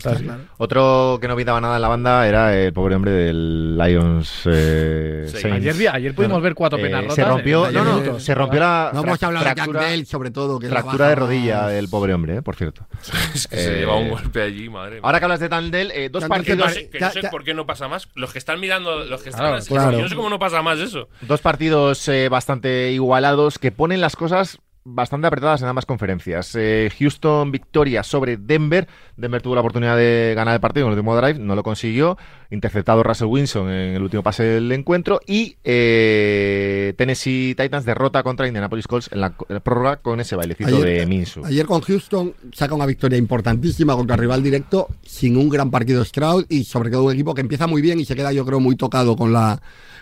Claro. 0.01 0.19
Otro 0.57 1.17
que 1.21 1.27
no 1.27 1.35
pintaba 1.35 1.61
nada 1.61 1.75
en 1.75 1.81
la 1.81 1.87
banda 1.87 2.27
era 2.27 2.55
el 2.55 2.73
pobre 2.73 2.95
hombre 2.95 3.11
del 3.11 3.77
Lions 3.77 4.41
eh, 4.45 5.27
Sí. 5.33 5.47
Ayer, 5.47 5.89
ayer 5.91 6.15
pudimos 6.15 6.41
ver 6.41 6.55
cuatro 6.55 6.79
Eh, 6.79 6.81
penas 6.83 7.01
rotas. 7.01 7.15
se 7.15 7.23
rompió, 7.25 7.71
no, 7.71 7.83
no, 7.83 8.19
se 8.19 8.33
rompió 8.35 8.59
la 8.59 8.91
No 8.93 9.01
hemos 9.03 9.19
fra- 9.19 9.27
hablado 9.27 9.45
de 9.89 10.05
sobre 10.05 10.31
todo. 10.31 10.59
Que 10.59 10.67
fractura 10.69 11.09
de 11.09 11.15
rodilla 11.15 11.61
más- 11.63 11.71
del 11.71 11.89
pobre 11.89 12.13
hombre, 12.13 12.37
eh, 12.37 12.41
por 12.41 12.55
cierto. 12.55 12.85
Es 13.33 13.47
que 13.47 13.55
se 13.57 13.73
Eh, 13.73 13.79
lleva 13.79 13.95
un 13.97 14.09
golpe 14.09 14.41
allí, 14.41 14.69
madre 14.69 14.91
mía. 14.95 15.01
Ahora 15.03 15.19
que 15.19 15.25
hablas 15.25 15.39
de 15.39 15.49
Tandel, 15.49 15.91
eh, 15.91 16.09
dos 16.09 16.23
que 16.23 16.29
no 16.29 16.35
partidos, 16.35 16.73
sé, 16.73 16.89
que 16.89 16.99
Ya- 16.99 17.07
no 17.07 17.13
sé 17.13 17.21
ya- 17.21 17.29
por 17.31 17.43
qué 17.43 17.53
no 17.53 17.65
pasa 17.65 17.87
más. 17.87 18.07
Los 18.15 18.31
que 18.33 18.39
están 18.39 18.59
mirando, 18.59 19.03
los 19.05 19.21
que 19.23 19.29
están 19.29 19.43
Claro, 19.45 19.57
así, 19.57 19.69
claro. 19.69 19.91
yo 19.97 20.01
no 20.03 20.09
sé 20.09 20.15
cómo 20.15 20.29
no 20.29 20.39
pasa 20.39 20.61
más 20.61 20.79
eso. 20.79 21.07
dos 21.21 21.41
partidos 21.41 22.07
eh, 22.07 22.29
bastante 22.29 22.91
igualados 22.91 23.57
que 23.59 23.71
ponen 23.71 24.01
las 24.01 24.15
cosas 24.15 24.59
bastante 24.85 25.27
apretadas 25.27 25.61
en 25.61 25.67
ambas 25.69 25.85
conferencias. 25.85 26.53
Eh, 26.55 26.91
Houston 26.99 27.51
victoria 27.51 28.03
sobre 28.03 28.37
Denver. 28.37 28.87
Denver 29.15 29.41
tuvo 29.41 29.55
la 29.55 29.61
oportunidad 29.61 29.95
de 29.95 30.33
ganar 30.35 30.53
el 30.55 30.59
partido 30.59 30.85
en 30.87 30.91
el 30.93 30.97
último 30.99 31.15
drive, 31.15 31.39
no 31.39 31.55
lo 31.55 31.63
consiguió. 31.63 32.17
Interceptado 32.51 33.01
Russell 33.01 33.27
Wilson 33.27 33.69
en 33.69 33.95
el 33.95 34.01
último 34.01 34.23
pase 34.23 34.43
del 34.43 34.71
encuentro. 34.71 35.19
Y 35.25 35.55
eh, 35.63 36.93
Tennessee 36.97 37.55
Titans 37.57 37.85
derrota 37.85 38.23
contra 38.23 38.47
Indianapolis 38.47 38.87
Colts 38.87 39.09
en 39.11 39.21
la, 39.21 39.27
en 39.27 39.53
la 39.55 39.59
prórroga 39.59 39.97
con 39.97 40.19
ese 40.19 40.35
bailecito 40.35 40.69
Ayer- 40.75 40.99
de 40.99 41.05
Minsu. 41.05 41.45
Ayer 41.45 41.65
con 41.65 41.81
Houston 41.81 42.33
saca 42.53 42.75
una 42.75 42.85
victoria 42.85 43.17
importantísima 43.17 43.95
contra 43.95 44.15
el 44.15 44.21
rival 44.21 44.43
directo, 44.43 44.87
sin 45.03 45.37
un 45.37 45.49
gran 45.49 45.71
partido 45.71 46.03
Stroud 46.03 46.45
y 46.49 46.63
sobre 46.65 46.89
todo 46.89 47.05
un 47.05 47.13
equipo 47.13 47.33
que 47.33 47.41
empieza 47.41 47.67
muy 47.67 47.81
bien 47.81 47.99
y 47.99 48.05
se 48.05 48.15
queda 48.15 48.31
yo 48.33 48.45
creo 48.45 48.59
muy 48.59 48.75
tocado 48.75 49.15
con 49.15 49.31
la 49.33 49.61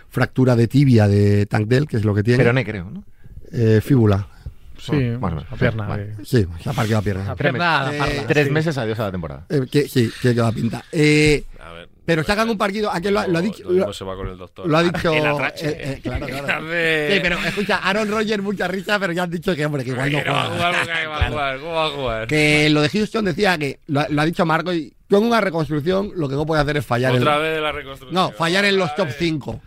fractura 0.09 0.55
de 0.55 0.67
tibia 0.67 1.07
de 1.07 1.45
Tank 1.45 1.67
Dell, 1.67 1.88
que 1.88 1.97
es 1.97 2.03
lo 2.05 2.13
que 2.13 2.23
tiene. 2.23 2.38
Peroné, 2.39 2.65
creo, 2.65 2.89
¿no? 2.89 3.03
Eh, 3.53 3.79
fíbula. 3.82 4.27
Sí, 4.82 4.91
Bueno, 4.91 5.19
más 5.19 5.32
o 5.32 5.36
menos. 5.36 5.51
la 5.51 5.57
pierna. 5.57 5.88
Vale. 5.88 6.03
eh. 6.03 6.15
Sí, 6.23 6.45
se 6.63 6.69
ha 6.69 6.73
parqueado 6.73 7.01
la 7.01 7.03
pierna. 7.03 7.23
La 7.25 7.36
pierna, 7.36 7.84
la 7.84 7.95
Eh, 7.95 7.97
parla, 7.99 8.27
Tres 8.27 8.47
sí. 8.47 8.51
meses, 8.53 8.77
adiós 8.77 8.99
a 8.99 9.03
la 9.03 9.11
temporada. 9.11 9.45
Eh, 9.49 9.61
que, 9.71 9.88
sí, 9.88 10.11
que 10.21 10.34
dar 10.34 10.53
pinta. 10.53 10.84
Eh, 10.91 11.43
A 11.59 11.71
ver, 11.73 11.89
pero 12.03 12.23
sacan 12.23 12.49
un 12.49 12.57
partido, 12.57 12.91
aquí 12.91 13.09
lo, 13.09 13.19
ha- 13.19 13.27
lo 13.27 13.38
ha 13.38 13.41
dicho... 13.41 13.63
Lo 13.69 13.93
se 13.93 14.03
va 14.03 14.15
con 14.15 14.27
el 14.27 14.38
doctor. 14.38 14.67
lo 14.67 14.77
ha 14.77 14.84
dicho... 14.84 15.13
El 15.13 15.25
eh, 15.25 15.53
eh, 15.61 15.99
claro, 16.01 16.25
claro. 16.25 16.65
Sí, 16.67 17.19
pero 17.21 17.38
escucha, 17.45 17.77
Aaron 17.77 18.09
Rodgers 18.09 18.41
mucha 18.43 18.67
risa, 18.67 18.99
pero 18.99 19.13
ya 19.13 19.23
han 19.23 19.29
dicho 19.29 19.55
que, 19.55 19.65
hombre, 19.65 19.84
que 19.84 19.91
igual 19.91 20.11
no 20.11 20.17
va 20.17 20.23
a 20.23 20.45
juega. 20.47 20.55
jugar, 20.55 20.75
porque 20.86 21.07
va 21.07 21.17
a 21.25 21.29
jugar, 21.29 21.59
¿Cómo 21.59 21.71
va 21.73 21.86
a 21.86 21.89
jugar? 21.91 22.27
Que 22.27 22.69
lo 22.71 22.82
de 22.82 22.89
Houston 22.89 23.25
decía 23.25 23.57
que, 23.57 23.79
lo, 23.88 24.03
lo 24.09 24.21
ha 24.21 24.25
dicho 24.25 24.45
Marco, 24.45 24.73
y 24.73 24.93
tú 25.07 25.17
en 25.17 25.23
una 25.25 25.39
reconstrucción 25.41 26.11
lo 26.15 26.27
que 26.27 26.36
no 26.36 26.45
puedes 26.45 26.63
hacer 26.63 26.77
es 26.77 26.86
fallar. 26.86 27.13
en- 27.15 27.21
Otra 27.21 27.38
vez 27.38 27.61
la 27.61 27.71
reconstrucción. 27.71 28.13
No, 28.15 28.32
fallar 28.32 28.65
en 28.65 28.77
los 28.77 28.93
top 28.95 29.09
5. 29.17 29.61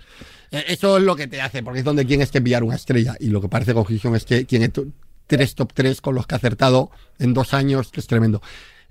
Eso 0.50 0.98
es 0.98 1.02
lo 1.02 1.16
que 1.16 1.26
te 1.26 1.40
hace, 1.40 1.64
porque 1.64 1.80
es 1.80 1.84
donde 1.84 2.04
tienes 2.04 2.30
que 2.30 2.40
pillar 2.40 2.62
una 2.62 2.76
estrella. 2.76 3.16
Y 3.18 3.26
lo 3.28 3.40
que 3.40 3.48
parece 3.48 3.74
con 3.74 3.82
Houston 3.84 4.14
es 4.14 4.24
que 4.24 4.44
tiene 4.44 4.68
to- 4.68 4.84
tres 5.26 5.54
top 5.54 5.72
3 5.72 6.00
con 6.00 6.14
los 6.14 6.26
que 6.26 6.34
ha 6.34 6.38
acertado 6.38 6.90
en 7.18 7.34
dos 7.34 7.54
años, 7.54 7.90
que 7.90 8.00
es 8.00 8.06
tremendo. 8.06 8.42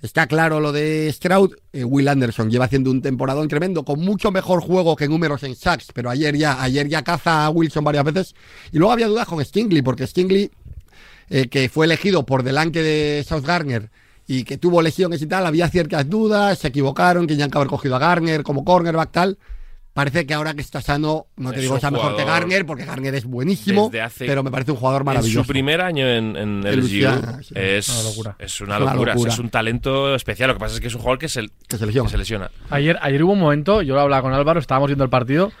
Está 0.04 0.26
claro 0.26 0.60
lo 0.60 0.70
de 0.70 1.10
Stroud. 1.10 1.54
eh, 1.72 1.82
Will 1.82 2.08
Anderson 2.08 2.50
lleva 2.50 2.66
haciendo 2.66 2.90
un 2.90 3.00
temporadón 3.00 3.48
tremendo, 3.48 3.84
con 3.86 4.00
mucho 4.00 4.30
mejor 4.30 4.60
juego 4.60 4.96
que 4.96 5.08
números 5.08 5.42
en 5.44 5.56
sacks, 5.56 5.88
pero 5.94 6.10
ayer 6.10 6.36
ya, 6.36 6.62
ayer 6.62 6.88
ya 6.88 7.02
caza 7.02 7.46
a 7.46 7.50
Wilson 7.50 7.84
varias 7.84 8.04
veces. 8.04 8.34
Y 8.70 8.78
luego 8.78 8.92
había 8.92 9.08
dudas 9.08 9.26
con 9.26 9.42
Stingley, 9.42 9.80
porque 9.80 10.06
Stingley, 10.06 10.50
eh, 11.30 11.48
que 11.48 11.70
fue 11.70 11.86
elegido 11.86 12.26
por 12.26 12.42
delante 12.42 12.82
de 12.82 13.24
South 13.26 13.44
Garner 13.46 13.90
y 14.26 14.44
que 14.44 14.58
tuvo 14.58 14.82
lesiones 14.82 15.22
y 15.22 15.26
tal, 15.26 15.46
había 15.46 15.68
ciertas 15.70 16.06
dudas, 16.08 16.58
se 16.58 16.68
equivocaron, 16.68 17.26
tenían 17.26 17.50
que 17.50 17.56
haber 17.56 17.68
cogido 17.68 17.96
a 17.96 17.98
Garner 17.98 18.42
como 18.42 18.62
cornerback 18.62 19.10
tal. 19.10 19.38
Parece 19.94 20.26
que 20.26 20.34
ahora 20.34 20.54
que 20.54 20.60
está 20.60 20.80
sano, 20.80 21.28
no 21.36 21.50
te 21.50 21.56
Es 21.56 21.62
digo 21.62 21.78
sea 21.78 21.92
mejor 21.92 22.16
que 22.16 22.24
Garner, 22.24 22.66
porque 22.66 22.84
Garner 22.84 23.14
es 23.14 23.24
buenísimo, 23.24 23.92
pero 24.18 24.42
me 24.42 24.50
parece 24.50 24.72
un 24.72 24.76
jugador 24.76 25.02
En 25.02 25.06
maravilloso. 25.06 25.44
su 25.44 25.48
primer 25.48 25.80
año 25.80 26.08
en, 26.08 26.36
el 26.66 26.80
Luciana, 26.80 27.40
sí. 27.44 27.54
es 27.56 27.88
Una 27.88 28.02
locura. 28.02 28.36
Es 28.40 28.60
una 28.60 28.76
Es 28.76 28.82
una 28.82 28.94
locura. 28.94 29.14
Es 29.28 29.38
un 29.38 29.48
talento 29.50 30.14
especial. 30.16 30.48
Lo 30.48 30.54
que 30.54 30.60
pasa 30.60 30.74
es 30.74 30.80
que 30.80 30.88
es 30.88 30.94
un 30.96 31.00
jugador 31.00 31.20
que 31.20 31.28
se, 31.28 31.48
Que 31.68 31.78
se 31.78 31.86
lesiona. 31.86 32.08
que 32.08 32.10
se 32.10 32.18
lesiona. 32.18 32.50
Ayer, 32.70 32.98
ayer 33.00 33.22
hubo 33.22 33.34
un 33.34 33.38
momento, 33.38 33.82
yo 33.82 33.94
lo 33.94 34.00
hablaba 34.00 34.22
con 34.22 34.34
Álvaro, 34.34 34.58
estábamos 34.58 34.88
viendo 34.88 35.04
el 35.04 35.10
partido 35.10 35.52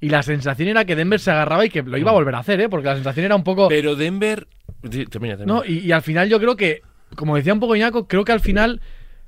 y 0.00 0.08
la 0.10 0.22
sensación 0.22 0.68
era 0.68 0.84
que 0.84 0.94
Denver 0.94 1.18
se 1.18 1.32
agarraba 1.32 1.64
y 1.66 1.70
que 1.70 1.82
lo 1.82 1.98
iba 1.98 2.12
a 2.12 2.14
volver 2.14 2.36
a 2.36 2.38
hacer, 2.38 2.60
¿eh? 2.60 2.68
porque 2.68 2.86
la 2.86 2.94
sensación 2.94 3.26
era 3.26 3.34
un 3.34 3.42
poco... 3.42 3.66
Pero 3.68 3.96
Denver. 3.96 4.46
Termina, 4.82 5.36
termina. 5.36 5.44
¿no? 5.44 5.64
Y, 5.64 5.78
y 5.80 5.90
al 5.90 6.02
final 6.02 6.28
yo 6.28 6.38
creo 6.38 6.54
que, 6.54 6.82
como 7.16 7.34
decía 7.34 7.52
un 7.52 7.58
poco 7.58 7.74
Iñaco, 7.74 8.06
creo 8.06 8.24
que 8.24 8.30
al 8.30 8.38
final, 8.38 8.80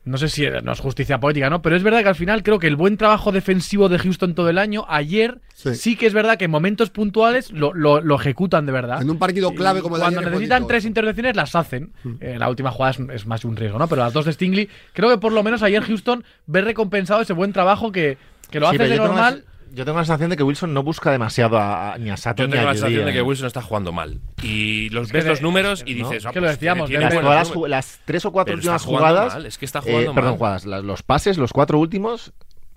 no 0.05 0.17
sé 0.17 0.29
si 0.29 0.47
no 0.63 0.73
es 0.73 0.81
justicia 0.81 1.21
poética, 1.21 1.51
¿no? 1.51 1.61
Pero 1.61 1.77
es 1.77 1.83
verdad 1.83 2.03
que 2.03 2.09
al 2.09 2.15
final 2.15 2.43
creo 2.43 2.59
que 2.59 2.67
el 2.67 2.77
buen 2.77 2.97
trabajo 2.97 3.33
defensivo 3.33 3.89
de 3.91 3.99
Houston 3.99 4.35
todo 4.35 4.49
el 4.49 4.57
año, 4.59 4.87
ayer 4.89 5.39
sí, 5.55 5.75
Sí. 5.75 5.97
que 5.97 6.07
es 6.07 6.15
verdad 6.15 6.39
que 6.39 6.47
en 6.47 6.51
momentos 6.51 6.89
puntuales 6.91 7.53
lo, 7.53 7.75
lo- 7.75 8.01
lo 8.01 8.15
ejecutan 8.17 8.65
de 8.65 8.73
verdad. 8.73 9.03
En 9.03 9.11
un 9.11 9.19
partido 9.19 9.55
clave 9.55 9.83
como 9.83 9.97
el 9.97 10.01
de 10.01 10.05
Cuando 10.05 10.21
ayer 10.21 10.31
necesitan 10.31 10.67
tres 10.67 10.85
intervenciones 10.87 11.37
las 11.37 11.55
hacen. 11.55 11.93
Eh, 12.21 12.37
la 12.39 12.49
última 12.49 12.71
jugada 12.71 12.93
es, 12.93 13.01
es 13.21 13.27
más 13.27 13.45
un 13.45 13.57
riesgo, 13.57 13.79
¿no? 13.79 13.89
Pero 13.89 14.03
las 14.03 14.13
dos 14.15 14.25
de 14.25 14.33
Stingley, 14.33 14.69
creo 14.95 15.11
que 15.11 15.19
por 15.19 15.33
lo 15.33 15.43
menos 15.43 15.63
ayer 15.63 15.83
Houston 15.83 16.25
ve 16.47 16.63
recompensado 16.63 17.21
ese 17.21 17.35
buen 17.35 17.53
trabajo 17.53 17.93
que, 17.93 18.17
que 18.51 18.59
lo 18.59 18.71
Sí, 18.71 18.77
hace 18.77 18.89
de 18.89 18.97
normal. 18.97 19.45
Yo 19.73 19.85
tengo 19.85 19.99
la 19.99 20.05
sensación 20.05 20.31
de 20.31 20.37
que 20.37 20.43
Wilson 20.43 20.73
no 20.75 20.83
busca 20.83 21.11
demasiado 21.11 21.59
a, 21.59 21.93
a- 21.95 21.99
ni 21.99 22.11
a 22.11 22.17
Sato 22.17 22.43
Yo 22.43 22.47
ni 22.49 22.53
tengo 22.53 22.65
a 22.65 22.67
la 22.67 22.73
sensación 22.75 23.01
Judy, 23.03 23.13
de 23.13 23.19
que. 23.19 23.23
Wilson 23.23 23.47
está 23.47 23.63
jugando 23.63 23.93
mal. 23.93 24.21
Y 24.43 24.89
los 24.91 25.11
ves 25.13 25.25
los 25.27 25.43
números 25.43 25.83
y 25.87 25.95
¿no? 25.95 26.09
dices. 26.09 26.27
ah, 26.27 26.31
Que 26.33 26.41
lo 26.41 26.47
pues 26.47 26.59
decíamos, 26.59 26.89
tiene- 26.89 27.05
las, 27.05 27.11
tiene 27.13 27.23
Denver- 27.23 27.25
buenos 27.39 27.49
jugadas- 27.49 27.55
números. 27.55 27.71
las 27.71 28.01
tres 28.05 28.25
o 28.25 28.33
cuatro 28.33 28.53
Pero 28.53 28.61
está 28.61 28.71
últimas 28.73 28.85
jugando 28.85 29.09
jugadas. 29.09 29.35
mal, 29.35 29.47
es 29.47 29.59
que 29.59 29.65
está 29.65 29.79
eh, 29.79 29.83
jugando 29.83 30.15
perdón, 30.15 30.31
mal. 30.31 30.39
jugadas. 30.39 30.65
los 30.85 31.03
pases, 31.03 31.39
los 31.39 31.53
cuatro 31.53 31.79
últimos, 31.79 32.33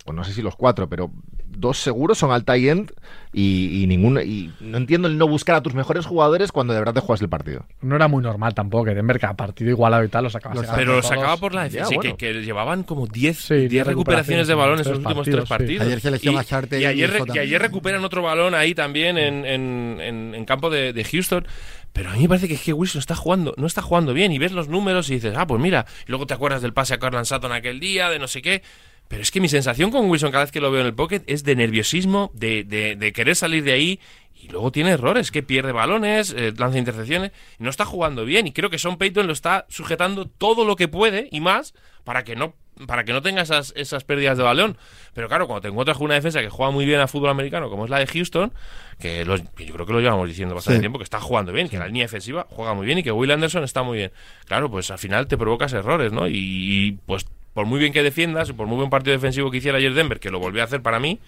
pues 0.06 0.16
no 0.16 0.24
sé 0.24 0.34
si 0.34 0.42
los 0.42 0.56
cuatro, 0.56 0.88
pero 0.90 1.12
dos 1.58 1.78
seguros 1.80 2.18
son 2.18 2.32
al 2.32 2.44
tie 2.46 2.70
end 2.70 2.92
y, 3.32 3.82
y 3.84 3.88
ninguno 3.88 4.22
y 4.22 4.52
no 4.60 4.78
entiendo 4.78 5.08
el 5.08 5.18
no 5.18 5.28
buscar 5.28 5.56
a 5.56 5.62
tus 5.62 5.74
mejores 5.74 6.06
jugadores 6.06 6.52
cuando 6.52 6.74
de 6.74 6.80
verdad 6.80 6.94
te 6.94 7.00
juegas 7.00 7.22
el 7.22 7.30
partido. 7.30 7.66
No 7.82 7.96
era 7.96 8.08
muy 8.08 8.22
normal 8.24 8.54
tampoco 8.54 8.86
que 8.86 8.94
Denver 8.94 9.20
cada 9.20 9.34
partido 9.36 9.70
igualado 9.72 10.04
y 10.04 10.08
tal 10.10 10.24
los 10.26 10.34
sacaba. 10.34 10.56
Los 10.56 10.66
sacando 10.66 10.80
Pero 10.82 10.96
lo 10.96 11.02
todos. 11.02 11.10
sacaba 11.16 11.38
por 11.38 11.54
la 11.56 11.64
defensa, 11.64 11.90
Ya, 11.90 11.94
y 11.94 11.98
bueno. 11.98 12.18
que, 12.18 12.34
que 12.34 12.42
llevaban 12.44 12.84
como 12.84 13.08
10 13.08 13.38
Sí, 13.38 13.54
10 13.56 13.70
10 13.72 13.88
recuperaciones 13.88 14.48
de 14.48 14.54
balón 14.54 14.80
en 14.80 14.88
los 14.88 14.98
últimos 15.00 15.26
tres 15.28 15.50
partidos, 15.50 15.86
sí. 15.88 15.94
Ayer 15.94 16.00
y, 16.22 16.28
y 16.28 16.82
y 16.82 16.86
ayer, 16.86 17.22
y 17.34 17.40
ayer 17.40 17.62
recuperan 17.62 18.04
otro 18.06 18.22
balón 18.22 18.54
ahí 18.56 18.76
también 18.76 19.18
en, 19.18 19.46
en- 19.46 20.00
en- 20.00 20.36
en 20.36 20.46
campo 20.46 20.70
de, 20.70 20.94
de 20.94 21.04
Houston. 21.04 21.46
Pero 21.92 22.10
a 22.10 22.14
mí 22.14 22.22
me 22.24 22.28
parece 22.30 22.48
que 22.48 22.56
es 22.56 22.62
que 22.62 22.74
Wilson 22.74 23.00
está 23.00 23.16
jugando, 23.16 23.54
no 23.58 23.68
está 23.68 23.84
jugando 23.84 24.14
bien. 24.14 24.32
Y 24.32 24.40
ves 24.40 24.52
los 24.52 24.68
números 24.68 25.10
y 25.12 25.16
dices, 25.16 25.36
ah, 25.38 25.46
pues 25.46 25.62
mira. 25.62 25.86
Y 26.08 26.12
luego 26.12 26.26
te 26.26 26.34
acuerdas 26.34 26.64
del 26.64 26.74
pase 26.74 26.96
a 26.96 26.98
Carlan 26.98 27.26
Sutton 27.26 27.52
aquel 27.52 27.80
día, 27.80 28.10
de 28.10 28.18
no 28.18 28.28
sé 28.28 28.42
qué. 28.42 28.64
Pero 29.08 29.22
es 29.22 29.32
que 29.32 29.40
mi 29.42 29.50
sensación 29.50 29.92
con 29.92 30.10
Wilson 30.10 30.32
cada 30.32 30.44
vez 30.46 30.52
que 30.52 30.60
lo 30.62 30.72
veo 30.72 30.82
en 30.82 30.88
el 30.88 30.94
pocket 30.96 31.22
es 31.28 31.44
de 31.44 31.56
nerviosismo, 31.56 32.32
de, 32.34 32.64
de- 32.64 32.96
de 32.96 33.14
querer 33.14 33.36
salir 33.36 33.64
de 33.64 33.74
ahí. 33.74 34.00
Y 34.36 34.48
luego 34.50 34.72
tiene 34.72 34.90
errores, 34.92 35.32
que 35.32 35.42
pierde 35.44 35.72
balones, 35.72 36.34
eh, 36.38 36.52
lanza 36.58 36.78
intercepciones. 36.78 37.32
Y 37.60 37.64
no 37.64 37.70
está 37.70 37.86
jugando 37.86 38.26
bien. 38.26 38.46
Y 38.48 38.52
creo 38.52 38.70
que 38.70 38.80
Sean 38.80 38.98
Payton 38.98 39.28
lo 39.28 39.34
está 39.34 39.66
sujetando 39.70 40.26
todo 40.28 40.66
lo 40.66 40.76
que 40.76 40.88
puede 40.88 41.30
y 41.32 41.40
más 41.40 41.74
para 42.04 42.24
que 42.24 42.36
no 42.36 42.56
para 42.88 43.04
que 43.06 43.14
no 43.14 43.22
tenga 43.22 43.44
esas, 43.44 43.72
esas 43.78 44.04
pérdidas 44.04 44.36
de 44.36 44.44
balón. 44.44 44.78
Pero 45.14 45.28
claro, 45.28 45.46
cuando 45.46 45.62
te 45.62 45.68
encuentras 45.68 45.96
con 45.96 46.06
una 46.06 46.16
defensa 46.16 46.42
que 46.42 46.50
juega 46.50 46.72
muy 46.72 46.86
bien 46.86 47.00
a 47.02 47.08
fútbol 47.08 47.30
americano, 47.30 47.70
como 47.70 47.84
es 47.86 47.92
la 47.92 48.00
de 48.00 48.08
Houston, 48.08 48.52
que, 49.00 49.24
los- 49.26 49.42
que 49.56 49.68
yo 49.68 49.76
creo 49.76 49.86
que 49.86 49.94
lo 49.94 50.00
llevamos 50.02 50.28
diciendo 50.28 50.56
bastante 50.56 50.78
Sí. 50.78 50.82
tiempo, 50.82 50.98
que 50.98 51.04
está 51.04 51.22
jugando 51.22 51.52
bien, 51.54 51.70
que 51.70 51.78
la 51.78 51.86
línea 51.86 52.06
defensiva 52.06 52.48
juega 52.50 52.74
muy 52.74 52.88
bien 52.88 52.98
y 52.98 53.04
que 53.04 53.12
Will 53.12 53.30
Anderson 53.30 53.64
está 53.64 53.84
muy 53.84 54.00
bien. 54.00 54.12
Claro, 54.46 54.72
pues 54.72 54.90
al 54.90 54.98
final 54.98 55.28
te 55.28 55.38
provocas 55.38 55.72
errores, 55.74 56.12
¿no? 56.12 56.28
Y, 56.28 56.34
y, 56.36 56.92
pues 57.06 57.28
por 57.54 57.66
muy 57.66 57.80
bien 57.80 57.94
que 57.94 58.04
defiendas, 58.04 58.50
y 58.50 58.54
por 58.54 58.68
muy 58.68 58.78
buen 58.78 58.90
partido 58.90 59.14
defensivo 59.14 59.52
que 59.52 59.58
hiciera 59.58 59.78
ayer 59.78 59.94
Denver, 59.94 60.20
que 60.20 60.32
lo 60.32 60.40
volvió 60.40 60.62
a 60.62 60.66
hacer 60.66 60.82
para 60.82 61.00
mí, 61.00 61.20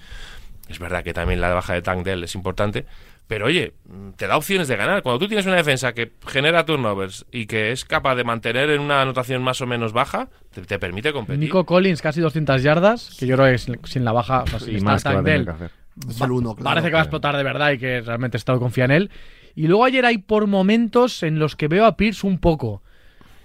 es 0.68 0.80
verdad 0.80 1.04
que 1.04 1.14
también 1.14 1.42
la 1.42 1.54
baja 1.54 1.74
de 1.74 1.82
Tank 1.82 2.04
Dell 2.04 2.24
es 2.24 2.36
importante, 2.36 2.86
pero 3.28 3.48
oye, 3.48 3.74
te 4.18 4.28
da 4.28 4.38
opciones 4.38 4.68
de 4.68 4.76
ganar. 4.76 5.02
Cuando 5.02 5.20
tú 5.20 5.28
tienes 5.28 5.46
una 5.46 5.56
defensa 5.56 5.94
que 5.94 6.12
genera 6.28 6.66
turnovers 6.66 7.26
y 7.32 7.48
que 7.48 7.72
es 7.72 7.84
capaz 7.86 8.16
de 8.16 8.24
mantener 8.24 8.70
en 8.70 8.82
una 8.82 9.02
anotación 9.02 9.42
más 9.44 9.62
o 9.62 9.68
menos 9.68 9.94
baja, 9.94 10.30
te, 10.54 10.62
te 10.62 10.78
permite 10.78 11.12
competir. 11.12 11.40
Nico 11.40 11.66
Collins 11.66 12.02
casi 12.02 12.22
200 12.22 12.62
yardas, 12.62 13.16
que 13.20 13.26
yo 13.26 13.36
creo 13.36 13.52
que 13.52 13.58
sin, 13.58 13.80
sin 13.86 14.06
la 14.06 14.12
baja, 14.12 14.44
o 14.44 14.60
sea, 14.60 14.98
Tank 14.98 15.24
Dell, 15.26 15.46
claro. 15.46 16.56
Parece 16.64 16.88
que 16.88 16.94
va 16.94 17.00
a 17.00 17.04
explotar 17.04 17.38
de 17.38 17.44
verdad 17.44 17.72
y 17.72 17.78
que 17.78 18.02
realmente 18.02 18.38
Estado 18.38 18.60
confía 18.60 18.86
en 18.86 18.92
él. 18.92 19.12
Y 19.56 19.68
luego 19.68 19.86
ayer 19.86 20.06
hay 20.06 20.18
por 20.18 20.48
momentos 20.48 21.24
en 21.24 21.40
los 21.40 21.56
que 21.56 21.68
veo 21.68 21.86
a 21.86 21.96
Pierce 21.96 22.28
un 22.28 22.40
poco. 22.40 22.84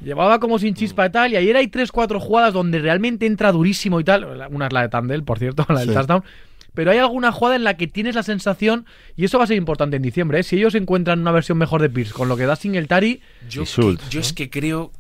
Llevaba 0.03 0.41
como 0.41 0.59
sin 0.59 0.75
chispa 0.75 1.07
y 1.07 1.11
tal, 1.11 1.33
y 1.33 1.37
ayer 1.37 1.57
hay 1.57 1.67
3-4 1.69 2.19
jugadas 2.21 2.55
donde 2.55 2.79
realmente 2.79 3.27
entra 3.27 3.53
durísimo 3.53 4.01
y 4.01 4.05
tal. 4.05 4.25
Una 4.51 4.67
es 4.67 4.73
la 4.73 4.83
de 4.83 4.89
Tandel, 4.89 5.25
por 5.25 5.39
cierto, 5.39 5.65
la 5.69 5.81
del 5.81 5.89
Sí. 5.89 5.95
touchdown. 5.95 6.25
Pero 6.73 6.93
hay 6.93 6.99
alguna 6.99 7.33
jugada 7.33 7.57
en 7.57 7.65
la 7.65 7.77
que 7.77 7.89
tienes 7.89 8.15
la 8.15 8.23
sensación, 8.23 8.87
y 9.17 9.25
eso 9.25 9.39
va 9.39 9.45
a 9.45 9.47
ser 9.49 9.57
importante 9.57 9.97
en 9.97 10.03
diciembre, 10.03 10.39
¿eh? 10.41 10.43
si 10.45 10.57
ellos 10.57 10.75
encuentran 10.77 11.21
una 11.21 11.33
versión 11.33 11.59
mejor 11.59 11.83
de 11.83 11.91
Pierce 11.91 12.13
con 12.15 12.29
lo 12.29 12.37
que 12.37 12.47
da 12.47 12.55
Singletary, 12.57 13.21
Yo, 13.49 13.65
Schultz, 13.67 14.09
yo 14.09 14.21
es 14.21 14.33
que 14.33 14.49
creo. 14.51 14.93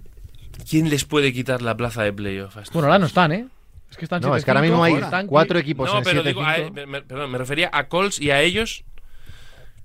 ¿Quién 0.69 0.91
les 0.91 1.05
puede 1.05 1.33
quitar 1.33 1.63
la 1.63 1.77
plaza 1.77 2.03
de 2.03 2.13
playoff? 2.13 2.57
bueno, 2.73 2.89
ahora 2.89 2.99
no 2.99 3.07
están, 3.07 3.33
¿eh? 3.33 3.47
Es 3.91 3.97
que 3.97 4.05
están 4.05 4.21
No, 4.21 4.37
es 4.37 4.45
que 4.45 4.51
ahora 4.51 4.61
mismo 4.63 4.87
7-5, 4.87 5.13
hay 5.15 5.27
cuatro 5.27 5.59
equipos 5.59 5.91
No, 5.91 5.99
en 5.99 6.05
pero 6.05 6.23
digo, 6.23 6.43
7-5. 6.43 6.67
a- 6.69 6.71
me, 6.71 6.87
me- 6.87 7.03
perdón, 7.03 7.31
me 7.31 7.39
refería 7.39 7.71
a 7.73 7.89
Colts 7.89 8.21
y 8.21 8.31
a 8.31 8.41
ellos. 8.43 8.85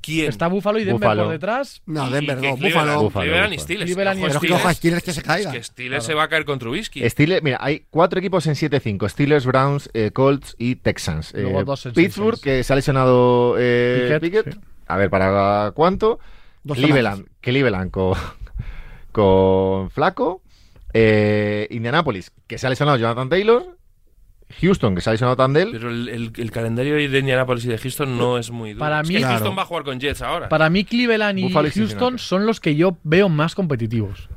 ¿Quién? 0.05 0.29
Está 0.29 0.47
Buffalo 0.47 0.77
y 0.79 0.83
Denver 0.83 0.99
Buffalo. 1.01 1.23
por 1.23 1.31
detrás. 1.31 1.81
No, 1.87 2.09
Denver 2.09 2.37
no, 2.37 2.55
Búfalo. 2.57 3.09
Cleveland 3.09 3.53
y. 3.53 3.57
Steelers. 3.59 3.85
Cleveland 3.91 4.21
Pero 4.21 4.39
que 4.39 4.73
Steelers, 4.75 5.03
que 5.03 5.13
se 5.13 5.19
es 5.21 5.25
caiga. 5.25 5.51
que 5.51 5.63
Steelers 5.63 6.05
se 6.05 6.13
va 6.13 6.23
a 6.23 6.27
caer 6.27 6.45
con 6.45 6.59
Trubisky. 6.59 7.01
Steelers- 7.01 7.41
mira, 7.41 7.57
hay 7.59 7.85
cuatro 7.89 8.19
equipos 8.19 8.45
en 8.47 8.53
7-5: 8.55 9.09
Steelers, 9.09 9.45
Browns, 9.45 9.89
eh, 9.93 10.11
Colts 10.11 10.55
y 10.59 10.75
Texans. 10.75 11.33
Luego 11.33 11.61
Eh, 11.61 11.63
dos 11.65 11.85
en 11.87 11.93
Pittsburgh, 11.93 12.35
6-6. 12.37 12.41
que 12.43 12.63
se 12.63 12.73
ha 12.73 12.75
lesionado 12.75 13.55
eh, 13.57 14.17
Pickett, 14.19 14.21
Pickett. 14.21 14.53
sí. 14.53 14.59
A 14.87 14.97
ver, 14.97 15.09
¿para 15.09 15.71
cuánto? 15.73 16.19
Dos 16.63 16.77
Cleveland, 16.77 17.27
Cleveland 17.41 17.89
con, 17.91 18.13
con 19.11 19.89
Flaco. 19.89 20.41
eh, 20.93 21.67
Indianapolis, 21.71 22.31
que 22.47 22.57
se 22.57 22.67
ha 22.67 22.69
lesionado 22.69 22.97
Jonathan 22.97 23.27
Taylor. 23.29 23.74
Houston, 24.61 24.95
que 24.95 25.01
se 25.01 25.09
ha 25.09 25.13
lesionado 25.13 25.35
Tandel. 25.35 25.69
Pero 25.71 25.89
el, 25.89 26.09
el- 26.09 26.31
el 26.35 26.51
calendario 26.51 26.95
de 26.95 27.19
Indianapolis 27.19 27.65
y 27.65 27.67
de 27.69 27.77
Houston 27.77 28.17
no 28.17 28.37
es 28.37 28.51
muy 28.51 28.71
duro. 28.73 28.79
Para 28.79 29.01
Es 29.01 29.07
mí- 29.07 29.15
que 29.15 29.19
Claro. 29.21 29.35
Houston 29.39 29.57
va 29.57 29.61
a 29.61 29.65
jugar 29.65 29.83
con 29.83 29.99
Jets 29.99 30.21
ahora. 30.21 30.49
Para 30.49 30.69
mí, 30.69 30.83
Cleveland 30.85 31.39
y 31.39 31.43
Buffalo 31.43 31.69
Houston 31.73 32.17
son 32.19 32.45
los 32.45 32.59
que 32.59 32.75
yo 32.75 32.97
veo 33.03 33.29
más 33.29 33.55
competitivos. 33.55 34.29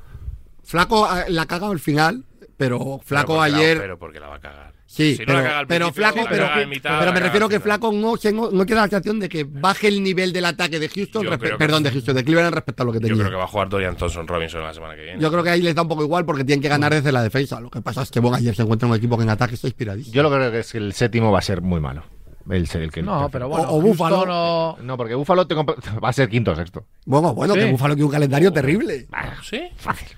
Flaco 0.65 1.07
ah, 1.07 1.25
la 1.29 1.47
caga 1.47 1.69
al 1.71 1.79
final, 1.81 2.25
pero 2.57 2.79
Pero 2.79 3.01
Flaco 3.05 3.37
la- 3.37 3.45
ayer. 3.45 3.79
pero 3.79 3.99
porque 3.99 4.21
la 4.21 4.29
va 4.29 4.37
a 4.37 4.41
cagar. 4.41 4.73
Sí, 4.91 5.17
Si 5.17 5.21
no 5.21 5.27
pero, 5.27 5.39
la 5.39 5.45
caga 5.45 5.59
al 5.59 5.67
pero 5.67 5.85
principio, 5.93 6.03
Flaco, 6.11 6.25
la 6.25 6.31
pero, 6.31 6.47
caga 6.49 6.63
en 6.63 6.69
mitad, 6.71 6.91
pero 6.99 7.05
la 7.05 7.13
me 7.13 7.21
refiero 7.21 7.49
que. 7.49 7.61
Flaco 7.61 7.93
no, 7.93 8.17
se- 8.17 8.33
no, 8.33 8.51
no 8.51 8.65
queda 8.65 8.77
la 8.79 8.83
sensación 8.89 9.21
de 9.21 9.29
que 9.29 9.45
baje 9.45 9.87
el 9.89 10.03
nivel 10.03 10.33
del 10.33 10.47
ataque 10.47 10.81
de 10.81 10.89
Houston, 10.89 11.25
Yo 11.25 11.39
perdón, 11.39 11.83
de 11.83 11.91
Houston, 11.91 12.17
de 12.17 12.25
Cleveland 12.25 12.55
respecto 12.55 12.83
a 12.83 12.87
lo 12.87 12.93
que 12.93 12.99
Yo 12.99 13.03
tenía. 13.09 13.17
creo 13.19 13.31
que 13.31 13.37
va 13.37 13.45
a 13.45 13.49
jugar 13.49 13.69
Dorian 13.69 13.97
Thompson 13.97 14.27
Robinson 14.27 14.63
la 14.63 14.73
semana 14.73 14.97
que 14.97 15.03
viene. 15.03 15.21
Yo 15.23 15.31
creo 15.31 15.45
que 15.45 15.51
ahí 15.51 15.61
les 15.61 15.75
da 15.75 15.83
un 15.83 15.89
poco 15.89 16.03
igual 16.05 16.25
porque 16.25 16.43
tienen 16.43 16.63
que 16.63 16.69
ganar 16.69 16.95
desde 16.95 17.13
la 17.13 17.23
defensa. 17.23 17.61
Lo 17.61 17.69
que 17.69 17.83
pasa 17.83 18.01
es 18.01 18.11
que 18.11 18.19
bueno, 18.19 18.39
ayer 18.39 18.55
se 18.55 18.63
encuentra 18.63 18.89
un 18.89 18.95
equipo 18.97 19.19
que 19.19 19.25
en 19.25 19.31
ataque 19.31 19.57
está 19.57 19.67
inspiradísimo. 19.69 20.15
Yo 20.15 20.23
lo 20.23 20.31
que 20.31 20.37
creo 20.37 20.53
que 20.53 20.59
es 20.61 20.73
que 20.73 20.79
el 20.79 20.93
séptimo 20.95 21.31
va 21.31 21.41
a 21.41 21.43
ser 21.43 21.61
muy 21.61 21.81
malo. 21.81 22.05
El, 22.51 22.67
el 22.73 22.91
que 22.91 23.03
No, 23.03 23.29
pero 23.31 23.47
bueno, 23.47 23.69
O- 23.69 23.77
o 23.77 23.83
Houston 23.83 23.91
Buffalo. 24.11 24.23
o- 24.27 24.79
No, 24.81 24.97
porque 24.97 25.13
te 25.13 25.55
comp- 25.55 25.77
va 26.03 26.09
a 26.09 26.13
ser 26.15 26.31
quinto 26.31 26.53
o 26.53 26.57
sexto. 26.57 26.87
Bueno, 27.05 27.35
bueno, 27.35 27.53
Sí. 27.53 27.61
que 27.61 27.71
Búfalo 27.71 27.95
tiene 27.95 28.07
un 28.07 28.11
calendario 28.13 28.51
terrible. 28.51 29.07
¿Sí? 29.43 29.61
Fácil. 29.77 30.09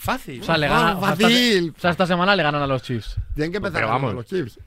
Fácil. 0.00 0.40
O 0.40 0.44
sea, 0.44 0.56
le 0.56 0.66
ganan, 0.66 0.96
o 0.96 1.00
sea, 1.00 1.12
esta- 1.12 1.24
fácil. 1.28 1.74
o 1.76 1.80
sea, 1.80 1.90
esta 1.90 2.06
semana 2.06 2.34
le 2.34 2.42
ganan 2.42 2.62
a 2.62 2.66
los 2.66 2.82
Chiefs. 2.82 3.16
Tienen 3.34 3.50
que 3.52 3.58
empezar 3.58 3.82
Pero 3.82 3.92
a 3.92 4.12
los 4.12 4.24
Chiefs. 4.26 4.58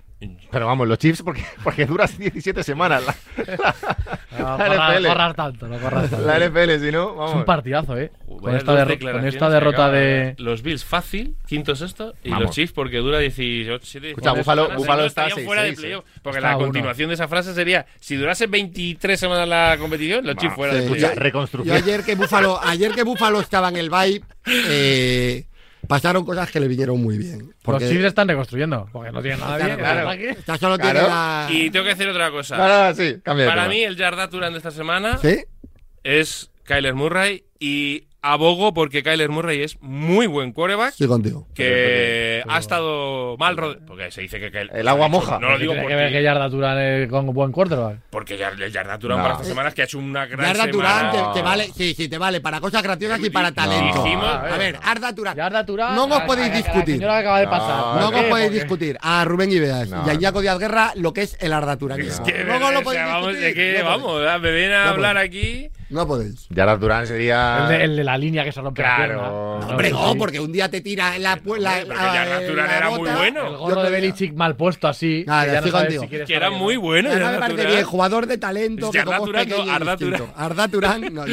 Pero 0.51 0.67
vamos, 0.67 0.87
los 0.87 0.97
Chiefs 0.99 1.21
porque, 1.21 1.43
porque 1.63 1.85
dura 1.85 2.05
17 2.07 2.63
semanas 2.63 3.03
la, 3.05 3.15
No 4.39 4.57
La 4.57 4.67
corras, 4.67 4.93
NFL. 4.95 5.07
corras 5.07 5.35
tanto, 5.35 5.67
no 5.67 5.77
corras 5.79 6.09
tanto. 6.09 6.25
la 6.25 6.39
NFL, 6.39 6.79
si 6.85 6.91
no, 6.91 7.27
Es 7.27 7.33
un 7.35 7.43
partidazo, 7.45 7.97
¿eh? 7.97 8.11
Con 8.43 8.55
esta, 8.55 8.73
derro- 8.85 9.11
con 9.13 9.25
esta 9.25 9.49
derrota 9.49 9.89
de... 9.91 10.35
Los 10.37 10.61
Bills 10.61 10.83
fácil, 10.85 11.35
quinto 11.47 11.75
sexto, 11.75 12.13
y 12.23 12.29
Vamos. 12.29 12.45
los 12.47 12.55
Chiefs 12.55 12.73
porque 12.73 12.97
dura 12.97 13.19
18, 13.19 13.79
7, 13.85 14.09
Escucha, 14.09 14.33
18 14.33 14.43
Búfalo- 14.43 14.75
Búfalo 14.75 15.05
está 15.05 15.29
fuera 15.29 15.63
de 15.63 15.71
6-6, 15.73 15.75
playoff. 15.77 16.05
Porque 16.21 16.37
Está 16.39 16.49
la 16.49 16.57
uno. 16.57 16.65
continuación 16.65 17.07
de 17.09 17.15
esa 17.15 17.27
frase 17.27 17.53
sería, 17.53 17.85
si 17.99 18.15
durase 18.15 18.47
23 18.47 19.19
semanas 19.19 19.47
la 19.47 19.75
competición, 19.79 20.25
los 20.25 20.35
Chiefs 20.35 20.55
fuera 20.55 20.73
sí. 20.73 20.79
de 20.79 20.83
Escucha, 20.85 20.99
playoff. 21.07 21.15
Yo 21.17 21.21
reconstrucción. 21.23 21.77
ayer 21.77 22.03
que 22.03 22.15
Búfalo, 22.15 22.59
ayer 22.63 22.91
que 22.91 23.03
Búfalo 23.03 23.39
estaba 23.39 23.69
en 23.69 23.77
el 23.77 23.89
vibe, 23.89 24.21
eh, 24.69 25.45
pasaron 25.87 26.25
cosas 26.25 26.49
que 26.51 26.59
le 26.59 26.67
vinieron 26.67 27.01
muy 27.01 27.17
bien. 27.17 27.53
Porque 27.61 27.85
Los 27.85 27.91
Chiefs 27.91 28.05
están 28.07 28.27
reconstruyendo, 28.27 28.87
porque 28.91 29.11
no 29.11 29.21
tienen 29.21 29.39
nada 29.39 29.57
bien. 29.57 29.77
Claro, 29.77 30.57
solo 30.59 30.77
tiene 30.77 31.01
la... 31.01 31.47
Y 31.49 31.69
tengo 31.69 31.83
que 31.85 31.91
decir 31.91 32.07
otra 32.09 32.31
cosa. 32.31 32.93
Sí, 32.93 33.15
Para 33.23 33.67
mí, 33.67 33.81
el 33.83 33.95
Yarda 33.95 34.29
Turan 34.29 34.51
de 34.53 34.57
esta 34.57 34.71
semana 34.71 35.17
¿Sí? 35.17 35.43
es 36.03 36.49
Kyler 36.65 36.93
Murray 36.93 37.43
y 37.59 38.05
abogo 38.23 38.73
porque 38.73 39.03
Kyler 39.03 39.29
Murray 39.29 39.61
es 39.61 39.77
muy 39.81 40.25
buen 40.27 40.51
quarterback. 40.53 40.93
Sí, 40.93 41.05
contigo. 41.05 41.45
Que 41.53 42.41
ha 42.47 42.57
estado 42.57 43.35
mal 43.37 43.55
rodeado. 43.57 43.85
Porque 43.85 44.09
se 44.11 44.21
dice 44.21 44.39
que, 44.39 44.49
que 44.49 44.61
El 44.73 44.87
agua 44.87 45.07
moja. 45.09 45.37
No 45.39 45.49
lo 45.51 45.59
digo 45.59 45.73
Tiene 45.73 45.87
que 45.87 45.95
ver 45.95 46.07
que 46.07 46.13
porque, 46.15 46.23
Yarda 46.23 46.49
Turan 46.49 46.77
eh, 46.79 47.07
con 47.09 47.25
buen 47.33 47.51
quarterback. 47.51 47.97
porque 48.09 48.37
ya 48.37 48.49
el 48.49 48.71
Yarda 48.71 48.97
Turan 48.97 49.17
No. 49.17 49.23
para 49.23 49.33
estas 49.35 49.47
semanas 49.47 49.73
que 49.73 49.81
ha 49.81 49.85
hecho 49.85 49.99
una 49.99 50.25
gran 50.25 50.39
Arda 50.49 50.63
semana. 50.65 50.71
Turán 50.71 51.11
te, 51.11 51.17
No. 51.17 51.31
te 51.33 51.41
vale, 51.41 51.69
sí, 51.75 51.93
sí, 51.95 52.07
te 52.07 52.17
vale 52.17 52.41
para 52.41 52.59
cosas 52.61 52.81
graciosas 52.81 53.19
y 53.23 53.29
para 53.29 53.51
talento. 53.51 54.03
Dijimos- 54.03 54.25
a 54.25 54.57
ver, 54.57 54.79
Arda 54.81 55.13
Turán. 55.13 55.35
Yarda. 55.35 55.63
No 55.93 56.03
os 56.05 56.09
la- 56.09 56.25
podéis 56.25 56.47
la- 56.49 56.53
la 56.53 56.57
discutir. 56.61 56.95
señora 56.95 57.13
que 57.13 57.19
acaba 57.19 57.39
de 57.39 57.45
No, 57.45 57.51
pasar. 57.51 57.77
no 57.95 57.99
No 57.99 58.11
¿Por 58.11 58.19
os 58.19 58.25
podéis 58.25 58.47
Porque- 58.47 58.59
discutir 58.59 58.97
a 59.01 59.25
Rubén 59.25 59.51
Ibeas 59.51 59.89
No. 59.89 60.03
y 60.05 60.09
a 60.09 60.19
Jaco 60.19 60.41
Díaz 60.41 60.59
Guerra 60.59 60.93
lo 60.95 61.13
que 61.13 61.21
es 61.23 61.37
el 61.41 61.51
Arda 61.53 61.77
Turán. 61.77 61.99
Es 61.99 62.19
Que, 62.21 62.43
no, 62.45 62.57
no 62.59 62.71
lo 62.71 62.81
podéis 62.83 63.03
discutir. 63.39 63.79
no 63.79 63.85
vamos, 63.85 64.21
me 64.41 64.51
vienen 64.51 64.73
a 64.77 64.83
No 64.85 64.89
hablar 64.91 65.17
aquí. 65.17 65.69
No 65.93 66.07
podéis. 66.07 66.47
Gerard 66.53 66.79
Durán 66.79 67.05
sería. 67.07 67.63
El 67.63 67.69
de, 67.69 67.83
el 67.85 67.95
de 67.97 68.03
la 68.03 68.17
línea 68.17 68.43
que 68.43 68.51
se 68.51 68.61
rompe 68.61 68.81
la 68.81 68.95
Claro. 68.95 69.19
pierna. 69.19 69.29
No, 69.29 69.57
Hombre, 69.69 69.91
no, 69.91 70.15
porque 70.15 70.39
un 70.39 70.51
día 70.51 70.69
te 70.69 70.81
tira 70.81 71.17
la 71.19 71.39
la, 71.59 71.83
Turán 72.47 72.69
era 72.69 72.89
muy 72.89 73.09
bueno. 73.09 73.47
El 73.47 73.57
gorro 73.57 73.83
de 73.83 73.89
Belichick 73.91 74.33
mal 74.33 74.55
puesto 74.55 74.87
así. 74.87 75.23
Nada, 75.27 75.45
que 75.45 75.51
ya 75.51 75.61
no 75.61 75.67
sabes 75.67 75.99
si 76.27 76.33
era 76.33 76.49
muy 76.49 76.75
no. 76.75 76.81
bueno. 76.81 77.09
Yarda 77.09 77.31
me 77.31 77.39
parece 77.39 77.65
bien, 77.67 77.83
jugador 77.83 78.27
de 78.27 78.37
talento, 78.37 78.87
Es 78.87 78.91
que 78.91 78.97
es 78.99 79.05
Turán, 79.05 79.49
no, 79.49 79.71
Arda 79.71 79.95
distinto. 79.95 80.29
Turán. 80.71 81.03
Arda 81.03 81.09
no, 81.11 81.25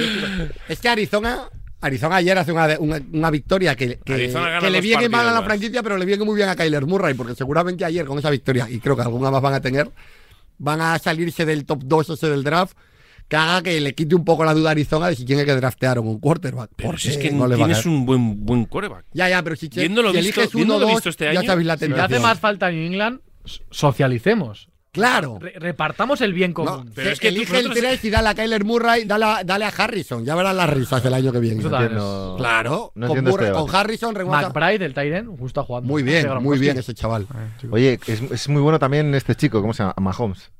es 0.68 0.80
que 0.80 0.88
Arizona, 0.88 1.48
Arizona 1.80 2.16
ayer 2.16 2.36
hace 2.36 2.52
una, 2.52 2.68
una, 2.78 3.00
una 3.12 3.30
victoria 3.30 3.74
que, 3.74 3.98
que, 4.04 4.28
le 4.70 4.80
viene 4.80 5.08
mal 5.08 5.26
a 5.28 5.32
la 5.32 5.42
franquicia, 5.42 5.82
pero 5.82 5.96
le 5.96 6.04
viene 6.04 6.24
muy 6.24 6.36
bien 6.36 6.48
a 6.48 6.56
Kyler 6.56 6.86
Murray, 6.86 7.14
porque 7.14 7.34
seguramente 7.34 7.84
ayer 7.84 8.04
con 8.04 8.18
esa 8.18 8.30
victoria, 8.30 8.66
y 8.68 8.78
creo 8.80 8.94
que 8.96 9.02
alguna 9.02 9.30
más 9.30 9.40
van 9.40 9.54
a 9.54 9.60
tener, 9.60 9.90
van 10.58 10.80
a 10.82 10.98
salirse 10.98 11.46
del 11.46 11.64
top 11.64 11.80
2 11.84 12.10
ese 12.10 12.28
del 12.28 12.44
draft, 12.44 12.76
que 13.30 13.36
haga 13.36 13.62
que 13.62 13.80
le 13.80 13.94
quite 13.94 14.14
un 14.16 14.24
poco 14.24 14.44
la 14.44 14.52
duda 14.52 14.68
a 14.68 14.72
Arizona 14.72 15.06
de 15.08 15.14
si 15.16 15.24
tiene 15.24 15.44
que 15.46 15.54
draftear 15.54 16.00
un 16.00 16.18
quarterback. 16.18 16.70
Pero 16.76 16.88
porque 16.90 17.00
si 17.02 17.08
es 17.10 17.16
que 17.18 17.30
no 17.30 17.46
le 17.46 17.54
va 17.56 17.62
a 17.64 17.66
tienes 17.68 17.86
un 17.86 18.04
buen, 18.04 18.44
buen 18.44 18.64
quarterback. 18.66 19.04
Ya, 19.12 19.28
ya, 19.28 19.42
pero 19.42 19.54
si, 19.56 19.68
si 19.72 19.86
visto- 19.88 20.10
eliges 20.10 20.54
uno 20.56 20.78
dos, 20.80 20.90
visto 20.90 21.08
este 21.08 21.32
ya 21.32 21.38
año, 21.40 21.46
sabéis 21.48 21.66
la 21.68 21.76
Si 21.78 21.84
le 21.84 21.94
tentación. 21.94 22.12
hace 22.18 22.22
más 22.26 22.40
falta 22.40 22.70
New 22.70 22.84
England, 22.84 23.20
socialicemos. 23.70 24.68
Claro. 24.92 25.38
Re- 25.40 25.52
repartamos 25.56 26.20
el 26.20 26.32
bien 26.34 26.50
No, 26.50 26.64
común. 26.64 26.90
Pero 26.92 27.10
es 27.10 27.20
que 27.20 27.28
elige 27.28 27.58
el 27.58 27.66
nosotros- 27.68 27.78
3 27.90 28.04
y 28.06 28.10
dale 28.10 28.28
a 28.30 28.34
Kyler 28.34 28.64
Murray, 28.64 29.04
dale 29.04 29.24
a, 29.24 29.44
dale 29.44 29.64
a 29.64 29.68
Harrison. 29.68 30.24
Ya 30.24 30.34
verán 30.34 30.56
las 30.56 30.68
risas 30.68 31.04
el 31.04 31.14
año 31.14 31.30
que 31.30 31.38
viene. 31.38 31.62
No 31.62 31.70
entiendo- 31.72 32.34
Claro, 32.36 32.90
No 32.96 33.06
con, 33.06 33.24
Murray- 33.24 33.46
este 33.46 33.52
con. 33.60 33.72
Harrison 33.76 34.14
remonta- 34.16 34.48
McBride, 34.48 34.84
el 34.84 34.92
Tyren, 34.94 35.36
justo 35.36 35.62
jugando. 35.64 35.86
Muy 35.88 36.02
bien, 36.02 36.26
muy 36.42 36.58
bien 36.58 36.76
ese 36.78 36.92
chaval. 36.94 37.28
Eh. 37.62 37.68
Oye, 37.70 38.00
es, 38.08 38.20
es 38.32 38.48
muy 38.48 38.60
bueno 38.60 38.80
también 38.80 39.14
este 39.14 39.36
chico, 39.36 39.60
¿cómo 39.60 39.72
se 39.72 39.84
llama? 39.84 39.94
Mahomes. 40.00 40.50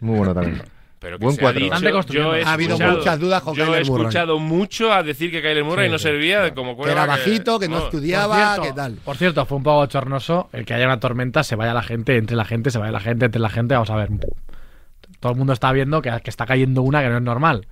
Muy 0.00 0.18
bueno 0.18 0.32
también. 0.34 0.62
Pero 1.04 1.18
que 1.18 1.24
Buen 1.26 1.36
se 1.36 1.40
ha 1.40 1.44
cuatro. 1.44 1.60
dicho, 1.60 1.74
Están 1.74 1.84
reconstruyendo. 1.86 2.30
yo 2.30 2.36
he 2.36 2.44
Ha 2.44 2.52
habido 2.54 2.78
muchas 2.78 3.20
dudas 3.20 3.42
con 3.42 3.54
Yo 3.54 3.64
he 3.64 3.66
Murray. 3.66 3.82
escuchado 3.82 4.38
mucho 4.38 4.90
a 4.90 5.02
decir 5.02 5.30
que 5.30 5.42
Kyler 5.42 5.62
Murray 5.62 5.86
Sí, 5.88 5.92
no 5.92 5.98
servía 5.98 6.54
como 6.54 6.82
Que 6.82 6.90
era 6.90 7.04
bajito, 7.04 7.58
que 7.58 7.68
no 7.68 7.78
estudiaba, 7.84 8.36
cierto, 8.54 8.62
que 8.62 8.72
tal. 8.72 8.94
Por 9.04 9.16
cierto, 9.18 9.44
fue 9.44 9.58
un 9.58 9.64
poco 9.64 9.84
chornoso 9.84 10.48
el 10.54 10.64
que 10.64 10.72
haya 10.72 10.86
una 10.86 10.98
tormenta, 11.00 11.44
se 11.44 11.56
vaya 11.56 11.74
la 11.74 11.82
gente, 11.82 12.16
entre 12.16 12.36
la 12.36 12.46
gente, 12.46 12.70
se 12.70 12.78
vaya 12.78 12.90
la 12.90 13.00
gente, 13.00 13.26
entre 13.26 13.38
la 13.40 13.50
gente. 13.50 13.74
Vamos 13.74 13.90
a 13.90 13.96
ver. 13.96 14.08
Todo 15.20 15.32
el 15.32 15.38
mundo 15.38 15.52
está 15.52 15.70
viendo 15.72 16.00
que, 16.00 16.10
que 16.24 16.30
está 16.30 16.46
cayendo 16.46 16.80
una 16.80 17.02
que 17.02 17.10
no 17.10 17.16
es 17.18 17.22
normal. 17.22 17.66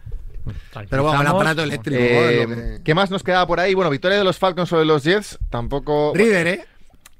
Pero 0.90 1.04
bueno, 1.04 1.20
el 1.22 1.26
aparato 1.26 1.62
eléctrico. 1.62 1.98
Eh, 2.02 2.42
es 2.42 2.48
lo 2.50 2.54
que- 2.54 2.80
¿Qué 2.84 2.94
más 2.94 3.10
nos 3.10 3.22
quedaba 3.22 3.46
por 3.46 3.60
ahí? 3.60 3.72
Bueno, 3.74 3.90
victoria 3.90 4.18
de 4.18 4.24
los 4.24 4.38
Falcons 4.38 4.68
sobre 4.68 4.84
los 4.84 5.04
Jets. 5.04 5.38
Tampoco. 5.50 6.12
Reader, 6.14 6.46
¿eh? 6.48 6.64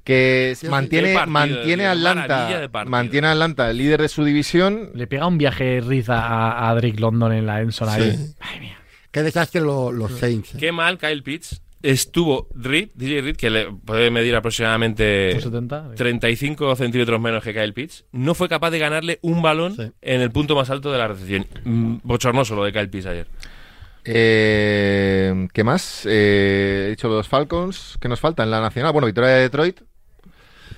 Que 0.03 0.53
sí. 0.57 0.67
mantiene, 0.67 1.13
partido, 1.13 1.31
mantiene 1.31 1.85
Atlanta. 1.87 2.69
Mantiene 2.87 3.27
a 3.27 3.31
Atlanta 3.31 3.69
el 3.69 3.77
líder 3.77 4.01
de 4.01 4.09
su 4.09 4.23
división. 4.25 4.89
Le 4.95 5.07
pega 5.07 5.27
un 5.27 5.37
viaje 5.37 5.79
riza 5.81 6.19
a, 6.19 6.69
a 6.69 6.75
Drake 6.75 6.99
London 6.99 7.31
en 7.31 7.45
la 7.45 7.61
Enson 7.61 7.87
ahí. 7.89 8.11
Sí. 8.11 8.35
Qué 9.11 9.23
desastre 9.23 9.61
lo- 9.61 9.91
los 9.91 10.11
Saints. 10.19 10.55
eh. 10.55 10.57
Qué 10.59 10.71
mal 10.73 10.97
Kyle 10.97 11.23
Pitts 11.23 11.61
estuvo 11.81 12.47
Reed, 12.55 12.89
DJ 12.95 13.21
Reed, 13.21 13.35
que 13.37 13.49
le 13.49 13.71
puede 13.71 14.09
medir 14.09 14.35
aproximadamente 14.35 15.37
1,70. 15.37 15.95
35 15.95 16.75
centímetros 16.75 17.19
menos 17.21 17.43
que 17.43 17.53
Kyle 17.53 17.73
Pitts, 17.73 18.05
no 18.11 18.33
fue 18.35 18.47
capaz 18.49 18.71
de 18.71 18.79
ganarle 18.79 19.19
un 19.21 19.41
balón 19.41 19.75
Sí. 19.75 19.91
en 20.01 20.21
el 20.21 20.31
punto 20.31 20.55
más 20.55 20.69
alto 20.69 20.91
de 20.91 20.97
la 20.97 21.07
recepción. 21.09 21.45
Mm, 21.63 21.97
Bochornoso 22.03 22.55
lo 22.55 22.63
de 22.65 22.71
Kyle 22.73 22.89
Pitts 22.89 23.05
ayer. 23.05 23.27
Eh, 24.05 25.47
¿Qué 25.53 25.63
más? 25.63 26.05
Eh, 26.09 26.85
he 26.87 26.89
dicho 26.91 27.07
los 27.07 27.27
Falcons. 27.27 27.97
¿Qué 28.01 28.07
nos 28.09 28.19
falta 28.19 28.43
en 28.43 28.51
la 28.51 28.61
nacional? 28.61 28.91
Bueno, 28.93 29.05
victoria 29.07 29.31
de 29.31 29.41
Detroit. 29.41 29.81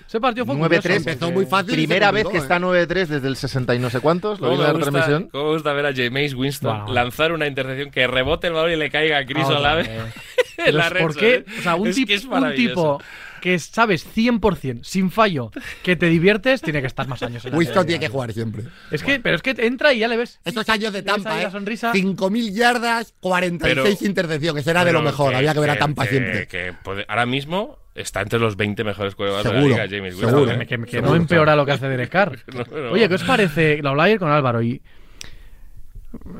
Ese 0.08 0.20
partido 0.20 0.46
fue 0.46 0.56
9-3. 0.56 0.60
curioso, 0.82 0.90
Empezó 0.92 1.32
muy 1.32 1.46
fácil. 1.46 1.72
se 1.72 1.76
Primera 1.78 2.12
vez 2.12 2.24
complicó, 2.24 2.32
que 2.32 2.54
¿eh? 2.54 2.86
está 2.88 3.00
9-3 3.00 3.08
desde 3.08 3.28
el 3.28 3.36
60 3.36 3.76
y 3.76 3.80
no 3.80 3.90
sé 3.90 4.00
cuántos. 4.00 4.40
Lo 4.40 4.50
vi 4.52 4.56
¿Cómo 4.58 4.62
en 4.62 4.68
la 4.68 4.74
gusta, 4.74 4.92
transmisión. 4.92 5.30
cómo 5.32 5.44
me 5.46 5.54
gusta 5.54 5.74
ver 5.74 5.86
a 5.88 5.94
Jameis 5.96 6.34
Winston 6.36 6.86
Wow. 6.86 6.94
lanzar 6.94 7.32
una 7.32 7.48
intercepción 7.48 7.90
que 7.92 8.06
rebote 8.08 8.48
el 8.48 8.54
balón 8.54 8.72
y 8.72 8.76
le 8.76 8.90
caiga 8.92 9.18
a 9.18 9.26
Chris 9.26 9.46
Olave 9.48 9.84
red 10.58 11.02
¿Por 11.02 11.16
qué? 11.16 11.36
¿eh? 11.36 11.46
O 11.60 11.62
sea, 11.62 11.76
un, 11.76 11.88
Es 11.88 11.96
tip- 11.98 12.08
que 12.08 12.14
es 12.14 12.26
un 12.26 12.54
tipo 12.56 13.02
que 13.46 13.60
sabes 13.60 14.08
100%, 14.16 14.84
sin 14.84 15.12
fallo, 15.12 15.52
que 15.84 15.96
te 15.96 16.08
diviertes, 16.08 16.62
tiene 16.62 16.82
que 16.82 16.88
estar 16.88 17.08
más 17.08 17.22
años 17.22 17.46
en 17.46 17.52
la 17.52 17.58
Winston 17.60 17.86
tiene 17.86 18.00
que 18.00 18.10
jugar 18.10 18.34
siempre. 18.34 18.64
Es 18.90 19.04
que, 19.04 19.20
pero 19.20 19.36
es 19.36 19.44
que 19.44 19.54
entra 19.60 19.94
y 19.94 20.00
ya 20.00 20.08
le 20.08 20.18
ves. 20.18 20.40
Estos 20.44 20.68
años 20.70 20.92
de 20.92 21.04
Tampa, 21.04 21.42
¿eh? 21.44 21.52
sonrisa. 21.52 21.94
5.000 21.94 22.54
yardas, 22.54 23.14
46 23.20 23.98
Pero- 24.00 24.08
intercepciones. 24.10 24.66
Era 24.66 24.84
de 24.84 24.94
lo 24.94 25.02
mejor. 25.04 25.30
que- 25.30 25.36
Había 25.38 25.54
que 25.54 25.60
ver 25.60 25.70
a 25.70 25.78
Tampa 25.78 26.04
que- 26.06 26.10
siempre. 26.10 26.48
que 26.48 26.74
puede- 26.84 27.06
ahora 27.08 27.28
mismo 27.28 27.78
está 27.94 28.22
entre 28.22 28.40
los 28.40 28.58
20 28.58 28.84
mejores 28.84 29.14
jugadores 29.14 29.44
de 29.44 29.50
Seguro, 29.52 29.78
la 29.78 29.86
liga, 29.86 29.98
James 29.98 30.14
Winston. 30.16 30.30
seguro. 30.32 30.52
¿eh? 30.52 30.58
Que, 30.60 30.66
que- 30.66 30.84
que 30.86 30.92
Seguro, 30.92 31.10
no 31.12 31.16
empeora 31.16 31.56
lo 31.56 31.66
que 31.68 31.72
hace 31.74 31.88
Derek 31.88 32.10
Carr. 32.10 32.40
No, 32.54 32.64
no. 32.82 32.92
Oye, 32.94 33.08
¿qué 33.08 33.14
os 33.16 33.24
parece? 33.24 33.78
Lo 33.84 33.90
hablaba 33.90 34.06
ayer 34.08 34.18
con 34.20 34.32
Álvaro 34.32 34.62
y. 34.64 34.82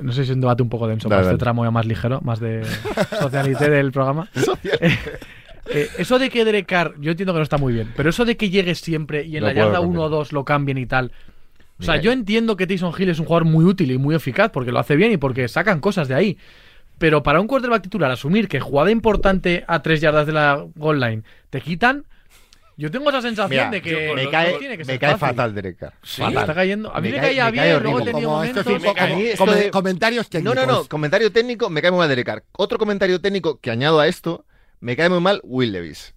No 0.02 0.12
sé 0.12 0.24
si 0.26 0.32
es 0.32 0.36
un 0.36 0.42
debate 0.42 0.64
un 0.64 0.70
poco 0.70 0.88
denso, 0.88 1.08
Dale, 1.10 1.22
para 1.24 1.34
este 1.34 1.40
tramo 1.44 1.64
ya 1.66 1.70
más 1.72 1.86
ligero, 1.86 2.20
más 2.22 2.40
de 2.40 2.66
socialité 3.20 3.70
del 3.70 3.92
programa. 3.92 4.28
Eh, 5.68 5.82
eh, 5.82 5.90
eso 5.98 6.20
de 6.20 6.30
que 6.30 6.46
Derek 6.46 6.66
Carr, 6.68 6.94
yo 7.00 7.12
entiendo 7.12 7.34
que 7.34 7.40
no 7.40 7.44
está 7.44 7.58
muy 7.58 7.74
bien, 7.74 7.92
pero 7.96 8.10
eso 8.10 8.26
de 8.26 8.38
que 8.38 8.50
llegue 8.50 8.76
siempre 8.76 9.24
y 9.26 9.38
en 9.38 9.42
No 9.42 9.48
la 9.48 9.54
yarda 9.54 9.78
con 9.80 9.90
1 9.90 10.02
o 10.02 10.06
él. 10.06 10.12
2 10.12 10.32
lo 10.34 10.46
cambien 10.46 10.78
y 10.78 10.86
tal. 10.86 11.12
O 11.80 11.84
sea, 11.84 11.96
Mira, 11.96 12.04
yo 12.04 12.12
entiendo 12.12 12.56
que 12.56 12.68
Tyson 12.68 12.94
Hill 12.98 13.10
es 13.10 13.20
un 13.20 13.26
jugador 13.26 13.46
muy 13.46 13.66
útil 13.66 13.92
y 13.92 13.98
muy 13.98 14.16
eficaz 14.16 14.50
porque 14.52 14.72
lo 14.72 14.80
hace 14.80 14.96
bien 14.96 15.12
y 15.12 15.18
porque 15.18 15.48
sacan 15.48 15.80
cosas 15.82 16.08
de 16.08 16.16
ahí. 16.16 16.38
Pero 16.98 17.24
para 17.24 17.42
un 17.42 17.48
quarterback 17.48 17.82
titular, 17.84 18.10
asumir 18.12 18.48
que 18.48 18.62
jugada 18.62 18.92
importante 18.92 19.66
a 19.68 19.82
3 19.82 20.00
yardas 20.00 20.26
de 20.28 20.32
la 20.34 20.66
goal 20.76 21.00
line 21.02 21.24
te 21.50 21.60
quitan. 21.60 22.06
Yo 22.78 22.92
tengo 22.92 23.10
esa 23.10 23.22
sensación 23.22 23.50
Mira, 23.50 23.70
de 23.72 23.82
que 23.82 24.08
yo- 24.08 24.16
me 24.16 24.26
no 24.26 24.32
cae, 24.32 24.54
tiene 24.60 24.74
que 24.78 24.84
me 24.84 24.94
ser 24.94 25.00
cae 25.00 25.12
fácil. 25.18 25.28
fatal 25.38 25.56
Derek 25.56 25.78
Carr. 25.78 25.94
Sí, 26.04 26.22
Fatal. 26.22 26.38
está 26.44 26.54
cayendo. 26.54 26.94
A 26.94 27.00
mí 27.02 27.08
me, 27.10 27.16
Me 27.16 27.22
cae- 27.22 27.30
caía 27.30 27.46
me 27.52 27.58
cae 27.58 27.70
bien, 27.72 27.84
luego 27.84 27.98
tenía 28.00 28.14
Como 28.14 28.28
momentos. 28.36 28.66
cae- 28.66 28.80
como- 28.80 28.94
a 28.98 29.08
mí 29.08 29.22
esto 29.24 29.46
come- 29.46 29.56
de- 29.58 29.72
comentarios 29.72 30.26
No, 30.26 30.30
técnicos. 30.30 30.56
no, 30.56 30.66
no. 30.66 30.84
Comentario 30.86 31.32
técnico, 31.32 31.70
me 31.70 31.82
cae 31.82 31.92
muy 31.92 32.00
mal 32.00 32.10
Derek 32.10 32.26
Carr. 32.26 32.44
Otro 32.54 32.78
comentario 32.78 33.20
técnico 33.22 33.60
que 33.60 33.72
añado 33.72 34.00
a 34.02 34.08
esto, 34.08 34.46
me 34.80 34.96
cae 34.96 35.10
muy 35.10 35.20
mal 35.20 35.42
Will 35.44 35.72
Levis. 35.72 36.14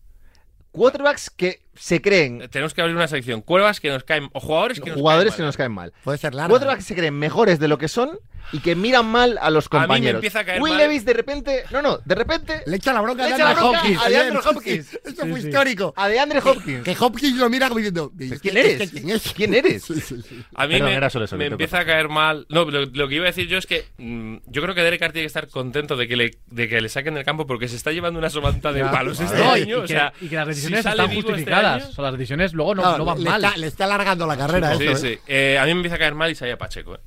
Quarterbacks 0.71 1.31
que 1.31 1.63
se 1.75 2.01
creen, 2.03 2.49
Tenemos 2.51 2.75
que 2.75 2.83
abrir 2.83 2.95
una 2.95 3.09
sección. 3.09 3.41
Cuervas 3.41 3.81
que 3.81 3.89
nos 3.89 4.05
caen, 4.05 4.29
o 4.33 4.41
jugadores 4.41 4.81
que 4.81 4.91
nos 4.91 4.99
jugadores 4.99 5.33
caen 5.33 5.37
que 5.37 5.43
mal. 5.43 5.47
nos 5.49 5.57
caen 5.57 5.73
mal. 5.73 5.93
Puede 6.05 6.19
ser 6.19 6.35
largo. 6.35 6.53
Quarterbacks 6.53 6.85
que 6.85 6.89
se 6.89 6.95
creen 6.95 7.15
mejores 7.15 7.59
de 7.59 7.69
lo 7.69 7.79
que 7.79 7.89
son 7.89 8.19
y 8.53 8.61
que 8.61 8.75
miran 8.75 9.07
mal 9.07 9.39
a 9.41 9.51
los 9.51 9.67
A 9.67 9.69
mí 9.69 9.81
me 9.81 9.87
compañeros. 9.87 10.15
empieza 10.19 10.41
a 10.41 10.45
caer 10.45 10.61
Will 10.63 10.73
mal- 10.73 10.83
Levis 10.83 11.05
de 11.05 11.13
repente, 11.13 11.65
no, 11.71 11.83
no, 11.83 11.99
de 12.05 12.15
repente 12.15 12.63
Le 12.67 12.77
echa 12.77 12.93
la 12.93 13.01
bronca 13.01 13.25
Le 13.27 13.33
a 13.33 13.35
echa 13.37 13.45
la 13.45 13.55
bronca 13.55 13.79
Hopkins. 13.81 14.03
a 14.03 14.09
DeAndre. 14.09 14.39
Hopkins. 14.39 14.95
Eso 15.05 15.23
Sí, 15.25 15.31
fue 15.31 15.41
sí. 15.41 15.49
histórico. 15.49 15.93
a 15.97 16.09
DeAndre 16.09 16.39
Hopkins. 16.41 16.83
Que 16.85 16.97
Hopkins 16.99 17.37
lo 17.37 17.51
mira 17.51 17.69
como 17.69 17.79
diciendo: 17.79 18.13
"¿Es 18.19 18.41
¿Quién 18.41 18.57
eres? 18.57 18.91
¿Quién 18.91 19.11
es? 19.11 19.33
¿Quién 19.35 19.55
eres? 19.55 19.83
Sí, 19.85 20.01
sí, 20.01 20.23
sí. 20.27 20.43
A 20.55 20.67
mí 20.67 20.73
Perdón, 20.75 20.89
me, 20.91 20.95
era 20.97 21.11
solo 21.11 21.25
eso, 21.27 21.37
me 21.37 21.45
que 21.45 21.49
te 21.51 21.55
empieza 21.55 21.79
a 21.81 21.85
caer 21.87 22.09
mal. 22.09 22.47
No, 22.49 22.65
lo, 22.65 22.87
lo 22.87 23.09
que 23.09 23.15
iba 23.17 23.25
a 23.25 23.27
decir 23.27 23.47
yo 23.49 23.59
es 23.59 23.67
que 23.67 23.85
mm, 23.99 24.37
yo 24.47 24.63
creo 24.63 24.75
que 24.75 24.83
Derek 24.83 25.01
Carr 25.01 25.13
tiene 25.13 25.25
que 25.25 25.29
estar 25.29 25.49
contento 25.49 25.97
de 25.97 26.09
que 26.09 26.17
le, 26.17 26.31
de 26.47 26.69
que 26.69 26.81
le 26.81 26.89
saquen 26.89 27.15
del 27.15 27.25
campo 27.25 27.47
porque 27.47 27.69
se 27.69 27.77
está 27.77 27.93
llevando 27.93 28.19
una 28.19 28.31
somanta 28.31 28.73
de 28.73 28.83
palos 28.85 29.21
este. 29.21 29.37
No, 29.39 29.57
y, 29.57 29.63
año. 29.63 29.69
y 29.69 29.79
o 29.79 29.83
que, 29.83 29.89
sea, 29.89 30.13
y 30.21 30.29
que 30.29 30.37
las 30.37 30.45
si 30.47 30.49
decisiones 30.51 30.83
sale 30.85 31.03
están 31.03 31.17
este 31.17 31.23
justificadas. 31.29 31.83
año- 31.83 31.91
o 31.91 31.95
sea, 31.95 32.05
las 32.05 32.13
decisiones 32.15 32.53
luego 32.55 32.75
no, 32.75 32.83
Claro, 32.83 32.99
no 32.99 33.05
van 33.05 33.19
le, 33.23 33.31
mal. 33.31 33.45
Está, 33.45 33.57
le 33.57 33.67
está 33.67 33.85
alargando 33.85 34.27
la 34.27 34.37
carrera. 34.37 34.75
Sí, 34.77 34.85
eso, 34.87 35.07
¿eh? 35.07 35.15
sí. 35.17 35.21
Eh, 35.27 35.59
a 35.59 35.65
mí 35.65 35.73
me 35.75 35.79
empieza 35.81 35.97
a 35.97 35.99
caer 35.99 36.15
mal 36.15 36.31
Isaiah 36.31 36.57
Pacheco. 36.59 36.95
eh. 36.95 36.99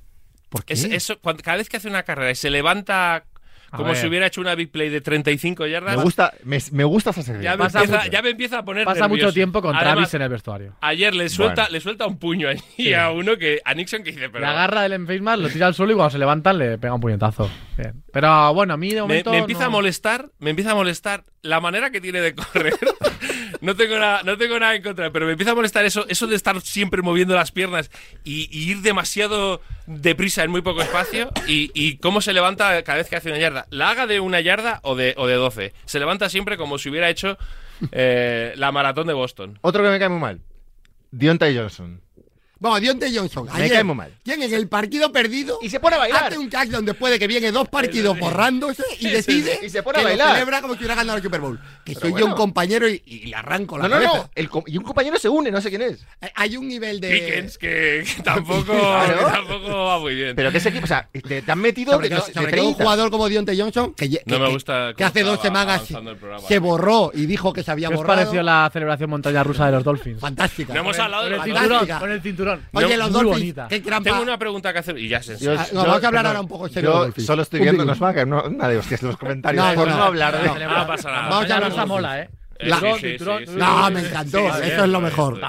¿Por 0.51 0.63
qué? 0.65 0.73
Es- 0.73 0.83
eso, 0.83 1.17
cuando- 1.19 1.41
cada 1.41 1.57
vez 1.57 1.69
que 1.69 1.77
hace 1.77 1.87
una 1.87 2.03
carrera 2.03 2.29
y 2.29 2.35
se 2.35 2.51
levanta 2.51 3.23
como 3.71 3.95
si 3.95 4.05
hubiera 4.05 4.25
hecho 4.27 4.41
una 4.41 4.53
big 4.53 4.69
play 4.69 4.89
de 4.89 4.99
35 4.99 5.65
yardas, 5.65 5.95
Me 5.95 6.03
gusta, 6.03 6.33
me, 6.43 6.57
me 6.73 6.83
gusta 6.83 7.11
esa 7.11 7.21
sección. 7.23 7.41
ya, 7.41 7.55
me 7.55 7.63
empieza, 7.67 7.85
mucho. 7.99 8.11
ya 8.11 8.21
me 8.21 8.29
empieza 8.31 8.57
a 8.57 8.65
poner 8.65 8.83
Pasa 8.83 9.07
mucho 9.07 9.31
tiempo 9.31 9.61
con 9.61 9.73
Además, 9.73 9.93
Travis 9.93 10.13
en 10.15 10.21
el 10.23 10.27
vestuario. 10.29 10.75
Ayer 10.81 11.15
le 11.15 11.29
suelta, 11.29 11.61
Bueno. 11.63 11.71
le 11.71 11.79
suelta 11.79 12.05
un 12.05 12.17
puño 12.19 12.49
allí 12.49 12.93
a 12.93 13.11
uno 13.11 13.37
que 13.37 13.61
a 13.63 13.73
Nixon 13.73 14.03
que 14.03 14.11
dice, 14.11 14.27
pero 14.27 14.41
Le 14.41 14.47
agarra 14.51 14.81
del 14.89 15.05
face 15.07 15.21
mask, 15.21 15.41
lo 15.41 15.47
tira 15.49 15.67
al 15.67 15.73
suelo 15.73 15.93
y 15.93 15.95
cuando 15.95 16.09
se 16.09 16.17
levantan 16.17 16.57
le 16.57 16.77
pega 16.79 16.93
un 16.93 16.99
puñetazo. 16.99 17.49
Bien. 17.77 18.03
Pero 18.11 18.53
bueno, 18.53 18.73
a 18.73 18.77
mí 18.77 18.89
de 18.89 18.95
me, 18.95 19.01
momento. 19.03 19.31
me 19.31 19.37
empieza 19.37 19.61
no- 19.61 19.67
a 19.67 19.69
molestar, 19.69 20.29
me 20.39 20.49
empieza 20.49 20.71
a 20.71 20.75
molestar 20.75 21.23
la 21.41 21.61
manera 21.61 21.91
que 21.91 22.01
tiene 22.01 22.19
de 22.19 22.35
correr. 22.35 22.73
no 23.59 23.75
tengo 23.75 23.99
nada, 23.99 24.23
no 24.23 24.37
tengo 24.37 24.59
nada 24.59 24.75
en 24.75 24.83
contra, 24.83 25.11
pero 25.11 25.25
me 25.25 25.33
empieza 25.33 25.51
a 25.51 25.55
molestar 25.55 25.85
eso, 25.85 26.05
eso 26.07 26.27
de 26.27 26.35
estar 26.35 26.59
siempre 26.61 27.01
moviendo 27.01 27.35
las 27.35 27.51
piernas 27.51 27.91
y, 28.23 28.49
ir 28.51 28.81
demasiado 28.81 29.61
deprisa 29.87 30.43
en 30.43 30.51
muy 30.51 30.61
poco 30.61 30.81
espacio 30.81 31.31
y, 31.47 31.71
y 31.73 31.97
cómo 31.97 32.21
se 32.21 32.33
levanta 32.33 32.83
cada 32.83 32.99
vez 32.99 33.09
que 33.09 33.15
hace 33.15 33.29
una 33.29 33.39
yarda. 33.39 33.67
La 33.69 33.89
haga 33.89 34.07
de 34.07 34.19
una 34.19 34.39
yarda 34.39 34.79
o 34.83 34.95
de, 34.95 35.13
o 35.17 35.27
de 35.27 35.35
12. 35.35 35.73
Se 35.85 35.99
levanta 35.99 36.29
siempre 36.29 36.57
como 36.57 36.77
si 36.77 36.89
hubiera 36.89 37.09
hecho 37.09 37.37
eh, 37.91 38.53
la 38.55 38.71
maratón 38.71 39.07
de 39.07 39.13
Boston. 39.13 39.59
Otro 39.61 39.83
que 39.83 39.89
me 39.89 39.99
cae 39.99 40.09
muy 40.09 40.19
mal. 40.19 40.41
Deontay 41.11 41.55
Johnson. 41.57 42.01
Bueno, 42.61 42.79
Dionte 42.79 43.11
Johnson. 43.13 43.45
Me 43.51 43.51
ayer, 43.63 43.71
cae 43.71 43.83
muy 43.83 43.95
mal. 43.95 44.13
¿Quién 44.23 44.43
en 44.43 44.53
el 44.53 44.67
partido 44.67 45.11
perdido? 45.11 45.57
Y 45.63 45.69
se 45.71 45.79
pone 45.79 45.95
a 45.95 45.99
bailar. 45.99 46.25
Hace 46.25 46.37
un 46.37 46.47
touchdown 46.47 46.85
después 46.85 47.11
de 47.11 47.17
que 47.17 47.25
viene 47.25 47.51
dos 47.51 47.67
partidos 47.67 48.17
borrándose 48.19 48.83
y 48.99 49.09
decide 49.09 49.59
y 49.63 49.69
se 49.69 49.81
pone 49.81 49.95
que 49.95 49.99
a 50.01 50.03
lo 50.03 50.09
bailar. 50.09 50.33
celebra 50.35 50.61
como 50.61 50.73
si 50.75 50.79
hubiera 50.81 50.93
ganado 50.93 51.17
el 51.17 51.23
Super 51.23 51.41
Bowl. 51.41 51.59
Que 51.83 51.93
Pero 51.95 51.99
soy 52.11 52.19
yo 52.19 52.27
un 52.27 52.33
compañero 52.33 52.87
y, 52.87 53.01
y 53.03 53.25
le 53.25 53.35
arranco 53.35 53.79
la 53.79 53.87
No, 53.87 53.95
no, 53.99 54.05
cabeza. 54.05 54.17
no. 54.25 54.29
El 54.35 54.49
com- 54.49 54.63
y 54.67 54.77
un 54.77 54.83
compañero 54.83 55.17
se 55.17 55.27
une, 55.27 55.49
no 55.49 55.59
sé 55.59 55.69
quién 55.69 55.81
es. 55.81 56.05
Eh, 56.21 56.31
Hay 56.35 56.55
un 56.55 56.67
nivel 56.67 57.01
de... 57.01 57.09
Pickens, 57.09 57.57
que, 57.57 58.03
que 58.15 58.21
tampoco, 58.23 58.63
Claro. 58.79 59.17
que 59.17 59.31
tampoco 59.31 59.85
va 59.85 59.99
muy 59.99 60.13
bien. 60.13 60.35
Pero 60.35 60.51
que 60.51 60.59
ese 60.59 60.69
equipo, 60.69 60.83
o 60.85 60.87
sea, 60.87 61.09
te, 61.11 61.41
te 61.41 61.51
han 61.51 61.59
metido 61.59 61.93
Sobre, 61.93 62.09
de, 62.09 62.17
sobre 62.17 62.45
un 62.61 62.75
30. 62.75 62.83
jugador 62.83 63.09
como 63.09 63.27
Dionte 63.27 63.59
Johnson 63.59 63.95
que, 63.95 64.21
No 64.27 64.37
me 64.37 64.49
gusta 64.49 64.89
hace 64.89 65.23
dos 65.23 65.41
semanas 65.41 65.89
el 65.89 66.15
se 66.47 66.59
borró 66.59 67.09
y 67.13 67.25
dijo 67.25 67.53
que 67.53 67.63
se 67.63 67.71
había 67.71 67.87
¿Qué 67.87 67.95
os 67.95 68.01
borrado. 68.01 68.19
pareció 68.19 68.43
la 68.43 68.69
celebración 68.71 69.09
montaña 69.09 69.43
rusa 69.43 69.65
de 69.65 69.71
los 69.71 69.83
Dolphins? 69.83 70.19
Fantástica. 70.21 70.73
No 70.75 70.81
hemos 70.81 70.99
hablado 70.99 71.23
de 71.27 71.37
Con 71.99 72.11
el 72.11 72.21
cinturón, 72.21 72.50
cinturón. 72.59 72.85
Oye, 72.85 72.97
No, 72.97 73.03
los 73.03 73.11
Dolphins, 73.13 73.37
bonita. 73.39 73.67
qué 73.69 73.79
trampa. 73.79 74.09
Tengo 74.09 74.23
una 74.23 74.37
pregunta 74.37 74.73
que 74.73 74.79
hacer 74.79 74.97
y 74.97 75.07
ya 75.07 75.21
se 75.23 75.37
Yo- 75.37 75.51
Ah, 75.53 75.65
no, 75.73 75.83
yo- 75.83 75.87
vamos 75.89 76.03
a 76.03 76.07
hablar 76.07 76.11
perdón, 76.11 76.25
ahora 76.27 76.41
un 76.41 76.47
poco 76.47 76.67
en 76.67 76.73
serio 76.73 76.91
Yo 76.93 76.99
Dolphins. 76.99 77.27
solo 77.27 77.41
estoy 77.41 77.59
viendo, 77.61 77.83
minuto. 77.83 77.91
nos 77.91 78.03
va 78.03 78.09
a 78.09 78.13
caer 78.13 78.27
una, 78.27 78.43
una 78.43 78.67
de 78.67 78.77
hostias 78.77 79.01
los 79.03 79.17
comentarios 79.17 79.63
No, 79.65 79.73
por 79.73 79.85
no, 79.87 79.91
no, 79.93 79.97
no. 79.99 80.03
hablar 80.05 80.41
de. 80.41 80.47
No, 80.47 80.77
No 80.79 80.87
pasa 80.87 81.09
nada. 81.11 81.29
Vamos 81.29 81.45
a 81.45 81.47
La 81.47 81.55
hablar 81.55 81.75
de 81.75 81.85
mola, 81.85 82.21
¿eh? 82.21 82.29
Eh, 82.59 82.69
Cinturón, 82.71 82.99
sí, 82.99 83.01
sí, 83.01 83.17
sí, 83.17 83.51
sí. 83.53 83.57
No, 83.57 83.87
Sí, 83.87 83.93
me 83.93 83.99
encantó. 84.01 84.37
sí, 84.39 84.59
eso 84.69 84.83
es 84.83 84.89
lo 84.89 85.01
mejor. 85.01 85.39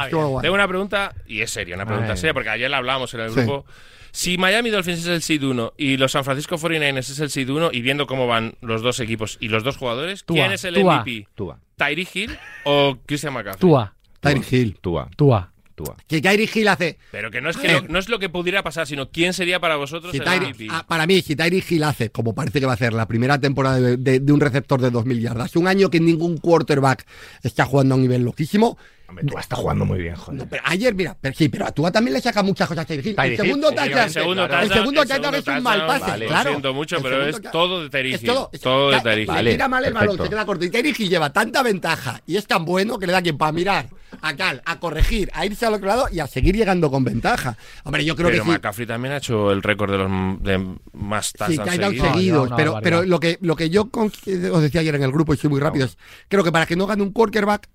Tengo 0.40 0.54
una 0.54 0.66
pregunta, 0.68 1.14
y 1.26 1.40
es 1.42 1.50
seria, 1.50 1.74
una 1.74 1.84
pregunta 1.84 2.12
Ay. 2.12 2.16
seria, 2.16 2.32
porque 2.34 2.48
ayer 2.48 2.70
la 2.70 2.78
hablábamos 2.78 3.12
en 3.14 3.20
el 3.20 3.30
Sí. 3.30 3.40
grupo. 3.40 3.66
Si 4.14 4.36
Miami 4.38 4.68
Dolphins 4.70 5.00
es 5.00 5.06
el 5.06 5.22
seed 5.22 5.42
1 5.42 5.72
y 5.78 5.96
los 5.96 6.12
San 6.12 6.22
Francisco 6.24 6.56
49ers 6.58 7.10
es 7.10 7.18
el 7.20 7.30
seed 7.30 7.48
1, 7.50 7.70
y 7.72 7.80
viendo 7.80 8.06
cómo 8.06 8.26
van 8.26 8.54
los 8.60 8.82
dos 8.82 9.00
equipos 9.00 9.38
y 9.40 9.48
los 9.48 9.62
dos 9.64 9.76
jugadores, 9.78 10.24
Tua, 10.24 10.36
¿quién 10.36 10.52
es 10.52 10.64
el 10.64 10.74
Tua. 10.74 10.96
MVP? 11.02 11.28
Tua, 11.34 11.58
¿Tyreek 11.76 12.14
Hill 12.16 12.38
o 12.64 12.98
Christian 13.06 13.32
McCaffrey? 13.34 13.60
Tua, 13.60 13.94
Tyreek 14.20 14.52
Hill. 14.52 14.78
Tua, 14.80 15.08
Tua. 15.16 15.51
Tua. 15.84 15.96
Que 16.06 16.20
Tyreek 16.20 16.54
Hill 16.56 16.68
hace. 16.68 16.98
Pero 17.10 17.30
que 17.30 17.40
no 17.40 17.50
es, 17.50 17.56
que 17.56 17.72
lo, 17.72 17.82
no 17.82 17.98
es 17.98 18.08
lo 18.08 18.18
que 18.18 18.28
pudiera 18.28 18.62
pasar, 18.62 18.86
sino 18.86 19.10
quién 19.10 19.32
sería 19.32 19.60
para 19.60 19.76
vosotros 19.76 20.12
Si 20.12 20.18
el 20.18 20.24
MVP. 20.24 20.66
ah, 20.70 20.84
para 20.86 21.06
mí, 21.06 21.22
si 21.22 21.34
Tyreek 21.36 21.70
Hill 21.70 21.84
hace, 21.84 22.10
como 22.10 22.34
parece 22.34 22.60
que 22.60 22.66
va 22.66 22.72
a 22.72 22.74
hacer, 22.74 22.92
la 22.92 23.06
primera 23.06 23.38
temporada 23.40 23.80
de, 23.80 23.96
de- 23.96 24.20
de 24.20 24.32
un 24.32 24.40
receptor 24.40 24.80
de 24.80 24.90
2.000 24.92 25.20
yardas, 25.20 25.56
un 25.56 25.66
año 25.68 25.90
que 25.90 26.00
ningún 26.00 26.38
quarterback 26.38 27.06
está 27.42 27.64
jugando 27.64 27.94
a 27.94 27.96
un 27.96 28.02
nivel 28.02 28.22
loquísimo, 28.22 28.78
Hombre, 29.12 29.40
está 29.40 29.56
jugando 29.56 29.84
muy 29.84 30.00
bien, 30.00 30.14
joder. 30.16 30.40
No, 30.40 30.48
pero 30.48 30.62
ayer, 30.64 30.94
mira, 30.94 31.14
pero 31.20 31.34
sí, 31.34 31.48
pero 31.50 31.66
a 31.66 31.72
Tua 31.72 31.92
también 31.92 32.14
le 32.14 32.20
saca 32.20 32.42
muchas 32.42 32.66
cosas 32.66 32.86
que 32.86 32.96
decir. 32.96 33.14
El 33.18 33.36
segundo 33.36 33.70
touchdown 33.70 34.04
el 34.04 34.10
segundo 34.10 35.02
el 35.02 35.34
es 35.34 35.46
un 35.46 35.62
mal 35.62 35.86
pase, 35.86 36.10
vale. 36.10 36.26
claro. 36.26 36.44
Lo 36.44 36.50
siento 36.50 36.74
mucho, 36.74 36.96
pero 37.02 37.26
es 37.26 37.42
todo 37.52 37.82
de 37.82 37.90
Terigi. 37.90 38.24
todo, 38.24 38.50
todo 38.62 38.90
de 38.90 39.00
Terigi. 39.00 39.26
Vale, 39.26 39.50
tira 39.52 39.68
mal 39.68 39.84
el 39.84 39.92
balón, 39.92 40.16
se 40.16 40.28
queda 40.28 40.46
corto. 40.46 40.64
Y 40.64 40.70
Terigi 40.70 41.08
lleva 41.08 41.30
tanta 41.32 41.62
ventaja 41.62 42.20
y 42.26 42.36
es 42.36 42.46
tan 42.46 42.64
bueno 42.64 42.98
que 42.98 43.06
le 43.06 43.12
da 43.12 43.22
tiempo 43.22 43.40
para 43.40 43.52
mirar, 43.52 43.86
a 44.20 44.34
Cal, 44.34 44.62
a 44.64 44.78
corregir, 44.78 45.30
a 45.34 45.44
irse 45.44 45.66
al 45.66 45.74
otro 45.74 45.86
lado 45.86 46.06
y 46.10 46.20
a 46.20 46.26
seguir 46.26 46.56
llegando 46.56 46.90
con 46.90 47.04
ventaja. 47.04 47.56
Hombre, 47.84 48.04
yo 48.04 48.16
creo 48.16 48.28
pero 48.28 48.42
que 48.42 48.48
Pero 48.48 48.52
McCaffrey 48.58 48.86
sí. 48.86 48.88
también 48.88 49.14
ha 49.14 49.16
hecho 49.18 49.50
el 49.52 49.62
récord 49.62 49.90
de 49.90 49.98
los 49.98 50.42
de 50.42 50.76
más 50.92 51.32
tasas 51.32 51.68
sí, 51.68 51.76
seguidos. 51.76 52.08
seguidos 52.08 52.50
no, 52.50 52.50
no, 52.50 52.56
pero, 52.56 52.78
pero 52.82 53.02
lo 53.02 53.20
que 53.20 53.38
lo 53.40 53.56
que 53.56 53.68
yo 53.70 53.90
eh, 54.26 54.50
os 54.50 54.62
decía 54.62 54.80
ayer 54.80 54.94
en 54.94 55.02
el 55.02 55.12
grupo 55.12 55.34
y 55.34 55.36
soy 55.36 55.50
muy 55.50 55.60
rápido 55.60 55.86
es 55.86 55.98
creo 56.28 56.44
que 56.44 56.52
para 56.52 56.66
que 56.66 56.76
no 56.76 56.86
gane 56.86 57.02
un 57.02 57.12
quarterback 57.12 57.68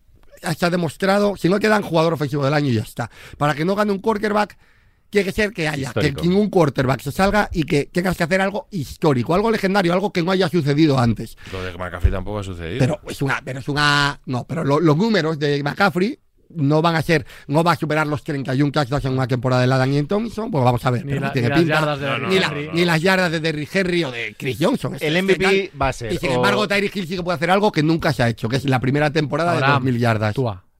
se 0.57 0.65
ha 0.65 0.69
demostrado, 0.69 1.35
si 1.38 1.49
no 1.49 1.59
te 1.59 1.67
dan 1.67 1.83
jugador 1.83 2.13
ofensivo 2.13 2.43
del 2.43 2.53
año 2.53 2.69
y 2.69 2.75
ya 2.75 2.81
está. 2.81 3.09
Para 3.38 3.55
que 3.55 3.65
no 3.65 3.75
gane 3.75 3.91
un 3.91 3.99
quarterback, 3.99 4.57
tiene 5.09 5.25
que 5.25 5.31
ser 5.31 5.51
que 5.51 5.67
haya, 5.67 5.93
que 5.93 6.11
ningún 6.11 6.49
quarterback 6.49 7.01
se 7.01 7.11
salga 7.11 7.49
y 7.53 7.63
que 7.63 7.85
tengas 7.85 8.17
que 8.17 8.23
hacer 8.23 8.41
algo 8.41 8.67
histórico, 8.71 9.33
algo 9.33 9.51
legendario, 9.51 9.93
algo 9.93 10.11
que 10.11 10.21
no 10.21 10.31
haya 10.31 10.49
sucedido 10.49 10.99
antes. 10.99 11.38
Lo 11.51 11.63
de 11.63 11.77
McCaffrey 11.77 12.11
tampoco 12.11 12.39
ha 12.39 12.43
sucedido. 12.43 12.79
Pero 12.79 12.99
es 13.07 13.21
una, 13.21 13.41
pero 13.43 13.59
es 13.59 13.69
una, 13.69 14.19
no, 14.25 14.45
pero 14.45 14.63
los 14.63 14.97
números 14.97 15.39
de 15.39 15.63
McCaffrey 15.63 16.19
no 16.49 16.81
van 16.81 16.95
a 16.95 17.01
ser, 17.01 17.25
no 17.47 17.63
va 17.63 17.73
a 17.73 17.75
superar 17.75 18.07
los 18.07 18.23
31 18.23 18.71
touchdowns 18.71 19.05
en 19.05 19.13
una 19.13 19.27
temporada 19.27 19.65
de 19.65 19.73
Adam 19.73 19.91
y 19.91 19.97
en 19.97 20.07
Thompson, 20.07 20.51
pues 20.51 20.63
vamos 20.63 20.85
a 20.85 20.91
ver. 20.91 21.05
Ni, 21.05 21.13
tiene 21.31 21.49
pinta, 21.49 21.81
las 21.81 21.99
yardas 21.99 21.99
de 21.99 22.69
ni, 22.73 22.85
las 22.85 23.01
yardas 23.01 23.31
de 23.31 23.39
Derry 23.39 23.67
Henry 23.71 24.03
o 24.03 24.11
de 24.11 24.35
Chris 24.37 24.57
Johnson. 24.59 24.95
El 24.99 25.15
este 25.15 25.21
MVP 25.21 25.71
va 25.79 25.89
a 25.89 25.93
ser. 25.93 26.13
Y 26.13 26.17
sin 26.17 26.31
embargo, 26.31 26.67
Tyreek 26.67 26.95
Hill 26.95 27.07
sí 27.07 27.15
que 27.15 27.23
puede 27.23 27.35
hacer 27.35 27.51
algo 27.51 27.71
que 27.71 27.83
nunca 27.83 28.13
se 28.13 28.23
ha 28.23 28.29
hecho, 28.29 28.49
que 28.49 28.57
es 28.57 28.65
la 28.65 28.79
primera 28.79 29.11
temporada 29.11 29.53
Ahora, 29.53 29.79
de 29.79 29.91
2.000 29.91 29.97
yardas. 29.97 30.35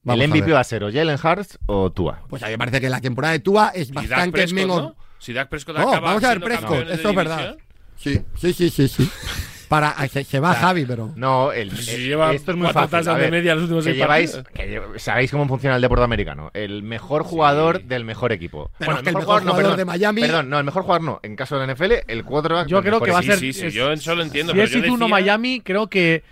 El 0.06 0.28
MVP 0.28 0.52
va 0.52 0.60
a 0.60 0.64
ser 0.64 0.84
o 0.84 0.92
Jalen 0.92 1.18
Hurts 1.22 1.58
o 1.66 1.90
Tua. 1.90 2.22
Pues 2.28 2.42
a 2.42 2.46
mí 2.46 2.52
me 2.52 2.58
parece 2.58 2.80
que 2.80 2.88
la 2.88 3.00
temporada 3.00 3.32
de 3.32 3.40
Tua 3.40 3.72
es 3.74 3.90
bastante 3.90 4.32
Prescott, 4.32 4.54
menos. 4.54 4.92
Si 5.18 5.32
Dak 5.32 5.48
Prescott 5.48 5.76
no, 5.76 5.88
acaba 5.88 6.08
vamos 6.08 6.24
a 6.24 6.28
ver 6.28 6.40
Prescott, 6.40 6.88
eso 6.90 7.10
es 7.10 7.16
verdad. 7.16 7.56
Sí, 7.96 8.20
sí, 8.36 8.52
sí, 8.52 8.70
sí. 8.70 9.10
Para, 9.68 9.94
que, 10.08 10.40
va 10.40 10.54
Javi, 10.54 10.86
pero. 10.86 11.12
No, 11.14 11.52
el, 11.52 11.68
pues 11.68 11.84
si 11.84 12.12
esto 12.12 12.50
es 12.52 12.56
muy 12.56 12.68
fácil. 12.68 13.14
De 13.14 13.30
media 13.30 13.54
los 13.54 13.64
últimos 13.64 13.84
que 13.84 13.94
lleváis, 13.94 14.38
que 14.54 14.80
sabéis 14.96 15.30
cómo 15.30 15.46
funciona 15.46 15.76
el 15.76 15.82
deporte 15.82 16.04
americano. 16.04 16.50
El 16.54 16.82
mejor 16.82 17.22
jugador 17.22 17.82
del 17.82 18.04
mejor 18.04 18.32
equipo. 18.32 18.70
Bueno, 18.78 18.98
el 18.98 19.04
mejor, 19.04 19.24
jugador, 19.24 19.44
no, 19.44 19.56
perdón, 19.56 19.76
de 19.76 19.84
Miami. 19.84 20.22
Perdón, 20.22 20.50
no, 20.50 20.58
el 20.58 20.64
mejor 20.64 20.82
jugador 20.82 21.04
no. 21.04 21.20
En 21.22 21.36
caso 21.36 21.58
de 21.58 21.66
la 21.66 21.74
NFL, 21.74 21.92
el 22.06 22.24
quarterback. 22.24 22.66
Yo 22.66 22.82
creo 22.82 23.00
que 23.00 23.10
va 23.10 23.18
a 23.18 23.22
ser. 23.22 23.38
Sí, 23.38 23.52
sí, 23.52 23.70
sí, 23.70 23.76
yo 23.76 23.94
solo 23.96 24.22
entiendo. 24.22 24.52
Si 24.52 24.58
pero 24.58 24.80
es 24.80 24.86
yo 24.86 24.92
uno 24.92 25.08
Miami, 25.08 25.60
creo 25.60 25.88
que 25.88 26.22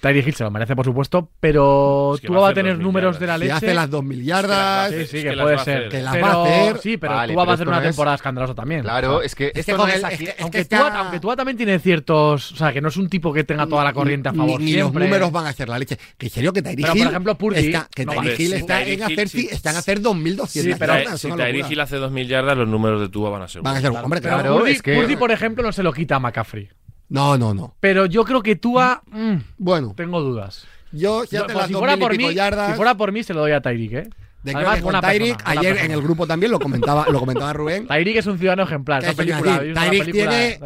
Tyree 0.00 0.22
Hill 0.26 0.34
se 0.34 0.44
lo 0.44 0.50
merece, 0.50 0.74
por 0.74 0.84
supuesto, 0.84 1.28
pero 1.40 2.14
es 2.14 2.22
tú 2.22 2.32
va 2.32 2.48
a 2.48 2.54
tener 2.54 2.78
números 2.78 3.18
de 3.20 3.26
la 3.26 3.36
leche. 3.36 3.50
Si 3.50 3.56
hace 3.56 3.74
las 3.74 3.90
dos 3.90 4.02
millardas. 4.02 4.90
Sí, 4.90 5.06
sí, 5.06 5.22
que, 5.22 5.32
puede 5.32 5.58
ser. 5.58 5.88
Que 5.88 6.02
las 6.02 6.14
pero, 6.14 6.26
va 6.26 6.32
a 6.32 6.44
hacer. 6.44 6.78
Sí, 6.78 6.96
pero 6.96 7.14
vale, 7.14 7.32
tú 7.32 7.36
vas 7.36 7.42
a 7.42 7.46
pues 7.46 7.54
hacer 7.54 7.68
una 7.68 7.82
temporada 7.82 8.14
es... 8.14 8.20
escandalosa 8.20 8.54
también. 8.54 8.82
Claro, 8.82 9.22
es 9.22 9.34
que 9.34 9.52
este 9.54 9.72
es 9.72 10.04
aquí. 10.04 10.28
Aunque, 10.40 10.60
está... 10.60 11.10
Tua, 11.20 11.36
también 11.36 11.56
tiene 11.56 11.78
ciertos. 11.78 12.52
O 12.52 12.56
sea, 12.56 12.72
que 12.72 12.80
no 12.80 12.88
es 12.88 12.96
un 12.96 13.08
tipo 13.08 13.32
que 13.32 13.44
tenga 13.44 13.66
toda 13.66 13.84
la 13.84 13.92
corriente 13.92 14.30
a 14.30 14.32
favor. 14.32 14.60
Ni, 14.60 14.72
los 14.72 14.92
números 14.92 15.30
van 15.30 15.46
a 15.46 15.50
hacer 15.50 15.68
la 15.68 15.78
leche. 15.78 15.98
Que 16.16 16.26
en 16.26 16.32
serio, 16.32 16.52
que 16.52 16.62
Tyree 16.62 16.82
Pero, 16.82 16.94
por 16.94 17.06
ejemplo, 17.06 17.34
Purdy. 17.36 17.66
Está, 17.66 17.88
que 17.94 18.06
no, 18.06 18.12
Tyree 18.12 18.56
está, 18.56 18.82
en 18.82 19.02
hacer, 19.02 19.28
sí, 19.28 19.48
están 19.50 19.76
a 19.76 19.80
hacer 19.80 20.00
2.200 20.00 20.46
sí, 20.46 20.74
pero. 20.78 21.18
Si 21.18 21.30
Tyree 21.30 21.64
Hill 21.68 21.80
hace 21.80 21.98
2.000 21.98 22.26
yardas, 22.26 22.56
los 22.56 22.68
números 22.68 23.00
de 23.00 23.08
Tua 23.08 23.30
van 23.30 23.42
a 23.42 23.48
ser. 23.48 23.62
Van 23.62 23.76
a 23.76 23.80
ser. 23.80 23.90
Hombre, 23.90 24.20
claro. 24.20 24.64
Purdy, 24.82 25.16
por 25.16 25.30
ejemplo, 25.30 25.62
no 25.62 25.72
se 25.72 25.82
lo 25.82 25.92
quita 25.92 26.16
a 26.16 26.20
McCaffrey. 26.20 26.70
No, 27.10 27.36
no, 27.36 27.52
no. 27.52 27.74
Pero 27.80 28.06
yo 28.06 28.24
creo 28.24 28.42
que 28.42 28.56
Tua. 28.56 29.02
Mm, 29.10 29.36
bueno. 29.58 29.92
Tengo 29.96 30.20
dudas. 30.20 30.66
Yo 30.92 31.24
te 31.26 31.38
pues 31.40 31.54
las 31.54 31.66
si 31.68 31.74
fuera 31.74 31.96
por 31.96 32.16
mí. 32.16 32.28
Si 32.28 32.72
fuera 32.74 32.96
por 32.96 33.12
mí, 33.12 33.22
se 33.22 33.34
lo 33.34 33.40
doy 33.40 33.52
a 33.52 33.60
Tyreek, 33.60 33.92
¿eh? 33.92 34.10
De 34.42 34.52
Además, 34.54 34.76
que 34.76 34.82
con 34.82 35.00
Tyric, 35.00 35.36
persona, 35.36 35.60
ayer 35.60 35.76
en 35.84 35.90
el 35.90 36.00
grupo 36.00 36.26
también 36.26 36.50
lo 36.50 36.58
comentaba, 36.58 37.06
lo 37.10 37.20
comentaba 37.20 37.52
Rubén. 37.52 37.86
Tyric 37.86 38.16
es 38.16 38.26
un 38.26 38.38
ciudadano 38.38 38.62
ejemplar. 38.62 39.04
Esa 39.04 39.12
película, 39.12 39.60
tiene, 39.60 40.58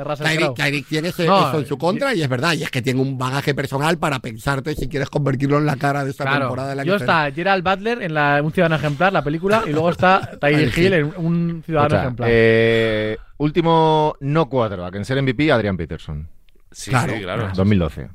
Tyrick, 0.54 0.86
tiene 0.86 1.08
eso 1.08 1.58
en 1.58 1.66
su 1.66 1.76
contra 1.76 2.14
y 2.14 2.22
es 2.22 2.28
verdad, 2.28 2.52
y 2.52 2.62
es 2.62 2.70
que 2.70 2.82
tiene 2.82 3.00
un 3.00 3.18
bagaje 3.18 3.52
personal 3.52 3.98
para 3.98 4.20
pensarte 4.20 4.76
si 4.76 4.88
quieres 4.88 5.10
convertirlo 5.10 5.58
en 5.58 5.66
la 5.66 5.74
cara 5.74 6.04
de 6.04 6.12
esta 6.12 6.24
temporada. 6.38 6.68
De 6.68 6.74
la 6.76 6.84
yo 6.84 6.94
está. 6.94 7.28
Gerald 7.32 7.64
Butler 7.64 8.02
en 8.02 8.14
la, 8.14 8.40
Un 8.44 8.52
ciudadano 8.52 8.76
ejemplar, 8.76 9.12
la 9.12 9.22
película, 9.24 9.64
y 9.66 9.70
luego 9.70 9.90
está 9.90 10.20
Tyric 10.40 10.78
Hill 10.78 10.92
en 10.92 11.12
Un 11.16 11.62
ciudadano 11.66 11.96
ejemplar. 11.96 12.28
Eh, 12.32 13.16
último 13.38 14.14
no 14.20 14.48
cuadro, 14.48 14.86
a 14.86 14.92
quien 14.92 15.04
ser 15.04 15.20
MVP, 15.20 15.50
Adrian 15.50 15.76
Peterson. 15.76 16.28
Sí, 16.74 16.90
claro. 16.90 17.50
2012. 17.54 18.02
Ah. 18.02 18.14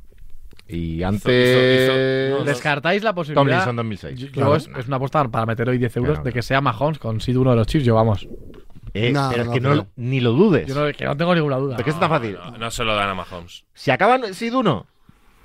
Y 0.67 1.01
antes. 1.01 2.45
¿Descartáis 2.45 3.03
la 3.03 3.13
posibilidad? 3.13 3.41
Tomlinson 3.41 3.75
2006. 3.75 4.31
Claro. 4.31 4.55
es, 4.55 4.67
una 4.87 4.97
apuesta 4.97 5.27
para 5.27 5.45
meter 5.45 5.67
hoy 5.69 5.79
10 5.79 5.97
euros 5.97 6.23
de 6.23 6.31
que 6.31 6.43
sea 6.43 6.61
Mahomes 6.61 6.99
con 6.99 7.19
sido 7.21 7.41
uno 7.41 7.51
de 7.51 7.55
los 7.55 7.67
chips. 7.67 7.85
Yo 7.85 7.95
vamos. 7.95 8.27
Eh, 8.93 9.13
es 9.35 9.47
que 9.49 9.85
ni 9.95 10.19
lo 10.19 10.31
dudes. 10.33 10.71
Que 10.95 11.05
no 11.05 11.17
tengo 11.17 11.33
ninguna 11.33 11.57
duda. 11.57 11.77
¿De 11.77 11.83
qué 11.83 11.89
es 11.89 11.99
tan 11.99 12.09
fácil? 12.09 12.37
No, 12.59 12.69
se 12.69 12.83
lo 12.83 12.95
dan 12.95 13.09
a 13.09 13.15
Mahomes. 13.15 13.65
Si 13.73 13.89
acaban 13.91 14.33
sido 14.33 14.59
uno. 14.59 14.85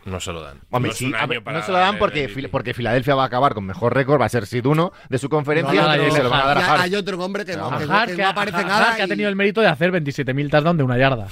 No 0.04 0.20
se 0.20 0.32
lo 0.32 0.42
dan. 0.42 0.60
No, 0.70 0.92
se 0.92 1.72
lo 1.72 1.78
dan 1.78 1.98
porque, 1.98 2.28
porque 2.50 2.74
Filadelfia 2.74 3.14
va 3.14 3.22
a 3.24 3.26
acabar 3.26 3.54
con 3.54 3.64
mejor 3.64 3.94
récord, 3.94 4.20
va 4.20 4.26
a 4.26 4.28
ser 4.28 4.46
Sid 4.46 4.66
1 4.66 4.92
de 5.08 5.18
su 5.18 5.28
conferencia 5.28 5.74
y 6.06 6.10
se 6.10 6.22
lo 6.22 6.30
van 6.30 6.40
a 6.42 6.54
dar. 6.54 6.80
Hay 6.80 6.94
otro 6.94 7.22
hombre 7.24 7.44
que, 7.44 7.56
no, 7.56 7.70
que, 7.78 8.14
que 8.14 8.22
aparece 8.22 8.64
nada. 8.64 8.96
Que 8.96 9.02
ha 9.02 9.08
tenido 9.08 9.28
el 9.28 9.36
mérito 9.36 9.60
de 9.60 9.68
hacer 9.68 9.92
27.000 9.92 10.50
touchdowns 10.50 10.78
de 10.78 10.84
una 10.84 10.98
yarda. 10.98 11.28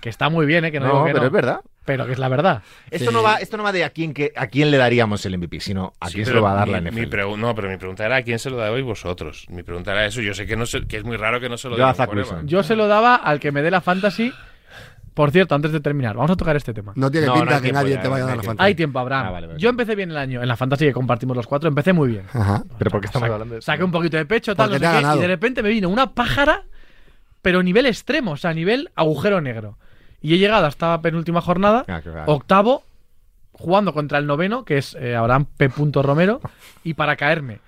que 0.00 0.08
está 0.08 0.28
muy 0.28 0.46
bien, 0.46 0.64
¿eh? 0.64 0.72
Que 0.72 0.80
no, 0.80 1.04
pero 1.04 1.26
es 1.26 1.32
verdad. 1.32 1.60
Pero 1.84 2.04
que 2.04 2.12
es 2.12 2.18
la 2.18 2.28
verdad. 2.28 2.62
Esto, 2.90 3.10
no, 3.10 3.22
va, 3.22 3.36
esto 3.36 3.56
no 3.56 3.62
va 3.62 3.72
de 3.72 3.82
a 3.82 3.90
quién, 3.90 4.12
que, 4.12 4.32
a 4.36 4.48
quién 4.48 4.70
le 4.70 4.76
daríamos 4.76 5.24
el 5.24 5.38
MVP, 5.38 5.60
sino 5.60 5.94
a 6.00 6.10
quién 6.10 6.26
se 6.26 6.34
lo 6.34 6.42
va 6.42 6.52
a 6.52 6.54
dar 6.56 6.68
la 6.68 6.80
NFL. 6.82 7.38
No, 7.38 7.54
pero 7.54 7.70
mi 7.70 7.78
pregunta 7.78 8.04
era 8.04 8.16
a 8.16 8.22
quién 8.22 8.38
se 8.38 8.50
lo 8.50 8.58
dabais 8.58 8.84
vosotros. 8.84 9.46
Mi 9.48 9.62
pregunta 9.62 9.92
era 9.92 10.04
eso. 10.04 10.20
Yo 10.20 10.34
sé 10.34 10.46
que, 10.46 10.54
no 10.54 10.66
se, 10.66 10.86
que 10.86 10.98
es 10.98 11.04
muy 11.04 11.16
raro 11.16 11.40
que 11.40 11.48
no 11.48 11.56
se 11.56 11.70
lo 11.70 11.78
Yo 11.78 11.86
a 11.86 12.42
Yo 12.44 12.62
se 12.62 12.76
lo 12.76 12.88
daba 12.88 13.14
al 13.14 13.40
que 13.40 13.52
me 13.52 13.62
dé 13.62 13.70
la 13.70 13.80
fantasy 13.80 14.34
por 15.18 15.32
cierto, 15.32 15.56
antes 15.56 15.72
de 15.72 15.80
terminar, 15.80 16.14
vamos 16.14 16.30
a 16.30 16.36
tocar 16.36 16.54
este 16.54 16.72
tema. 16.72 16.92
No 16.94 17.10
tiene 17.10 17.28
pinta 17.28 17.60
que 17.60 17.72
nadie 17.72 17.98
te 17.98 18.06
vaya 18.06 18.22
a 18.22 18.26
dar 18.28 18.36
la 18.36 18.42
fantasía. 18.44 18.66
Hay 18.66 18.76
tiempo, 18.76 19.00
Abraham. 19.00 19.50
Ah, 19.50 19.56
Yo 19.58 19.68
empecé 19.68 19.96
bien 19.96 20.12
el 20.12 20.16
año 20.16 20.40
en 20.40 20.46
la 20.46 20.56
fantasía 20.56 20.86
que 20.86 20.92
compartimos 20.92 21.36
los 21.36 21.44
cuatro, 21.44 21.68
empecé 21.68 21.92
muy 21.92 22.10
bien. 22.10 22.22
Ajá. 22.32 22.62
Pero 22.78 22.92
porque 22.92 23.06
estamos 23.06 23.28
hablando 23.28 23.56
de 23.56 23.60
Saqué 23.60 23.82
un 23.82 23.90
poquito 23.90 24.16
de 24.16 24.26
pecho, 24.26 24.54
tal, 24.54 24.72
y 24.76 24.78
de 24.78 25.26
repente 25.26 25.60
me 25.60 25.70
vino 25.70 25.88
una 25.88 26.14
pájara, 26.14 26.62
pero 27.42 27.64
nivel 27.64 27.86
extremo, 27.86 28.30
o 28.30 28.36
sea, 28.36 28.50
a 28.50 28.54
nivel 28.54 28.92
agujero 28.94 29.40
negro. 29.40 29.76
Y 30.22 30.34
he 30.34 30.38
llegado 30.38 30.66
hasta 30.66 30.90
la 30.90 31.02
penúltima 31.02 31.40
jornada, 31.40 31.84
ah, 31.88 32.00
octavo, 32.26 32.84
jugando 33.50 33.92
contra 33.92 34.18
el 34.18 34.26
noveno, 34.28 34.64
que 34.64 34.78
es 34.78 34.96
eh, 35.00 35.16
Abraham 35.16 35.46
P. 35.56 35.68
Romero, 36.00 36.40
y 36.84 36.94
para 36.94 37.16
caerme. 37.16 37.58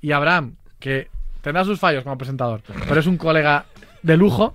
Y 0.00 0.12
Abraham, 0.12 0.54
que 0.78 1.08
tendrá 1.42 1.64
sus 1.64 1.80
fallos 1.80 2.04
como 2.04 2.16
presentador, 2.16 2.62
pero 2.86 3.00
es 3.00 3.08
un 3.08 3.16
colega 3.16 3.64
de 4.04 4.16
lujo 4.16 4.54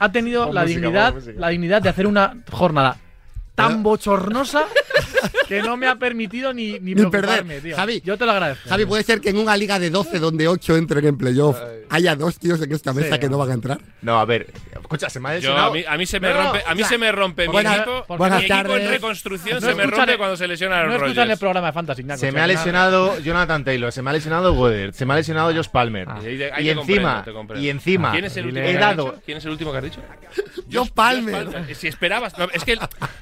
ha 0.00 0.10
tenido 0.10 0.52
la 0.52 0.64
dignidad, 0.64 1.14
la 1.36 1.50
dignidad 1.50 1.82
de 1.82 1.90
hacer 1.90 2.06
una 2.06 2.42
jornada 2.50 2.96
tan 3.54 3.82
bochornosa 3.82 4.64
que 5.50 5.62
no 5.62 5.76
me 5.76 5.88
ha 5.88 5.96
permitido 5.96 6.52
ni, 6.52 6.78
ni, 6.78 6.94
ni. 6.94 7.10
Tío. 7.10 7.76
Javi, 7.76 8.00
yo 8.04 8.16
te 8.16 8.24
lo 8.24 8.32
agradezco. 8.32 8.68
Javi, 8.68 8.86
puede 8.86 9.02
ser 9.02 9.20
que 9.20 9.30
en 9.30 9.38
una 9.38 9.56
liga 9.56 9.78
de 9.78 9.90
12 9.90 10.18
donde 10.20 10.46
8 10.46 10.76
entren 10.76 11.04
en 11.04 11.16
playoff 11.16 11.58
haya 11.90 12.14
dos 12.14 12.38
tíos 12.38 12.62
en 12.62 12.72
esta 12.72 12.92
mesa 12.92 13.18
que 13.18 13.28
no 13.28 13.36
van 13.36 13.50
a 13.50 13.54
entrar. 13.54 13.80
No, 14.02 14.18
a 14.20 14.24
ver, 14.24 14.46
escucha, 14.72 15.10
se 15.10 15.18
me 15.18 15.28
ha 15.28 15.38
yo, 15.38 15.56
a, 15.56 15.70
mí, 15.70 16.06
se 16.06 16.20
me 16.20 16.32
rompe, 16.32 16.62
a 16.66 16.74
mí 16.74 16.84
se 16.84 16.98
me 16.98 17.12
rompe 17.12 17.48
buenas, 17.48 17.74
mi 17.74 17.92
equipo, 17.92 18.18
mi 18.18 18.36
equipo 18.36 18.76
en 18.76 18.88
reconstrucción 18.88 19.60
se 19.60 19.74
me 19.74 19.86
rompe 19.86 20.16
cuando 20.16 20.36
se 20.36 20.46
lesiona 20.46 20.84
no 20.84 21.04
el 21.04 21.14
No 21.14 21.22
el 21.22 21.38
programa 21.38 21.68
de 21.68 21.72
Fantasy, 21.72 22.04
Se 22.16 22.32
me 22.32 22.40
ha 22.40 22.46
lesionado 22.46 23.18
Jonathan 23.18 23.64
Taylor, 23.64 23.92
se 23.92 24.02
me 24.02 24.10
ha 24.10 24.12
lesionado 24.12 24.54
Goder, 24.54 24.92
se 24.92 25.04
me 25.04 25.14
ha 25.14 25.16
lesionado 25.16 25.52
Josh 25.52 25.68
Palmer. 25.68 26.06
Ah. 26.08 26.20
Y, 26.60 26.68
encima, 26.70 27.24
y 27.56 27.68
encima, 27.68 28.12
¿quién 28.12 28.24
es? 28.24 28.36
He 28.36 28.74
dado. 28.74 29.16
¿Quién 29.24 29.38
es 29.38 29.44
el 29.44 29.50
último 29.50 29.72
que 29.72 29.78
has 29.78 29.84
dicho? 29.84 30.00
Josh 30.72 30.90
Palmer. 30.90 31.74
Si 31.74 31.88
esperabas, 31.88 32.34
es 32.52 32.64
que 32.64 32.78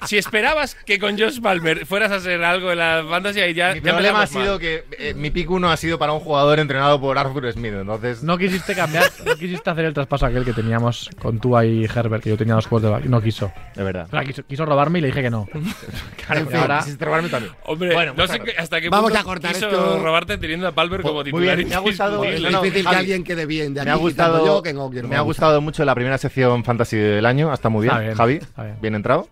si 0.07 0.19
esperabas 0.19 0.75
que 0.75 0.99
con 0.99 1.19
Josh 1.19 1.41
Palmer 1.41 1.87
fueras 1.87 2.13
a 2.13 2.18
hacer 2.19 2.43
algo 2.45 2.71
de 2.71 2.77
las 2.77 3.07
fantasy 3.07 3.41
y 3.41 3.55
ya. 3.55 3.75
Mi 3.75 3.81
ya 3.81 3.93
problema 3.93 4.23
ha 4.23 4.27
sido 4.27 4.53
mal. 4.53 4.59
que 4.59 4.85
eh, 4.99 5.15
mi 5.15 5.31
pick 5.31 5.51
1 5.51 5.71
ha 5.71 5.77
sido 5.77 5.99
para 5.99 6.13
un 6.13 6.21
jugador 6.21 6.59
entrenado 6.59 7.01
por 7.01 7.19
Arthur 7.19 7.53
Smith, 7.53 7.73
entonces. 7.73 8.23
No 8.23 8.39
quisiste 8.39 8.75
cambiar, 8.75 9.05
no 9.25 9.35
quisiste 9.35 9.71
hacer 9.71 9.85
el 9.85 9.95
traspaso 9.95 10.27
aquel 10.27 10.45
que 10.45 10.53
teníamos 10.53 11.11
con 11.21 11.39
Tua 11.39 11.65
y 11.65 11.85
Herbert, 11.85 12.23
que 12.23 12.31
yo 12.31 12.37
tenía 12.37 12.55
dos 12.55 12.67
juegos 12.67 13.03
de 13.03 13.09
No 13.09 13.21
quiso. 13.21 13.53
De 13.75 13.83
verdad. 13.83 14.07
O 14.07 14.11
sea, 14.11 14.25
quiso, 14.25 14.43
quiso, 14.45 14.65
robarme 14.65 14.99
y 14.99 15.03
le 15.03 15.09
dije 15.09 15.23
que 15.23 15.31
no. 15.31 15.47
claro, 16.27 16.41
en 16.41 16.49
fin, 16.49 16.57
ahora... 16.57 16.79
quisiste 16.79 17.05
robarme 17.05 17.29
también. 17.29 17.55
Hombre, 17.65 17.95
bueno, 17.95 18.13
no 18.13 18.17
pues 18.17 18.31
sé 18.31 18.41
que, 18.41 18.51
hasta 18.57 18.81
qué 18.81 18.89
Vamos 18.89 19.15
a 19.15 19.25
cortar 19.25 19.55
quiso 19.55 19.69
esto. 19.69 19.99
robarte 20.01 20.39
teniendo 20.39 20.69
a 20.69 20.73
Palmer 20.73 21.03
como 21.03 21.25
titular. 21.25 21.57
Muy 21.57 21.65
bien, 21.65 21.69
me 21.69 21.75
ha 21.75 21.81
gustado. 21.81 22.25
Es 22.29 22.43
difícil 22.43 22.89
que 22.89 22.97
alguien 22.97 23.25
quede 23.25 23.47
bien. 23.47 23.75
De 23.75 23.81
aquí, 23.81 23.87
me 23.87 23.93
ha 23.93 23.97
gustado, 23.97 24.45
yo, 24.45 24.63
que 24.63 24.73
no, 24.73 24.91
me 24.91 25.17
ha 25.17 25.21
gustado 25.21 25.61
mucho 25.61 25.85
la 25.85 25.95
primera 25.95 26.19
sección 26.19 26.65
fantasy 26.65 26.97
del 26.97 27.27
año. 27.27 27.53
Está 27.53 27.69
muy 27.69 27.87
bien, 27.89 28.15
Javi. 28.15 28.41
Bien 28.81 28.95
entrado. 28.95 29.29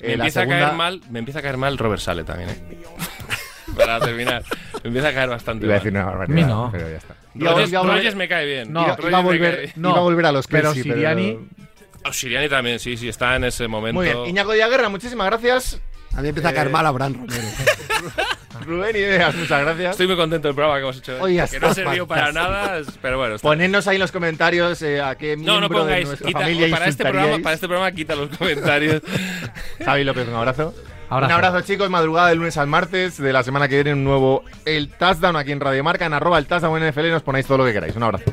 Eh, 0.00 0.06
me 0.06 0.08
eh, 0.08 0.12
empieza 0.14 0.40
segunda... 0.40 0.58
a 0.58 0.60
caer 0.66 0.76
mal, 0.76 1.00
me 1.10 1.18
empieza 1.18 1.38
a 1.38 1.42
caer 1.42 1.56
mal 1.56 1.78
Robert 1.78 2.00
Sale 2.00 2.24
también, 2.24 2.50
¿eh? 2.50 2.78
Para 3.76 3.98
terminar, 4.00 4.44
me 4.82 4.88
empieza 4.88 5.08
a 5.08 5.14
caer 5.14 5.28
bastante. 5.28 5.66
Iba 5.66 5.74
a 5.74 5.78
decir 5.78 5.92
una 5.92 6.04
barbaridad, 6.04 6.46
no. 6.46 6.68
pero 6.70 6.88
ya 6.90 6.96
está. 6.96 7.16
Rogers, 7.34 7.70
iba, 7.70 7.82
iba, 7.82 7.94
Rogers 7.94 8.14
me 8.14 8.28
cae 8.28 8.46
bien. 8.46 8.72
No, 8.72 8.84
iba, 8.84 8.96
iba 9.08 9.18
a 9.18 9.22
volver, 9.22 9.72
no, 9.76 9.90
iba 9.90 9.98
a 9.98 10.02
volver 10.02 10.26
a 10.26 10.32
los 10.32 10.46
Pero 10.46 10.72
Kelsey, 10.72 10.92
Siriani. 10.92 11.32
Pero... 11.32 11.64
Oh, 12.04 12.12
Siriani 12.12 12.48
también, 12.48 12.78
sí, 12.78 12.96
sí, 12.96 13.08
está 13.08 13.34
en 13.36 13.44
ese 13.44 13.66
momento. 13.66 13.94
Muy 13.94 14.06
bien. 14.06 14.26
Iñaco 14.26 14.52
Diaguerra, 14.52 14.88
muchísimas 14.88 15.26
gracias. 15.26 15.80
A 16.14 16.22
mí 16.22 16.28
empieza 16.28 16.50
eh... 16.50 16.52
a 16.52 16.54
caer 16.54 16.68
eh, 16.68 16.70
mal 16.70 16.86
a 16.86 16.90
Bran 16.92 17.14
Romero. 17.14 17.42
Rubén 18.64 18.94
Ideas, 18.96 19.34
muchas 19.34 19.60
gracias. 19.62 19.90
Estoy 19.92 20.06
muy 20.06 20.16
contento 20.16 20.48
del 20.48 20.54
programa 20.54 20.78
que 20.78 20.82
hemos 20.84 20.96
hecho. 20.98 21.16
Hoy 21.20 21.32
que 21.34 21.38
no 21.38 21.44
estado 21.44 21.74
sirvió 21.74 22.06
para 22.06 22.32
nada, 22.32 22.80
pero 23.02 23.18
bueno. 23.18 23.36
Ponednos 23.40 23.86
ahí 23.88 23.96
en 23.96 24.00
los 24.00 24.12
comentarios 24.12 24.80
eh, 24.82 25.00
a 25.00 25.14
qué 25.16 25.36
No, 25.36 25.58
miembro 25.58 25.68
no 25.68 25.68
pongáis. 25.84 26.04
de 26.04 26.04
nuestra 26.06 26.26
quita- 26.28 26.40
familia 26.40 26.70
para, 26.70 26.86
este 26.86 27.02
programa, 27.04 27.38
para 27.42 27.54
este 27.54 27.66
programa, 27.68 27.92
quita 27.92 28.14
los 28.14 28.36
comentarios. 28.36 29.02
Javi 29.84 30.04
López, 30.04 30.28
un 30.28 30.34
abrazo. 30.34 30.74
Abrazo. 31.10 31.28
Un 31.28 31.44
abrazo, 31.44 31.60
chicos. 31.66 31.90
Madrugada 31.90 32.28
del 32.28 32.38
lunes 32.38 32.56
al 32.56 32.66
martes 32.66 33.18
de 33.18 33.32
la 33.32 33.42
semana 33.42 33.68
que 33.68 33.74
viene, 33.76 33.92
un 33.92 34.04
nuevo 34.04 34.42
El 34.64 34.88
Touchdown 34.88 35.36
aquí 35.36 35.52
en 35.52 35.60
Radio 35.60 35.84
Marca. 35.84 36.06
En 36.06 36.14
arroba 36.14 36.38
el 36.38 36.46
Touchdown 36.46 36.82
en 36.82 36.88
NFL 36.90 37.10
nos 37.10 37.22
ponéis 37.22 37.46
todo 37.46 37.58
lo 37.58 37.64
que 37.66 37.72
queráis. 37.74 37.94
Un 37.96 38.02
abrazo. 38.04 38.24